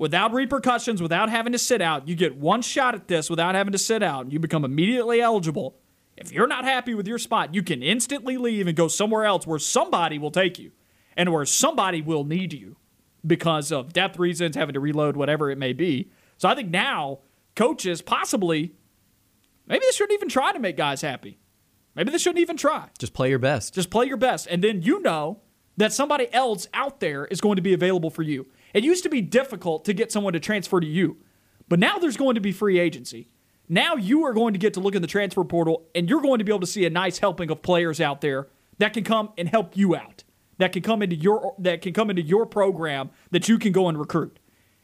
without 0.00 0.32
repercussions, 0.32 1.02
without 1.02 1.28
having 1.28 1.52
to 1.52 1.58
sit 1.58 1.82
out. 1.82 2.08
You 2.08 2.14
get 2.14 2.34
one 2.34 2.62
shot 2.62 2.94
at 2.94 3.06
this 3.06 3.28
without 3.28 3.54
having 3.54 3.72
to 3.72 3.78
sit 3.78 4.02
out, 4.02 4.22
and 4.22 4.32
you 4.32 4.38
become 4.38 4.64
immediately 4.64 5.20
eligible. 5.20 5.76
If 6.16 6.32
you're 6.32 6.46
not 6.46 6.64
happy 6.64 6.94
with 6.94 7.06
your 7.06 7.18
spot, 7.18 7.54
you 7.54 7.62
can 7.62 7.82
instantly 7.82 8.38
leave 8.38 8.66
and 8.66 8.74
go 8.74 8.88
somewhere 8.88 9.26
else 9.26 9.46
where 9.46 9.58
somebody 9.58 10.18
will 10.18 10.30
take 10.30 10.58
you 10.58 10.72
and 11.18 11.30
where 11.30 11.44
somebody 11.44 12.00
will 12.00 12.24
need 12.24 12.54
you 12.54 12.76
because 13.26 13.70
of 13.70 13.92
depth 13.92 14.18
reasons, 14.18 14.56
having 14.56 14.72
to 14.72 14.80
reload, 14.80 15.18
whatever 15.18 15.50
it 15.50 15.58
may 15.58 15.74
be. 15.74 16.10
So 16.38 16.48
I 16.48 16.54
think 16.54 16.70
now 16.70 17.18
coaches 17.54 18.00
possibly 18.00 18.72
maybe 19.66 19.84
they 19.84 19.92
shouldn't 19.92 20.14
even 20.14 20.30
try 20.30 20.52
to 20.52 20.58
make 20.58 20.78
guys 20.78 21.02
happy. 21.02 21.38
Maybe 21.94 22.10
they 22.10 22.18
shouldn't 22.18 22.40
even 22.40 22.56
try. 22.56 22.88
Just 22.98 23.12
play 23.12 23.28
your 23.28 23.38
best. 23.38 23.74
Just 23.74 23.90
play 23.90 24.06
your 24.06 24.16
best. 24.16 24.46
And 24.50 24.64
then 24.64 24.80
you 24.80 25.02
know 25.02 25.40
that 25.76 25.92
somebody 25.92 26.32
else 26.32 26.68
out 26.72 27.00
there 27.00 27.26
is 27.26 27.42
going 27.42 27.56
to 27.56 27.62
be 27.62 27.74
available 27.74 28.08
for 28.08 28.22
you. 28.22 28.46
It 28.74 28.84
used 28.84 29.02
to 29.04 29.08
be 29.08 29.20
difficult 29.20 29.84
to 29.84 29.92
get 29.92 30.12
someone 30.12 30.32
to 30.32 30.40
transfer 30.40 30.80
to 30.80 30.86
you, 30.86 31.18
but 31.68 31.78
now 31.78 31.98
there's 31.98 32.16
going 32.16 32.34
to 32.34 32.40
be 32.40 32.52
free 32.52 32.78
agency. 32.78 33.28
Now 33.68 33.94
you 33.94 34.24
are 34.24 34.32
going 34.32 34.52
to 34.52 34.58
get 34.58 34.74
to 34.74 34.80
look 34.80 34.96
in 34.96 35.02
the 35.02 35.08
transfer 35.08 35.44
portal 35.44 35.86
and 35.94 36.08
you're 36.08 36.20
going 36.20 36.38
to 36.40 36.44
be 36.44 36.50
able 36.50 36.60
to 36.60 36.66
see 36.66 36.84
a 36.86 36.90
nice 36.90 37.18
helping 37.18 37.50
of 37.50 37.62
players 37.62 38.00
out 38.00 38.20
there 38.20 38.48
that 38.78 38.92
can 38.92 39.04
come 39.04 39.32
and 39.38 39.48
help 39.48 39.76
you 39.76 39.94
out. 39.94 40.24
That 40.58 40.72
can 40.72 40.82
come 40.82 41.02
into 41.02 41.16
your 41.16 41.54
that 41.58 41.80
can 41.80 41.92
come 41.94 42.10
into 42.10 42.22
your 42.22 42.46
program 42.46 43.10
that 43.30 43.48
you 43.48 43.58
can 43.58 43.72
go 43.72 43.88
and 43.88 43.98
recruit. 43.98 44.38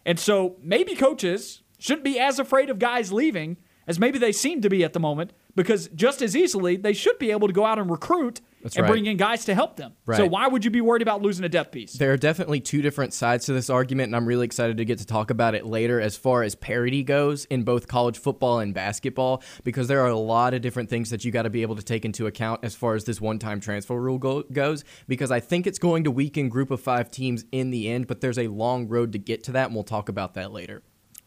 And 0.07 0.21
so 0.21 0.57
maybe 0.63 0.95
coaches 0.95 1.63
shouldn't 1.79 2.05
be 2.05 2.19
as 2.19 2.39
afraid 2.39 2.71
of 2.71 2.79
guys 2.79 3.13
leaving 3.13 3.57
as 3.89 3.99
maybe 3.99 4.19
they 4.19 4.33
seem 4.33 4.61
to 4.63 4.71
be 4.71 4.85
at 4.85 4.93
the 4.93 5.01
moment 5.01 5.33
because 5.57 5.89
just 5.89 6.23
as 6.23 6.37
easily 6.37 6.77
they 6.77 6.93
should 6.93 7.19
be 7.19 7.31
able 7.33 7.49
to 7.49 7.53
go 7.53 7.65
out 7.65 7.79
and 7.79 7.91
recruit 7.91 8.41
That's 8.63 8.77
and 8.77 8.85
right. 8.85 8.91
bring 8.91 9.07
in 9.07 9.17
guys 9.17 9.45
to 9.45 9.55
help 9.55 9.77
them. 9.77 9.93
So 10.13 10.27
why 10.27 10.49
would 10.49 10.65
you 10.65 10.71
be 10.71 10.81
worried 10.81 11.03
about 11.03 11.23
losing 11.23 11.45
a 11.45 11.49
depth 11.49 11.73
piece? 11.73 11.93
There 11.93 12.13
are 12.13 12.17
definitely 12.17 12.61
two 12.61 12.83
different 12.83 13.13
sides 13.13 13.47
to 13.47 13.53
this 13.53 13.71
argument, 13.71 14.09
and 14.09 14.17
I'm 14.17 14.27
really 14.27 14.45
excited 14.45 14.79
to 14.79 14.85
get 14.85 14.99
to 14.99 15.07
talk 15.07 15.31
about 15.31 15.55
it 15.55 15.67
later 15.67 16.01
as 16.01 16.17
far 16.17 16.43
as 16.43 16.55
parity 16.55 17.03
goes 17.03 17.45
in 17.47 17.63
both 17.63 17.87
college 17.87 18.19
football 18.19 18.59
and 18.59 18.75
basketball, 18.75 19.43
because 19.63 19.89
there 19.89 20.01
are 20.01 20.09
a 20.09 20.19
lot 20.19 20.55
of 20.55 20.63
different 20.63 20.91
things 20.91 21.11
that 21.11 21.25
you 21.25 21.31
got 21.31 21.43
to 21.43 21.51
be 21.51 21.63
able 21.63 21.77
to 21.77 21.83
take 21.83 22.05
into 22.05 22.27
account 22.27 22.65
as 22.65 22.75
far 22.75 22.95
as 22.95 23.05
this 23.05 23.21
one 23.21 23.39
time 23.39 23.61
transfer 23.61 24.01
rule 24.01 24.19
go- 24.19 24.45
goes, 24.53 24.85
because 25.07 25.31
I 25.31 25.41
think 25.41 25.67
it's 25.67 25.79
going 25.79 26.05
to 26.05 26.11
weaken 26.11 26.49
group 26.49 26.71
of 26.71 26.81
five 26.81 27.11
teams 27.11 27.45
in 27.53 27.71
the 27.71 27.89
end, 27.89 28.07
but 28.07 28.21
there's 28.21 28.39
a 28.39 28.49
long 28.49 28.89
road 28.89 29.13
to 29.13 29.19
get 29.19 29.45
to 29.45 29.53
that, 29.53 29.67
and 29.67 29.75
we'll 29.75 29.85
talk 29.85 30.09
about 30.09 30.35
that 30.35 30.53
later. 30.53 30.83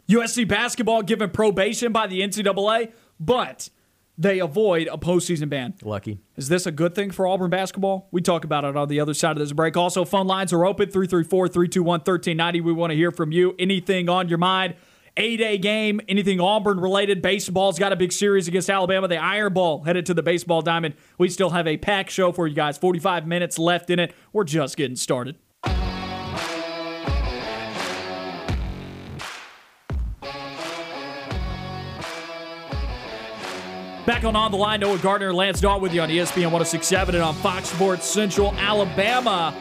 USC 0.08 0.46
basketball 0.46 1.02
given 1.02 1.30
probation 1.30 1.92
by 1.92 2.06
the 2.06 2.20
NCAA, 2.20 2.92
but 3.20 3.70
they 4.20 4.38
avoid 4.38 4.86
a 4.92 4.98
postseason 4.98 5.48
ban. 5.48 5.72
Lucky. 5.82 6.20
Is 6.36 6.50
this 6.50 6.66
a 6.66 6.70
good 6.70 6.94
thing 6.94 7.10
for 7.10 7.26
Auburn 7.26 7.48
basketball? 7.48 8.06
We 8.10 8.20
talk 8.20 8.44
about 8.44 8.64
it 8.64 8.76
on 8.76 8.86
the 8.88 9.00
other 9.00 9.14
side 9.14 9.32
of 9.32 9.38
this 9.38 9.52
break. 9.52 9.78
Also, 9.78 10.04
phone 10.04 10.26
lines 10.26 10.52
are 10.52 10.66
open 10.66 10.90
334 10.90 11.48
321 11.48 12.00
1390. 12.00 12.60
We 12.60 12.72
want 12.74 12.90
to 12.90 12.96
hear 12.96 13.10
from 13.10 13.32
you. 13.32 13.54
Anything 13.58 14.10
on 14.10 14.28
your 14.28 14.36
mind? 14.36 14.74
A 15.16 15.38
day 15.38 15.56
game, 15.56 16.02
anything 16.06 16.38
Auburn 16.38 16.80
related. 16.80 17.22
Baseball's 17.22 17.78
got 17.78 17.92
a 17.92 17.96
big 17.96 18.12
series 18.12 18.46
against 18.46 18.68
Alabama. 18.68 19.08
The 19.08 19.16
Iron 19.16 19.54
Ball 19.54 19.84
headed 19.84 20.04
to 20.06 20.14
the 20.14 20.22
baseball 20.22 20.60
diamond. 20.60 20.96
We 21.16 21.30
still 21.30 21.50
have 21.50 21.66
a 21.66 21.78
packed 21.78 22.10
show 22.10 22.30
for 22.30 22.46
you 22.46 22.54
guys. 22.54 22.76
45 22.76 23.26
minutes 23.26 23.58
left 23.58 23.88
in 23.88 23.98
it. 23.98 24.14
We're 24.34 24.44
just 24.44 24.76
getting 24.76 24.96
started. 24.96 25.36
Back 34.06 34.24
on 34.24 34.34
On 34.34 34.50
the 34.50 34.56
Line, 34.56 34.80
Noah 34.80 34.98
Gardner, 34.98 35.32
Lance 35.32 35.60
Dawe 35.60 35.78
with 35.78 35.92
you 35.92 36.00
on 36.00 36.08
ESPN 36.08 36.50
1067 36.50 37.14
and 37.14 37.22
on 37.22 37.34
Fox 37.34 37.68
Sports 37.68 38.06
Central 38.06 38.54
Alabama. 38.54 39.54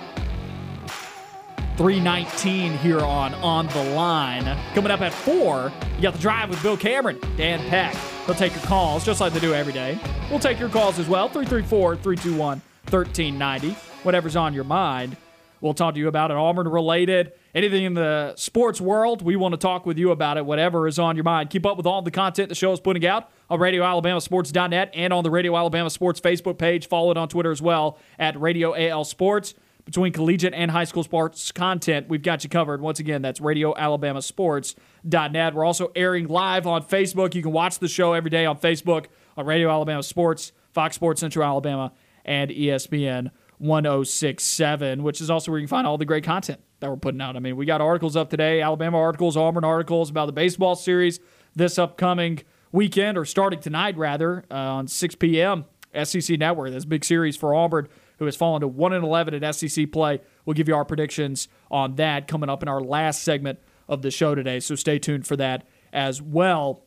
319 1.76 2.74
here 2.80 3.00
on 3.00 3.34
On 3.36 3.68
the 3.68 3.84
Line. 3.96 4.58
Coming 4.74 4.92
up 4.92 5.02
at 5.02 5.14
4, 5.14 5.72
you 5.96 6.02
got 6.02 6.14
the 6.14 6.20
drive 6.20 6.50
with 6.50 6.62
Bill 6.64 6.78
Cameron, 6.78 7.20
Dan 7.38 7.60
Peck. 7.70 7.96
They'll 8.26 8.36
take 8.36 8.54
your 8.54 8.64
calls 8.64 9.06
just 9.06 9.22
like 9.22 9.34
they 9.34 9.40
do 9.40 9.54
every 9.54 9.74
day. 9.74 10.00
We'll 10.30 10.40
take 10.40 10.60
your 10.60 10.70
calls 10.70 11.00
as 11.00 11.08
well 11.08 11.28
334 11.28 11.98
321 11.98 12.62
1390. 12.90 13.72
Whatever's 14.04 14.36
on 14.36 14.54
your 14.54 14.64
mind. 14.64 15.16
We'll 15.62 15.74
talk 15.74 15.94
to 15.96 16.00
you 16.00 16.08
about 16.08 16.32
it, 16.32 16.38
Auburn 16.38 16.68
related, 16.68 17.34
anything 17.54 17.84
in 17.84 17.94
the 17.94 18.34
sports 18.36 18.80
world. 18.80 19.22
We 19.22 19.36
want 19.36 19.54
to 19.54 19.58
talk 19.58 19.86
with 19.86 19.98
you 19.98 20.12
about 20.12 20.38
it, 20.38 20.46
whatever 20.46 20.88
is 20.88 21.00
on 21.00 21.16
your 21.16 21.24
mind. 21.24 21.50
Keep 21.50 21.66
up 21.66 21.78
with 21.78 21.86
all 21.86 22.02
the 22.02 22.12
content 22.12 22.50
the 22.50 22.56
show 22.56 22.72
is 22.72 22.80
putting 22.80 23.06
out 23.06 23.30
on 23.50 23.60
RadioAlabamaSports.net 23.60 24.92
and 24.94 25.14
on 25.14 25.24
the 25.24 25.32
Radio 25.32 25.58
Alabama 25.58 25.90
Sports 25.90 26.22
Facebook 26.22 26.58
page. 26.58 26.88
Follow 26.88 27.12
it 27.12 27.18
on 27.18 27.28
Twitter 27.28 27.52
as 27.52 27.62
well 27.62 27.98
at 28.18 28.40
Radio 28.40 28.76
AL 28.76 29.04
Sports. 29.06 29.54
Between 29.86 30.14
collegiate 30.14 30.54
and 30.54 30.70
high 30.70 30.84
school 30.84 31.04
sports 31.04 31.52
content, 31.52 32.10
we've 32.10 32.22
got 32.22 32.44
you 32.44 32.50
covered. 32.50 32.80
Once 32.80 33.00
again, 33.00 33.24
that's 33.24 33.40
RadioAlabamaSports.net. 33.40 35.56
We're 35.56 35.66
also 35.66 35.92
airing 35.96 36.28
live 36.28 36.68
on 36.68 36.84
Facebook. 36.84 37.34
You 37.34 37.42
can 37.42 37.52
watch 37.52 37.80
the 37.80 37.88
show 37.88 38.14
every 38.14 38.30
day 38.30 38.46
on 38.46 38.60
Facebook 38.60 39.06
on 39.36 39.48
Radio 39.48 39.72
Alabama 39.72 40.04
Sports. 40.04 40.52
Fox 40.74 40.96
Sports 40.96 41.20
Central 41.20 41.46
Alabama, 41.46 41.92
and 42.26 42.52
ESPN 42.52 43.32
1067, 43.60 45.04
which 45.04 45.22
is 45.22 45.30
also 45.30 45.52
where 45.52 45.60
you 45.60 45.66
can 45.66 45.70
find 45.70 45.86
all 45.86 45.98
the 45.98 46.06
great 46.06 46.24
content 46.24 46.60
that 46.80 46.90
we're 46.90 46.98
putting 46.98 47.22
out. 47.22 47.36
I 47.36 47.40
mean, 47.40 47.56
we 47.56 47.66
got 47.66 47.82
articles 47.82 48.16
up 48.16 48.30
today 48.30 48.62
Alabama 48.62 48.98
articles, 48.98 49.38
Auburn 49.38 49.64
articles 49.64 50.10
about 50.10 50.26
the 50.26 50.32
baseball 50.32 50.76
series 50.76 51.20
this 51.56 51.78
upcoming 51.78 52.42
weekend, 52.72 53.18
or 53.18 53.26
starting 53.26 53.60
tonight, 53.60 53.98
rather, 53.98 54.46
uh, 54.50 54.56
on 54.56 54.88
6 54.88 55.16
p.m. 55.16 55.66
SEC 56.04 56.40
Network. 56.40 56.72
This 56.72 56.86
big 56.86 57.04
series 57.04 57.36
for 57.36 57.54
Auburn, 57.54 57.88
who 58.20 58.26
has 58.26 58.36
fallen 58.36 58.62
to 58.62 58.68
1 58.68 58.94
and 58.94 59.04
11 59.04 59.44
at 59.44 59.56
SEC 59.56 59.92
play. 59.92 60.22
We'll 60.46 60.54
give 60.54 60.68
you 60.68 60.76
our 60.76 60.86
predictions 60.86 61.48
on 61.72 61.96
that 61.96 62.28
coming 62.28 62.50
up 62.50 62.62
in 62.62 62.70
our 62.70 62.82
last 62.82 63.24
segment 63.24 63.60
of 63.88 64.02
the 64.02 64.12
show 64.12 64.36
today. 64.36 64.60
So 64.60 64.76
stay 64.76 65.00
tuned 65.00 65.26
for 65.26 65.36
that 65.38 65.68
as 65.92 66.22
well. 66.22 66.86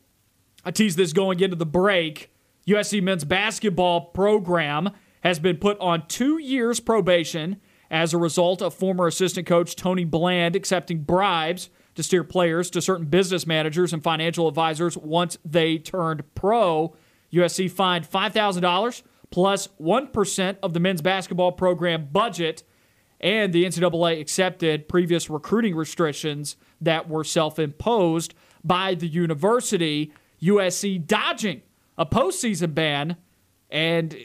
I 0.65 0.71
teased 0.71 0.97
this 0.97 1.13
going 1.13 1.39
into 1.41 1.57
the 1.57 1.65
break. 1.65 2.31
USC 2.65 3.03
men's 3.03 3.25
basketball 3.25 3.99
program 4.01 4.91
has 5.23 5.39
been 5.39 5.57
put 5.57 5.79
on 5.79 6.05
two 6.07 6.37
years 6.37 6.79
probation 6.79 7.57
as 7.89 8.13
a 8.13 8.17
result 8.17 8.61
of 8.61 8.73
former 8.73 9.07
assistant 9.07 9.47
coach 9.47 9.75
Tony 9.75 10.03
Bland 10.03 10.55
accepting 10.55 10.99
bribes 11.03 11.69
to 11.95 12.03
steer 12.03 12.23
players 12.23 12.69
to 12.71 12.81
certain 12.81 13.05
business 13.05 13.47
managers 13.47 13.93
and 13.93 14.03
financial 14.03 14.47
advisors 14.47 14.97
once 14.97 15.37
they 15.45 15.77
turned 15.77 16.23
pro. 16.35 16.95
USC 17.31 17.69
fined 17.71 18.09
$5,000 18.09 19.03
plus 19.31 19.69
1 19.77 20.09
of 20.61 20.73
the 20.73 20.79
men's 20.79 21.01
basketball 21.01 21.51
program 21.51 22.09
budget, 22.11 22.63
and 23.19 23.53
the 23.53 23.63
NCAA 23.63 24.19
accepted 24.19 24.89
previous 24.89 25.29
recruiting 25.29 25.75
restrictions 25.75 26.57
that 26.81 27.07
were 27.07 27.23
self 27.23 27.57
imposed 27.57 28.33
by 28.63 28.93
the 28.93 29.07
university. 29.07 30.11
USC 30.41 31.05
dodging 31.07 31.61
a 31.97 32.05
postseason 32.05 32.73
ban, 32.73 33.15
and 33.69 34.15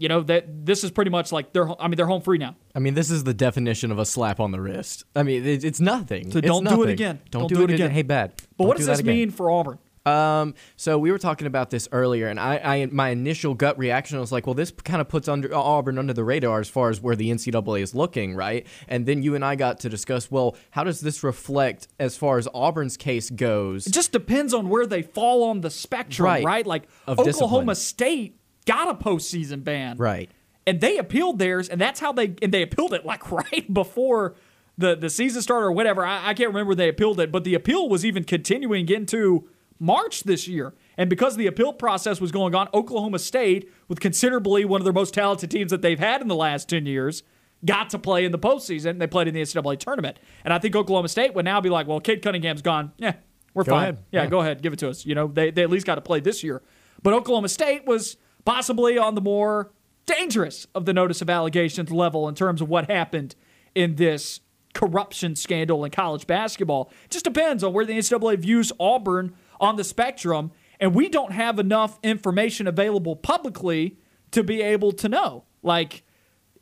you 0.00 0.08
know 0.08 0.22
that 0.22 0.66
this 0.66 0.82
is 0.82 0.90
pretty 0.90 1.10
much 1.10 1.30
like 1.30 1.52
they're. 1.52 1.68
I 1.80 1.86
mean, 1.88 1.96
they're 1.96 2.06
home 2.06 2.22
free 2.22 2.38
now. 2.38 2.56
I 2.74 2.78
mean, 2.78 2.94
this 2.94 3.10
is 3.10 3.24
the 3.24 3.34
definition 3.34 3.90
of 3.92 3.98
a 3.98 4.04
slap 4.06 4.40
on 4.40 4.50
the 4.50 4.60
wrist. 4.60 5.04
I 5.14 5.22
mean, 5.22 5.44
it, 5.46 5.62
it's 5.64 5.80
nothing. 5.80 6.30
So 6.32 6.38
It's 6.38 6.46
don't 6.46 6.64
do 6.68 6.82
it 6.82 6.90
again. 6.90 7.20
Don't, 7.30 7.42
Don't 7.42 7.48
do, 7.48 7.54
do 7.56 7.60
it 7.62 7.64
again. 7.74 7.74
again. 7.86 7.90
Hey, 7.90 8.02
bad. 8.02 8.32
But 8.36 8.58
Don't 8.58 8.68
what 8.68 8.76
do 8.76 8.80
does 8.80 8.86
this 8.88 8.98
again. 9.00 9.14
mean 9.14 9.30
for 9.30 9.50
Auburn? 9.50 9.78
Um, 10.06 10.54
so 10.76 10.98
we 10.98 11.12
were 11.12 11.18
talking 11.18 11.46
about 11.46 11.68
this 11.68 11.86
earlier, 11.92 12.28
and 12.28 12.40
I, 12.40 12.56
I 12.56 12.86
my 12.86 13.10
initial 13.10 13.52
gut 13.54 13.78
reaction 13.78 14.18
was 14.18 14.32
like, 14.32 14.46
well, 14.46 14.54
this 14.54 14.70
kind 14.70 14.98
of 15.00 15.08
puts 15.10 15.28
under 15.28 15.54
Auburn 15.54 15.98
under 15.98 16.14
the 16.14 16.24
radar 16.24 16.58
as 16.58 16.70
far 16.70 16.88
as 16.88 17.02
where 17.02 17.14
the 17.14 17.30
NCAA 17.30 17.82
is 17.82 17.94
looking, 17.94 18.34
right? 18.34 18.66
And 18.88 19.04
then 19.04 19.22
you 19.22 19.34
and 19.34 19.44
I 19.44 19.56
got 19.56 19.80
to 19.80 19.90
discuss, 19.90 20.30
well, 20.30 20.56
how 20.70 20.84
does 20.84 21.02
this 21.02 21.22
reflect 21.22 21.86
as 21.98 22.16
far 22.16 22.38
as 22.38 22.48
Auburn's 22.54 22.96
case 22.96 23.28
goes? 23.28 23.86
It 23.86 23.92
just 23.92 24.10
depends 24.10 24.54
on 24.54 24.70
where 24.70 24.86
they 24.86 25.02
fall 25.02 25.44
on 25.44 25.60
the 25.60 25.68
spectrum, 25.70 26.24
Right. 26.24 26.44
right? 26.44 26.66
Like 26.66 26.84
Of 27.06 27.18
Oklahoma 27.18 27.72
discipline. 27.72 27.74
State 27.74 28.39
got 28.66 28.88
a 28.88 28.94
postseason 28.94 29.64
ban, 29.64 29.96
Right. 29.96 30.30
And 30.66 30.80
they 30.80 30.98
appealed 30.98 31.38
theirs, 31.38 31.68
and 31.68 31.80
that's 31.80 32.00
how 32.00 32.12
they 32.12 32.34
and 32.42 32.52
they 32.52 32.62
appealed 32.62 32.92
it 32.92 33.04
like 33.04 33.30
right 33.32 33.72
before 33.72 34.34
the 34.78 34.94
the 34.94 35.10
season 35.10 35.42
started 35.42 35.66
or 35.66 35.72
whatever. 35.72 36.04
I, 36.04 36.28
I 36.28 36.34
can't 36.34 36.48
remember 36.48 36.74
they 36.74 36.88
appealed 36.88 37.18
it, 37.18 37.32
but 37.32 37.44
the 37.44 37.54
appeal 37.54 37.88
was 37.88 38.04
even 38.04 38.24
continuing 38.24 38.88
into 38.88 39.48
March 39.78 40.22
this 40.24 40.46
year. 40.46 40.74
And 40.98 41.08
because 41.08 41.36
the 41.36 41.46
appeal 41.46 41.72
process 41.72 42.20
was 42.20 42.30
going 42.30 42.54
on, 42.54 42.68
Oklahoma 42.74 43.18
State, 43.18 43.70
with 43.88 44.00
considerably 44.00 44.66
one 44.66 44.80
of 44.80 44.84
their 44.84 44.92
most 44.92 45.14
talented 45.14 45.50
teams 45.50 45.70
that 45.70 45.80
they've 45.80 45.98
had 45.98 46.20
in 46.20 46.28
the 46.28 46.36
last 46.36 46.68
10 46.68 46.84
years, 46.84 47.22
got 47.64 47.88
to 47.90 47.98
play 47.98 48.26
in 48.26 48.32
the 48.32 48.38
postseason. 48.38 48.98
They 48.98 49.06
played 49.06 49.26
in 49.26 49.32
the 49.34 49.40
NCAA 49.40 49.78
tournament. 49.78 50.18
And 50.44 50.52
I 50.52 50.58
think 50.58 50.76
Oklahoma 50.76 51.08
State 51.08 51.34
would 51.34 51.46
now 51.46 51.62
be 51.62 51.70
like, 51.70 51.86
well, 51.86 52.00
Cade 52.00 52.20
Cunningham's 52.20 52.60
gone. 52.60 52.92
Yeah, 52.98 53.14
we're 53.54 53.64
Go 53.64 53.72
fine. 53.72 53.98
Yeah, 54.12 54.24
Yeah. 54.24 54.28
go 54.28 54.40
ahead. 54.40 54.60
Give 54.60 54.74
it 54.74 54.78
to 54.80 54.90
us. 54.90 55.06
You 55.06 55.14
know, 55.14 55.26
they, 55.26 55.50
they 55.50 55.62
at 55.62 55.70
least 55.70 55.86
got 55.86 55.94
to 55.94 56.02
play 56.02 56.20
this 56.20 56.44
year. 56.44 56.60
But 57.02 57.14
Oklahoma 57.14 57.48
State 57.48 57.86
was 57.86 58.18
possibly 58.44 58.98
on 58.98 59.14
the 59.14 59.20
more 59.20 59.72
dangerous 60.06 60.66
of 60.74 60.86
the 60.86 60.92
notice 60.92 61.22
of 61.22 61.30
allegations 61.30 61.90
level 61.90 62.28
in 62.28 62.34
terms 62.34 62.60
of 62.60 62.68
what 62.68 62.90
happened 62.90 63.34
in 63.74 63.96
this 63.96 64.40
corruption 64.74 65.36
scandal 65.36 65.84
in 65.84 65.90
college 65.90 66.26
basketball. 66.26 66.90
It 67.04 67.10
just 67.10 67.24
depends 67.24 67.62
on 67.64 67.72
where 67.72 67.84
the 67.84 67.94
NCAA 67.94 68.38
views 68.38 68.72
Auburn 68.78 69.34
on 69.60 69.76
the 69.76 69.84
spectrum. 69.84 70.52
And 70.78 70.94
we 70.94 71.08
don't 71.08 71.32
have 71.32 71.58
enough 71.58 71.98
information 72.02 72.66
available 72.66 73.14
publicly 73.14 73.98
to 74.30 74.42
be 74.42 74.62
able 74.62 74.92
to 74.92 75.08
know. 75.08 75.44
Like, 75.62 76.04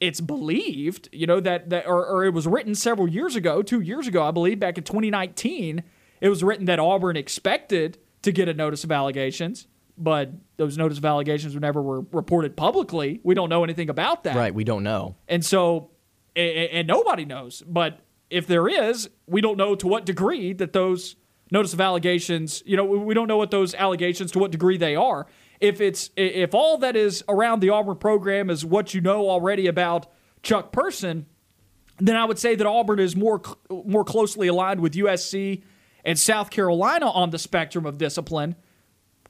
it's 0.00 0.20
believed, 0.20 1.08
you 1.12 1.26
know, 1.26 1.40
that, 1.40 1.70
that 1.70 1.86
or, 1.86 2.04
or 2.04 2.24
it 2.24 2.32
was 2.32 2.46
written 2.46 2.74
several 2.74 3.08
years 3.08 3.36
ago, 3.36 3.62
two 3.62 3.80
years 3.80 4.06
ago, 4.06 4.24
I 4.24 4.30
believe, 4.30 4.58
back 4.58 4.78
in 4.78 4.84
2019. 4.84 5.82
It 6.20 6.28
was 6.28 6.42
written 6.42 6.66
that 6.66 6.78
Auburn 6.78 7.16
expected 7.16 7.98
to 8.22 8.32
get 8.32 8.48
a 8.48 8.54
notice 8.54 8.84
of 8.84 8.92
allegations, 8.92 9.66
but 9.98 10.30
those 10.56 10.78
notice 10.78 10.98
of 10.98 11.04
allegations 11.04 11.54
were 11.54 11.60
never 11.60 11.82
were 11.82 12.00
reported 12.12 12.56
publicly. 12.56 13.20
We 13.22 13.34
don't 13.34 13.48
know 13.48 13.64
anything 13.64 13.90
about 13.90 14.24
that. 14.24 14.36
Right. 14.36 14.54
We 14.54 14.64
don't 14.64 14.82
know. 14.82 15.16
And 15.28 15.44
so, 15.44 15.90
a- 16.36 16.40
a- 16.40 16.70
and 16.78 16.88
nobody 16.88 17.24
knows. 17.24 17.62
But 17.66 18.00
if 18.30 18.46
there 18.46 18.68
is, 18.68 19.08
we 19.26 19.40
don't 19.40 19.56
know 19.56 19.74
to 19.74 19.86
what 19.86 20.04
degree 20.06 20.52
that 20.54 20.72
those 20.72 21.16
notice 21.50 21.72
of 21.72 21.80
allegations, 21.80 22.62
you 22.66 22.76
know, 22.76 22.84
we 22.84 22.98
we 22.98 23.14
don't 23.14 23.28
know 23.28 23.36
what 23.38 23.50
those 23.50 23.74
allegations, 23.74 24.30
to 24.32 24.38
what 24.38 24.50
degree 24.50 24.76
they 24.76 24.94
are. 24.96 25.26
If 25.60 25.80
it's, 25.80 26.10
if 26.16 26.54
all 26.54 26.78
that 26.78 26.94
is 26.94 27.24
around 27.28 27.60
the 27.60 27.70
Auburn 27.70 27.96
program 27.96 28.48
is 28.48 28.64
what 28.64 28.94
you 28.94 29.00
know 29.00 29.28
already 29.28 29.66
about 29.66 30.06
Chuck 30.44 30.70
Person, 30.70 31.26
then 31.98 32.14
I 32.16 32.24
would 32.24 32.38
say 32.38 32.54
that 32.54 32.64
Auburn 32.66 33.00
is 33.00 33.16
more 33.16 33.42
more 33.70 34.04
closely 34.04 34.46
aligned 34.46 34.78
with 34.80 34.92
USC 34.92 35.62
and 36.04 36.16
South 36.16 36.50
Carolina 36.50 37.10
on 37.10 37.30
the 37.30 37.38
spectrum 37.38 37.84
of 37.86 37.98
discipline. 37.98 38.54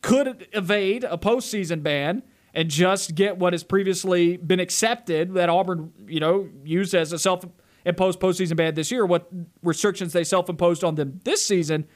Could 0.02 0.48
evade 0.52 1.04
a 1.04 1.18
postseason 1.18 1.82
ban 1.82 2.22
and 2.54 2.70
just 2.70 3.14
get 3.14 3.36
what 3.36 3.52
has 3.52 3.62
previously 3.62 4.36
been 4.36 4.60
accepted 4.60 5.34
that 5.34 5.48
Auburn, 5.48 5.92
you 6.06 6.20
know, 6.20 6.48
used 6.64 6.94
as 6.94 7.12
a 7.12 7.18
self-imposed 7.18 8.20
postseason 8.20 8.56
ban 8.56 8.74
this 8.74 8.90
year. 8.90 9.04
What 9.04 9.28
restrictions 9.62 10.12
they 10.12 10.24
self-imposed 10.24 10.82
on 10.82 10.94
them 10.94 11.20
this 11.24 11.44
season 11.44 11.86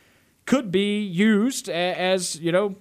could 0.45 0.71
be 0.71 1.01
used 1.01 1.69
as 1.69 2.39
you 2.41 2.53
know 2.53 2.75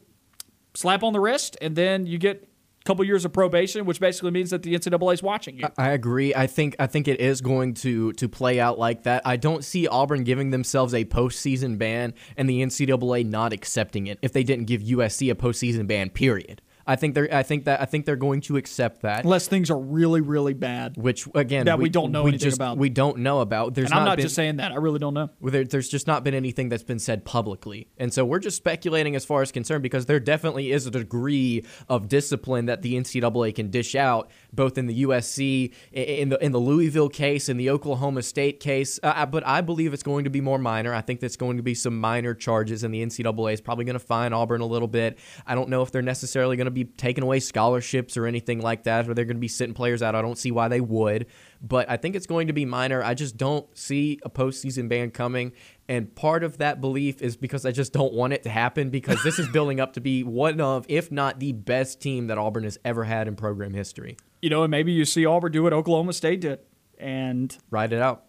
slap 0.74 1.04
on 1.04 1.14
the 1.14 1.20
wrist, 1.20 1.58
and 1.62 1.76
then 1.76 2.06
you 2.06 2.18
get 2.18 2.48
couple 2.86 3.06
years 3.06 3.26
of 3.26 3.34
probation, 3.34 3.86
which 3.86 4.00
basically 4.00 4.32
means 4.32 4.50
that 4.50 4.64
the 4.64 4.74
NCAA 4.74 5.14
is 5.14 5.24
watching 5.24 5.58
you. 5.58 5.68
I 5.78 5.92
agree. 5.92 6.34
I 6.34 6.48
think 6.48 6.76
I 6.80 6.88
think 6.88 7.08
it 7.08 7.20
is 7.20 7.42
going 7.42 7.76
to 7.76 8.14
to 8.14 8.28
play 8.28 8.60
out 8.60 8.80
like 8.80 9.04
that. 9.04 9.22
I 9.26 9.38
don't 9.38 9.64
see 9.64 9.88
Auburn 9.88 10.24
giving 10.24 10.50
themselves 10.50 10.94
a 10.94 11.06
postseason 11.06 11.78
ban 11.78 12.14
and 12.38 12.50
the 12.50 12.62
NCAA 12.62 13.26
not 13.26 13.54
accepting 13.54 14.08
it 14.08 14.20
if 14.22 14.34
they 14.34 14.44
didn't 14.44 14.66
give 14.66 14.82
USC 14.82 15.32
a 15.32 15.36
postseason 15.36 15.88
ban. 15.88 16.10
Period. 16.10 16.62
I 16.92 16.98
think 16.98 17.16
they're 17.16 17.34
I 17.34 17.44
think 17.44 17.64
that 17.66 17.80
I 17.80 17.86
think 17.86 18.06
they're 18.06 18.18
going 18.18 18.42
to 18.42 18.58
accept 18.58 19.04
that. 19.04 19.24
Unless 19.24 19.48
things 19.48 19.72
are 19.72 19.80
really, 19.80 20.20
really 20.20 20.54
bad. 20.54 20.98
Which 20.98 21.26
again, 21.34 21.66
That 21.66 21.80
we 21.80 21.88
don't 21.88 22.12
know 22.12 22.24
we 22.24 22.32
anything 22.32 22.50
just, 22.50 22.58
about. 22.58 22.78
We 22.78 22.90
don't 22.90 23.20
know 23.20 23.40
about. 23.40 23.76
There's 23.76 23.92
And 23.92 24.00
I'm 24.00 24.06
not 24.06 24.18
been, 24.18 24.24
just 24.24 24.36
saying 24.36 24.58
that. 24.58 24.74
I 24.74 24.76
really 24.76 25.00
don't 25.00 25.14
know. 25.14 25.30
there, 25.42 25.64
there's 25.64 25.88
just 25.88 26.06
not 26.06 26.26
been 26.26 26.34
anything 26.34 26.68
that's 26.68 26.84
been 26.84 27.00
said 27.00 27.24
publicly. 27.24 27.88
And 27.98 28.14
so 28.14 28.26
we're 28.26 28.40
just 28.40 28.58
speculating 28.58 29.16
as 29.16 29.24
far 29.24 29.42
as 29.42 29.54
concerned 29.54 29.84
because 29.84 30.06
there 30.06 30.20
definitely 30.20 30.74
is 30.74 30.86
a 30.86 30.92
degree 30.92 31.64
of 31.88 32.10
discipline 32.10 32.66
that 32.66 32.82
the 32.82 32.96
NCAA 32.96 33.56
can 33.56 33.70
dish 33.70 33.96
out, 33.96 34.30
both 34.52 34.78
in 34.78 34.88
the 34.88 35.04
USC, 35.04 35.74
in 35.94 36.28
the 36.28 36.44
in 36.44 36.52
the 36.52 36.60
Louisville 36.60 37.10
case, 37.10 37.48
in 37.48 37.56
the 37.56 37.70
Oklahoma 37.70 38.22
State 38.22 38.60
case. 38.60 39.00
Uh, 39.02 39.26
but 39.26 39.48
I 39.48 39.62
believe 39.62 39.94
it's 39.94 40.04
going 40.04 40.26
to 40.26 40.30
be 40.30 40.42
more 40.42 40.60
minor. 40.60 40.94
I 40.94 41.00
think 41.00 41.22
that's 41.22 41.38
going 41.38 41.56
to 41.56 41.64
be 41.64 41.74
some 41.74 41.98
minor 41.98 42.34
charges, 42.34 42.84
and 42.84 42.94
the 42.94 43.02
NCAA 43.06 43.54
is 43.54 43.62
probably 43.62 43.86
going 43.86 43.94
to 43.94 44.00
fine 44.00 44.34
Auburn 44.34 44.60
a 44.60 44.66
little 44.66 44.90
bit. 44.90 45.18
I 45.48 45.56
don't 45.56 45.70
know 45.70 45.84
if 45.84 45.92
they're 45.92 46.02
necessarily 46.02 46.58
going 46.58 46.66
to 46.66 46.72
be 46.72 46.81
taking 46.86 47.24
away 47.24 47.40
scholarships 47.40 48.18
or 48.18 48.26
anything 48.26 48.62
like 48.62 48.84
that, 48.84 49.08
or 49.08 49.14
they're 49.14 49.26
going 49.26 49.38
to 49.38 49.42
be 49.42 49.48
sitting 49.48 49.74
players 49.74 50.02
out. 50.02 50.16
I 50.16 50.22
don't 50.22 50.38
see 50.38 50.52
why 50.52 50.68
they 50.68 50.82
would, 50.82 51.28
but 51.62 51.90
I 51.90 51.98
think 51.98 52.16
it's 52.16 52.28
going 52.28 52.48
to 52.48 52.54
be 52.54 52.66
minor. 52.66 53.04
I 53.04 53.14
just 53.14 53.38
don't 53.38 53.66
see 53.78 54.20
a 54.24 54.30
postseason 54.30 54.90
ban 54.90 55.12
coming. 55.12 55.54
And 55.88 56.14
part 56.16 56.44
of 56.44 56.58
that 56.60 56.80
belief 56.80 57.22
is 57.22 57.36
because 57.36 57.66
I 57.66 57.72
just 57.72 57.92
don't 57.94 58.14
want 58.14 58.34
it 58.34 58.44
to 58.44 58.50
happen 58.50 58.90
because 58.90 59.22
this 59.24 59.40
is 59.40 59.48
building 59.54 59.80
up 59.80 59.94
to 59.94 60.02
be 60.02 60.24
one 60.24 60.62
of, 60.62 60.86
if 60.88 61.12
not 61.12 61.40
the 61.40 61.52
best 61.52 62.02
team 62.02 62.28
that 62.28 62.38
Auburn 62.38 62.64
has 62.64 62.78
ever 62.86 63.04
had 63.04 63.28
in 63.28 63.36
program 63.36 63.74
history. 63.74 64.18
You 64.42 64.50
know, 64.50 64.64
and 64.64 64.72
maybe 64.72 64.92
you 64.92 65.06
see 65.06 65.26
Auburn 65.26 65.52
do 65.52 65.64
what 65.64 65.74
Oklahoma 65.74 66.14
State 66.14 66.42
did. 66.42 66.60
And 66.98 67.56
Ride 67.70 67.94
it 67.94 68.02
out. 68.02 68.26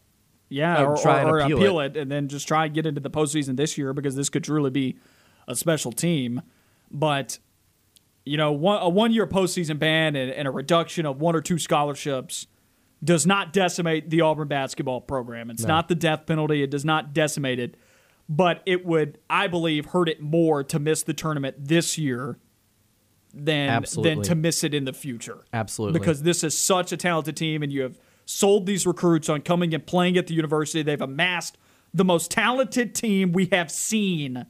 yeah, 0.49 0.79
Uh, 0.79 0.85
or, 0.87 0.97
try 0.97 1.23
or, 1.23 1.37
or 1.37 1.39
appeal 1.41 1.59
appeal, 1.59 1.81
it. 1.81 1.97
it. 1.97 2.01
and 2.01 2.11
then 2.11 2.29
just 2.29 2.49
try 2.49 2.65
and 2.67 2.75
get 2.75 2.87
into 2.87 3.01
the 3.01 3.11
postseason 3.11 3.57
this 3.57 3.77
year 3.79 3.93
because 3.93 4.17
this 4.17 4.29
could 4.29 4.43
truly 4.45 4.71
be 4.71 4.97
a 5.47 5.55
special 5.55 5.93
team. 5.93 6.43
But, 6.91 7.39
you 8.25 8.37
know, 8.37 8.53
one, 8.53 8.83
a 8.83 8.89
one 8.89 9.13
year 9.13 9.27
postseason 9.27 9.79
ban 9.79 10.17
and, 10.17 10.31
and 10.31 10.47
a 10.47 10.51
reduction 10.51 11.07
of 11.07 11.21
one 11.21 11.35
or 11.35 11.41
two 11.41 11.59
scholarships 11.59 12.47
does 13.03 13.27
not 13.27 13.53
decimate 13.53 14.11
the 14.11 14.21
Auburn 14.21 14.49
basketball 14.49 15.01
program. 15.01 15.51
It's 15.51 15.65
not 15.65 15.89
the 15.89 15.95
death 15.95 16.27
penalty, 16.27 16.63
it 16.63 16.71
does 16.71 16.85
not 16.85 17.13
decimate 17.13 17.59
it. 17.59 17.77
But 18.29 18.63
it 18.65 18.87
would, 18.87 19.19
I 19.29 19.49
believe, 19.49 19.87
hurt 19.87 20.09
it 20.09 20.23
more 20.23 20.63
to 20.65 20.79
miss 20.79 21.03
the 21.03 21.13
tournament 21.13 21.57
this 21.59 21.99
year 21.99 22.39
than 23.35 23.85
than 24.03 24.23
to 24.23 24.35
miss 24.35 24.63
it 24.63 24.75
in 24.75 24.85
the 24.85 24.93
future. 24.93 25.45
Absolutely. 25.53 25.99
Because 25.99 26.23
this 26.23 26.45
is 26.45 26.57
such 26.57 26.93
a 26.93 26.97
talented 26.97 27.37
team, 27.37 27.63
and 27.63 27.73
you 27.73 27.83
have 27.83 27.99
sold 28.25 28.67
these 28.67 28.87
recruits 28.87 29.29
on 29.29 29.43
coming 29.43 29.75
and 29.75 29.85
playing 29.85 30.17
at 30.17 30.29
the 30.29 30.35
university. 30.35 30.83
They've 30.83 31.01
amassed 31.01 31.59
the 31.93 32.05
most 32.05 32.31
talented 32.31 32.95
team 32.95 33.33
we 33.33 33.47
have 33.53 33.71
seen 33.71 34.47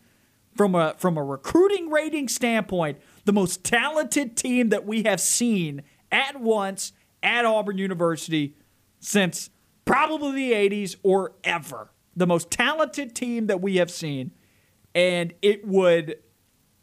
from 0.54 0.74
a 0.74 0.94
from 0.98 1.16
a 1.16 1.24
recruiting 1.24 1.90
rating 1.90 2.28
standpoint. 2.28 2.98
The 3.24 3.32
most 3.32 3.64
talented 3.64 4.36
team 4.36 4.70
that 4.70 4.86
we 4.86 5.04
have 5.04 5.20
seen 5.20 5.82
at 6.10 6.40
once 6.40 6.92
at 7.22 7.44
Auburn 7.44 7.78
University 7.78 8.56
since 9.00 9.50
probably 9.84 10.48
the 10.48 10.52
80s 10.52 10.96
or 11.02 11.32
ever. 11.44 11.90
The 12.14 12.26
most 12.26 12.50
talented 12.50 13.14
team 13.14 13.46
that 13.46 13.60
we 13.60 13.76
have 13.76 13.90
seen. 13.90 14.32
And 14.94 15.32
it 15.40 15.66
would 15.66 16.16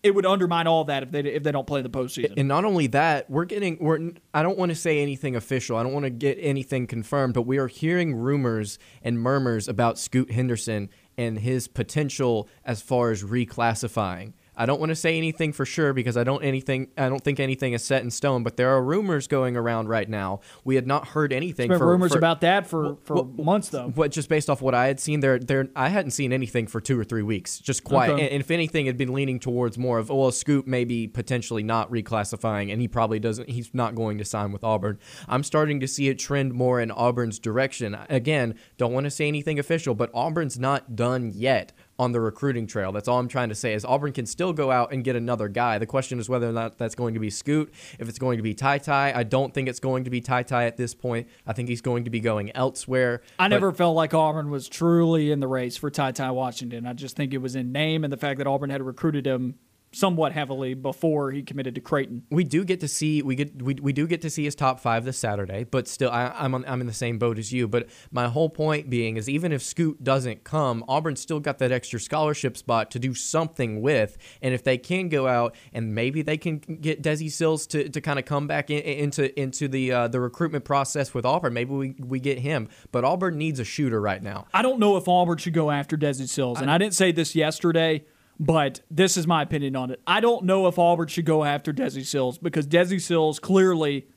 it 0.02 0.16
would 0.16 0.26
undermine 0.26 0.66
all 0.66 0.86
that 0.86 1.04
if 1.04 1.12
they 1.12 1.20
if 1.20 1.44
they 1.44 1.52
don't 1.52 1.68
play 1.68 1.82
in 1.82 1.84
the 1.84 1.90
postseason. 1.90 2.34
And 2.38 2.48
not 2.48 2.66
only 2.66 2.88
that, 2.88 3.30
we're 3.30 3.46
getting 3.46 3.78
we're 3.80 4.12
I 4.34 4.42
don't 4.42 4.58
want 4.58 4.70
to 4.70 4.76
say 4.76 5.02
anything 5.02 5.36
official. 5.36 5.78
I 5.78 5.84
don't 5.84 5.94
want 5.94 6.06
to 6.06 6.10
get 6.10 6.38
anything 6.40 6.88
confirmed, 6.88 7.34
but 7.34 7.44
we 7.44 7.58
are 7.58 7.68
hearing 7.68 8.16
rumors 8.16 8.80
and 9.04 9.20
murmurs 9.20 9.68
about 9.68 10.00
Scoot 10.00 10.32
Henderson 10.32 10.90
and 11.18 11.40
his 11.40 11.68
potential 11.68 12.48
as 12.64 12.82
far 12.82 13.12
as 13.12 13.24
reclassifying. 13.24 14.34
I 14.60 14.66
don't 14.66 14.80
want 14.80 14.90
to 14.90 14.96
say 14.96 15.18
anything 15.18 15.54
for 15.54 15.66
sure 15.66 15.94
because 15.94 16.18
I 16.18 16.26
don't 16.26 16.44
anything 16.44 16.90
I 16.98 17.08
don't 17.08 17.24
think 17.24 17.40
anything 17.40 17.72
is 17.72 17.84
set 17.84 18.04
in 18.04 18.12
stone. 18.12 18.44
But 18.44 18.58
there 18.58 18.70
are 18.70 18.84
rumors 18.84 19.26
going 19.26 19.56
around 19.56 19.88
right 19.88 20.08
now. 20.08 20.42
We 20.66 20.76
had 20.76 20.86
not 20.86 21.08
heard 21.08 21.32
anything. 21.32 21.70
For, 21.70 21.88
rumors 21.88 22.12
for, 22.12 22.18
about 22.18 22.42
that 22.42 22.68
for, 22.68 22.98
for 23.06 23.16
well, 23.16 23.34
months 23.38 23.70
though. 23.70 23.90
But 23.90 24.12
just 24.12 24.28
based 24.28 24.50
off 24.50 24.62
what 24.62 24.76
I 24.76 24.88
had 24.88 25.00
seen, 25.00 25.22
there 25.22 25.40
there 25.40 25.70
I 25.78 25.88
hadn't 25.88 26.12
seen 26.12 26.34
anything 26.34 26.68
for 26.68 26.82
two 26.82 27.00
or 27.00 27.06
three 27.06 27.24
weeks. 27.24 27.60
Just 27.60 27.86
quiet. 27.86 28.12
Okay. 28.12 28.24
And, 28.24 28.34
and 28.34 28.42
if 28.42 28.52
anything, 28.52 28.86
had 28.86 28.98
been 28.98 29.14
leaning 29.14 29.40
towards 29.40 29.78
more 29.78 29.98
of 29.98 30.10
well, 30.10 30.30
Scoot 30.32 30.68
maybe 30.68 31.08
potentially 31.08 31.64
not 31.64 31.90
reclassifying, 31.90 32.70
and 32.70 32.82
he 32.82 32.90
probably 32.90 33.20
doesn't. 33.20 33.50
He's 33.50 33.74
not 33.74 33.96
going 33.96 34.18
to 34.18 34.26
sign 34.26 34.52
with 34.52 34.66
Auburn. 34.66 35.00
I'm 35.30 35.44
starting 35.44 35.80
to 35.80 35.88
see 35.88 36.10
it 36.10 36.20
trend 36.20 36.54
more 36.54 36.82
in 36.82 36.92
Auburn's 36.92 37.40
direction. 37.40 37.98
Again, 38.10 38.56
don't 38.78 38.92
want 38.92 39.06
to 39.06 39.12
say 39.12 39.30
anything 39.30 39.58
official, 39.58 39.96
but 39.96 40.12
Auburn's 40.14 40.60
not 40.60 40.98
done 40.98 41.32
yet 41.34 41.72
on 42.00 42.14
the 42.14 42.22
recruiting 42.22 42.66
trail. 42.66 42.92
That's 42.94 43.08
all 43.10 43.20
I'm 43.20 43.28
trying 43.28 43.50
to 43.50 43.56
say 43.56 43.74
is 43.74 43.84
Auburn 43.84 44.14
can 44.14 44.26
still 44.26 44.54
go 44.54 44.72
out 44.72 44.94
and 44.94 45.04
get 45.04 45.16
another 45.18 45.50
guy. 45.50 45.78
The 45.78 45.86
question 45.86 46.18
is 46.18 46.30
whether 46.30 46.48
or 46.50 46.54
not 46.54 46.78
that's 46.78 46.96
going 46.96 47.14
to 47.14 47.20
be 47.20 47.30
Scoot, 47.30 47.72
if 48.00 48.08
it's 48.08 48.18
going 48.18 48.38
to 48.38 48.42
be 48.44 48.54
Ty 48.54 48.78
Ty. 48.80 49.12
I 49.14 49.24
don't 49.24 49.54
think 49.54 49.68
it's 49.68 49.82
going 49.82 50.06
to 50.06 50.10
be 50.10 50.22
Ty 50.22 50.44
Ty 50.44 50.66
at 50.66 50.78
this 50.78 50.96
point. 50.96 51.28
I 51.46 51.52
think 51.54 51.68
he's 51.68 51.82
going 51.82 52.06
to 52.06 52.10
be 52.10 52.22
going 52.22 52.52
elsewhere. 52.56 53.22
I 53.38 53.44
But- 53.44 53.50
never 53.50 53.72
felt 53.74 53.96
like 53.98 54.14
Auburn 54.14 54.50
was 54.50 54.70
truly 54.70 55.30
in 55.30 55.42
the 55.42 55.48
race 55.48 55.76
for 55.76 55.92
Ty 55.92 56.14
Ty 56.14 56.32
Washington. 56.32 56.88
I 56.88 56.94
just 56.94 57.18
think 57.18 57.34
it 57.34 57.40
was 57.40 57.56
in 57.56 57.72
name 57.74 58.04
and 58.06 58.14
the 58.14 58.18
fact 58.18 58.38
that 58.38 58.48
Auburn 58.48 58.70
had 58.70 58.82
recruited 58.82 59.28
him 59.28 59.56
somewhat 59.92 60.32
heavily 60.32 60.74
before 60.74 61.32
he 61.32 61.42
committed 61.42 61.76
to 61.76 61.82
Creighton. 61.82 62.24
we 62.30 62.44
do 62.44 62.64
get 62.64 62.80
to 62.82 62.88
see 62.88 63.22
we 63.22 63.36
get 63.36 63.62
we, 63.62 63.74
we 63.76 63.94
do 63.94 64.06
get 64.08 64.22
to 64.22 64.30
see 64.30 64.44
his 64.44 64.56
top 64.56 64.80
five 64.80 65.06
this 65.06 65.18
Saturday, 65.18 65.64
but 65.64 65.88
still 65.88 66.12
I, 66.12 66.28
I'm 66.38 66.54
on, 66.54 66.66
I'm 66.68 66.82
in 66.82 66.88
the 66.88 66.94
same 66.94 67.18
boat 67.18 67.40
as 67.40 67.52
you. 67.52 67.68
But 67.68 67.90
my 68.12 68.28
whole 68.28 68.50
point 68.50 68.90
being 68.90 69.18
is 69.18 69.28
even 69.28 69.52
if 69.52 69.62
Scoot 69.62 70.04
doesn't 70.04 70.44
come, 70.44 70.84
Auburn 70.88 71.16
still 71.16 71.40
got 71.40 71.58
that 71.60 71.72
extra 71.72 72.00
scholarship 72.00 72.56
spot 72.56 72.92
to 72.92 73.00
do 73.00 73.14
something 73.14 73.82
with, 73.82 74.18
and 74.42 74.54
if 74.54 74.64
they 74.64 74.78
can 74.78 75.10
go 75.10 75.28
out 75.28 75.56
and 75.74 75.96
maybe 75.96 76.22
they 76.22 76.38
can 76.38 76.60
get 76.60 77.02
Desi 77.02 77.32
Sills 77.32 77.66
to, 77.68 77.90
to 77.90 78.02
kind 78.02 78.20
of 78.20 78.26
come 78.26 78.48
back 78.48 78.70
in, 78.70 78.82
into 78.82 79.40
into 79.40 79.68
the 79.68 79.92
uh, 79.92 80.08
the 80.08 80.20
recruitment 80.20 80.66
process 80.66 81.14
with 81.14 81.26
Auburn, 81.26 81.54
maybe 81.54 81.74
we 81.74 81.96
we 82.00 82.20
get 82.20 82.40
him. 82.40 82.70
But 82.92 83.04
Auburn 83.04 83.38
needs 83.38 83.60
a 83.60 83.66
shooter 83.66 84.00
right 84.00 84.22
now. 84.22 84.46
I 84.54 84.62
don't 84.62 84.80
know 84.80 84.98
if 84.98 85.08
Auburn 85.08 85.38
should 85.38 85.54
go 85.54 85.72
after 85.72 85.98
Desi 85.98 86.30
Sills, 86.30 86.62
and 86.62 86.70
I 86.70 86.78
didn't 86.78 86.96
say 86.96 87.12
this 87.12 87.36
yesterday, 87.36 88.04
but 88.40 88.80
this 88.90 89.18
is 89.18 89.28
my 89.28 89.42
opinion 89.42 89.76
on 89.76 89.92
it. 89.92 90.02
I 90.08 90.22
don't 90.22 90.46
know 90.46 90.68
if 90.68 90.80
Auburn 90.80 91.08
should 91.08 91.26
go 91.26 91.44
after 91.44 91.74
Desi 91.74 92.06
Sills 92.06 92.38
because 92.38 92.66
Desi 92.66 93.02
Sills 93.02 93.38
clearly, 93.38 94.08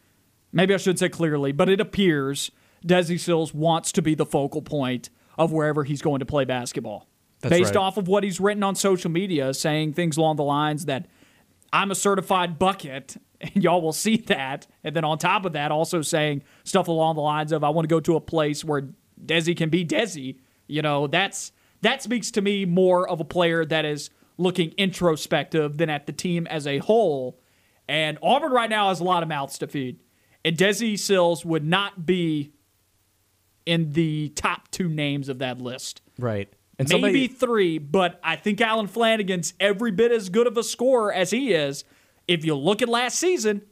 maybe 0.52 0.72
I 0.72 0.76
should 0.76 0.98
say 0.98 1.08
clearly, 1.08 1.50
but 1.50 1.68
it 1.68 1.80
appears 1.80 2.52
Desi 2.86 3.18
Sills 3.18 3.52
wants 3.52 3.90
to 3.92 4.02
be 4.02 4.14
the 4.14 4.26
focal 4.26 4.62
point 4.62 5.10
of 5.36 5.50
wherever 5.50 5.82
he's 5.82 6.02
going 6.02 6.20
to 6.20 6.26
play 6.26 6.44
basketball. 6.44 7.08
That's 7.40 7.50
Based 7.50 7.74
right. 7.74 7.82
off 7.82 7.96
of 7.96 8.06
what 8.06 8.22
he's 8.22 8.38
written 8.38 8.62
on 8.62 8.76
social 8.76 9.10
media, 9.10 9.52
saying 9.54 9.94
things 9.94 10.16
along 10.16 10.36
the 10.36 10.44
lines 10.44 10.84
that 10.84 11.08
I'm 11.72 11.90
a 11.90 11.96
certified 11.96 12.58
bucket, 12.58 13.16
and 13.40 13.56
y'all 13.64 13.82
will 13.82 13.92
see 13.92 14.16
that. 14.28 14.68
And 14.84 14.94
then 14.94 15.04
on 15.04 15.18
top 15.18 15.44
of 15.44 15.52
that, 15.54 15.72
also 15.72 16.00
saying 16.02 16.44
stuff 16.62 16.86
along 16.86 17.16
the 17.16 17.22
lines 17.22 17.50
of 17.50 17.64
I 17.64 17.70
want 17.70 17.88
to 17.88 17.92
go 17.92 17.98
to 17.98 18.14
a 18.14 18.20
place 18.20 18.64
where 18.64 18.88
Desi 19.24 19.56
can 19.56 19.68
be 19.68 19.84
Desi. 19.84 20.36
You 20.68 20.82
know, 20.82 21.08
that's 21.08 21.50
that 21.82 22.02
speaks 22.02 22.30
to 22.32 22.40
me 22.40 22.64
more 22.64 23.08
of 23.08 23.20
a 23.20 23.24
player 23.24 23.64
that 23.64 23.84
is 23.84 24.10
looking 24.38 24.72
introspective 24.78 25.76
than 25.76 25.90
at 25.90 26.06
the 26.06 26.12
team 26.12 26.46
as 26.46 26.66
a 26.66 26.78
whole. 26.78 27.38
And 27.88 28.18
Auburn 28.22 28.52
right 28.52 28.70
now 28.70 28.88
has 28.88 29.00
a 29.00 29.04
lot 29.04 29.22
of 29.22 29.28
mouths 29.28 29.58
to 29.58 29.66
feed. 29.66 29.98
And 30.44 30.56
Desi 30.56 30.98
Sills 30.98 31.44
would 31.44 31.64
not 31.64 32.06
be 32.06 32.52
in 33.66 33.92
the 33.92 34.30
top 34.30 34.70
two 34.70 34.88
names 34.88 35.28
of 35.28 35.38
that 35.38 35.60
list. 35.60 36.00
Right. 36.18 36.48
And 36.78 36.88
Maybe 36.88 37.00
somebody- 37.00 37.28
three, 37.28 37.78
but 37.78 38.18
I 38.24 38.36
think 38.36 38.60
Allen 38.60 38.88
Flanigan's 38.88 39.54
every 39.60 39.90
bit 39.92 40.10
as 40.10 40.28
good 40.30 40.46
of 40.46 40.56
a 40.56 40.62
scorer 40.64 41.12
as 41.12 41.30
he 41.30 41.52
is. 41.52 41.84
If 42.26 42.44
you 42.44 42.54
look 42.56 42.82
at 42.82 42.88
last 42.88 43.18
season, 43.18 43.62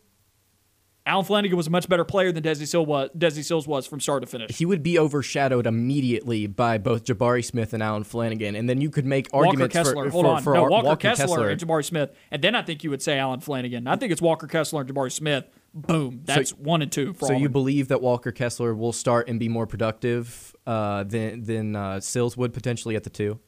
Allen 1.11 1.27
Flanigan 1.27 1.55
was 1.55 1.67
a 1.67 1.71
much 1.71 1.89
better 1.89 2.05
player 2.05 2.31
than 2.31 2.45
Desi 2.45 2.69
Sills 2.69 2.87
was, 2.87 3.11
Desi 3.19 3.43
Sills 3.43 3.67
was 3.67 3.85
from 3.85 3.99
start 3.99 4.23
to 4.23 4.29
finish. 4.29 4.57
he 4.57 4.65
would 4.65 4.81
be 4.81 4.97
overshadowed 4.97 5.67
immediately 5.67 6.47
by 6.47 6.79
both 6.79 7.05
Jabari 7.05 7.45
Smith 7.45 7.75
and 7.75 7.83
Allen 7.83 8.05
Flanigan, 8.05 8.57
and 8.57 8.71
then 8.71 8.81
you 8.81 8.91
could 8.91 9.05
make 9.05 9.27
arguments 9.33 9.75
Walker 9.75 9.89
Kessler, 9.91 10.05
for, 10.05 10.11
hold 10.11 10.25
for, 10.25 10.31
on, 10.31 10.43
for 10.43 10.55
no, 10.55 10.63
Ar- 10.63 10.71
Walker, 10.71 10.97
Kessler, 10.97 11.49
and 11.49 11.61
Jabari 11.61 11.85
Smith, 11.85 12.15
and 12.31 12.41
then 12.41 12.55
I 12.55 12.63
think 12.63 12.85
you 12.85 12.91
would 12.91 13.03
say 13.03 13.19
Allen 13.19 13.41
Flanigan. 13.41 13.89
I 13.89 13.97
think 13.97 14.13
it's 14.13 14.23
Walker 14.23 14.47
Kessler 14.47 14.83
and 14.83 14.95
Jabari 14.95 15.11
Smith. 15.11 15.47
Boom, 15.75 16.21
that's 16.25 16.51
one 16.53 16.81
and 16.81 16.93
two 16.93 17.13
for 17.13 17.27
So 17.27 17.33
you 17.33 17.49
believe 17.49 17.89
that 17.89 18.01
Walker 18.01 18.31
Kessler 18.31 18.73
will 18.73 18.93
start 18.93 19.29
and 19.29 19.41
be 19.41 19.49
more 19.49 19.67
productive 19.67 20.55
uh, 20.65 21.03
than 21.03 21.43
than 21.43 21.75
uh, 21.75 21.99
Sills 21.99 22.37
would 22.37 22.53
potentially 22.53 22.95
at 22.95 23.03
the 23.03 23.11
two? 23.11 23.41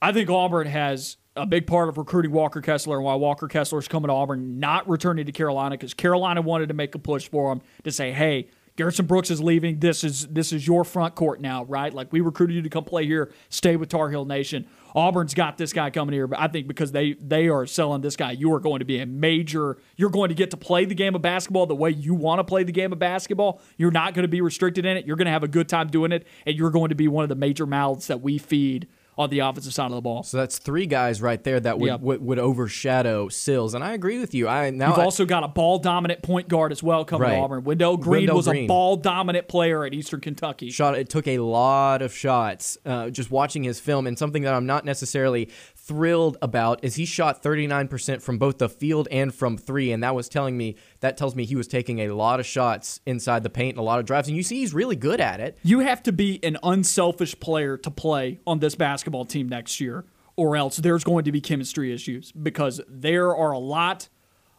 I 0.00 0.12
think 0.12 0.30
Auburn 0.30 0.68
has 0.68 1.16
a 1.36 1.46
big 1.46 1.66
part 1.66 1.88
of 1.88 1.98
recruiting 1.98 2.32
Walker 2.32 2.60
Kessler 2.60 2.96
and 2.96 3.04
why 3.04 3.14
Walker 3.14 3.48
Kessler 3.48 3.78
is 3.78 3.88
coming 3.88 4.08
to 4.08 4.14
Auburn, 4.14 4.60
not 4.60 4.88
returning 4.88 5.26
to 5.26 5.32
Carolina, 5.32 5.76
because 5.76 5.94
Carolina 5.94 6.40
wanted 6.40 6.68
to 6.68 6.74
make 6.74 6.94
a 6.94 6.98
push 6.98 7.28
for 7.28 7.52
him 7.52 7.60
to 7.82 7.90
say, 7.90 8.12
hey, 8.12 8.48
Garrison 8.76 9.06
Brooks 9.06 9.30
is 9.30 9.40
leaving. 9.40 9.78
This 9.78 10.02
is 10.02 10.26
this 10.26 10.52
is 10.52 10.66
your 10.66 10.82
front 10.82 11.14
court 11.14 11.40
now, 11.40 11.64
right? 11.64 11.94
Like 11.94 12.12
we 12.12 12.20
recruited 12.20 12.56
you 12.56 12.62
to 12.62 12.68
come 12.68 12.82
play 12.82 13.06
here, 13.06 13.32
stay 13.48 13.76
with 13.76 13.88
Tar 13.88 14.10
Heel 14.10 14.24
Nation. 14.24 14.66
Auburn's 14.96 15.32
got 15.32 15.58
this 15.58 15.72
guy 15.72 15.90
coming 15.90 16.12
here, 16.12 16.26
but 16.26 16.40
I 16.40 16.48
think 16.48 16.66
because 16.66 16.90
they 16.90 17.12
they 17.20 17.48
are 17.48 17.66
selling 17.66 18.00
this 18.00 18.16
guy, 18.16 18.32
you 18.32 18.52
are 18.52 18.58
going 18.58 18.80
to 18.80 18.84
be 18.84 18.98
a 18.98 19.06
major. 19.06 19.78
You're 19.96 20.10
going 20.10 20.30
to 20.30 20.34
get 20.34 20.50
to 20.50 20.56
play 20.56 20.86
the 20.86 20.94
game 20.94 21.14
of 21.14 21.22
basketball 21.22 21.66
the 21.66 21.74
way 21.76 21.90
you 21.90 22.14
want 22.14 22.40
to 22.40 22.44
play 22.44 22.64
the 22.64 22.72
game 22.72 22.92
of 22.92 22.98
basketball. 22.98 23.60
You're 23.76 23.92
not 23.92 24.12
going 24.12 24.24
to 24.24 24.28
be 24.28 24.40
restricted 24.40 24.84
in 24.84 24.96
it. 24.96 25.06
You're 25.06 25.16
going 25.16 25.26
to 25.26 25.32
have 25.32 25.44
a 25.44 25.48
good 25.48 25.68
time 25.68 25.86
doing 25.86 26.10
it, 26.10 26.26
and 26.44 26.56
you're 26.56 26.70
going 26.70 26.88
to 26.88 26.96
be 26.96 27.06
one 27.06 27.22
of 27.22 27.28
the 27.28 27.36
major 27.36 27.66
mouths 27.66 28.08
that 28.08 28.22
we 28.22 28.38
feed 28.38 28.88
on 29.16 29.30
the 29.30 29.38
offensive 29.40 29.72
side 29.74 29.86
of 29.86 29.92
the 29.92 30.00
ball. 30.00 30.22
So 30.22 30.36
that's 30.38 30.58
three 30.58 30.86
guys 30.86 31.22
right 31.22 31.42
there 31.42 31.60
that 31.60 31.78
would 31.78 31.86
Yep. 31.86 32.00
would, 32.00 32.22
would 32.22 32.38
overshadow 32.38 33.28
Sills, 33.28 33.74
and 33.74 33.84
I 33.84 33.92
agree 33.92 34.18
with 34.18 34.34
you. 34.34 34.48
I 34.48 34.70
now 34.70 34.88
You've 34.90 34.98
I- 34.98 35.04
also 35.04 35.24
got 35.24 35.44
a 35.44 35.48
ball 35.48 35.78
dominant 35.78 36.22
point 36.22 36.48
guard 36.48 36.72
as 36.72 36.82
well 36.82 37.04
coming 37.04 37.28
Right. 37.28 37.36
to 37.36 37.40
Auburn. 37.42 37.64
Wendell 37.64 37.96
Green 37.96 38.22
Wendell 38.22 38.36
was 38.36 38.48
a 38.48 38.66
ball 38.66 38.96
dominant 38.96 39.48
player 39.48 39.84
at 39.84 39.94
Eastern 39.94 40.20
Kentucky. 40.20 40.70
shot 40.70 40.96
it 40.98 41.08
took 41.08 41.26
a 41.28 41.38
lot 41.38 42.02
of 42.02 42.14
shots 42.14 42.76
uh, 42.84 43.10
just 43.10 43.30
watching 43.30 43.62
his 43.64 43.78
film 43.80 44.06
and 44.06 44.18
something 44.18 44.42
that 44.42 44.54
i'm 44.54 44.66
not 44.66 44.84
necessarily 44.84 45.48
thrilled 45.86 46.36
about 46.40 46.82
is 46.82 46.94
he 46.94 47.04
shot 47.04 47.42
39% 47.42 48.22
from 48.22 48.38
both 48.38 48.58
the 48.58 48.68
field 48.68 49.06
and 49.10 49.34
from 49.34 49.58
three 49.58 49.92
and 49.92 50.02
that 50.02 50.14
was 50.14 50.28
telling 50.28 50.56
me 50.56 50.76
that 51.00 51.16
tells 51.16 51.34
me 51.34 51.44
he 51.44 51.56
was 51.56 51.68
taking 51.68 51.98
a 52.00 52.08
lot 52.08 52.40
of 52.40 52.46
shots 52.46 53.00
inside 53.04 53.42
the 53.42 53.50
paint 53.50 53.70
and 53.70 53.78
a 53.78 53.82
lot 53.82 53.98
of 53.98 54.06
drives 54.06 54.26
and 54.28 54.36
you 54.36 54.42
see 54.42 54.60
he's 54.60 54.72
really 54.72 54.96
good 54.96 55.20
at 55.20 55.40
it 55.40 55.58
You 55.62 55.80
have 55.80 56.02
to 56.04 56.12
be 56.12 56.40
an 56.42 56.56
unselfish 56.62 57.38
player 57.38 57.76
to 57.78 57.90
play 57.90 58.40
on 58.46 58.60
this 58.60 58.74
basketball 58.74 59.24
team 59.24 59.48
next 59.48 59.80
year, 59.80 60.04
or 60.36 60.56
else 60.56 60.76
there's 60.78 61.04
going 61.04 61.24
to 61.24 61.32
be 61.32 61.40
chemistry 61.40 61.92
issues 61.92 62.32
because 62.32 62.80
there 62.88 63.34
are 63.36 63.52
a 63.52 63.58
lot 63.58 64.08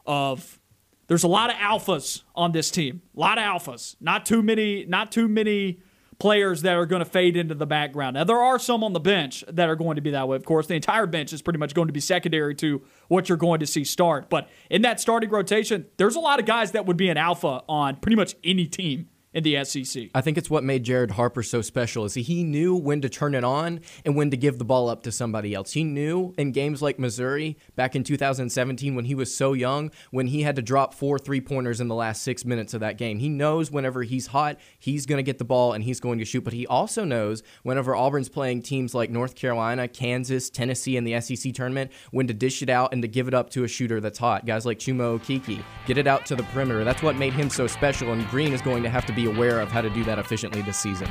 of 0.06 0.60
there's 1.08 1.24
a 1.24 1.28
lot 1.28 1.50
of 1.50 1.56
alphas 1.58 2.24
on 2.36 2.52
this 2.52 2.72
team. 2.72 3.02
A 3.16 3.20
lot 3.20 3.38
of 3.38 3.44
alphas. 3.44 3.96
Not 4.00 4.26
too 4.26 4.42
many 4.42 4.86
not 4.86 5.12
too 5.12 5.28
many 5.28 5.80
players 6.20 6.62
that 6.62 6.76
are 6.76 6.86
going 6.86 7.04
to 7.04 7.10
fade 7.10 7.36
into 7.36 7.56
the 7.56 7.66
background. 7.66 8.16
Now 8.16 8.24
there 8.24 8.40
are 8.40 8.58
some 8.60 8.84
on 8.84 8.94
the 8.94 9.00
bench 9.00 9.44
that 9.48 9.70
are 9.70 9.76
going 9.76 9.96
to 9.96 10.02
be 10.02 10.12
that 10.12 10.28
way. 10.28 10.36
Of 10.36 10.46
course, 10.46 10.68
the 10.68 10.76
entire 10.76 11.06
bench 11.06 11.34
is 11.34 11.42
pretty 11.42 11.60
much 11.60 11.74
going 11.74 11.88
to 11.88 11.94
be 11.94 12.00
secondary 12.00 12.56
to 12.56 12.82
what 13.08 13.30
you're 13.30 13.38
going 13.38 13.60
to 13.60 13.68
see 13.68 13.84
start. 13.84 14.30
But 14.30 14.50
in 14.70 14.82
that 14.84 15.00
starting 15.00 15.30
rotation, 15.30 15.86
there's 15.98 16.16
a 16.16 16.20
lot 16.20 16.40
of 16.40 16.46
guys 16.46 16.72
that 16.72 16.86
would 16.86 16.98
be 16.98 17.10
an 17.10 17.18
alpha 17.18 17.64
on 17.68 17.98
pretty 17.98 18.16
much 18.16 18.36
any 18.44 18.66
team 18.66 19.10
in 19.36 19.44
the 19.44 19.64
SEC. 19.66 20.10
I 20.16 20.22
think 20.22 20.38
it's 20.38 20.50
what 20.50 20.64
made 20.64 20.84
Jared 20.84 21.12
Harper 21.12 21.44
so 21.44 21.62
special 21.62 22.06
is 22.06 22.14
he 22.14 22.44
knew 22.44 22.74
when 22.74 23.02
to 23.02 23.10
turn 23.10 23.36
it 23.36 23.44
on 23.44 23.82
and 24.06 24.16
when 24.16 24.32
to 24.32 24.38
give 24.38 24.58
the 24.58 24.66
ball 24.66 24.90
up 24.90 25.04
to 25.04 25.12
somebody 25.12 25.54
else. 25.54 25.74
He 25.74 25.84
knew 25.84 26.34
in 26.38 26.54
games 26.54 26.82
like 26.82 26.98
Missouri 26.98 27.58
back 27.76 27.98
in 27.98 28.06
2017 28.06 28.96
when 28.96 29.04
he 29.04 29.14
was 29.14 29.36
so 29.36 29.52
young, 29.52 29.92
when 30.12 30.28
he 30.28 30.44
had 30.44 30.56
to 30.56 30.62
drop 30.62 30.94
four 30.94 31.20
three-pointers 31.20 31.82
in 31.82 31.90
the 31.90 31.96
last 31.96 32.24
6 32.24 32.46
minutes 32.46 32.74
of 32.74 32.80
that 32.80 32.98
game. 32.98 33.20
He 33.20 33.28
knows 33.28 33.70
whenever 33.70 34.04
he's 34.04 34.28
hot, 34.28 34.58
he's 34.80 35.06
going 35.06 35.18
to 35.18 35.24
get 35.24 35.38
the 35.38 35.44
ball 35.44 35.74
and 35.74 35.84
he's 35.84 36.00
going 36.00 36.20
to 36.20 36.26
shoot, 36.26 36.46
but 36.46 36.54
he 36.54 36.66
also 36.66 37.04
knows 37.04 37.44
whenever 37.64 37.94
Auburn's 37.94 38.30
playing 38.30 38.62
teams 38.62 38.96
like 38.96 39.10
North 39.10 39.36
Carolina, 39.36 39.90
Kansas, 39.90 40.50
Tennessee 40.50 40.96
in 40.96 41.04
the 41.04 41.20
SEC 41.20 41.54
tournament, 41.54 41.92
when 42.12 42.28
to 42.28 42.34
dish 42.34 42.62
it 42.62 42.70
out 42.70 42.94
and 42.94 43.02
to 43.02 43.08
give 43.10 43.28
it 43.28 43.34
up 43.34 43.50
to 43.50 43.66
a 43.66 43.68
shooter 43.68 44.00
that's 44.00 44.18
hot. 44.18 44.46
Guys 44.46 44.66
like 44.66 44.80
Chuma 44.80 45.20
Okeke, 45.20 45.62
get 45.86 45.98
it 45.98 46.08
out 46.08 46.26
to 46.28 46.38
the 46.38 46.44
perimeter. 46.44 46.86
That's 46.86 47.04
what 47.04 47.18
made 47.18 47.34
him 47.34 47.50
so 47.50 47.68
special 47.68 48.14
and 48.14 48.26
Green 48.30 48.54
is 48.54 48.62
going 48.62 48.82
to 48.84 48.90
have 48.90 49.06
to 49.08 49.14
be 49.14 49.25
aware 49.26 49.60
of 49.60 49.72
how 49.72 49.82
to 49.82 49.90
do 49.90 50.04
that 50.06 50.20
efficiently 50.20 50.62
this 50.62 50.78
season. 50.78 51.10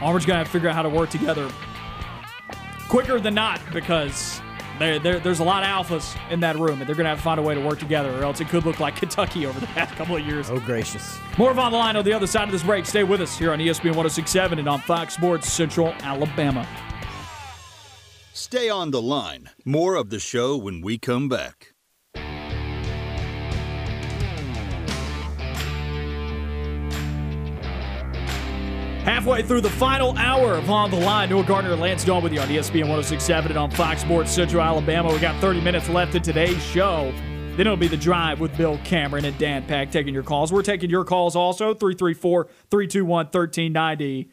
Auburn's 0.00 0.24
going 0.26 0.34
to 0.34 0.38
have 0.38 0.46
to 0.46 0.52
figure 0.52 0.68
out 0.68 0.74
how 0.74 0.82
to 0.82 0.88
work 0.88 1.10
together 1.10 1.48
quicker 2.88 3.20
than 3.20 3.34
not 3.34 3.60
because 3.72 4.40
There, 4.80 4.98
there, 4.98 5.20
there's 5.20 5.40
a 5.40 5.44
lot 5.44 5.62
of 5.62 5.68
alphas 5.68 6.16
in 6.30 6.40
that 6.40 6.56
room, 6.58 6.80
and 6.80 6.88
they're 6.88 6.96
going 6.96 7.04
to 7.04 7.10
have 7.10 7.18
to 7.18 7.22
find 7.24 7.38
a 7.38 7.42
way 7.42 7.54
to 7.54 7.60
work 7.60 7.78
together, 7.78 8.10
or 8.18 8.24
else 8.24 8.40
it 8.40 8.48
could 8.48 8.64
look 8.64 8.80
like 8.80 8.96
Kentucky 8.96 9.44
over 9.44 9.60
the 9.60 9.66
past 9.76 9.94
couple 9.94 10.16
of 10.16 10.24
years. 10.26 10.48
Oh, 10.48 10.58
gracious. 10.58 11.18
More 11.36 11.50
of 11.50 11.58
On 11.58 11.70
the 11.70 11.76
Line 11.76 11.96
on 11.96 12.04
the 12.04 12.14
other 12.14 12.26
side 12.26 12.44
of 12.48 12.52
this 12.52 12.62
break. 12.62 12.86
Stay 12.86 13.04
with 13.04 13.20
us 13.20 13.38
here 13.38 13.52
on 13.52 13.58
ESPN 13.58 13.94
1067 13.94 14.58
and 14.58 14.66
on 14.66 14.80
Fox 14.80 15.14
Sports 15.14 15.52
Central 15.52 15.88
Alabama. 16.00 16.66
Stay 18.32 18.70
on 18.70 18.90
the 18.90 19.02
line. 19.02 19.50
More 19.66 19.96
of 19.96 20.08
the 20.08 20.18
show 20.18 20.56
when 20.56 20.80
we 20.80 20.96
come 20.96 21.28
back. 21.28 21.74
Halfway 29.10 29.42
through 29.42 29.62
the 29.62 29.70
final 29.70 30.16
hour 30.18 30.54
of 30.54 30.70
On 30.70 30.88
the 30.88 30.96
Line, 30.96 31.30
Noah 31.30 31.42
Gardner 31.42 31.72
and 31.72 31.80
Lance 31.80 32.04
Dawe 32.04 32.20
with 32.20 32.32
you 32.32 32.38
on 32.38 32.46
ESPN 32.46 32.82
1067 32.82 33.50
and 33.50 33.58
on 33.58 33.68
Fox 33.72 34.02
Sports 34.02 34.30
Central 34.30 34.62
Alabama. 34.62 35.12
We 35.12 35.18
got 35.18 35.38
30 35.40 35.60
minutes 35.62 35.88
left 35.88 36.14
in 36.14 36.22
today's 36.22 36.62
show. 36.62 37.12
Then 37.56 37.66
it'll 37.66 37.76
be 37.76 37.88
the 37.88 37.96
drive 37.96 38.38
with 38.38 38.56
Bill 38.56 38.78
Cameron 38.84 39.24
and 39.24 39.36
Dan 39.36 39.66
Pack 39.66 39.90
taking 39.90 40.14
your 40.14 40.22
calls. 40.22 40.52
We're 40.52 40.62
taking 40.62 40.90
your 40.90 41.04
calls 41.04 41.34
also 41.34 41.74
334 41.74 42.44
321 42.70 43.26
1390. 43.26 44.30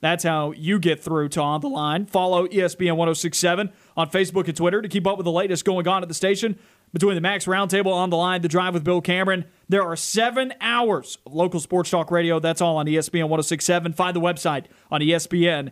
That's 0.00 0.24
how 0.24 0.52
you 0.52 0.78
get 0.78 1.02
through 1.02 1.30
to 1.30 1.40
On 1.40 1.62
the 1.62 1.68
Line. 1.68 2.04
Follow 2.04 2.46
ESPN 2.46 2.96
1067 2.96 3.72
on 3.96 4.10
Facebook 4.10 4.46
and 4.46 4.54
Twitter 4.54 4.82
to 4.82 4.88
keep 4.88 5.06
up 5.06 5.16
with 5.16 5.24
the 5.24 5.32
latest 5.32 5.64
going 5.64 5.88
on 5.88 6.02
at 6.02 6.08
the 6.08 6.14
station. 6.14 6.58
Between 6.92 7.14
the 7.14 7.20
Max 7.20 7.44
Roundtable 7.44 7.92
on 7.92 8.10
the 8.10 8.16
line, 8.16 8.40
the 8.42 8.48
drive 8.48 8.74
with 8.74 8.82
Bill 8.84 9.00
Cameron, 9.00 9.44
there 9.68 9.82
are 9.82 9.94
seven 9.96 10.54
hours 10.60 11.18
of 11.26 11.34
local 11.34 11.60
sports 11.60 11.90
talk 11.90 12.10
radio. 12.10 12.40
That's 12.40 12.60
all 12.62 12.76
on 12.78 12.86
ESPN 12.86 13.24
1067. 13.28 13.92
Find 13.92 14.16
the 14.16 14.20
website 14.20 14.64
on 14.90 15.00
ESPNAU.com. 15.02 15.70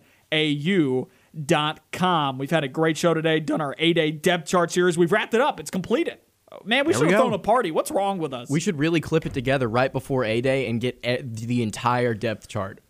We've 2.38 2.50
had 2.50 2.64
a 2.64 2.68
great 2.68 2.96
show 2.96 3.14
today, 3.14 3.40
done 3.40 3.60
our 3.60 3.74
A 3.78 3.92
day 3.92 4.10
depth 4.10 4.48
chart 4.48 4.70
series. 4.70 4.98
We've 4.98 5.12
wrapped 5.12 5.34
it 5.34 5.40
up. 5.40 5.60
It's 5.60 5.70
completed. 5.70 6.18
Oh, 6.52 6.58
man, 6.64 6.86
we 6.86 6.92
There 6.92 7.00
should 7.00 7.06
we 7.06 7.12
have 7.12 7.18
go. 7.20 7.24
thrown 7.24 7.34
a 7.34 7.38
party. 7.38 7.70
What's 7.70 7.90
wrong 7.90 8.18
with 8.18 8.32
us? 8.32 8.48
We 8.48 8.60
should 8.60 8.78
really 8.78 9.00
clip 9.00 9.26
it 9.26 9.34
together 9.34 9.68
right 9.68 9.92
before 9.92 10.24
A 10.24 10.40
Day 10.40 10.68
and 10.68 10.80
get 10.80 11.02
the 11.02 11.62
entire 11.62 12.14
depth 12.14 12.48
chart. 12.48 12.80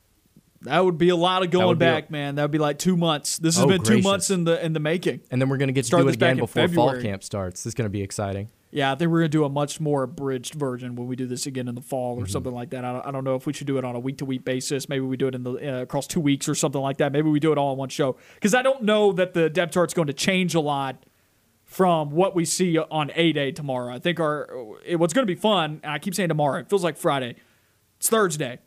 That 0.62 0.84
would 0.84 0.98
be 0.98 1.08
a 1.10 1.16
lot 1.16 1.42
of 1.42 1.50
going 1.50 1.78
be 1.78 1.84
a- 1.84 1.88
back, 1.88 2.10
man. 2.10 2.34
That 2.36 2.42
would 2.42 2.50
be 2.50 2.58
like 2.58 2.78
two 2.78 2.96
months. 2.96 3.38
This 3.38 3.56
has 3.56 3.64
Oh, 3.64 3.68
been 3.68 3.82
two 3.82 4.00
months 4.00 4.30
in 4.30 4.44
the 4.44 4.64
in 4.64 4.72
the 4.72 4.80
making. 4.80 5.20
And 5.30 5.40
then 5.40 5.48
we're 5.48 5.58
going 5.58 5.68
to 5.68 5.72
get 5.72 5.82
to 5.82 5.86
Start 5.88 6.02
do 6.04 6.08
it 6.08 6.14
again 6.14 6.30
in 6.32 6.36
before 6.38 6.68
fall 6.68 7.00
camp 7.00 7.22
starts. 7.22 7.62
This 7.62 7.66
is 7.70 7.74
going 7.74 7.86
to 7.86 7.90
be 7.90 8.02
exciting. 8.02 8.48
Yeah, 8.72 8.92
I 8.92 8.94
think 8.96 9.10
we're 9.10 9.20
gonna 9.20 9.28
do 9.28 9.44
a 9.44 9.48
much 9.48 9.80
more 9.80 10.02
abridged 10.02 10.54
version 10.54 10.96
when 10.96 11.06
we 11.06 11.16
do 11.16 11.24
this 11.26 11.46
again 11.46 11.66
in 11.68 11.74
the 11.76 11.80
fall 11.80 12.16
or 12.16 12.22
Mm-hmm. 12.24 12.30
something 12.32 12.52
like 12.52 12.70
that. 12.70 12.84
I 12.84 12.92
don't, 12.92 13.06
I 13.06 13.10
don't 13.10 13.24
know 13.24 13.36
if 13.36 13.46
we 13.46 13.52
should 13.54 13.68
do 13.68 13.78
it 13.78 13.84
on 13.84 13.94
a 13.94 13.98
week 14.00 14.18
to 14.18 14.24
week 14.26 14.44
basis. 14.44 14.88
Maybe 14.88 15.00
we 15.04 15.16
do 15.16 15.28
it 15.28 15.34
in 15.34 15.44
the 15.44 15.52
uh, 15.52 15.82
across 15.82 16.06
two 16.06 16.20
weeks 16.20 16.46
or 16.48 16.54
something 16.54 16.80
like 16.80 16.98
that. 16.98 17.10
Maybe 17.12 17.30
we 17.30 17.40
do 17.40 17.52
it 17.52 17.58
all 17.58 17.72
in 17.72 17.78
one 17.78 17.88
show 17.88 18.16
because 18.34 18.54
I 18.54 18.62
don't 18.62 18.82
know 18.82 19.12
that 19.12 19.32
the 19.34 19.48
depth 19.48 19.72
chart's 19.72 19.94
going 19.94 20.08
to 20.08 20.12
change 20.12 20.54
a 20.54 20.60
lot 20.60 21.04
from 21.64 22.10
what 22.10 22.34
we 22.34 22.44
see 22.44 22.76
on 22.76 23.10
A 23.14 23.32
Day 23.32 23.50
tomorrow. 23.52 23.94
I 23.94 23.98
think 23.98 24.20
our 24.20 24.48
it, 24.84 24.96
what's 24.96 25.14
going 25.14 25.26
to 25.26 25.32
be 25.32 25.40
fun. 25.40 25.80
And 25.82 25.92
I 25.92 25.98
keep 25.98 26.14
saying 26.14 26.28
tomorrow. 26.28 26.58
It 26.58 26.68
feels 26.68 26.84
like 26.84 26.96
Friday. 26.98 27.36
It's 27.98 28.10
Thursday. 28.10 28.58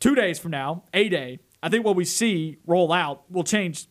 Two 0.00 0.14
days 0.14 0.38
from 0.38 0.50
now, 0.50 0.84
A 0.94 1.08
Day. 1.08 1.38
I 1.62 1.68
think 1.68 1.84
what 1.84 1.94
we 1.94 2.06
see 2.06 2.56
roll 2.66 2.90
out 2.90 3.30
will 3.30 3.44
change 3.44 3.86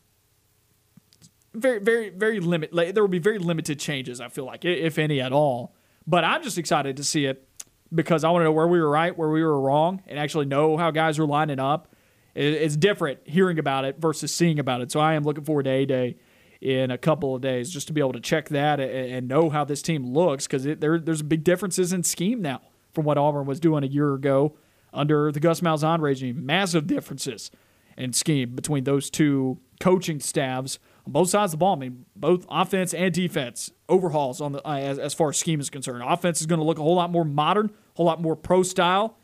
very, 1.54 1.80
very, 1.80 2.10
very 2.10 2.40
limit. 2.40 2.74
Like, 2.74 2.96
there 2.96 3.04
will 3.04 3.08
be 3.08 3.20
very 3.20 3.38
limited 3.38 3.80
changes. 3.80 4.20
I 4.20 4.30
feel 4.30 4.46
like, 4.46 4.66
if 4.66 4.98
any 4.98 5.22
at 5.22 5.32
all. 5.32 5.76
But 6.08 6.24
I'm 6.24 6.42
just 6.42 6.58
excited 6.58 6.98
to 6.98 7.04
see 7.04 7.26
it 7.26 7.48
because 7.94 8.24
I 8.24 8.32
want 8.32 8.42
to 8.42 8.46
know 8.46 8.52
where 8.52 8.68
we 8.68 8.80
were 8.80 8.90
right, 8.90 9.16
where 9.16 9.30
we 9.30 9.44
were 9.44 9.60
wrong, 9.60 10.02
and 10.08 10.18
actually 10.18 10.46
know 10.46 10.78
how 10.78 10.90
guys 10.92 11.20
are 11.20 11.26
lining 11.26 11.60
up. 11.60 11.94
It's 12.36 12.76
different 12.76 13.20
hearing 13.26 13.60
about 13.60 13.86
it 13.86 14.00
versus 14.00 14.34
seeing 14.34 14.60
about 14.60 14.82
it. 14.82 14.92
So 14.92 15.00
I 15.00 15.14
am 15.14 15.24
looking 15.24 15.44
forward 15.44 15.64
to 15.64 15.72
A 15.72 15.86
Day 15.86 16.18
in 16.62 16.92
a 16.92 16.98
couple 16.98 17.36
of 17.36 17.42
days 17.42 17.70
just 17.70 17.88
to 17.88 17.94
be 17.94 18.02
able 18.02 18.14
to 18.14 18.20
check 18.20 18.50
that 18.50 18.80
and 18.80 19.28
know 19.28 19.50
how 19.50 19.64
this 19.64 19.82
team 19.82 20.14
looks 20.14 20.46
because 20.46 20.64
there, 20.64 21.00
there's 21.00 21.22
big 21.22 21.44
differences 21.44 21.94
in 21.94 22.04
scheme 22.04 22.42
now 22.42 22.62
from 22.94 23.06
what 23.06 23.18
Auburn 23.18 23.46
was 23.46 23.60
doing 23.60 23.84
a 23.84 23.88
year 23.88 24.14
ago 24.14 24.56
under 24.94 25.32
the 25.32 25.40
Gus 25.40 25.62
Malzahn 25.62 26.02
regime. 26.02 26.46
Massive 26.46 26.88
differences 26.88 27.52
in 27.98 28.14
scheme 28.14 28.56
between 28.56 28.84
those 28.86 29.10
two 29.10 29.60
coaching 29.80 30.20
staffs 30.20 30.80
on 31.06 31.12
both 31.12 31.30
sides 31.30 31.54
of 31.54 31.60
the 31.60 31.64
ball. 31.64 31.76
I 31.76 31.80
mean, 31.80 32.06
both 32.16 32.46
offense 32.50 32.94
and 32.94 33.14
defense 33.14 33.72
overhauls 33.88 34.42
on 34.42 34.54
the 34.54 34.68
uh, 34.68 34.78
as, 34.78 35.00
as 35.00 35.14
far 35.14 35.30
as 35.30 35.38
scheme 35.38 35.60
is 35.60 35.70
concerned. 35.70 36.04
Offense 36.06 36.42
is 36.42 36.48
going 36.48 36.60
to 36.60 36.66
look 36.66 36.80
a 36.80 36.82
whole 36.84 36.96
lot 36.96 37.12
more 37.12 37.26
modern, 37.26 37.68
a 37.68 37.72
whole 37.98 38.06
lot 38.06 38.22
more 38.22 38.36
pro 38.36 38.64
style. 38.64 39.18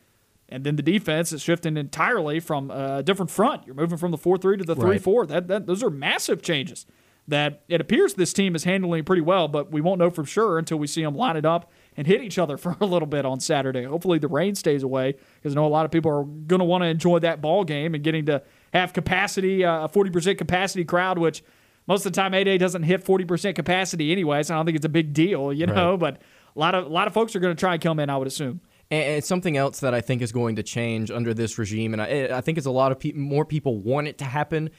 And 0.48 0.62
then 0.62 0.76
the 0.76 0.82
defense 0.82 1.32
is 1.32 1.42
shifting 1.42 1.76
entirely 1.76 2.38
from 2.38 2.70
a 2.70 3.02
different 3.02 3.32
front. 3.32 3.66
You're 3.66 3.74
moving 3.74 3.98
from 3.98 4.12
the 4.12 4.18
4 4.18 4.38
3 4.38 4.58
to 4.58 4.64
the 4.64 4.76
3 4.76 4.90
Right. 4.90 5.02
4. 5.02 5.26
That, 5.26 5.48
that, 5.48 5.66
those 5.66 5.82
are 5.82 5.90
massive 5.90 6.40
changes 6.40 6.86
that 7.28 7.62
it 7.68 7.80
appears 7.80 8.14
this 8.14 8.32
team 8.32 8.54
is 8.54 8.62
handling 8.62 9.02
pretty 9.02 9.22
well, 9.22 9.48
but 9.48 9.72
we 9.72 9.80
won't 9.80 9.98
know 9.98 10.10
for 10.10 10.24
sure 10.24 10.58
until 10.58 10.78
we 10.78 10.86
see 10.86 11.02
them 11.02 11.16
line 11.16 11.36
it 11.36 11.44
up 11.44 11.70
and 11.96 12.06
hit 12.06 12.22
each 12.22 12.38
other 12.38 12.56
for 12.58 12.76
a 12.80 12.86
little 12.86 13.06
bit 13.06 13.24
on 13.24 13.40
Saturday. 13.40 13.84
Hopefully 13.84 14.18
the 14.18 14.28
rain 14.28 14.54
stays 14.54 14.82
away 14.82 15.14
because 15.36 15.52
I 15.52 15.54
know 15.56 15.66
a 15.66 15.68
lot 15.68 15.84
of 15.84 15.90
people 15.90 16.10
are 16.10 16.24
going 16.24 16.60
to 16.60 16.64
want 16.64 16.82
to 16.82 16.88
enjoy 16.88 17.18
that 17.20 17.40
ball 17.40 17.64
game 17.64 17.94
and 17.94 18.02
getting 18.02 18.26
to 18.26 18.42
have 18.72 18.92
capacity, 18.92 19.64
uh, 19.64 19.84
a 19.84 19.88
40% 19.88 20.38
capacity 20.38 20.84
crowd, 20.84 21.18
which 21.18 21.42
most 21.86 22.04
of 22.04 22.12
the 22.12 22.16
time 22.16 22.34
A-Day 22.34 22.58
doesn't 22.58 22.82
hit 22.82 23.04
40% 23.04 23.54
capacity 23.54 24.12
anyway, 24.12 24.42
so 24.42 24.54
I 24.54 24.58
don't 24.58 24.66
think 24.66 24.76
it's 24.76 24.86
a 24.86 24.90
big 24.90 25.12
deal, 25.12 25.52
you 25.52 25.66
know, 25.66 25.96
but 25.96 26.20
a 26.54 26.58
lot 26.58 26.74
of 26.74 26.86
a 26.86 26.88
lot 26.88 27.06
of 27.06 27.14
folks 27.14 27.36
are 27.36 27.40
going 27.40 27.54
to 27.54 27.58
try 27.58 27.74
and 27.74 27.82
come 27.82 28.00
in, 28.00 28.10
I 28.10 28.16
would 28.16 28.26
assume. 28.26 28.60
And 28.90 29.16
it's 29.16 29.26
something 29.26 29.56
else 29.56 29.80
that 29.80 29.94
I 29.94 30.00
think 30.00 30.22
is 30.22 30.30
going 30.32 30.56
to 30.56 30.62
change 30.62 31.10
under 31.10 31.34
this 31.34 31.58
regime, 31.58 31.92
and 31.92 32.02
I, 32.02 32.36
I 32.36 32.40
think 32.40 32.58
it's 32.58 32.66
a 32.66 32.72
lot 32.72 32.92
of 32.92 33.00
pe- 33.00 33.12
more 33.12 33.44
people 33.44 33.78
want 33.78 34.08
it 34.08 34.18
to 34.18 34.24
happen 34.24 34.70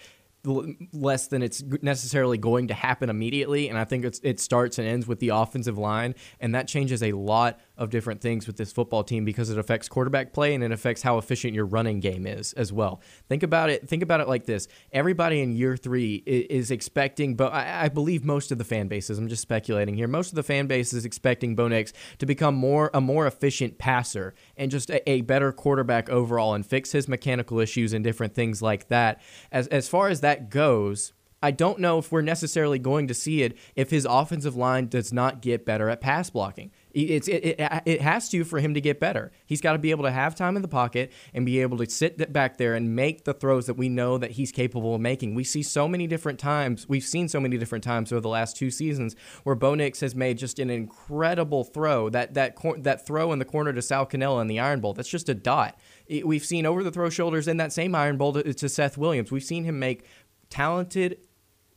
less 0.43 1.27
than 1.27 1.41
it's 1.41 1.63
necessarily 1.81 2.37
going 2.37 2.67
to 2.69 2.73
happen 2.73 3.09
immediately. 3.09 3.69
And 3.69 3.77
I 3.77 3.83
think 3.83 4.05
it's, 4.05 4.19
it 4.23 4.39
starts 4.39 4.79
and 4.79 4.87
ends 4.87 5.07
with 5.07 5.19
the 5.19 5.29
offensive 5.29 5.77
line, 5.77 6.15
and 6.39 6.55
that 6.55 6.67
changes 6.67 7.03
a 7.03 7.11
lot 7.11 7.59
of 7.77 7.89
different 7.89 8.21
things 8.21 8.47
with 8.47 8.57
this 8.57 8.71
football 8.71 9.03
team 9.03 9.25
because 9.25 9.49
it 9.49 9.57
affects 9.57 9.87
quarterback 9.87 10.33
play 10.33 10.53
and 10.53 10.63
it 10.63 10.71
affects 10.71 11.01
how 11.01 11.17
efficient 11.17 11.53
your 11.53 11.65
running 11.65 11.99
game 11.99 12.25
is 12.25 12.53
as 12.53 12.73
well. 12.73 13.01
Think 13.29 13.43
about 13.43 13.69
it. 13.69 13.87
Think 13.87 14.03
about 14.03 14.19
it 14.19 14.27
like 14.27 14.45
this: 14.45 14.67
everybody 14.91 15.41
in 15.41 15.55
year 15.55 15.77
three 15.77 16.15
is 16.25 16.71
expecting, 16.71 17.35
but 17.35 17.53
I, 17.53 17.89
believe 17.89 18.25
most 18.25 18.51
of 18.51 18.57
the 18.57 18.63
fan 18.63 18.87
bases. 18.87 19.17
I'm 19.17 19.27
just 19.27 19.41
speculating 19.41 19.95
here. 19.95 20.07
Most 20.07 20.29
of 20.29 20.35
the 20.35 20.43
fan 20.43 20.67
base 20.67 20.93
is 20.93 21.05
expecting 21.05 21.55
Bo 21.55 21.67
Nix 21.67 21.93
to 22.19 22.25
become 22.25 22.55
more 22.55 22.91
a 22.93 23.01
more 23.01 23.27
efficient 23.27 23.77
passer 23.77 24.33
and 24.55 24.69
just 24.69 24.89
a, 24.89 25.09
a 25.09 25.21
better 25.21 25.51
quarterback 25.51 26.09
overall 26.09 26.53
and 26.53 26.65
fix 26.65 26.91
his 26.91 27.07
mechanical 27.07 27.59
issues 27.59 27.93
and 27.93 28.03
different 28.03 28.33
things 28.33 28.61
like 28.61 28.87
that. 28.89 29.21
As 29.51 29.67
as 29.67 29.87
far 29.87 30.09
as 30.09 30.21
that 30.21 30.49
goes. 30.49 31.13
I 31.41 31.51
don't 31.51 31.79
know 31.79 31.99
if 31.99 32.11
we're 32.11 32.21
necessarily 32.21 32.79
going 32.79 33.07
to 33.09 33.13
see 33.13 33.43
it 33.43 33.57
if 33.75 33.91
his 33.91 34.05
offensive 34.09 34.55
line 34.55 34.87
does 34.87 35.13
not 35.13 35.41
get 35.41 35.65
better 35.65 35.87
at 35.87 36.01
pass 36.01 36.31
blocking. 36.31 36.71
It's, 37.01 37.27
it, 37.27 37.45
it, 37.45 37.81
it 37.85 38.01
has 38.01 38.27
to 38.29 38.43
for 38.43 38.59
him 38.59 38.73
to 38.73 38.81
get 38.81 38.99
better. 38.99 39.31
He's 39.45 39.61
got 39.61 39.73
to 39.73 39.77
be 39.77 39.91
able 39.91 40.03
to 40.05 40.11
have 40.11 40.33
time 40.33 40.55
in 40.55 40.63
the 40.63 40.67
pocket 40.67 41.11
and 41.33 41.45
be 41.45 41.61
able 41.61 41.77
to 41.77 41.89
sit 41.89 42.33
back 42.33 42.57
there 42.57 42.73
and 42.73 42.95
make 42.95 43.23
the 43.23 43.33
throws 43.33 43.67
that 43.67 43.75
we 43.75 43.87
know 43.87 44.17
that 44.17 44.31
he's 44.31 44.51
capable 44.51 44.95
of 44.95 45.01
making. 45.01 45.35
We 45.35 45.43
see 45.43 45.61
so 45.61 45.87
many 45.87 46.07
different 46.07 46.39
times, 46.39 46.89
we've 46.89 47.03
seen 47.03 47.27
so 47.27 47.39
many 47.39 47.57
different 47.57 47.83
times 47.83 48.11
over 48.11 48.21
the 48.21 48.29
last 48.29 48.57
two 48.57 48.71
seasons 48.71 49.15
where 49.43 49.55
Bo 49.55 49.75
Nix 49.75 49.99
has 49.99 50.15
made 50.15 50.39
just 50.39 50.57
an 50.57 50.69
incredible 50.69 51.63
throw. 51.63 52.09
That 52.09 52.33
that 52.33 52.55
cor- 52.55 52.77
that 52.79 53.05
throw 53.05 53.31
in 53.31 53.39
the 53.39 53.45
corner 53.45 53.73
to 53.73 53.81
Sal 53.81 54.05
Cannella 54.07 54.41
in 54.41 54.47
the 54.47 54.59
Iron 54.59 54.79
Bowl, 54.81 54.93
that's 54.93 55.09
just 55.09 55.29
a 55.29 55.35
dot. 55.35 55.79
It- 56.07 56.27
we've 56.27 56.45
seen 56.45 56.65
over 56.65 56.83
the 56.83 56.91
throw 56.91 57.09
shoulders 57.09 57.47
in 57.47 57.57
that 57.57 57.71
same 57.73 57.93
Iron 57.93 58.17
Bowl 58.17 58.33
to, 58.33 58.53
to 58.53 58.69
Seth 58.69 58.97
Williams. 58.97 59.31
We've 59.31 59.43
seen 59.43 59.65
him 59.65 59.77
make 59.77 60.03
talented 60.49 61.19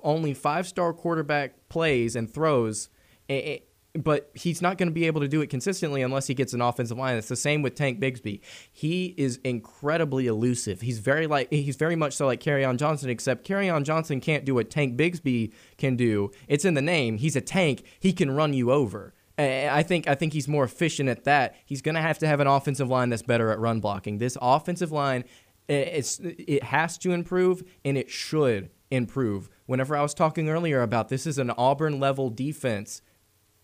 only 0.02 0.32
five 0.34 0.66
star 0.66 0.92
quarterback 0.92 1.68
plays 1.68 2.16
and 2.16 2.32
throws, 2.32 2.88
eh, 3.28 3.58
but 3.94 4.30
he's 4.34 4.62
not 4.62 4.78
going 4.78 4.88
to 4.88 4.94
be 4.94 5.06
able 5.06 5.20
to 5.20 5.28
do 5.28 5.40
it 5.40 5.50
consistently 5.50 6.02
unless 6.02 6.26
he 6.26 6.34
gets 6.34 6.52
an 6.52 6.60
offensive 6.60 6.96
line. 6.96 7.16
It's 7.16 7.28
the 7.28 7.36
same 7.36 7.62
with 7.62 7.74
Tank 7.74 8.00
Bigsby. 8.00 8.40
He 8.70 9.14
is 9.16 9.40
incredibly 9.42 10.26
elusive. 10.26 10.80
He's 10.80 10.98
very 10.98 11.26
like 11.26 11.50
he's 11.50 11.76
very 11.76 11.96
much 11.96 12.14
so 12.14 12.26
like 12.26 12.46
on 12.46 12.78
Johnson, 12.78 13.10
except 13.10 13.50
on 13.50 13.84
Johnson 13.84 14.20
can't 14.20 14.44
do 14.44 14.54
what 14.54 14.70
Tank 14.70 14.96
Bigsby 14.96 15.52
can 15.76 15.96
do. 15.96 16.30
It's 16.48 16.64
in 16.64 16.74
the 16.74 16.82
name. 16.82 17.18
He's 17.18 17.36
a 17.36 17.40
tank. 17.40 17.82
He 17.98 18.12
can 18.12 18.30
run 18.30 18.54
you 18.54 18.70
over. 18.70 19.14
I 19.38 19.82
think 19.82 20.06
I 20.06 20.14
think 20.14 20.34
he's 20.34 20.48
more 20.48 20.64
efficient 20.64 21.08
at 21.08 21.24
that. 21.24 21.56
He's 21.64 21.80
going 21.80 21.94
to 21.94 22.02
have 22.02 22.18
to 22.18 22.26
have 22.26 22.40
an 22.40 22.46
offensive 22.46 22.90
line 22.90 23.08
that's 23.08 23.22
better 23.22 23.50
at 23.50 23.58
run 23.58 23.80
blocking. 23.80 24.18
This 24.18 24.36
offensive 24.40 24.92
line, 24.92 25.24
it's 25.66 26.20
it 26.20 26.62
has 26.64 26.98
to 26.98 27.12
improve 27.12 27.62
and 27.84 27.96
it 27.96 28.10
should 28.10 28.70
improve. 28.90 29.48
Whenever 29.66 29.96
I 29.96 30.02
was 30.02 30.14
talking 30.14 30.48
earlier 30.48 30.82
about 30.82 31.08
this 31.08 31.26
is 31.26 31.38
an 31.38 31.50
Auburn 31.52 31.98
level 31.98 32.28
defense 32.28 33.00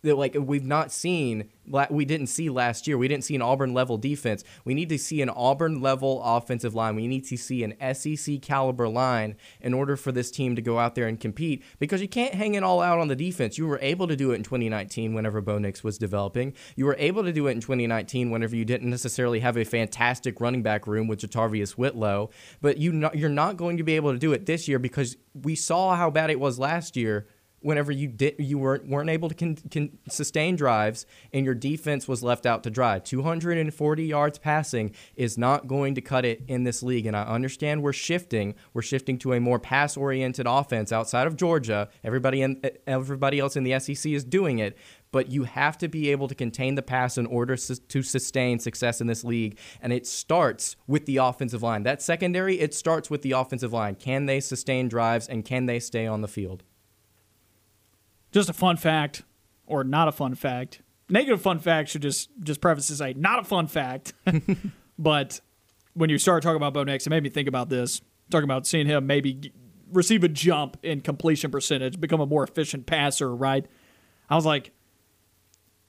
that 0.02 0.16
like 0.16 0.36
we've 0.38 0.64
not 0.64 0.92
seen 0.92 1.50
we 1.90 2.04
didn't 2.04 2.28
see 2.28 2.48
last 2.48 2.86
year. 2.86 2.96
We 2.96 3.08
didn't 3.08 3.24
see 3.24 3.34
an 3.34 3.42
auburn 3.42 3.74
level 3.74 3.98
defense. 3.98 4.44
We 4.64 4.74
need 4.74 4.88
to 4.90 4.98
see 4.98 5.20
an 5.20 5.28
auburn 5.30 5.80
level 5.80 6.22
offensive 6.22 6.74
line. 6.74 6.96
We 6.96 7.06
need 7.06 7.24
to 7.24 7.36
see 7.36 7.64
an 7.64 7.74
sec 7.94 8.42
caliber 8.42 8.88
line 8.88 9.36
in 9.60 9.74
order 9.74 9.96
for 9.96 10.12
this 10.12 10.30
team 10.30 10.56
to 10.56 10.62
go 10.62 10.78
out 10.78 10.94
there 10.94 11.06
and 11.06 11.18
compete 11.18 11.64
because 11.78 12.00
you 12.00 12.08
can't 12.08 12.34
hang 12.34 12.54
it 12.54 12.62
all 12.62 12.80
out 12.80 12.98
on 12.98 13.08
the 13.08 13.16
defense. 13.16 13.58
You 13.58 13.66
were 13.66 13.78
able 13.82 14.06
to 14.08 14.16
do 14.16 14.32
it 14.32 14.36
in 14.36 14.42
2019 14.42 15.14
whenever 15.14 15.40
bo 15.40 15.58
nix 15.58 15.82
was 15.82 15.98
developing. 15.98 16.54
You 16.76 16.86
were 16.86 16.96
able 16.98 17.24
to 17.24 17.32
do 17.32 17.46
it 17.48 17.52
in 17.52 17.60
2019 17.60 18.30
whenever 18.30 18.54
you 18.54 18.64
didn't 18.64 18.90
necessarily 18.90 19.40
have 19.40 19.56
a 19.56 19.64
fantastic 19.64 20.40
running 20.40 20.62
back 20.62 20.86
room 20.86 21.08
with 21.08 21.20
JaTarvious 21.20 21.72
whitlow. 21.72 22.30
But 22.60 22.78
you 22.78 22.92
not, 22.92 23.16
you're 23.16 23.28
not 23.28 23.56
going 23.56 23.76
to 23.78 23.82
be 23.82 23.96
able 23.96 24.12
to 24.12 24.18
do 24.18 24.32
it 24.32 24.46
this 24.46 24.68
year 24.68 24.78
because 24.78 25.16
we 25.34 25.54
saw 25.54 25.96
how 25.96 26.10
bad 26.10 26.30
it 26.30 26.40
was 26.40 26.58
last 26.58 26.96
year 26.96 27.26
whenever 27.66 27.90
you 27.90 28.06
did 28.06 28.36
you 28.38 28.56
weren't 28.58 28.86
weren't 28.88 29.10
able 29.10 29.28
to 29.28 29.90
sustain 30.08 30.54
drives 30.54 31.04
and 31.32 31.44
your 31.44 31.54
defense 31.54 32.06
was 32.06 32.22
left 32.22 32.46
out 32.46 32.62
to 32.62 32.70
dry. 32.70 33.00
240 33.00 34.04
yards 34.04 34.38
passing 34.38 34.94
is 35.16 35.36
not 35.36 35.66
going 35.66 35.92
to 35.96 36.00
cut 36.00 36.24
it 36.24 36.44
in 36.46 36.62
this 36.62 36.80
league, 36.80 37.06
and 37.06 37.16
I 37.16 37.24
understand 37.24 37.82
we're 37.82 37.92
shifting. 37.92 38.54
We're 38.72 38.82
shifting 38.82 39.18
to 39.18 39.32
a 39.32 39.40
more 39.40 39.58
pass 39.58 39.96
oriented 39.96 40.46
offense 40.46 40.92
outside 40.92 41.26
of 41.26 41.36
Georgia. 41.36 41.88
Everybody 42.04 42.40
in 42.40 42.62
everybody 42.86 43.40
else 43.40 43.56
in 43.56 43.64
the 43.64 43.78
SEC 43.80 44.12
is 44.12 44.22
doing 44.22 44.60
it, 44.60 44.78
but 45.10 45.32
you 45.32 45.42
have 45.42 45.76
to 45.78 45.88
be 45.88 46.10
able 46.12 46.28
to 46.28 46.36
contain 46.36 46.76
the 46.76 46.82
pass 46.82 47.18
in 47.18 47.26
order 47.26 47.56
to 47.56 48.02
sustain 48.02 48.60
success 48.60 49.00
in 49.00 49.08
this 49.08 49.24
league. 49.24 49.58
And 49.80 49.92
it 49.92 50.06
starts 50.06 50.76
with 50.86 51.04
the 51.06 51.16
offensive 51.16 51.64
line. 51.64 51.82
That 51.82 52.00
secondary, 52.00 52.60
it 52.60 52.74
starts 52.74 53.10
with 53.10 53.22
the 53.22 53.32
offensive 53.32 53.72
line. 53.72 53.96
Can 53.96 54.26
they 54.26 54.38
sustain 54.38 54.88
drives 54.88 55.26
and 55.26 55.44
can 55.44 55.66
they 55.66 55.80
stay 55.80 56.06
on 56.06 56.20
the 56.20 56.28
field? 56.28 56.62
Just 58.36 58.50
a 58.50 58.52
fun 58.52 58.76
fact, 58.76 59.22
or 59.64 59.82
not 59.82 60.08
a 60.08 60.12
fun 60.12 60.34
fact. 60.34 60.82
Negative 61.08 61.40
fun 61.40 61.58
fact 61.58 61.88
should 61.88 62.02
just 62.02 62.28
just 62.42 62.60
preface 62.60 62.86
to 62.88 62.94
say 62.94 63.14
not 63.14 63.38
a 63.38 63.44
fun 63.44 63.66
fact. 63.66 64.12
but 64.98 65.40
when 65.94 66.10
you 66.10 66.18
start 66.18 66.42
talking 66.42 66.58
about 66.58 66.74
Bo 66.74 66.84
Nix, 66.84 67.06
it 67.06 67.10
made 67.10 67.22
me 67.22 67.30
think 67.30 67.48
about 67.48 67.70
this. 67.70 68.02
Talking 68.30 68.44
about 68.44 68.66
seeing 68.66 68.86
him 68.86 69.06
maybe 69.06 69.54
receive 69.90 70.22
a 70.22 70.28
jump 70.28 70.76
in 70.82 71.00
completion 71.00 71.50
percentage, 71.50 71.98
become 71.98 72.20
a 72.20 72.26
more 72.26 72.44
efficient 72.44 72.84
passer, 72.84 73.34
right? 73.34 73.64
I 74.28 74.34
was 74.34 74.44
like, 74.44 74.70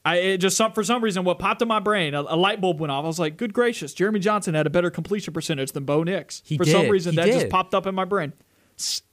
I 0.05 0.37
just 0.37 0.55
some, 0.55 0.71
for 0.71 0.85
some 0.85 1.03
reason 1.03 1.25
what 1.25 1.39
popped 1.39 1.61
in 1.61 1.67
my 1.67 1.81
brain, 1.81 2.13
a, 2.13 2.21
a, 2.21 2.37
light 2.37 2.61
bulb 2.61 2.79
went 2.79 2.91
off. 2.91 3.03
I 3.03 3.07
was 3.07 3.19
like, 3.19 3.35
"Good 3.35 3.53
gracious, 3.53 3.93
Jeremy 3.93 4.21
Johnson 4.21 4.53
had 4.53 4.65
a 4.65 4.69
better 4.69 4.89
completion 4.89 5.33
percentage 5.33 5.73
than 5.73 5.83
Bo 5.83 6.01
Nix." 6.03 6.43
He 6.45 6.55
for 6.55 6.63
did. 6.63 6.71
some 6.71 6.87
reason, 6.87 7.11
he 7.11 7.15
that 7.17 7.25
did. 7.25 7.33
just 7.33 7.49
popped 7.49 7.75
up 7.75 7.85
in 7.85 7.93
my 7.93 8.05
brain. 8.05 8.31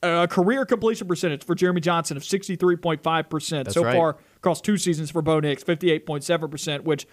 A 0.02 0.28
career 0.28 0.66
completion 0.66 1.08
percentage 1.08 1.42
for 1.44 1.54
Jeremy 1.54 1.80
Johnson 1.80 2.16
of 2.16 2.24
sixty 2.24 2.54
three 2.56 2.76
point 2.76 3.02
five 3.02 3.30
percent 3.30 3.72
so 3.72 3.82
right. 3.82 3.96
far 3.96 4.18
across 4.36 4.60
two 4.60 4.76
seasons 4.76 5.10
for 5.10 5.22
Bo 5.22 5.40
Nix, 5.40 5.62
fifty 5.62 5.90
eight 5.90 6.04
point 6.04 6.22
seven 6.22 6.50
percent, 6.50 6.84
which 6.84 7.06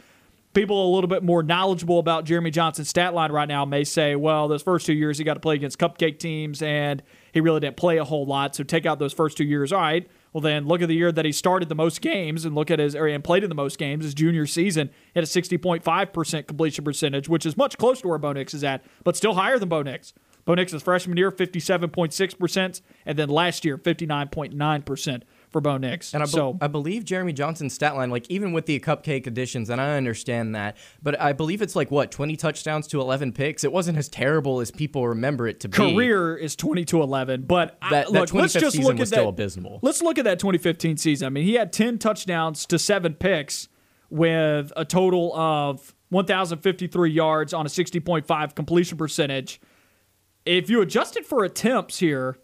people 0.54 0.92
a 0.92 0.92
little 0.94 1.08
bit 1.08 1.24
more 1.24 1.44
knowledgeable 1.44 2.00
about 2.00 2.26
Jeremy 2.26 2.52
Johnson's 2.52 2.90
stat 2.90 3.14
line 3.14 3.32
right 3.32 3.48
now 3.48 3.66
may 3.66 3.84
say, 3.84 4.16
well, 4.16 4.48
those 4.48 4.62
first 4.62 4.86
two 4.86 4.94
years 4.94 5.18
he 5.18 5.24
got 5.24 5.36
to 5.36 5.40
play 5.40 5.56
against 5.56 5.80
cupcake 5.80 6.20
teams 6.20 6.62
and 6.62 7.02
he 7.32 7.40
really 7.40 7.60
didn't 7.60 7.78
play 7.78 7.98
a 7.98 8.04
whole 8.04 8.26
lot. 8.26 8.56
So 8.56 8.64
take 8.64 8.86
out 8.86 9.00
those 9.00 9.14
first 9.14 9.38
two 9.38 9.46
years. 9.46 9.72
All 9.72 9.80
right. 9.80 10.08
Well, 10.34 10.42
then 10.42 10.66
look 10.66 10.82
at 10.82 10.88
the 10.88 10.96
year 10.96 11.12
that 11.12 11.26
he 11.26 11.32
started 11.32 11.70
the 11.70 11.76
most 11.76 12.02
games 12.02 12.46
and 12.46 12.56
look 12.56 12.72
at 12.72 12.80
his, 12.80 12.96
area 12.96 13.16
and 13.16 13.24
played 13.24 13.44
in 13.44 13.50
the 13.50 13.56
most 13.56 13.78
games, 13.78 14.06
his 14.06 14.14
junior 14.14 14.46
season. 14.46 14.90
He 15.14 15.20
had 15.20 15.24
a 15.24 15.28
60.5% 15.28 16.48
completion 16.48 16.84
percentage, 16.84 17.28
which 17.28 17.46
is 17.46 17.58
much 17.58 17.78
closer 17.78 18.04
to 18.04 18.08
where 18.10 18.18
Bo 18.18 18.34
Nix 18.34 18.54
is 18.54 18.64
at, 18.64 18.84
but 19.04 19.16
still 19.16 19.34
higher 19.34 19.60
than 19.60 19.70
Bo 19.70 19.82
Nix. 19.82 20.14
Bo 20.46 20.56
Nix's 20.56 20.82
freshman 20.82 21.18
year, 21.18 21.32
57.6%, 21.32 22.82
and 23.06 23.18
then 23.20 23.30
last 23.30 23.64
year, 23.66 23.78
59.9% 23.78 25.24
for 25.50 25.62
Bo 25.62 25.78
Nix. 25.78 26.14
And 26.14 26.24
I, 26.24 26.26
be- 26.26 26.32
so 26.32 26.58
I 26.62 26.68
believe 26.68 27.04
Jeremy 27.06 27.34
Johnson's 27.34 27.74
stat 27.74 27.96
line, 27.96 28.10
like 28.10 28.26
even 28.30 28.54
with 28.54 28.66
the 28.66 28.80
cupcake 28.80 29.28
additions, 29.28 29.70
and 29.70 29.82
I 29.82 29.98
understand 29.98 30.56
that, 30.56 30.78
but 31.04 31.20
I 31.20 31.34
believe 31.34 31.62
it's 31.62 31.76
like 31.76 31.92
what 31.92 32.10
twenty 32.12 32.36
touchdowns 32.38 32.88
to 32.88 33.02
eleven 33.02 33.34
picks. 33.34 33.64
It 33.64 33.72
wasn't 33.72 33.98
as 33.98 34.08
terrible 34.08 34.62
as 34.62 34.72
people 34.72 35.08
remember 35.08 35.48
it 35.48 35.60
to 35.62 35.68
be. 35.70 35.76
career 35.78 36.38
is 36.38 36.56
20 36.56 36.86
to 36.86 37.02
11 37.02 37.44
but 37.44 37.78
I, 37.82 37.90
That- 37.90 38.06
that 38.08 38.12
look, 38.14 38.34
let's 38.34 38.54
just 38.54 38.78
look 38.80 39.00
at 39.00 39.10
that, 39.10 39.28
abysmal. 39.28 39.80
let's 39.82 40.02
look 40.02 40.18
at 40.18 40.24
that 40.26 40.40
2015 40.40 40.98
season 40.98 41.26
i 41.26 41.30
mean 41.30 41.44
he 41.44 41.54
had 41.56 41.72
10 41.74 41.98
touchdowns 41.98 42.66
to 42.68 42.80
7 42.80 43.14
picks 43.16 43.68
with 44.10 44.72
a 44.76 44.86
total 44.86 45.34
of 45.36 45.94
1053 46.10 47.10
yards 47.12 47.54
on 47.54 47.66
a 47.66 47.70
60.5 47.70 48.56
completion 48.56 48.98
percentage 48.98 49.60
if 50.46 50.70
you 50.70 50.82
adjusted 50.82 51.26
for 51.26 51.44
attempts 51.44 52.00
here 52.00 52.38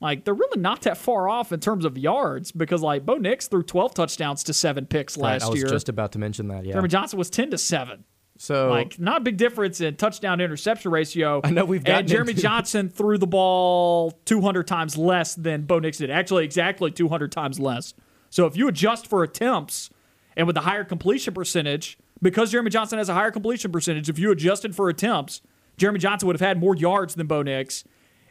like 0.00 0.24
they're 0.24 0.34
really 0.34 0.60
not 0.60 0.82
that 0.82 0.96
far 0.96 1.28
off 1.28 1.52
in 1.52 1.60
terms 1.60 1.84
of 1.84 1.98
yards 1.98 2.52
because 2.52 2.82
like 2.82 3.04
Bo 3.04 3.16
Nix 3.16 3.48
threw 3.48 3.62
12 3.62 3.94
touchdowns 3.94 4.44
to 4.44 4.52
7 4.52 4.86
picks 4.86 5.16
Right, 5.16 5.32
last 5.32 5.44
I 5.44 5.48
was 5.48 5.58
year 5.60 5.68
just 5.68 5.88
about 5.88 6.12
to 6.12 6.18
mention 6.18 6.48
that. 6.48 6.64
Yeah. 6.64 6.72
Jeremy 6.72 6.88
Johnson 6.88 7.18
was 7.18 7.30
10 7.30 7.50
to 7.50 7.58
7 7.58 8.04
so 8.38 8.70
like 8.70 8.98
not 9.00 9.18
a 9.18 9.24
big 9.24 9.36
difference 9.36 9.80
in 9.80 9.96
touchdown 9.96 10.40
interception 10.40 10.92
ratio. 10.92 11.40
I 11.42 11.50
know 11.50 11.64
we've 11.64 11.82
got 11.82 12.00
and 12.00 12.08
Jeremy 12.08 12.30
into- 12.30 12.42
Johnson 12.48 12.88
threw 12.88 13.18
the 13.18 13.26
ball 13.26 14.12
200 14.24 14.66
times 14.66 14.96
less 14.96 15.34
than 15.34 15.62
Bo 15.62 15.80
Nix 15.80 15.98
did. 15.98 16.10
Actually, 16.10 16.44
exactly 16.44 16.92
200 16.92 17.32
times 17.32 17.58
less. 17.58 17.94
So 18.30 18.46
if 18.46 18.56
you 18.56 18.68
adjust 18.68 19.08
for 19.08 19.24
attempts 19.24 19.90
and 20.36 20.46
with 20.46 20.54
the 20.54 20.60
higher 20.60 20.84
completion 20.84 21.34
percentage, 21.34 21.98
because 22.22 22.52
Jeremy 22.52 22.70
Johnson 22.70 22.98
has 22.98 23.08
a 23.08 23.14
higher 23.14 23.32
completion 23.32 23.72
percentage, 23.72 24.08
if 24.08 24.20
you 24.20 24.30
adjusted 24.30 24.76
for 24.76 24.88
attempts, 24.88 25.42
Jeremy 25.78 25.98
Johnson 25.98 26.26
would 26.26 26.34
have 26.38 26.46
had 26.46 26.58
more 26.60 26.76
yards 26.76 27.14
than 27.14 27.26
Bo 27.26 27.42
Nix, 27.42 27.84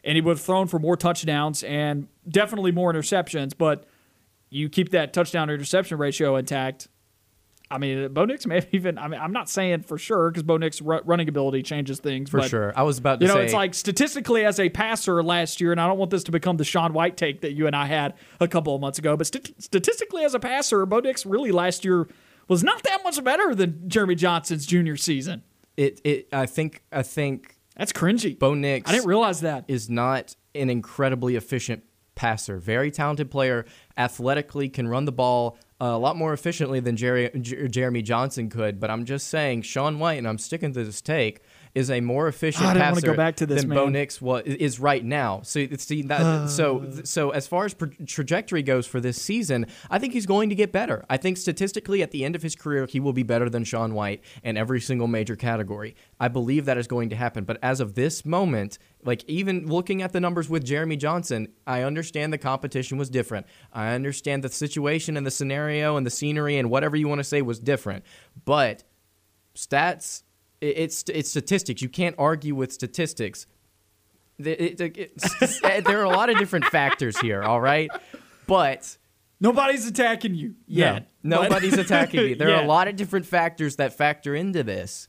and 0.04 0.14
he 0.16 0.20
would 0.20 0.36
have 0.36 0.40
thrown 0.40 0.68
for 0.68 0.78
more 0.78 0.96
touchdowns 0.96 1.64
and 1.64 2.06
definitely 2.28 2.70
more 2.70 2.92
interceptions. 2.92 3.52
But 3.56 3.84
you 4.50 4.68
keep 4.68 4.90
that 4.90 5.12
touchdown 5.12 5.50
interception 5.50 5.98
ratio 5.98 6.36
intact. 6.36 6.88
I 7.70 7.76
mean, 7.76 8.04
uh, 8.04 8.08
Bo 8.08 8.24
Nix 8.24 8.46
may 8.46 8.56
have 8.56 8.68
even. 8.72 8.98
I 8.98 9.08
mean, 9.08 9.20
I'm 9.20 9.32
not 9.32 9.48
saying 9.48 9.82
for 9.82 9.98
sure 9.98 10.30
because 10.30 10.42
Bo 10.42 10.56
Nix 10.56 10.80
ru- 10.80 11.00
running 11.04 11.28
ability 11.28 11.62
changes 11.62 11.98
things. 11.98 12.30
for 12.30 12.40
but, 12.40 12.48
sure, 12.48 12.72
I 12.76 12.82
was 12.82 12.98
about 12.98 13.20
to 13.20 13.26
You 13.26 13.28
know, 13.28 13.38
say 13.38 13.44
it's 13.44 13.54
like 13.54 13.74
statistically 13.74 14.44
as 14.44 14.60
a 14.60 14.68
passer 14.68 15.22
last 15.22 15.60
year, 15.60 15.72
and 15.72 15.80
I 15.80 15.86
don't 15.86 15.98
want 15.98 16.10
this 16.10 16.24
to 16.24 16.32
become 16.32 16.56
the 16.58 16.64
Sean 16.64 16.92
White 16.92 17.16
take 17.16 17.40
that 17.40 17.52
you 17.52 17.66
and 17.66 17.74
I 17.74 17.86
had 17.86 18.14
a 18.40 18.48
couple 18.48 18.74
of 18.74 18.80
months 18.80 18.98
ago, 18.98 19.16
but 19.16 19.26
st- 19.26 19.60
statistically 19.62 20.24
as 20.24 20.34
a 20.34 20.40
passer, 20.40 20.84
Bo 20.86 21.00
Nix 21.00 21.26
really 21.26 21.50
last 21.50 21.84
year 21.84 22.08
was 22.46 22.62
not 22.62 22.82
that 22.84 23.04
much 23.04 23.22
better 23.22 23.54
than 23.54 23.88
Jeremy 23.88 24.14
Johnson's 24.14 24.64
junior 24.64 24.96
season. 24.96 25.42
It. 25.78 26.00
It. 26.04 26.28
I 26.32 26.44
think. 26.46 26.82
I 26.92 27.02
think 27.02 27.56
That's 27.76 27.92
cringy. 27.92 28.38
Bo 28.38 28.54
Nix 28.54 28.88
I 28.88 28.92
didn't 28.92 29.08
realize 29.08 29.40
that. 29.40 29.64
is 29.68 29.88
not 29.88 30.36
an 30.54 30.68
incredibly 30.68 31.36
efficient 31.36 31.84
passer. 32.14 32.58
Very 32.58 32.90
talented 32.90 33.30
player, 33.30 33.64
athletically 33.96 34.68
can 34.68 34.88
run 34.88 35.04
the 35.04 35.12
ball 35.12 35.56
uh, 35.80 35.84
a 35.84 35.98
lot 35.98 36.16
more 36.16 36.32
efficiently 36.32 36.80
than 36.80 36.96
Jerry, 36.96 37.30
J- 37.40 37.68
Jeremy 37.68 38.02
Johnson 38.02 38.50
could. 38.50 38.80
But 38.80 38.90
I'm 38.90 39.04
just 39.04 39.28
saying, 39.28 39.62
Sean 39.62 40.00
White, 40.00 40.18
and 40.18 40.26
I'm 40.26 40.38
sticking 40.38 40.72
to 40.72 40.84
this 40.84 41.00
take, 41.00 41.40
is 41.74 41.90
a 41.90 42.00
more 42.00 42.28
efficient 42.28 42.66
I 42.66 42.74
passer 42.74 43.06
go 43.06 43.14
back 43.14 43.36
to 43.36 43.46
this, 43.46 43.62
than 43.62 43.70
Bo. 43.70 43.88
Nix 43.88 44.20
was, 44.20 44.44
is 44.44 44.80
right 44.80 45.04
now. 45.04 45.42
So 45.48 45.60
it's 45.60 45.86
the, 45.86 46.02
that, 46.02 46.50
so 46.50 47.00
so 47.04 47.30
as 47.30 47.46
far 47.46 47.64
as 47.64 47.72
pro- 47.72 47.88
trajectory 48.06 48.62
goes 48.62 48.86
for 48.86 49.00
this 49.00 49.20
season, 49.20 49.66
I 49.90 49.98
think 49.98 50.12
he's 50.12 50.26
going 50.26 50.50
to 50.50 50.54
get 50.54 50.72
better. 50.72 51.04
I 51.08 51.16
think 51.16 51.38
statistically, 51.38 52.02
at 52.02 52.10
the 52.10 52.24
end 52.24 52.36
of 52.36 52.42
his 52.42 52.54
career, 52.54 52.86
he 52.86 53.00
will 53.00 53.14
be 53.14 53.22
better 53.22 53.48
than 53.48 53.64
Sean 53.64 53.94
White 53.94 54.22
in 54.42 54.56
every 54.56 54.80
single 54.80 55.06
major 55.06 55.36
category. 55.36 55.96
I 56.20 56.28
believe 56.28 56.66
that 56.66 56.76
is 56.76 56.86
going 56.86 57.08
to 57.10 57.16
happen. 57.16 57.44
But 57.44 57.58
as 57.62 57.80
of 57.80 57.94
this 57.94 58.24
moment, 58.26 58.78
like 59.04 59.24
even 59.26 59.66
looking 59.66 60.02
at 60.02 60.12
the 60.12 60.20
numbers 60.20 60.48
with 60.48 60.64
Jeremy 60.64 60.96
Johnson, 60.96 61.48
I 61.66 61.82
understand 61.82 62.32
the 62.32 62.38
competition 62.38 62.98
was 62.98 63.08
different. 63.08 63.46
I 63.72 63.94
understand 63.94 64.44
the 64.44 64.48
situation 64.48 65.16
and 65.16 65.26
the 65.26 65.30
scenario 65.30 65.96
and 65.96 66.06
the 66.06 66.10
scenery 66.10 66.58
and 66.58 66.70
whatever 66.70 66.96
you 66.96 67.08
want 67.08 67.20
to 67.20 67.24
say 67.24 67.42
was 67.42 67.58
different. 67.58 68.04
But 68.44 68.84
stats, 69.54 70.22
it's 70.60 71.04
it's 71.08 71.30
statistics. 71.30 71.82
You 71.82 71.88
can't 71.88 72.14
argue 72.18 72.54
with 72.54 72.72
statistics. 72.72 73.46
It- 74.38 74.80
it- 74.80 74.96
it's- 74.98 75.60
eh, 75.64 75.80
there 75.80 76.00
are 76.00 76.04
a 76.04 76.10
lot 76.10 76.30
of 76.30 76.38
different 76.38 76.64
factors 76.78 77.18
here. 77.18 77.42
All 77.42 77.60
right, 77.60 77.90
but. 78.46 78.96
Nobody's 79.40 79.86
attacking 79.86 80.34
you 80.34 80.56
yet. 80.66 81.12
No, 81.22 81.42
nobody's 81.44 81.78
attacking 81.78 82.20
me. 82.24 82.34
There 82.38 82.50
are 82.56 82.60
a 82.60 82.66
lot 82.66 82.88
of 82.88 82.96
different 82.96 83.24
factors 83.24 83.76
that 83.76 83.92
factor 83.92 84.34
into 84.34 84.64
this. 84.64 85.06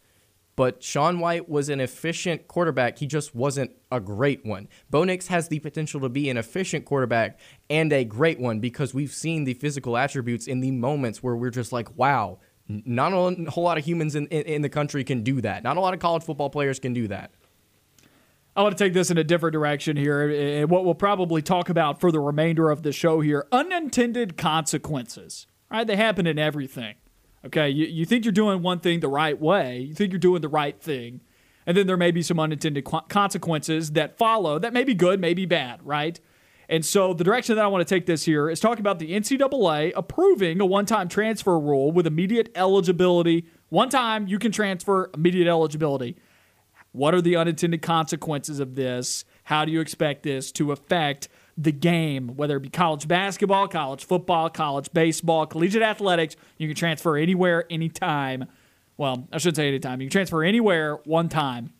But 0.55 0.83
Sean 0.83 1.19
White 1.19 1.49
was 1.49 1.67
an 1.69 1.79
efficient 1.79 2.47
quarterback. 2.47 2.99
He 2.99 3.07
just 3.07 3.33
wasn't 3.33 3.71
a 3.91 3.99
great 3.99 4.45
one. 4.45 4.67
Bo 4.87 5.03
Nix 5.03 5.25
has 5.29 5.47
the 5.47 5.57
potential 5.57 5.99
to 6.01 6.09
be 6.09 6.29
an 6.29 6.37
efficient 6.37 6.85
quarterback 6.85 7.39
and 7.71 7.91
a 7.91 8.03
great 8.03 8.39
one 8.39 8.59
because 8.59 8.93
we've 8.93 9.11
seen 9.13 9.45
the 9.45 9.55
physical 9.55 9.97
attributes 9.97 10.45
in 10.45 10.59
the 10.59 10.69
moments 10.69 11.23
where 11.23 11.35
we're 11.35 11.49
just 11.49 11.71
like, 11.71 11.97
wow, 11.97 12.37
not 12.69 13.11
a 13.13 13.49
whole 13.49 13.63
lot 13.63 13.77
of 13.77 13.85
humans 13.85 14.15
in, 14.15 14.27
in, 14.27 14.43
in 14.43 14.61
the 14.61 14.69
country 14.69 15.03
can 15.03 15.23
do 15.23 15.41
that. 15.41 15.63
Not 15.63 15.77
a 15.77 15.79
lot 15.79 15.93
of 15.93 15.99
college 15.99 16.23
football 16.23 16.49
players 16.49 16.79
can 16.79 16.93
do 16.93 17.07
that. 17.07 17.31
I 18.55 18.61
want 18.61 18.77
to 18.77 18.83
take 18.83 18.93
this 18.93 19.09
in 19.09 19.17
a 19.17 19.23
different 19.23 19.53
direction 19.53 19.97
here, 19.97 20.29
and 20.29 20.69
what 20.69 20.85
we'll 20.85 20.95
probably 20.95 21.41
talk 21.41 21.69
about 21.69 21.99
for 21.99 22.11
the 22.11 22.19
remainder 22.19 22.69
of 22.69 22.83
the 22.83 22.91
show 22.91 23.21
here: 23.21 23.47
unintended 23.51 24.37
consequences. 24.37 25.47
Right? 25.71 25.85
They 25.85 25.95
happen 25.95 26.27
in 26.27 26.39
everything. 26.39 26.95
Okay, 27.45 27.69
you, 27.69 27.85
you 27.85 28.05
think 28.05 28.25
you're 28.25 28.31
doing 28.31 28.61
one 28.61 28.79
thing 28.79 28.99
the 28.99 29.07
right 29.07 29.39
way, 29.39 29.79
you 29.79 29.93
think 29.93 30.11
you're 30.11 30.19
doing 30.19 30.41
the 30.41 30.49
right 30.49 30.79
thing, 30.81 31.21
and 31.65 31.77
then 31.77 31.87
there 31.87 31.95
may 31.95 32.11
be 32.11 32.21
some 32.21 32.39
unintended 32.39 32.83
qu- 32.83 33.01
consequences 33.07 33.91
that 33.91 34.17
follow 34.17 34.59
that 34.59 34.73
may 34.73 34.83
be 34.83 34.93
good, 34.93 35.21
may 35.21 35.33
be 35.33 35.45
bad, 35.45 35.79
right? 35.85 36.19
And 36.69 36.85
so 36.85 37.15
the 37.15 37.23
direction 37.23 37.55
that 37.55 37.65
I 37.65 37.67
want 37.67 37.85
to 37.85 37.93
take 37.95 38.05
this 38.05 38.25
here 38.25 38.47
is 38.47 38.59
talk 38.59 38.79
about 38.79 38.99
the 38.99 39.11
NCAA 39.11 39.91
approving 39.95 40.61
a 40.61 40.65
one-time 40.65 41.09
transfer 41.09 41.59
rule 41.59 41.91
with 41.91 42.05
immediate 42.05 42.51
eligibility. 42.53 43.47
One 43.69 43.89
time 43.89 44.27
you 44.27 44.37
can 44.37 44.51
transfer, 44.51 45.09
immediate 45.15 45.47
eligibility. 45.49 46.15
What 46.91 47.15
are 47.15 47.21
the 47.21 47.35
unintended 47.35 47.81
consequences 47.81 48.59
of 48.59 48.75
this? 48.75 49.25
How 49.45 49.65
do 49.65 49.71
you 49.71 49.81
expect 49.81 50.21
this 50.21 50.51
to 50.53 50.71
affect 50.71 51.27
the 51.57 51.71
game, 51.71 52.35
whether 52.35 52.57
it 52.57 52.61
be 52.61 52.69
college 52.69 53.07
basketball, 53.07 53.67
college 53.67 54.05
football, 54.05 54.49
college 54.49 54.93
baseball, 54.93 55.47
collegiate 55.47 55.81
athletics? 55.81 56.35
You 56.57 56.67
can 56.67 56.75
transfer 56.75 57.17
anywhere, 57.17 57.65
anytime. 57.71 58.45
Well, 58.95 59.27
I 59.31 59.39
shouldn't 59.39 59.55
say 59.55 59.67
anytime. 59.67 60.01
You 60.01 60.07
can 60.07 60.11
transfer 60.11 60.43
anywhere, 60.43 60.99
one 61.05 61.29
time. 61.29 61.73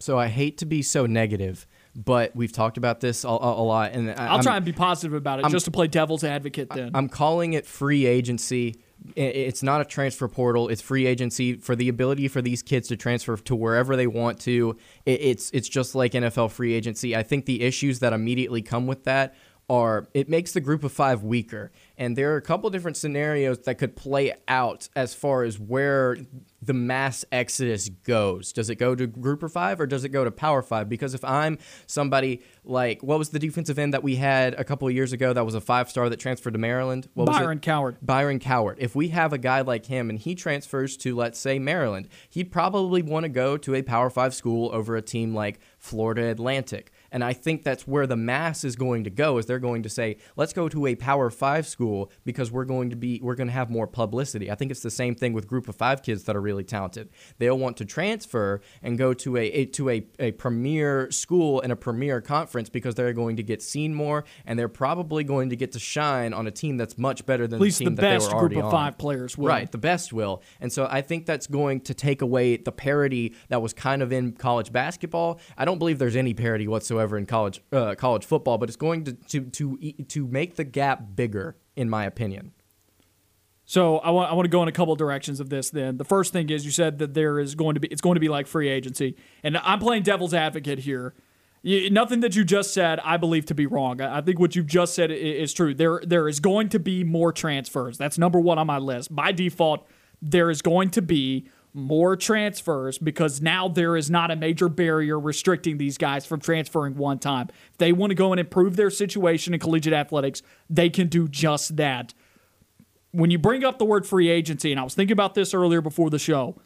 So 0.00 0.18
I 0.18 0.26
hate 0.26 0.58
to 0.58 0.66
be 0.66 0.82
so 0.82 1.06
negative, 1.06 1.66
but 2.04 2.34
we've 2.36 2.52
talked 2.52 2.76
about 2.78 3.00
this 3.00 3.24
a, 3.24 3.28
a 3.28 3.30
lot. 3.30 3.92
And 3.92 4.10
I, 4.10 4.14
I'll 4.26 4.32
I'm- 4.34 4.42
try 4.42 4.56
and 4.56 4.64
be 4.64 4.72
positive 4.72 5.14
about 5.14 5.40
it 5.40 5.42
I'm- 5.44 5.52
just 5.52 5.64
to 5.64 5.70
play 5.72 5.88
devil's 5.88 6.22
advocate 6.22 6.70
then. 6.70 6.92
I'm 6.94 7.08
calling 7.08 7.54
it 7.54 7.66
free 7.66 8.06
agency. 8.06 8.76
It's 9.14 9.62
not 9.62 9.80
a 9.80 9.84
transfer 9.84 10.26
portal. 10.28 10.68
It's 10.68 10.82
free 10.82 11.06
agency 11.06 11.54
for 11.54 11.76
the 11.76 11.88
ability 11.88 12.26
for 12.28 12.42
these 12.42 12.62
kids 12.62 12.88
to 12.88 12.96
transfer 12.96 13.36
to 13.36 13.54
wherever 13.54 13.94
they 13.96 14.06
want 14.08 14.40
to. 14.40 14.76
It's 15.06 15.50
it's 15.52 15.68
just 15.68 15.94
like 15.94 16.12
NFL 16.12 16.50
free 16.50 16.74
agency. 16.74 17.14
I 17.14 17.22
think 17.22 17.46
the 17.46 17.62
issues 17.62 18.00
that 18.00 18.12
immediately 18.12 18.60
come 18.62 18.86
with 18.88 19.04
that 19.04 19.34
are 19.68 20.08
it 20.14 20.28
makes 20.28 20.52
the 20.52 20.60
group 20.60 20.82
of 20.84 20.92
five 20.92 21.22
weaker, 21.22 21.70
and 21.96 22.16
there 22.16 22.32
are 22.32 22.36
a 22.36 22.42
couple 22.42 22.70
different 22.70 22.96
scenarios 22.96 23.58
that 23.60 23.76
could 23.76 23.96
play 23.96 24.32
out 24.46 24.88
as 24.96 25.14
far 25.14 25.42
as 25.42 25.58
where 25.58 26.16
the 26.60 26.72
mass 26.72 27.24
exodus 27.30 27.88
goes. 27.88 28.52
Does 28.52 28.70
it 28.70 28.76
go 28.76 28.94
to 28.94 29.06
group 29.06 29.42
of 29.42 29.52
five 29.52 29.80
or 29.80 29.86
does 29.86 30.04
it 30.04 30.08
go 30.08 30.24
to 30.24 30.30
power 30.30 30.62
five? 30.62 30.88
Because 30.88 31.14
if 31.14 31.24
I'm 31.24 31.58
somebody 31.86 32.42
like 32.64 33.02
what 33.02 33.18
was 33.18 33.30
the 33.30 33.38
defensive 33.38 33.78
end 33.78 33.94
that 33.94 34.02
we 34.02 34.16
had 34.16 34.54
a 34.54 34.64
couple 34.64 34.88
of 34.88 34.94
years 34.94 35.12
ago 35.12 35.32
that 35.32 35.44
was 35.44 35.54
a 35.54 35.60
five 35.60 35.88
star 35.90 36.08
that 36.08 36.18
transferred 36.18 36.54
to 36.54 36.58
Maryland? 36.58 37.08
What 37.14 37.28
was 37.28 37.36
it? 37.36 37.40
Byron 37.40 37.60
Cowart. 37.60 37.96
Byron 38.02 38.40
Cowart. 38.40 38.76
If 38.78 38.96
we 38.96 39.08
have 39.08 39.32
a 39.32 39.38
guy 39.38 39.60
like 39.60 39.86
him 39.86 40.10
and 40.10 40.18
he 40.18 40.34
transfers 40.34 40.96
to, 40.98 41.14
let's 41.14 41.38
say, 41.38 41.58
Maryland, 41.58 42.08
he'd 42.28 42.50
probably 42.50 43.02
want 43.02 43.24
to 43.24 43.28
go 43.28 43.56
to 43.58 43.74
a 43.74 43.82
Power 43.82 44.10
Five 44.10 44.34
school 44.34 44.70
over 44.72 44.96
a 44.96 45.02
team 45.02 45.34
like 45.34 45.60
Florida 45.78 46.28
Atlantic. 46.30 46.90
And 47.10 47.24
I 47.24 47.32
think 47.32 47.62
that's 47.62 47.86
where 47.86 48.06
the 48.06 48.16
mass 48.16 48.64
is 48.64 48.76
going 48.76 49.04
to 49.04 49.10
go. 49.10 49.38
Is 49.38 49.46
they're 49.46 49.58
going 49.58 49.82
to 49.82 49.88
say, 49.88 50.16
let's 50.36 50.52
go 50.52 50.68
to 50.68 50.86
a 50.86 50.94
Power 50.94 51.30
Five 51.30 51.66
school 51.66 52.10
because 52.24 52.50
we're 52.52 52.64
going 52.64 52.90
to 52.90 52.96
be 52.96 53.20
we're 53.22 53.34
going 53.34 53.46
to 53.48 53.52
have 53.52 53.70
more 53.70 53.86
publicity. 53.86 54.50
I 54.50 54.54
think 54.54 54.70
it's 54.70 54.82
the 54.82 54.90
same 54.90 55.14
thing 55.14 55.32
with 55.32 55.46
Group 55.46 55.68
of 55.68 55.76
Five 55.76 56.02
kids 56.02 56.24
that 56.24 56.36
are 56.36 56.40
really 56.40 56.64
talented. 56.64 57.08
They'll 57.38 57.58
want 57.58 57.76
to 57.78 57.84
transfer 57.84 58.60
and 58.82 58.98
go 58.98 59.14
to 59.14 59.36
a, 59.36 59.44
a 59.46 59.64
to 59.66 59.90
a, 59.90 60.06
a 60.18 60.32
premier 60.32 61.10
school 61.10 61.60
and 61.60 61.72
a 61.72 61.76
premier 61.76 62.20
conference 62.20 62.68
because 62.68 62.94
they're 62.94 63.12
going 63.12 63.36
to 63.36 63.42
get 63.42 63.62
seen 63.62 63.94
more 63.94 64.24
and 64.44 64.58
they're 64.58 64.68
probably 64.68 65.24
going 65.24 65.50
to 65.50 65.56
get 65.56 65.72
to 65.72 65.78
shine 65.78 66.32
on 66.34 66.46
a 66.46 66.50
team 66.50 66.76
that's 66.76 66.98
much 66.98 67.24
better 67.24 67.46
than 67.46 67.56
At 67.56 67.62
least 67.62 67.78
the 67.78 67.84
the 67.84 67.90
team 67.90 67.94
that 67.96 68.02
best 68.02 68.28
they 68.28 68.34
were 68.34 68.40
group 68.40 68.52
already 68.52 68.58
of 68.60 68.64
on. 68.66 68.70
five 68.72 68.98
players 68.98 69.38
will. 69.38 69.48
Right, 69.48 69.70
the 69.70 69.78
best 69.78 70.12
will. 70.12 70.42
And 70.60 70.72
so 70.72 70.86
I 70.90 71.00
think 71.00 71.26
that's 71.26 71.46
going 71.46 71.80
to 71.82 71.94
take 71.94 72.22
away 72.22 72.56
the 72.56 72.72
parity 72.72 73.34
that 73.48 73.62
was 73.62 73.72
kind 73.72 74.02
of 74.02 74.12
in 74.12 74.32
college 74.32 74.72
basketball. 74.72 75.40
I 75.56 75.64
don't 75.64 75.78
believe 75.78 75.98
there's 75.98 76.16
any 76.16 76.34
parity 76.34 76.68
whatsoever 76.68 76.97
in 77.00 77.26
college 77.26 77.62
uh, 77.72 77.94
college 77.94 78.24
football, 78.24 78.58
but 78.58 78.68
it's 78.68 78.76
going 78.76 79.04
to 79.04 79.12
to 79.12 79.40
to 79.42 79.92
to 80.08 80.26
make 80.26 80.56
the 80.56 80.64
gap 80.64 81.14
bigger 81.14 81.56
in 81.76 81.88
my 81.88 82.04
opinion. 82.04 82.52
So 83.64 83.98
I 83.98 84.10
want 84.10 84.30
I 84.30 84.34
want 84.34 84.46
to 84.46 84.50
go 84.50 84.62
in 84.62 84.68
a 84.68 84.72
couple 84.72 84.96
directions 84.96 85.40
of 85.40 85.50
this. 85.50 85.68
Then 85.70 85.98
the 85.98 86.04
first 86.04 86.32
thing 86.32 86.48
is 86.48 86.64
you 86.64 86.70
said 86.70 86.98
that 87.00 87.12
there 87.14 87.38
is 87.38 87.54
going 87.54 87.74
to 87.74 87.80
be 87.80 87.88
it's 87.88 88.00
going 88.00 88.14
to 88.14 88.20
be 88.20 88.28
like 88.28 88.46
free 88.46 88.68
agency, 88.68 89.14
and 89.42 89.58
I'm 89.58 89.78
playing 89.78 90.04
devil's 90.04 90.32
advocate 90.32 90.78
here. 90.80 91.14
You, 91.62 91.90
nothing 91.90 92.20
that 92.20 92.34
you 92.34 92.44
just 92.44 92.72
said 92.72 92.98
I 93.04 93.16
believe 93.18 93.44
to 93.46 93.54
be 93.54 93.66
wrong. 93.66 94.00
I, 94.00 94.18
I 94.18 94.20
think 94.22 94.38
what 94.38 94.56
you've 94.56 94.66
just 94.68 94.94
said 94.94 95.10
i- 95.10 95.14
is 95.14 95.52
true. 95.52 95.74
There 95.74 96.00
there 96.04 96.28
is 96.28 96.40
going 96.40 96.70
to 96.70 96.78
be 96.78 97.04
more 97.04 97.30
transfers. 97.30 97.98
That's 97.98 98.16
number 98.16 98.40
one 98.40 98.58
on 98.58 98.66
my 98.66 98.78
list 98.78 99.14
by 99.14 99.32
default. 99.32 99.86
There 100.22 100.50
is 100.50 100.62
going 100.62 100.90
to 100.92 101.02
be 101.02 101.48
more 101.78 102.16
transfers 102.16 102.98
because 102.98 103.40
now 103.40 103.68
there 103.68 103.96
is 103.96 104.10
not 104.10 104.30
a 104.30 104.36
major 104.36 104.68
barrier 104.68 105.18
restricting 105.18 105.78
these 105.78 105.96
guys 105.98 106.26
from 106.26 106.40
transferring 106.40 106.96
one 106.96 107.18
time. 107.18 107.48
If 107.72 107.78
they 107.78 107.92
want 107.92 108.10
to 108.10 108.14
go 108.14 108.32
and 108.32 108.40
improve 108.40 108.76
their 108.76 108.90
situation 108.90 109.54
in 109.54 109.60
collegiate 109.60 109.94
athletics, 109.94 110.42
they 110.68 110.90
can 110.90 111.08
do 111.08 111.28
just 111.28 111.76
that 111.76 112.14
when 113.12 113.30
you 113.30 113.38
bring 113.38 113.64
up 113.64 113.78
the 113.78 113.84
word 113.84 114.06
free 114.06 114.28
agency, 114.28 114.70
and 114.70 114.80
I 114.80 114.84
was 114.84 114.94
thinking 114.94 115.12
about 115.12 115.34
this 115.34 115.54
earlier 115.54 115.80
before 115.80 116.10
the 116.10 116.18
show, 116.18 116.60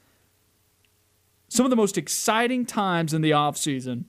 some 1.49 1.67
of 1.67 1.71
the 1.71 1.77
most 1.77 1.97
exciting 1.99 2.67
times 2.67 3.15
in 3.15 3.23
the 3.23 3.31
offseason 3.31 4.05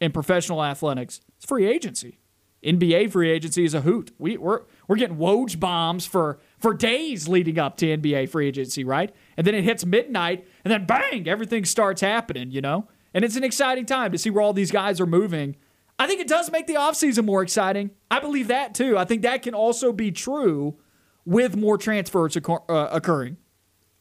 in 0.00 0.12
professional 0.12 0.62
athletics 0.62 1.20
is 1.38 1.44
free 1.44 1.66
agency. 1.66 2.18
NBA 2.64 3.10
free 3.10 3.30
agency 3.30 3.64
is 3.64 3.72
a 3.72 3.80
hoot. 3.80 4.12
We, 4.18 4.36
we're, 4.36 4.62
we're 4.86 4.96
getting 4.96 5.16
Woj 5.16 5.58
bombs 5.58 6.04
for, 6.04 6.38
for 6.58 6.74
days 6.74 7.26
leading 7.26 7.58
up 7.58 7.76
to 7.78 7.86
NBA 7.86 8.28
free 8.28 8.48
agency, 8.48 8.84
right? 8.84 9.14
And 9.40 9.46
then 9.46 9.54
it 9.54 9.64
hits 9.64 9.86
midnight, 9.86 10.46
and 10.66 10.70
then 10.70 10.84
bang, 10.84 11.26
everything 11.26 11.64
starts 11.64 12.02
happening, 12.02 12.50
you 12.50 12.60
know? 12.60 12.88
And 13.14 13.24
it's 13.24 13.36
an 13.36 13.42
exciting 13.42 13.86
time 13.86 14.12
to 14.12 14.18
see 14.18 14.28
where 14.28 14.42
all 14.42 14.52
these 14.52 14.70
guys 14.70 15.00
are 15.00 15.06
moving. 15.06 15.56
I 15.98 16.06
think 16.06 16.20
it 16.20 16.28
does 16.28 16.52
make 16.52 16.66
the 16.66 16.74
offseason 16.74 17.24
more 17.24 17.42
exciting. 17.42 17.92
I 18.10 18.20
believe 18.20 18.48
that 18.48 18.74
too. 18.74 18.98
I 18.98 19.06
think 19.06 19.22
that 19.22 19.40
can 19.40 19.54
also 19.54 19.94
be 19.94 20.10
true 20.12 20.76
with 21.24 21.56
more 21.56 21.78
transfers 21.78 22.36
occur- 22.36 22.58
uh, 22.68 22.88
occurring. 22.92 23.38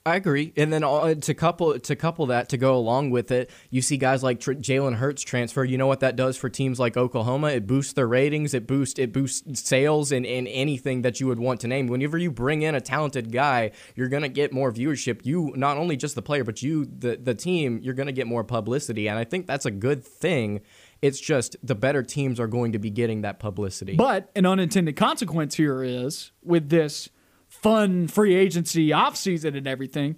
I 0.06 0.16
agree, 0.16 0.54
and 0.56 0.72
then 0.72 0.84
uh, 0.84 1.14
to 1.14 1.34
couple 1.34 1.78
to 1.78 1.96
couple 1.96 2.28
that 2.28 2.50
to 2.50 2.58
go 2.58 2.76
along 2.76 3.12
with 3.12 3.32
it, 3.32 3.50
you 3.70 3.82
see 3.82 3.98
guys 3.98 4.24
like 4.24 4.40
Tr- 4.40 4.54
Jalen 4.54 4.96
Hurts 4.96 5.24
transfer. 5.24 5.64
You 5.64 5.78
know 5.78 5.88
what 5.88 6.00
that 6.00 6.16
does 6.16 6.38
for 6.38 6.50
teams 6.50 6.80
like 6.80 6.96
Oklahoma? 6.96 7.48
It 7.50 7.68
boosts 7.68 7.94
their 7.94 8.08
ratings. 8.08 8.54
It 8.54 8.66
boosts 8.66 8.98
it 8.98 9.12
boosts 9.12 9.62
sales 9.62 10.14
and, 10.14 10.26
and 10.26 10.48
anything 10.48 11.02
that 11.02 11.20
you 11.20 11.28
would 11.28 11.40
want 11.40 11.60
to 11.62 11.68
name. 11.68 11.88
Whenever 11.88 12.18
you 12.18 12.32
bring 12.32 12.62
in 12.62 12.76
a 12.76 12.82
talented 12.82 13.32
guy, 13.32 13.72
you're 13.94 14.08
gonna 14.08 14.30
get 14.30 14.54
more 14.54 14.72
viewership. 14.72 15.26
You 15.26 15.54
not 15.58 15.78
only 15.78 15.98
just 15.98 16.16
the 16.16 16.22
player, 16.22 16.46
but 16.46 16.62
you 16.64 16.86
the 16.86 17.18
the 17.18 17.36
team. 17.36 17.80
You're 17.84 17.94
gonna 17.94 18.14
get 18.14 18.26
more 18.26 18.46
publicity, 18.46 19.10
and 19.10 19.20
I 19.20 19.26
think 19.26 19.48
that's 19.48 19.66
a 19.66 19.72
good 19.72 20.04
thing. 20.04 20.62
It's 21.02 21.20
just 21.20 21.56
the 21.62 21.76
better 21.76 22.04
teams 22.04 22.40
are 22.40 22.48
going 22.48 22.72
to 22.72 22.80
be 22.80 22.90
getting 22.90 23.22
that 23.22 23.40
publicity. 23.40 23.96
But 23.96 24.32
an 24.36 24.46
unintended 24.46 24.96
consequence 24.96 25.56
here 25.56 25.84
is 25.84 26.32
with 26.44 26.70
this 26.70 27.10
fun 27.62 28.08
free 28.08 28.36
agency 28.36 28.90
offseason 28.90 29.58
and 29.58 29.68
everything, 29.68 30.16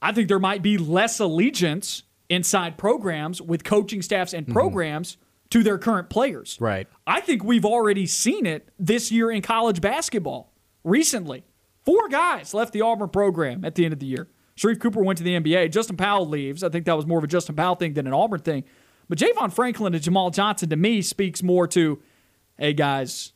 I 0.00 0.12
think 0.12 0.28
there 0.28 0.38
might 0.38 0.62
be 0.62 0.78
less 0.78 1.20
allegiance 1.20 2.02
inside 2.28 2.78
programs 2.78 3.40
with 3.40 3.64
coaching 3.64 4.02
staffs 4.02 4.32
and 4.32 4.46
mm-hmm. 4.46 4.54
programs 4.54 5.16
to 5.50 5.62
their 5.62 5.78
current 5.78 6.08
players. 6.08 6.56
Right. 6.60 6.88
I 7.06 7.20
think 7.20 7.44
we've 7.44 7.64
already 7.64 8.06
seen 8.06 8.46
it 8.46 8.70
this 8.78 9.12
year 9.12 9.30
in 9.30 9.42
college 9.42 9.80
basketball 9.80 10.52
recently. 10.82 11.44
Four 11.84 12.08
guys 12.08 12.54
left 12.54 12.72
the 12.72 12.80
Auburn 12.80 13.10
program 13.10 13.64
at 13.64 13.74
the 13.74 13.84
end 13.84 13.92
of 13.92 14.00
the 14.00 14.06
year. 14.06 14.28
Sharife 14.56 14.80
Cooper 14.80 15.02
went 15.02 15.18
to 15.18 15.24
the 15.24 15.38
NBA. 15.38 15.70
Justin 15.70 15.96
Powell 15.96 16.26
leaves. 16.26 16.62
I 16.62 16.68
think 16.68 16.86
that 16.86 16.96
was 16.96 17.06
more 17.06 17.18
of 17.18 17.24
a 17.24 17.28
Justin 17.28 17.56
Powell 17.56 17.74
thing 17.74 17.94
than 17.94 18.06
an 18.06 18.12
Auburn 18.12 18.40
thing. 18.40 18.64
But 19.08 19.18
Javon 19.18 19.52
Franklin 19.52 19.94
and 19.94 20.02
Jamal 20.02 20.30
Johnson 20.30 20.70
to 20.70 20.76
me 20.76 21.02
speaks 21.02 21.42
more 21.42 21.66
to, 21.68 22.00
hey 22.56 22.72
guys, 22.72 23.32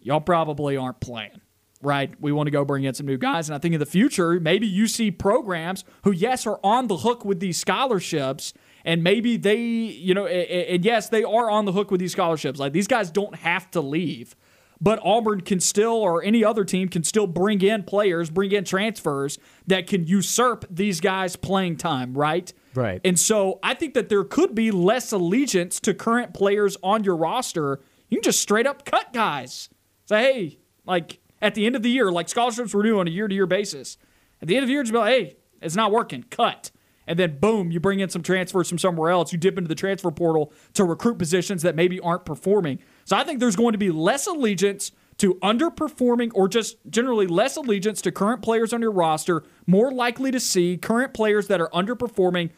y'all 0.00 0.20
probably 0.20 0.76
aren't 0.76 1.00
playing, 1.00 1.40
right? 1.82 2.14
We 2.20 2.32
want 2.32 2.46
to 2.46 2.50
go 2.50 2.64
bring 2.64 2.84
in 2.84 2.94
some 2.94 3.06
new 3.06 3.18
guys. 3.18 3.48
And 3.48 3.56
I 3.56 3.58
think 3.58 3.74
in 3.74 3.80
the 3.80 3.86
future, 3.86 4.40
maybe 4.40 4.66
you 4.66 4.86
see 4.86 5.10
programs 5.10 5.84
who, 6.04 6.12
yes, 6.12 6.46
are 6.46 6.60
on 6.62 6.86
the 6.86 6.98
hook 6.98 7.24
with 7.24 7.40
these 7.40 7.58
scholarships. 7.58 8.54
And 8.84 9.04
maybe 9.04 9.36
they, 9.36 9.56
you 9.56 10.14
know, 10.14 10.26
and 10.26 10.84
yes, 10.84 11.08
they 11.08 11.22
are 11.22 11.50
on 11.50 11.66
the 11.66 11.72
hook 11.72 11.90
with 11.90 12.00
these 12.00 12.12
scholarships. 12.12 12.58
Like 12.58 12.72
these 12.72 12.88
guys 12.88 13.10
don't 13.10 13.36
have 13.36 13.70
to 13.72 13.80
leave, 13.80 14.34
but 14.80 14.98
Auburn 15.04 15.42
can 15.42 15.60
still, 15.60 15.92
or 15.92 16.22
any 16.22 16.44
other 16.44 16.64
team 16.64 16.88
can 16.88 17.04
still 17.04 17.28
bring 17.28 17.62
in 17.62 17.84
players, 17.84 18.30
bring 18.30 18.50
in 18.50 18.64
transfers 18.64 19.38
that 19.68 19.86
can 19.86 20.04
usurp 20.06 20.64
these 20.68 21.00
guys' 21.00 21.36
playing 21.36 21.76
time, 21.76 22.14
right? 22.14 22.52
Right. 22.74 23.00
And 23.04 23.20
so 23.20 23.60
I 23.62 23.74
think 23.74 23.94
that 23.94 24.08
there 24.08 24.24
could 24.24 24.54
be 24.54 24.72
less 24.72 25.12
allegiance 25.12 25.78
to 25.80 25.94
current 25.94 26.34
players 26.34 26.76
on 26.82 27.04
your 27.04 27.16
roster. 27.16 27.80
You 28.08 28.18
can 28.18 28.24
just 28.24 28.40
straight 28.40 28.66
up 28.66 28.84
cut 28.84 29.12
guys. 29.12 29.68
Say, 30.06 30.22
hey, 30.32 30.58
like 30.84 31.20
at 31.42 31.54
the 31.54 31.66
end 31.66 31.76
of 31.76 31.82
the 31.82 31.90
year, 31.90 32.10
like 32.10 32.28
scholarships 32.28 32.72
renew 32.72 32.98
on 33.00 33.08
a 33.08 33.10
year 33.10 33.28
to 33.28 33.34
year 33.34 33.46
basis. 33.46 33.98
At 34.40 34.48
the 34.48 34.56
end 34.56 34.62
of 34.62 34.68
the 34.68 34.72
year, 34.72 34.82
just 34.82 34.92
be 34.92 34.98
like, 34.98 35.12
hey, 35.12 35.36
it's 35.60 35.76
not 35.76 35.92
working. 35.92 36.24
Cut. 36.30 36.70
And 37.06 37.18
then 37.18 37.38
boom, 37.38 37.72
you 37.72 37.80
bring 37.80 38.00
in 38.00 38.08
some 38.08 38.22
transfers 38.22 38.68
from 38.68 38.78
somewhere 38.78 39.10
else. 39.10 39.32
You 39.32 39.38
dip 39.38 39.58
into 39.58 39.68
the 39.68 39.74
transfer 39.74 40.10
portal 40.10 40.52
to 40.74 40.84
recruit 40.84 41.18
positions 41.18 41.62
that 41.62 41.74
maybe 41.74 41.98
aren't 42.00 42.24
performing. 42.24 42.78
So 43.04 43.16
I 43.16 43.24
think 43.24 43.40
there's 43.40 43.56
going 43.56 43.72
to 43.72 43.78
be 43.78 43.90
less 43.90 44.26
allegiance 44.26 44.92
to 45.18 45.34
underperforming 45.36 46.30
or 46.34 46.48
just 46.48 46.76
generally 46.88 47.26
less 47.26 47.56
allegiance 47.56 48.00
to 48.02 48.12
current 48.12 48.40
players 48.40 48.72
on 48.72 48.80
your 48.80 48.92
roster, 48.92 49.42
more 49.66 49.92
likely 49.92 50.30
to 50.30 50.40
see 50.40 50.76
current 50.76 51.12
players 51.12 51.48
that 51.48 51.60
are 51.60 51.68
underperforming 51.70 52.50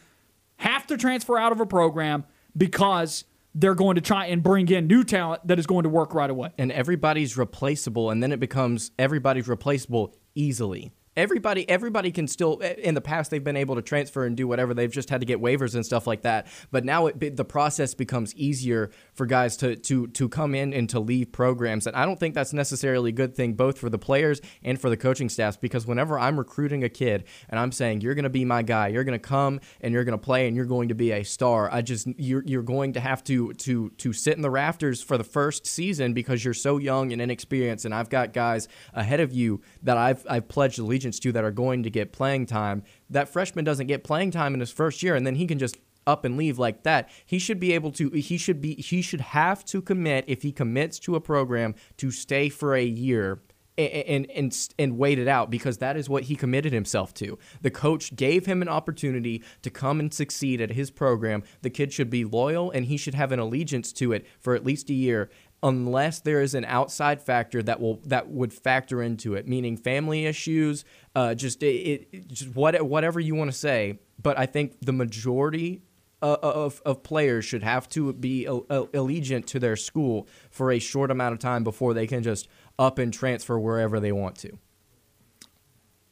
have 0.57 0.87
to 0.87 0.95
transfer 0.95 1.37
out 1.37 1.51
of 1.51 1.59
a 1.59 1.65
program 1.65 2.23
because 2.55 3.25
they're 3.55 3.73
going 3.75 3.95
to 3.95 4.01
try 4.01 4.25
and 4.27 4.43
bring 4.43 4.67
in 4.69 4.85
new 4.85 5.03
talent 5.03 5.47
that 5.47 5.57
is 5.57 5.65
going 5.65 5.83
to 5.83 5.89
work 5.89 6.13
right 6.13 6.29
away. 6.29 6.49
and 6.57 6.71
everybody's 6.71 7.37
replaceable 7.37 8.11
and 8.11 8.21
then 8.21 8.31
it 8.31 8.39
becomes 8.39 8.91
everybody's 8.99 9.47
replaceable 9.47 10.13
easily 10.35 10.91
everybody 11.17 11.67
everybody 11.69 12.11
can 12.11 12.27
still 12.27 12.57
in 12.59 12.93
the 12.93 13.01
past 13.01 13.31
they've 13.31 13.43
been 13.43 13.57
able 13.57 13.75
to 13.75 13.81
transfer 13.81 14.25
and 14.25 14.35
do 14.35 14.47
whatever. 14.47 14.73
They've 14.73 14.91
just 14.91 15.09
had 15.09 15.21
to 15.21 15.25
get 15.25 15.41
waivers 15.41 15.75
and 15.75 15.85
stuff 15.85 16.07
like 16.07 16.23
that. 16.23 16.47
But 16.71 16.85
now 16.85 17.07
it, 17.07 17.35
the 17.35 17.45
process 17.45 17.93
becomes 17.93 18.35
easier 18.35 18.91
for 19.13 19.25
guys 19.25 19.57
to 19.57 19.75
to 19.75 20.07
to 20.07 20.29
come 20.29 20.55
in 20.55 20.73
and 20.73 20.89
to 20.89 20.99
leave 20.99 21.31
programs. 21.31 21.87
And 21.87 21.95
I 21.95 22.05
don't 22.05 22.19
think 22.19 22.35
that's 22.35 22.53
necessarily 22.53 23.09
a 23.09 23.13
good 23.13 23.35
thing 23.35 23.53
both 23.53 23.77
for 23.77 23.89
the 23.89 23.99
players 23.99 24.41
and 24.63 24.79
for 24.79 24.89
the 24.89 24.97
coaching 24.97 25.29
staffs 25.29 25.57
because 25.57 25.85
whenever 25.87 26.19
I'm 26.19 26.37
recruiting 26.37 26.83
a 26.83 26.89
kid 26.89 27.25
and 27.49 27.59
I'm 27.59 27.71
saying 27.71 28.01
you're 28.01 28.15
going 28.15 28.23
to 28.23 28.29
be 28.29 28.45
my 28.45 28.61
guy. 28.61 28.87
You're 28.89 29.03
going 29.03 29.19
to 29.19 29.27
come 29.27 29.59
and 29.81 29.93
you're 29.93 30.03
going 30.03 30.17
to 30.17 30.23
play 30.23 30.47
and 30.47 30.55
you're 30.55 30.65
going 30.65 30.89
to 30.89 30.95
be 30.95 31.11
a 31.11 31.23
star 31.23 31.69
I 31.71 31.81
just 31.81 32.07
you're 32.17 32.43
you're 32.45 32.63
going 32.63 32.93
to 32.93 32.99
have 32.99 33.23
to 33.25 33.53
to 33.53 33.89
to 33.89 34.13
sit 34.13 34.35
in 34.35 34.41
the 34.41 34.49
rafters 34.49 35.01
for 35.01 35.17
the 35.17 35.23
first 35.23 35.65
season 35.65 36.13
because 36.13 36.43
you're 36.43 36.53
so 36.53 36.77
young 36.77 37.11
and 37.11 37.21
inexperienced. 37.21 37.85
And 37.85 37.93
I've 37.93 38.09
got 38.09 38.33
guys 38.33 38.67
ahead 38.93 39.19
of 39.19 39.33
you 39.33 39.61
that 39.83 39.97
I've 39.97 40.25
I've 40.29 40.47
pledged 40.47 40.79
allegiance 40.79 41.04
to 41.11 41.31
that 41.31 41.43
are 41.43 41.51
going 41.51 41.83
to 41.83 41.89
get 41.89 42.11
playing 42.11 42.45
time 42.45 42.83
that 43.09 43.29
freshman 43.29 43.63
doesn't 43.63 43.87
get 43.87 44.03
playing 44.03 44.31
time 44.31 44.53
in 44.53 44.59
his 44.59 44.71
first 44.71 45.03
year 45.03 45.15
and 45.15 45.25
then 45.25 45.35
he 45.35 45.47
can 45.47 45.59
just 45.59 45.77
up 46.07 46.25
and 46.25 46.37
leave 46.37 46.59
like 46.59 46.83
that. 46.83 47.09
He 47.25 47.39
should 47.39 47.59
be 47.59 47.73
able 47.73 47.91
to. 47.93 48.09
He 48.11 48.37
should 48.37 48.61
be. 48.61 48.75
He 48.75 49.01
should 49.01 49.21
have 49.21 49.65
to 49.65 49.81
commit 49.81 50.25
if 50.27 50.41
he 50.43 50.51
commits 50.51 50.99
to 50.99 51.15
a 51.15 51.21
program 51.21 51.75
to 51.97 52.11
stay 52.11 52.49
for 52.49 52.75
a 52.75 52.83
year 52.83 53.39
and 53.77 54.29
and 54.31 54.69
and 54.79 54.97
wait 54.97 55.19
it 55.19 55.27
out 55.27 55.49
because 55.49 55.79
that 55.79 55.97
is 55.97 56.07
what 56.07 56.23
he 56.23 56.35
committed 56.35 56.71
himself 56.71 57.13
to. 57.15 57.37
The 57.61 57.71
coach 57.71 58.15
gave 58.15 58.45
him 58.45 58.61
an 58.61 58.69
opportunity 58.69 59.43
to 59.63 59.69
come 59.69 59.99
and 59.99 60.13
succeed 60.13 60.61
at 60.61 60.71
his 60.71 60.91
program. 60.91 61.43
The 61.61 61.69
kid 61.69 61.91
should 61.91 62.09
be 62.09 62.23
loyal 62.23 62.71
and 62.71 62.85
he 62.85 62.97
should 62.97 63.15
have 63.15 63.31
an 63.31 63.39
allegiance 63.39 63.91
to 63.93 64.13
it 64.13 64.25
for 64.39 64.55
at 64.55 64.65
least 64.65 64.89
a 64.89 64.93
year 64.93 65.29
unless 65.65 66.19
there 66.19 66.41
is 66.41 66.53
an 66.53 66.63
outside 66.65 67.19
factor 67.19 67.61
that 67.63 67.81
will 67.81 67.99
that 68.05 68.29
would 68.29 68.53
factor 68.53 69.01
into 69.01 69.33
it, 69.33 69.47
meaning 69.47 69.75
family 69.75 70.27
issues, 70.27 70.85
uh, 71.15 71.33
just 71.33 71.63
it, 71.63 72.07
it, 72.11 72.27
just 72.27 72.55
what 72.55 72.79
whatever 72.83 73.19
you 73.19 73.33
want 73.33 73.51
to 73.51 73.57
say. 73.57 73.99
But 74.21 74.37
I 74.37 74.45
think 74.45 74.77
the 74.81 74.93
majority 74.93 75.81
uh, 76.21 76.37
of, 76.41 76.81
of 76.85 77.03
players 77.03 77.45
should 77.45 77.63
have 77.63 77.89
to 77.89 78.13
be 78.13 78.45
allegiant 78.45 79.45
to 79.47 79.59
their 79.59 79.75
school 79.75 80.27
for 80.51 80.71
a 80.71 80.79
short 80.79 81.09
amount 81.11 81.33
of 81.33 81.39
time 81.39 81.63
before 81.63 81.93
they 81.93 82.07
can 82.07 82.21
just 82.23 82.47
up 82.77 82.99
and 82.99 83.11
transfer 83.11 83.57
wherever 83.59 83.99
they 83.99 84.11
want 84.11 84.37
to. 84.37 84.57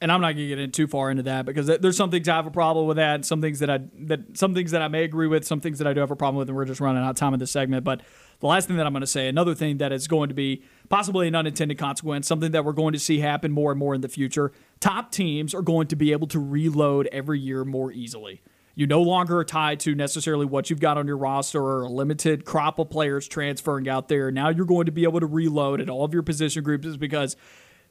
And 0.04 0.12
I'm 0.12 0.20
not 0.20 0.34
going 0.34 0.40
to 0.40 0.48
get 0.50 0.60
in 0.60 0.72
too 0.72 0.86
far 0.86 1.10
into 1.10 1.24
that 1.24 1.46
because 1.46 1.66
there's 1.66 1.96
some 1.96 2.12
things 2.12 2.28
I 2.28 2.36
have 2.36 2.46
a 2.46 2.52
problem 2.52 2.88
with 2.88 2.98
that, 2.98 3.24
some 3.24 3.42
things 3.42 3.60
that 3.60 3.70
I 3.70 3.80
that 4.00 4.38
some 4.38 4.54
things 4.54 4.72
that 4.72 4.82
I 4.82 4.90
may 4.90 5.06
agree 5.06 5.28
with, 5.28 5.46
some 5.46 5.62
things 5.62 5.78
that 5.78 5.88
I 5.88 5.94
do 5.94 6.02
have 6.02 6.12
a 6.12 6.16
problem 6.18 6.40
with, 6.40 6.50
and 6.50 6.58
we're 6.58 6.66
just 6.66 6.82
running 6.82 7.02
out 7.02 7.12
of 7.12 7.16
time 7.16 7.34
in 7.34 7.40
this 7.40 7.52
segment. 7.52 7.86
But 7.86 8.02
the 8.42 8.48
last 8.48 8.68
thing 8.68 8.76
that 8.76 8.86
I'm 8.86 8.92
going 8.92 9.00
to 9.00 9.08
say, 9.08 9.30
another 9.30 9.56
thing 9.56 9.78
that 9.78 9.94
is 9.94 10.10
going 10.10 10.28
to 10.28 10.36
be 10.36 10.62
possibly 10.90 11.30
an 11.30 11.36
unintended 11.36 11.78
consequence, 11.78 12.28
something 12.28 12.52
that 12.52 12.66
we're 12.66 12.74
going 12.74 12.92
to 12.92 13.00
see 13.00 13.20
happen 13.20 13.54
more 13.54 13.72
and 13.72 13.80
more 13.80 13.96
in 13.96 14.02
the 14.02 14.10
future. 14.10 14.52
Top 14.82 15.10
teams 15.10 15.56
are 15.56 15.62
going 15.62 15.88
to 15.88 15.96
be 15.96 16.12
able 16.12 16.28
to 16.28 16.40
reload 16.40 17.08
every 17.14 17.40
year 17.40 17.64
more 17.64 17.90
easily. 17.90 18.42
You 18.76 18.88
no 18.88 19.02
longer 19.02 19.38
are 19.38 19.46
tied 19.46 19.80
to 19.82 19.94
necessarily 19.94 20.48
what 20.48 20.70
you've 20.70 20.80
got 20.80 20.98
on 20.98 21.06
your 21.06 21.16
roster 21.16 21.62
or 21.62 21.84
a 21.84 21.90
limited 21.90 22.44
crop 22.44 22.80
of 22.80 22.90
players 22.90 23.28
transferring 23.28 23.88
out 23.88 24.08
there. 24.08 24.32
Now 24.32 24.50
you're 24.50 24.66
going 24.66 24.88
to 24.88 24.92
be 24.92 25.04
able 25.04 25.20
to 25.20 25.28
reload 25.28 25.80
at 25.80 25.90
all 25.90 26.04
of 26.04 26.12
your 26.12 26.24
position 26.24 26.64
groups 26.64 26.98
because 26.98 27.38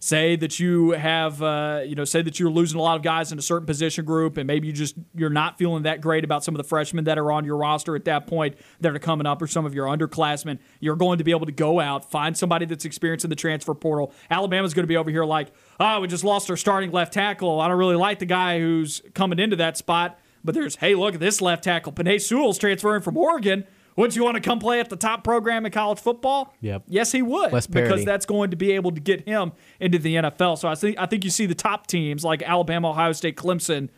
say 0.02 0.34
that 0.34 0.58
you 0.58 0.90
have 0.90 1.40
uh, 1.40 1.80
you 1.86 1.94
know 1.94 2.04
say 2.04 2.20
that 2.20 2.40
you're 2.40 2.50
losing 2.50 2.76
a 2.76 2.82
lot 2.82 2.96
of 2.96 3.02
guys 3.02 3.30
in 3.30 3.38
a 3.38 3.42
certain 3.42 3.64
position 3.64 4.04
group 4.04 4.36
and 4.36 4.48
maybe 4.48 4.66
you 4.66 4.72
just 4.72 4.96
you're 5.14 5.30
not 5.30 5.56
feeling 5.58 5.84
that 5.84 6.00
great 6.00 6.24
about 6.24 6.42
some 6.42 6.56
of 6.56 6.56
the 6.56 6.64
freshmen 6.64 7.04
that 7.04 7.18
are 7.18 7.30
on 7.30 7.44
your 7.44 7.56
roster 7.56 7.94
at 7.94 8.04
that 8.04 8.26
point 8.26 8.56
that 8.80 8.92
are 8.92 8.98
coming 8.98 9.28
up 9.28 9.40
or 9.40 9.46
some 9.46 9.64
of 9.64 9.74
your 9.74 9.86
underclassmen 9.86 10.58
you're 10.80 10.96
going 10.96 11.18
to 11.18 11.24
be 11.24 11.30
able 11.30 11.46
to 11.46 11.52
go 11.52 11.78
out 11.78 12.10
find 12.10 12.36
somebody 12.36 12.66
that's 12.66 12.84
experienced 12.84 13.24
in 13.24 13.30
the 13.30 13.36
transfer 13.36 13.74
portal 13.74 14.12
alabama's 14.28 14.74
going 14.74 14.82
to 14.82 14.88
be 14.88 14.96
over 14.96 15.08
here 15.08 15.24
like 15.24 15.52
oh 15.78 16.00
we 16.00 16.08
just 16.08 16.24
lost 16.24 16.50
our 16.50 16.56
starting 16.56 16.90
left 16.90 17.12
tackle 17.12 17.60
i 17.60 17.68
don't 17.68 17.78
really 17.78 17.94
like 17.94 18.18
the 18.18 18.26
guy 18.26 18.58
who's 18.58 19.02
coming 19.14 19.38
into 19.38 19.54
that 19.54 19.76
spot 19.76 20.18
but 20.44 20.54
there's, 20.54 20.76
hey, 20.76 20.94
look 20.94 21.14
at 21.14 21.20
this 21.20 21.40
left 21.40 21.64
tackle. 21.64 21.92
Penei 21.92 22.20
Sewell's 22.20 22.58
transferring 22.58 23.02
from 23.02 23.16
Oregon. 23.16 23.64
Would 23.96 24.16
you 24.16 24.24
want 24.24 24.36
to 24.36 24.40
come 24.40 24.58
play 24.58 24.80
at 24.80 24.88
the 24.88 24.96
top 24.96 25.22
program 25.22 25.66
in 25.66 25.72
college 25.72 25.98
football? 25.98 26.54
Yep. 26.60 26.84
Yes, 26.86 27.12
he 27.12 27.22
would. 27.22 27.52
Less 27.52 27.66
because 27.66 28.04
that's 28.04 28.24
going 28.24 28.50
to 28.50 28.56
be 28.56 28.72
able 28.72 28.90
to 28.92 29.00
get 29.00 29.26
him 29.28 29.52
into 29.80 29.98
the 29.98 30.16
NFL. 30.16 30.58
So 30.58 30.68
I 30.68 30.74
think 30.74 30.98
I 30.98 31.06
think 31.06 31.24
you 31.24 31.30
see 31.30 31.46
the 31.46 31.54
top 31.54 31.86
teams 31.86 32.24
like 32.24 32.42
Alabama, 32.42 32.90
Ohio 32.90 33.12
State, 33.12 33.36
Clemson, 33.36 33.90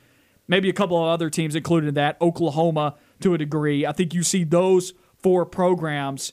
maybe 0.48 0.68
a 0.68 0.72
couple 0.72 0.96
of 0.96 1.08
other 1.08 1.30
teams 1.30 1.54
included 1.54 1.88
in 1.88 1.94
that, 1.94 2.16
Oklahoma 2.20 2.96
to 3.20 3.34
a 3.34 3.38
degree. 3.38 3.86
I 3.86 3.92
think 3.92 4.14
you 4.14 4.22
see 4.22 4.44
those 4.44 4.94
four 5.16 5.46
programs 5.46 6.32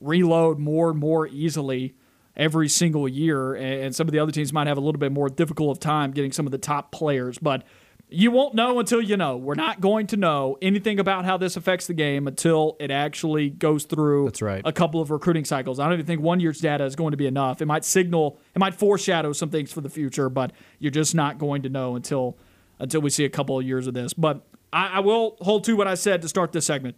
reload 0.00 0.58
more 0.58 0.90
and 0.90 0.98
more 0.98 1.26
easily 1.26 1.94
every 2.36 2.68
single 2.68 3.08
year, 3.08 3.54
and 3.54 3.94
some 3.94 4.08
of 4.08 4.12
the 4.12 4.18
other 4.18 4.32
teams 4.32 4.52
might 4.52 4.66
have 4.66 4.78
a 4.78 4.80
little 4.80 4.98
bit 4.98 5.12
more 5.12 5.28
difficult 5.28 5.76
of 5.76 5.80
time 5.80 6.12
getting 6.12 6.32
some 6.32 6.46
of 6.46 6.52
the 6.52 6.58
top 6.58 6.92
players. 6.92 7.38
But 7.38 7.64
you 8.10 8.30
won't 8.30 8.54
know 8.54 8.78
until 8.78 9.00
you 9.00 9.16
know. 9.16 9.36
We're 9.36 9.54
not 9.54 9.80
going 9.80 10.06
to 10.08 10.16
know 10.16 10.58
anything 10.60 10.98
about 10.98 11.24
how 11.24 11.36
this 11.36 11.56
affects 11.56 11.86
the 11.86 11.94
game 11.94 12.26
until 12.26 12.76
it 12.80 12.90
actually 12.90 13.50
goes 13.50 13.84
through 13.84 14.26
That's 14.26 14.42
right. 14.42 14.62
a 14.64 14.72
couple 14.72 15.00
of 15.00 15.10
recruiting 15.10 15.44
cycles. 15.44 15.78
I 15.78 15.84
don't 15.84 15.94
even 15.94 16.06
think 16.06 16.20
one 16.20 16.40
year's 16.40 16.60
data 16.60 16.84
is 16.84 16.96
going 16.96 17.12
to 17.12 17.16
be 17.16 17.26
enough. 17.26 17.62
It 17.62 17.66
might 17.66 17.84
signal, 17.84 18.38
it 18.54 18.58
might 18.58 18.74
foreshadow 18.74 19.32
some 19.32 19.50
things 19.50 19.72
for 19.72 19.80
the 19.80 19.90
future, 19.90 20.28
but 20.28 20.52
you're 20.78 20.90
just 20.90 21.14
not 21.14 21.38
going 21.38 21.62
to 21.62 21.68
know 21.68 21.96
until 21.96 22.36
until 22.78 23.00
we 23.02 23.10
see 23.10 23.24
a 23.24 23.30
couple 23.30 23.58
of 23.58 23.66
years 23.66 23.86
of 23.86 23.94
this. 23.94 24.14
But 24.14 24.46
I, 24.72 24.86
I 24.94 25.00
will 25.00 25.36
hold 25.40 25.64
to 25.64 25.76
what 25.76 25.86
I 25.86 25.94
said 25.94 26.22
to 26.22 26.28
start 26.28 26.52
this 26.52 26.66
segment. 26.66 26.96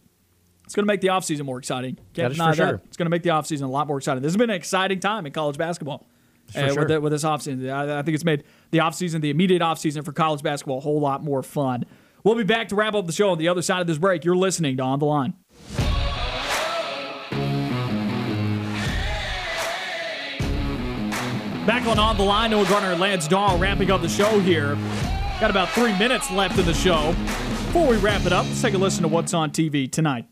It's 0.64 0.76
going 0.76 0.84
to 0.84 0.86
make 0.86 1.00
the 1.00 1.08
offseason 1.08 1.44
more 1.44 1.58
exciting. 1.58 1.96
Can't 2.14 2.14
that 2.14 2.30
is 2.32 2.36
for 2.38 2.54
sure. 2.54 2.80
It's 2.86 2.96
going 2.96 3.06
to 3.06 3.10
make 3.10 3.24
the 3.24 3.30
offseason 3.30 3.62
a 3.62 3.66
lot 3.66 3.88
more 3.88 3.98
exciting. 3.98 4.22
This 4.22 4.30
has 4.30 4.36
been 4.36 4.50
an 4.50 4.56
exciting 4.56 5.00
time 5.00 5.26
in 5.26 5.32
college 5.32 5.58
basketball 5.58 6.06
uh, 6.54 6.68
sure. 6.68 6.78
with, 6.78 6.88
the, 6.88 7.00
with 7.00 7.12
this 7.12 7.24
offseason. 7.24 7.70
I, 7.70 7.98
I 7.98 8.02
think 8.02 8.14
it's 8.14 8.24
made 8.24 8.44
the 8.72 8.78
offseason, 8.78 9.20
the 9.20 9.30
immediate 9.30 9.62
offseason 9.62 10.04
for 10.04 10.12
college 10.12 10.42
basketball, 10.42 10.78
a 10.78 10.80
whole 10.80 10.98
lot 10.98 11.22
more 11.22 11.42
fun. 11.42 11.84
We'll 12.24 12.34
be 12.34 12.42
back 12.42 12.68
to 12.68 12.74
wrap 12.74 12.94
up 12.94 13.06
the 13.06 13.12
show 13.12 13.30
on 13.30 13.38
the 13.38 13.48
other 13.48 13.62
side 13.62 13.80
of 13.80 13.86
this 13.86 13.98
break. 13.98 14.24
You're 14.24 14.34
listening 14.34 14.76
to 14.78 14.82
On 14.82 14.98
the 14.98 15.04
Line. 15.04 15.34
Back 21.66 21.86
on 21.86 21.98
On 21.98 22.16
the 22.16 22.24
Line, 22.24 22.50
Noah 22.50 22.68
Gardner 22.68 22.92
and 22.92 23.00
Lance 23.00 23.28
Dawe 23.28 23.56
wrapping 23.56 23.90
up 23.90 24.00
the 24.00 24.08
show 24.08 24.40
here. 24.40 24.76
Got 25.38 25.50
about 25.50 25.68
three 25.70 25.96
minutes 25.98 26.30
left 26.30 26.58
in 26.58 26.66
the 26.66 26.74
show. 26.74 27.12
Before 27.66 27.86
we 27.86 27.96
wrap 27.98 28.26
it 28.26 28.32
up, 28.32 28.46
let's 28.46 28.60
take 28.60 28.74
a 28.74 28.78
listen 28.78 29.02
to 29.02 29.08
what's 29.08 29.34
on 29.34 29.50
TV 29.50 29.90
tonight. 29.90 30.26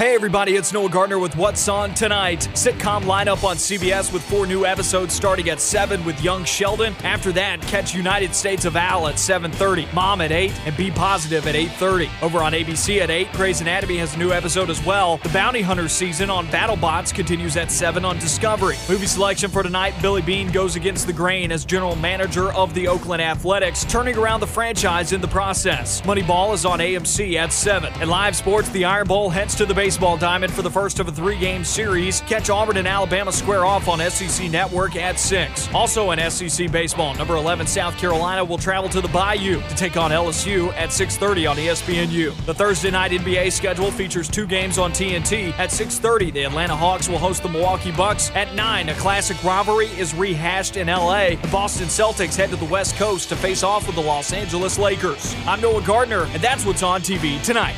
Hey 0.00 0.14
everybody, 0.14 0.56
it's 0.56 0.72
Noah 0.72 0.88
Gardner 0.88 1.18
with 1.18 1.36
What's 1.36 1.68
On 1.68 1.92
Tonight. 1.92 2.48
Sitcom 2.54 3.02
lineup 3.02 3.44
on 3.44 3.56
CBS 3.56 4.10
with 4.10 4.22
four 4.22 4.46
new 4.46 4.64
episodes 4.64 5.12
starting 5.12 5.50
at 5.50 5.60
7 5.60 6.02
with 6.06 6.24
young 6.24 6.42
Sheldon. 6.42 6.94
After 7.04 7.32
that, 7.32 7.60
catch 7.60 7.94
United 7.94 8.34
States 8.34 8.64
of 8.64 8.76
Al 8.76 9.08
at 9.08 9.16
7.30, 9.16 9.92
Mom 9.92 10.22
at 10.22 10.32
8, 10.32 10.58
and 10.64 10.74
B 10.74 10.90
Positive 10.90 11.46
at 11.46 11.54
8.30. 11.54 12.08
Over 12.22 12.38
on 12.38 12.54
ABC 12.54 13.02
at 13.02 13.10
8, 13.10 13.30
Grey's 13.34 13.60
Anatomy 13.60 13.98
has 13.98 14.14
a 14.14 14.18
new 14.18 14.32
episode 14.32 14.70
as 14.70 14.82
well. 14.86 15.18
The 15.18 15.28
Bounty 15.28 15.60
Hunter 15.60 15.86
season 15.86 16.30
on 16.30 16.46
BattleBots 16.46 17.12
continues 17.12 17.58
at 17.58 17.70
7 17.70 18.02
on 18.02 18.18
Discovery. 18.18 18.76
Movie 18.88 19.04
selection 19.04 19.50
for 19.50 19.62
tonight, 19.62 19.92
Billy 20.00 20.22
Beane 20.22 20.50
goes 20.50 20.76
against 20.76 21.08
the 21.08 21.12
grain 21.12 21.52
as 21.52 21.66
general 21.66 21.94
manager 21.96 22.54
of 22.54 22.72
the 22.72 22.88
Oakland 22.88 23.20
Athletics, 23.20 23.84
turning 23.84 24.16
around 24.16 24.40
the 24.40 24.46
franchise 24.46 25.12
in 25.12 25.20
the 25.20 25.28
process. 25.28 26.00
Moneyball 26.00 26.54
is 26.54 26.64
on 26.64 26.78
AMC 26.78 27.34
at 27.34 27.52
7. 27.52 28.00
In 28.00 28.08
live 28.08 28.34
sports, 28.34 28.70
the 28.70 28.86
Iron 28.86 29.06
Bowl 29.06 29.28
heads 29.28 29.54
to 29.56 29.66
the 29.66 29.74
base 29.74 29.89
baseball 29.90 30.16
diamond 30.16 30.52
for 30.52 30.62
the 30.62 30.70
first 30.70 31.00
of 31.00 31.08
a 31.08 31.10
three 31.10 31.36
game 31.36 31.64
series. 31.64 32.20
Catch 32.20 32.48
Auburn 32.48 32.76
and 32.76 32.86
Alabama 32.86 33.32
square 33.32 33.64
off 33.64 33.88
on 33.88 33.98
SEC 33.98 34.48
Network 34.48 34.94
at 34.94 35.18
6. 35.18 35.68
Also 35.74 36.12
in 36.12 36.30
SEC 36.30 36.70
baseball, 36.70 37.12
number 37.16 37.34
11 37.34 37.66
South 37.66 37.98
Carolina 37.98 38.44
will 38.44 38.56
travel 38.56 38.88
to 38.88 39.00
the 39.00 39.08
Bayou 39.08 39.60
to 39.60 39.74
take 39.74 39.96
on 39.96 40.12
LSU 40.12 40.72
at 40.74 40.90
6:30 40.90 41.50
on 41.50 41.56
ESPNU. 41.56 42.46
The 42.46 42.54
Thursday 42.54 42.92
night 42.92 43.10
NBA 43.10 43.50
schedule 43.50 43.90
features 43.90 44.28
two 44.28 44.46
games 44.46 44.78
on 44.78 44.92
TNT. 44.92 45.52
At 45.58 45.72
6:30, 45.72 46.30
the 46.30 46.44
Atlanta 46.44 46.76
Hawks 46.76 47.08
will 47.08 47.18
host 47.18 47.42
the 47.42 47.48
Milwaukee 47.48 47.90
Bucks. 47.90 48.30
At 48.36 48.54
9, 48.54 48.90
a 48.90 48.94
classic 48.94 49.42
rivalry 49.42 49.88
is 49.98 50.14
rehashed 50.14 50.76
in 50.76 50.88
LA. 50.88 51.30
The 51.30 51.48
Boston 51.50 51.88
Celtics 51.88 52.36
head 52.36 52.50
to 52.50 52.56
the 52.56 52.72
West 52.76 52.94
Coast 52.94 53.28
to 53.30 53.34
face 53.34 53.64
off 53.64 53.88
with 53.88 53.96
the 53.96 54.02
Los 54.02 54.32
Angeles 54.32 54.78
Lakers. 54.78 55.34
I'm 55.48 55.60
Noah 55.60 55.82
Gardner, 55.82 56.28
and 56.32 56.40
that's 56.40 56.64
what's 56.64 56.84
on 56.84 57.02
TV 57.02 57.42
tonight. 57.42 57.74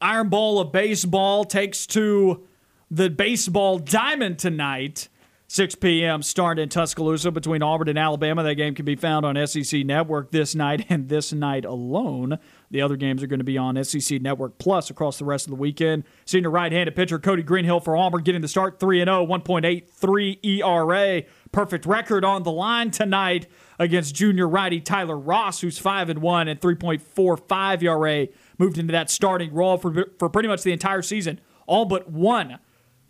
Iron 0.00 0.28
Bowl 0.28 0.60
of 0.60 0.72
Baseball 0.72 1.44
takes 1.44 1.86
to 1.88 2.46
the 2.90 3.08
baseball 3.08 3.78
diamond 3.78 4.38
tonight. 4.38 5.08
6 5.48 5.76
p.m. 5.76 6.22
start 6.22 6.58
in 6.58 6.68
Tuscaloosa 6.68 7.30
between 7.30 7.62
Auburn 7.62 7.88
and 7.88 7.98
Alabama. 7.98 8.42
That 8.42 8.56
game 8.56 8.74
can 8.74 8.84
be 8.84 8.96
found 8.96 9.24
on 9.24 9.46
SEC 9.46 9.86
Network 9.86 10.32
this 10.32 10.56
night 10.56 10.86
and 10.88 11.08
this 11.08 11.32
night 11.32 11.64
alone. 11.64 12.38
The 12.72 12.82
other 12.82 12.96
games 12.96 13.22
are 13.22 13.28
going 13.28 13.38
to 13.38 13.44
be 13.44 13.56
on 13.56 13.82
SEC 13.84 14.20
Network 14.20 14.58
Plus 14.58 14.90
across 14.90 15.18
the 15.18 15.24
rest 15.24 15.46
of 15.46 15.50
the 15.50 15.56
weekend. 15.56 16.02
Senior 16.24 16.50
right-handed 16.50 16.96
pitcher 16.96 17.20
Cody 17.20 17.44
Greenhill 17.44 17.78
for 17.78 17.96
Auburn 17.96 18.24
getting 18.24 18.40
the 18.40 18.48
start 18.48 18.80
3 18.80 18.98
0, 18.98 19.24
1.83 19.24 20.44
ERA. 20.44 21.22
Perfect 21.52 21.86
record 21.86 22.24
on 22.24 22.42
the 22.42 22.50
line 22.50 22.90
tonight 22.90 23.46
against 23.78 24.16
junior 24.16 24.48
righty 24.48 24.80
Tyler 24.80 25.16
Ras, 25.16 25.60
who's 25.60 25.78
5 25.78 26.18
1 26.18 26.48
and 26.48 26.60
3.45 26.60 27.82
ERA 27.84 28.26
moved 28.58 28.78
into 28.78 28.92
that 28.92 29.10
starting 29.10 29.52
role 29.52 29.76
for, 29.76 30.06
for 30.18 30.28
pretty 30.28 30.48
much 30.48 30.62
the 30.62 30.72
entire 30.72 31.02
season, 31.02 31.40
all 31.66 31.84
but 31.84 32.10
one 32.10 32.58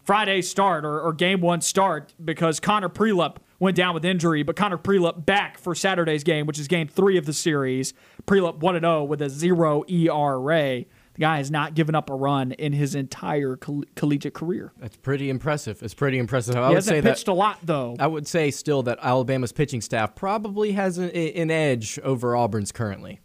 Friday 0.05 0.43
start 0.43 0.85
or, 0.85 1.01
or 1.01 1.13
game 1.13 1.41
one 1.41 1.61
start 1.61 2.15
because 2.25 2.61
Connor 2.61 2.89
Prielipp 2.89 3.39
went 3.59 3.77
down 3.77 3.95
with 3.95 4.05
injury, 4.05 4.43
but 4.43 4.57
Connor 4.57 4.79
Prielipp 4.79 5.27
back 5.27 5.59
for 5.59 5.75
Saturday's 5.75 6.25
game, 6.25 6.47
which 6.47 6.59
is 6.59 6.69
game 6.69 6.89
three 6.89 7.17
of 7.17 7.27
the 7.27 7.33
series. 7.33 7.95
Prielipp 8.27 8.59
1 8.59 8.81
0 8.81 9.05
with 9.05 9.23
a 9.23 9.29
zero 9.29 9.85
ERA. 9.89 10.85
The 11.17 11.21
guy 11.21 11.39
has 11.39 11.51
not 11.51 11.75
given 11.75 11.95
up 11.95 12.11
a 12.11 12.15
run 12.15 12.53
in 12.53 12.75
his 12.75 12.95
entire 12.95 13.57
coll- 13.57 13.85
collegiate 13.95 14.35
career. 14.35 14.73
That's 14.79 14.99
pretty 14.99 15.31
impressive. 15.31 15.83
It's 15.83 15.95
pretty 15.95 16.19
impressive. 16.19 16.57
I 16.57 16.69
he 16.69 16.75
would 16.75 16.85
say 16.85 17.01
pitched 17.01 17.27
that, 17.27 17.33
a 17.33 17.35
lot, 17.35 17.59
though. 17.63 17.97
I 17.99 18.07
would 18.07 18.29
say 18.29 18.51
still 18.51 18.83
that 18.83 18.99
Alabama's 19.01 19.53
pitching 19.53 19.81
staff 19.81 20.15
probably 20.15 20.73
has 20.73 20.99
an, 20.99 21.09
an 21.11 21.51
edge 21.51 21.99
over 22.01 22.37
Auburn's 22.37 22.71
currently. 22.71 23.21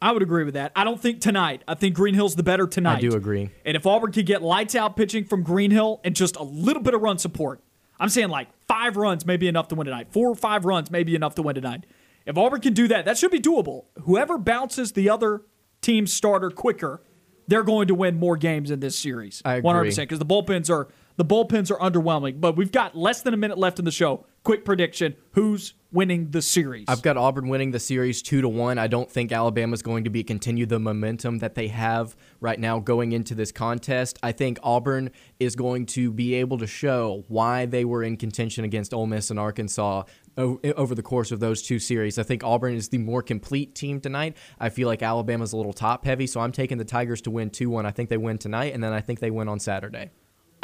I 0.00 0.12
would 0.12 0.22
agree 0.22 0.44
with 0.44 0.54
that. 0.54 0.72
I 0.76 0.84
don't 0.84 1.00
think 1.00 1.20
tonight. 1.20 1.62
I 1.66 1.74
think 1.74 1.96
Greenhill's 1.96 2.36
the 2.36 2.42
better 2.42 2.66
tonight. 2.66 2.98
I 2.98 3.00
do 3.00 3.14
agree. 3.14 3.50
And 3.64 3.76
if 3.76 3.86
Auburn 3.86 4.12
could 4.12 4.26
get 4.26 4.42
lights 4.42 4.74
out 4.74 4.96
pitching 4.96 5.24
from 5.24 5.42
Greenhill 5.42 6.00
and 6.04 6.14
just 6.14 6.36
a 6.36 6.42
little 6.42 6.82
bit 6.82 6.94
of 6.94 7.00
run 7.00 7.18
support, 7.18 7.62
I'm 7.98 8.08
saying 8.08 8.28
like 8.28 8.48
five 8.66 8.96
runs 8.96 9.24
may 9.24 9.36
be 9.36 9.48
enough 9.48 9.68
to 9.68 9.74
win 9.74 9.86
tonight. 9.86 10.08
Four 10.10 10.30
or 10.30 10.34
five 10.34 10.64
runs 10.64 10.90
may 10.90 11.02
be 11.02 11.14
enough 11.14 11.34
to 11.36 11.42
win 11.42 11.54
tonight. 11.54 11.86
If 12.26 12.36
Auburn 12.36 12.60
can 12.60 12.74
do 12.74 12.88
that, 12.88 13.04
that 13.04 13.16
should 13.16 13.30
be 13.30 13.40
doable. 13.40 13.84
Whoever 14.02 14.36
bounces 14.36 14.92
the 14.92 15.08
other 15.08 15.42
team's 15.80 16.12
starter 16.12 16.50
quicker, 16.50 17.02
they're 17.46 17.62
going 17.62 17.88
to 17.88 17.94
win 17.94 18.18
more 18.18 18.36
games 18.36 18.70
in 18.70 18.80
this 18.80 18.98
series. 18.98 19.40
I 19.44 19.56
agree. 19.56 19.70
100% 19.70 19.96
because 19.96 20.18
the 20.18 20.26
bullpens 20.26 20.68
are 20.68 20.88
the 21.16 21.24
bullpens 21.24 21.70
are 21.70 21.78
underwhelming. 21.78 22.40
But 22.40 22.56
we've 22.56 22.72
got 22.72 22.96
less 22.96 23.22
than 23.22 23.32
a 23.32 23.36
minute 23.36 23.56
left 23.56 23.78
in 23.78 23.84
the 23.84 23.90
show. 23.90 24.26
Quick 24.42 24.64
prediction: 24.64 25.16
Who's 25.32 25.74
winning 25.96 26.30
the 26.30 26.42
series? 26.42 26.84
I've 26.88 27.00
got 27.00 27.16
Auburn 27.16 27.48
winning 27.48 27.70
the 27.70 27.80
series 27.80 28.20
two 28.20 28.42
to 28.42 28.48
one. 28.48 28.78
I 28.78 28.86
don't 28.86 29.10
think 29.10 29.32
Alabama's 29.32 29.80
going 29.80 30.04
to 30.04 30.10
be 30.10 30.22
continue 30.22 30.66
the 30.66 30.78
momentum 30.78 31.38
that 31.38 31.54
they 31.54 31.68
have 31.68 32.14
right 32.38 32.60
now 32.60 32.78
going 32.78 33.12
into 33.12 33.34
this 33.34 33.50
contest. 33.50 34.18
I 34.22 34.32
think 34.32 34.58
Auburn 34.62 35.10
is 35.40 35.56
going 35.56 35.86
to 35.86 36.12
be 36.12 36.34
able 36.34 36.58
to 36.58 36.66
show 36.66 37.24
why 37.28 37.64
they 37.64 37.86
were 37.86 38.02
in 38.02 38.18
contention 38.18 38.62
against 38.62 38.92
Ole 38.92 39.06
Miss 39.06 39.30
and 39.30 39.40
Arkansas 39.40 40.02
over 40.36 40.94
the 40.94 41.02
course 41.02 41.32
of 41.32 41.40
those 41.40 41.62
two 41.62 41.78
series. 41.78 42.18
I 42.18 42.22
think 42.22 42.44
Auburn 42.44 42.74
is 42.74 42.90
the 42.90 42.98
more 42.98 43.22
complete 43.22 43.74
team 43.74 43.98
tonight. 44.02 44.36
I 44.60 44.68
feel 44.68 44.86
like 44.86 45.02
Alabama's 45.02 45.54
a 45.54 45.56
little 45.56 45.72
top 45.72 46.04
heavy, 46.04 46.26
so 46.26 46.40
I'm 46.40 46.52
taking 46.52 46.76
the 46.76 46.84
Tigers 46.84 47.22
to 47.22 47.30
win 47.30 47.48
2 47.48 47.70
1. 47.70 47.86
I 47.86 47.90
think 47.90 48.10
they 48.10 48.18
win 48.18 48.36
tonight, 48.36 48.74
and 48.74 48.84
then 48.84 48.92
I 48.92 49.00
think 49.00 49.20
they 49.20 49.30
win 49.30 49.48
on 49.48 49.58
Saturday. 49.58 50.10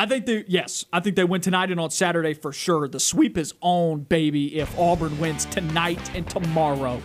I 0.03 0.07
think 0.07 0.27
they 0.27 0.45
yes, 0.49 0.85
I 0.93 0.99
think 0.99 1.15
they 1.15 1.23
win 1.23 1.41
tonight 1.43 1.70
and 1.70 1.79
on 1.79 1.91
Saturday 1.91 2.35
for 2.35 2.51
sure. 2.53 2.89
The 2.89 2.99
sweep 2.99 3.39
is 3.39 3.55
on, 3.61 4.01
baby. 4.01 4.59
If 4.59 4.77
Auburn 4.77 5.16
wins 5.20 5.45
tonight 5.45 6.11
and 6.16 6.29
tomorrow, 6.29 7.01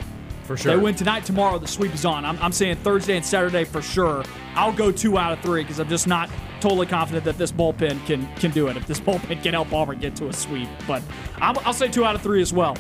For 0.45 0.57
sure. 0.57 0.75
they 0.75 0.81
win 0.81 0.95
tonight, 0.95 1.23
tomorrow. 1.23 1.59
The 1.59 1.67
sweep 1.67 1.93
is 1.93 2.05
on. 2.05 2.25
I'm, 2.25 2.39
I'm 2.41 2.51
saying 2.51 2.77
Thursday 2.77 3.15
and 3.15 3.23
Saturday 3.23 3.65
for 3.65 3.83
sure. 3.83 4.23
I'll 4.55 4.73
go 4.73 4.91
two 4.91 5.19
out 5.19 5.31
of 5.31 5.41
three 5.41 5.61
because 5.61 5.79
I'm 5.79 5.89
just 5.89 6.07
not 6.07 6.27
totally 6.59 6.87
confident 6.87 7.23
that 7.25 7.37
this 7.37 7.51
bullpen 7.51 8.03
can 8.07 8.25
can 8.37 8.49
do 8.49 8.67
it. 8.67 8.75
If 8.77 8.87
this 8.87 8.99
bullpen 9.07 9.43
can 9.43 9.53
help 9.53 9.71
Auburn 9.71 9.99
get 9.99 10.15
to 10.15 10.29
a 10.29 10.33
sweep, 10.33 10.67
but 10.87 11.03
I'm, 11.35 11.55
I'll 11.65 11.73
say 11.73 11.89
two 11.89 12.03
out 12.03 12.15
of 12.15 12.23
three 12.23 12.41
as 12.41 12.51
well. 12.51 12.75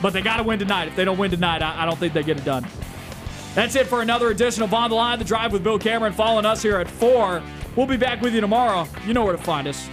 But 0.00 0.14
they 0.14 0.22
got 0.22 0.38
to 0.38 0.44
win 0.44 0.58
tonight. 0.58 0.88
If 0.88 0.96
they 0.96 1.04
don't 1.04 1.18
win 1.18 1.30
tonight, 1.30 1.60
I, 1.60 1.82
I 1.82 1.84
don't 1.84 1.98
think 1.98 2.14
they 2.14 2.22
get 2.22 2.38
it 2.38 2.44
done. 2.46 2.66
That's 3.54 3.74
it 3.74 3.86
for 3.86 4.00
another 4.00 4.30
edition 4.30 4.62
of 4.62 4.72
On 4.72 4.88
the 4.88 4.96
Line, 4.96 5.18
the 5.18 5.26
drive 5.26 5.52
with 5.52 5.62
Bill 5.62 5.78
Cameron. 5.78 6.14
Following 6.14 6.46
us 6.46 6.62
here 6.62 6.78
at 6.78 6.88
four. 6.88 7.42
We'll 7.78 7.86
be 7.86 7.96
back 7.96 8.20
with 8.20 8.34
you 8.34 8.40
tomorrow. 8.40 8.88
You 9.06 9.14
know 9.14 9.22
where 9.24 9.36
to 9.36 9.40
find 9.40 9.68
us. 9.68 9.88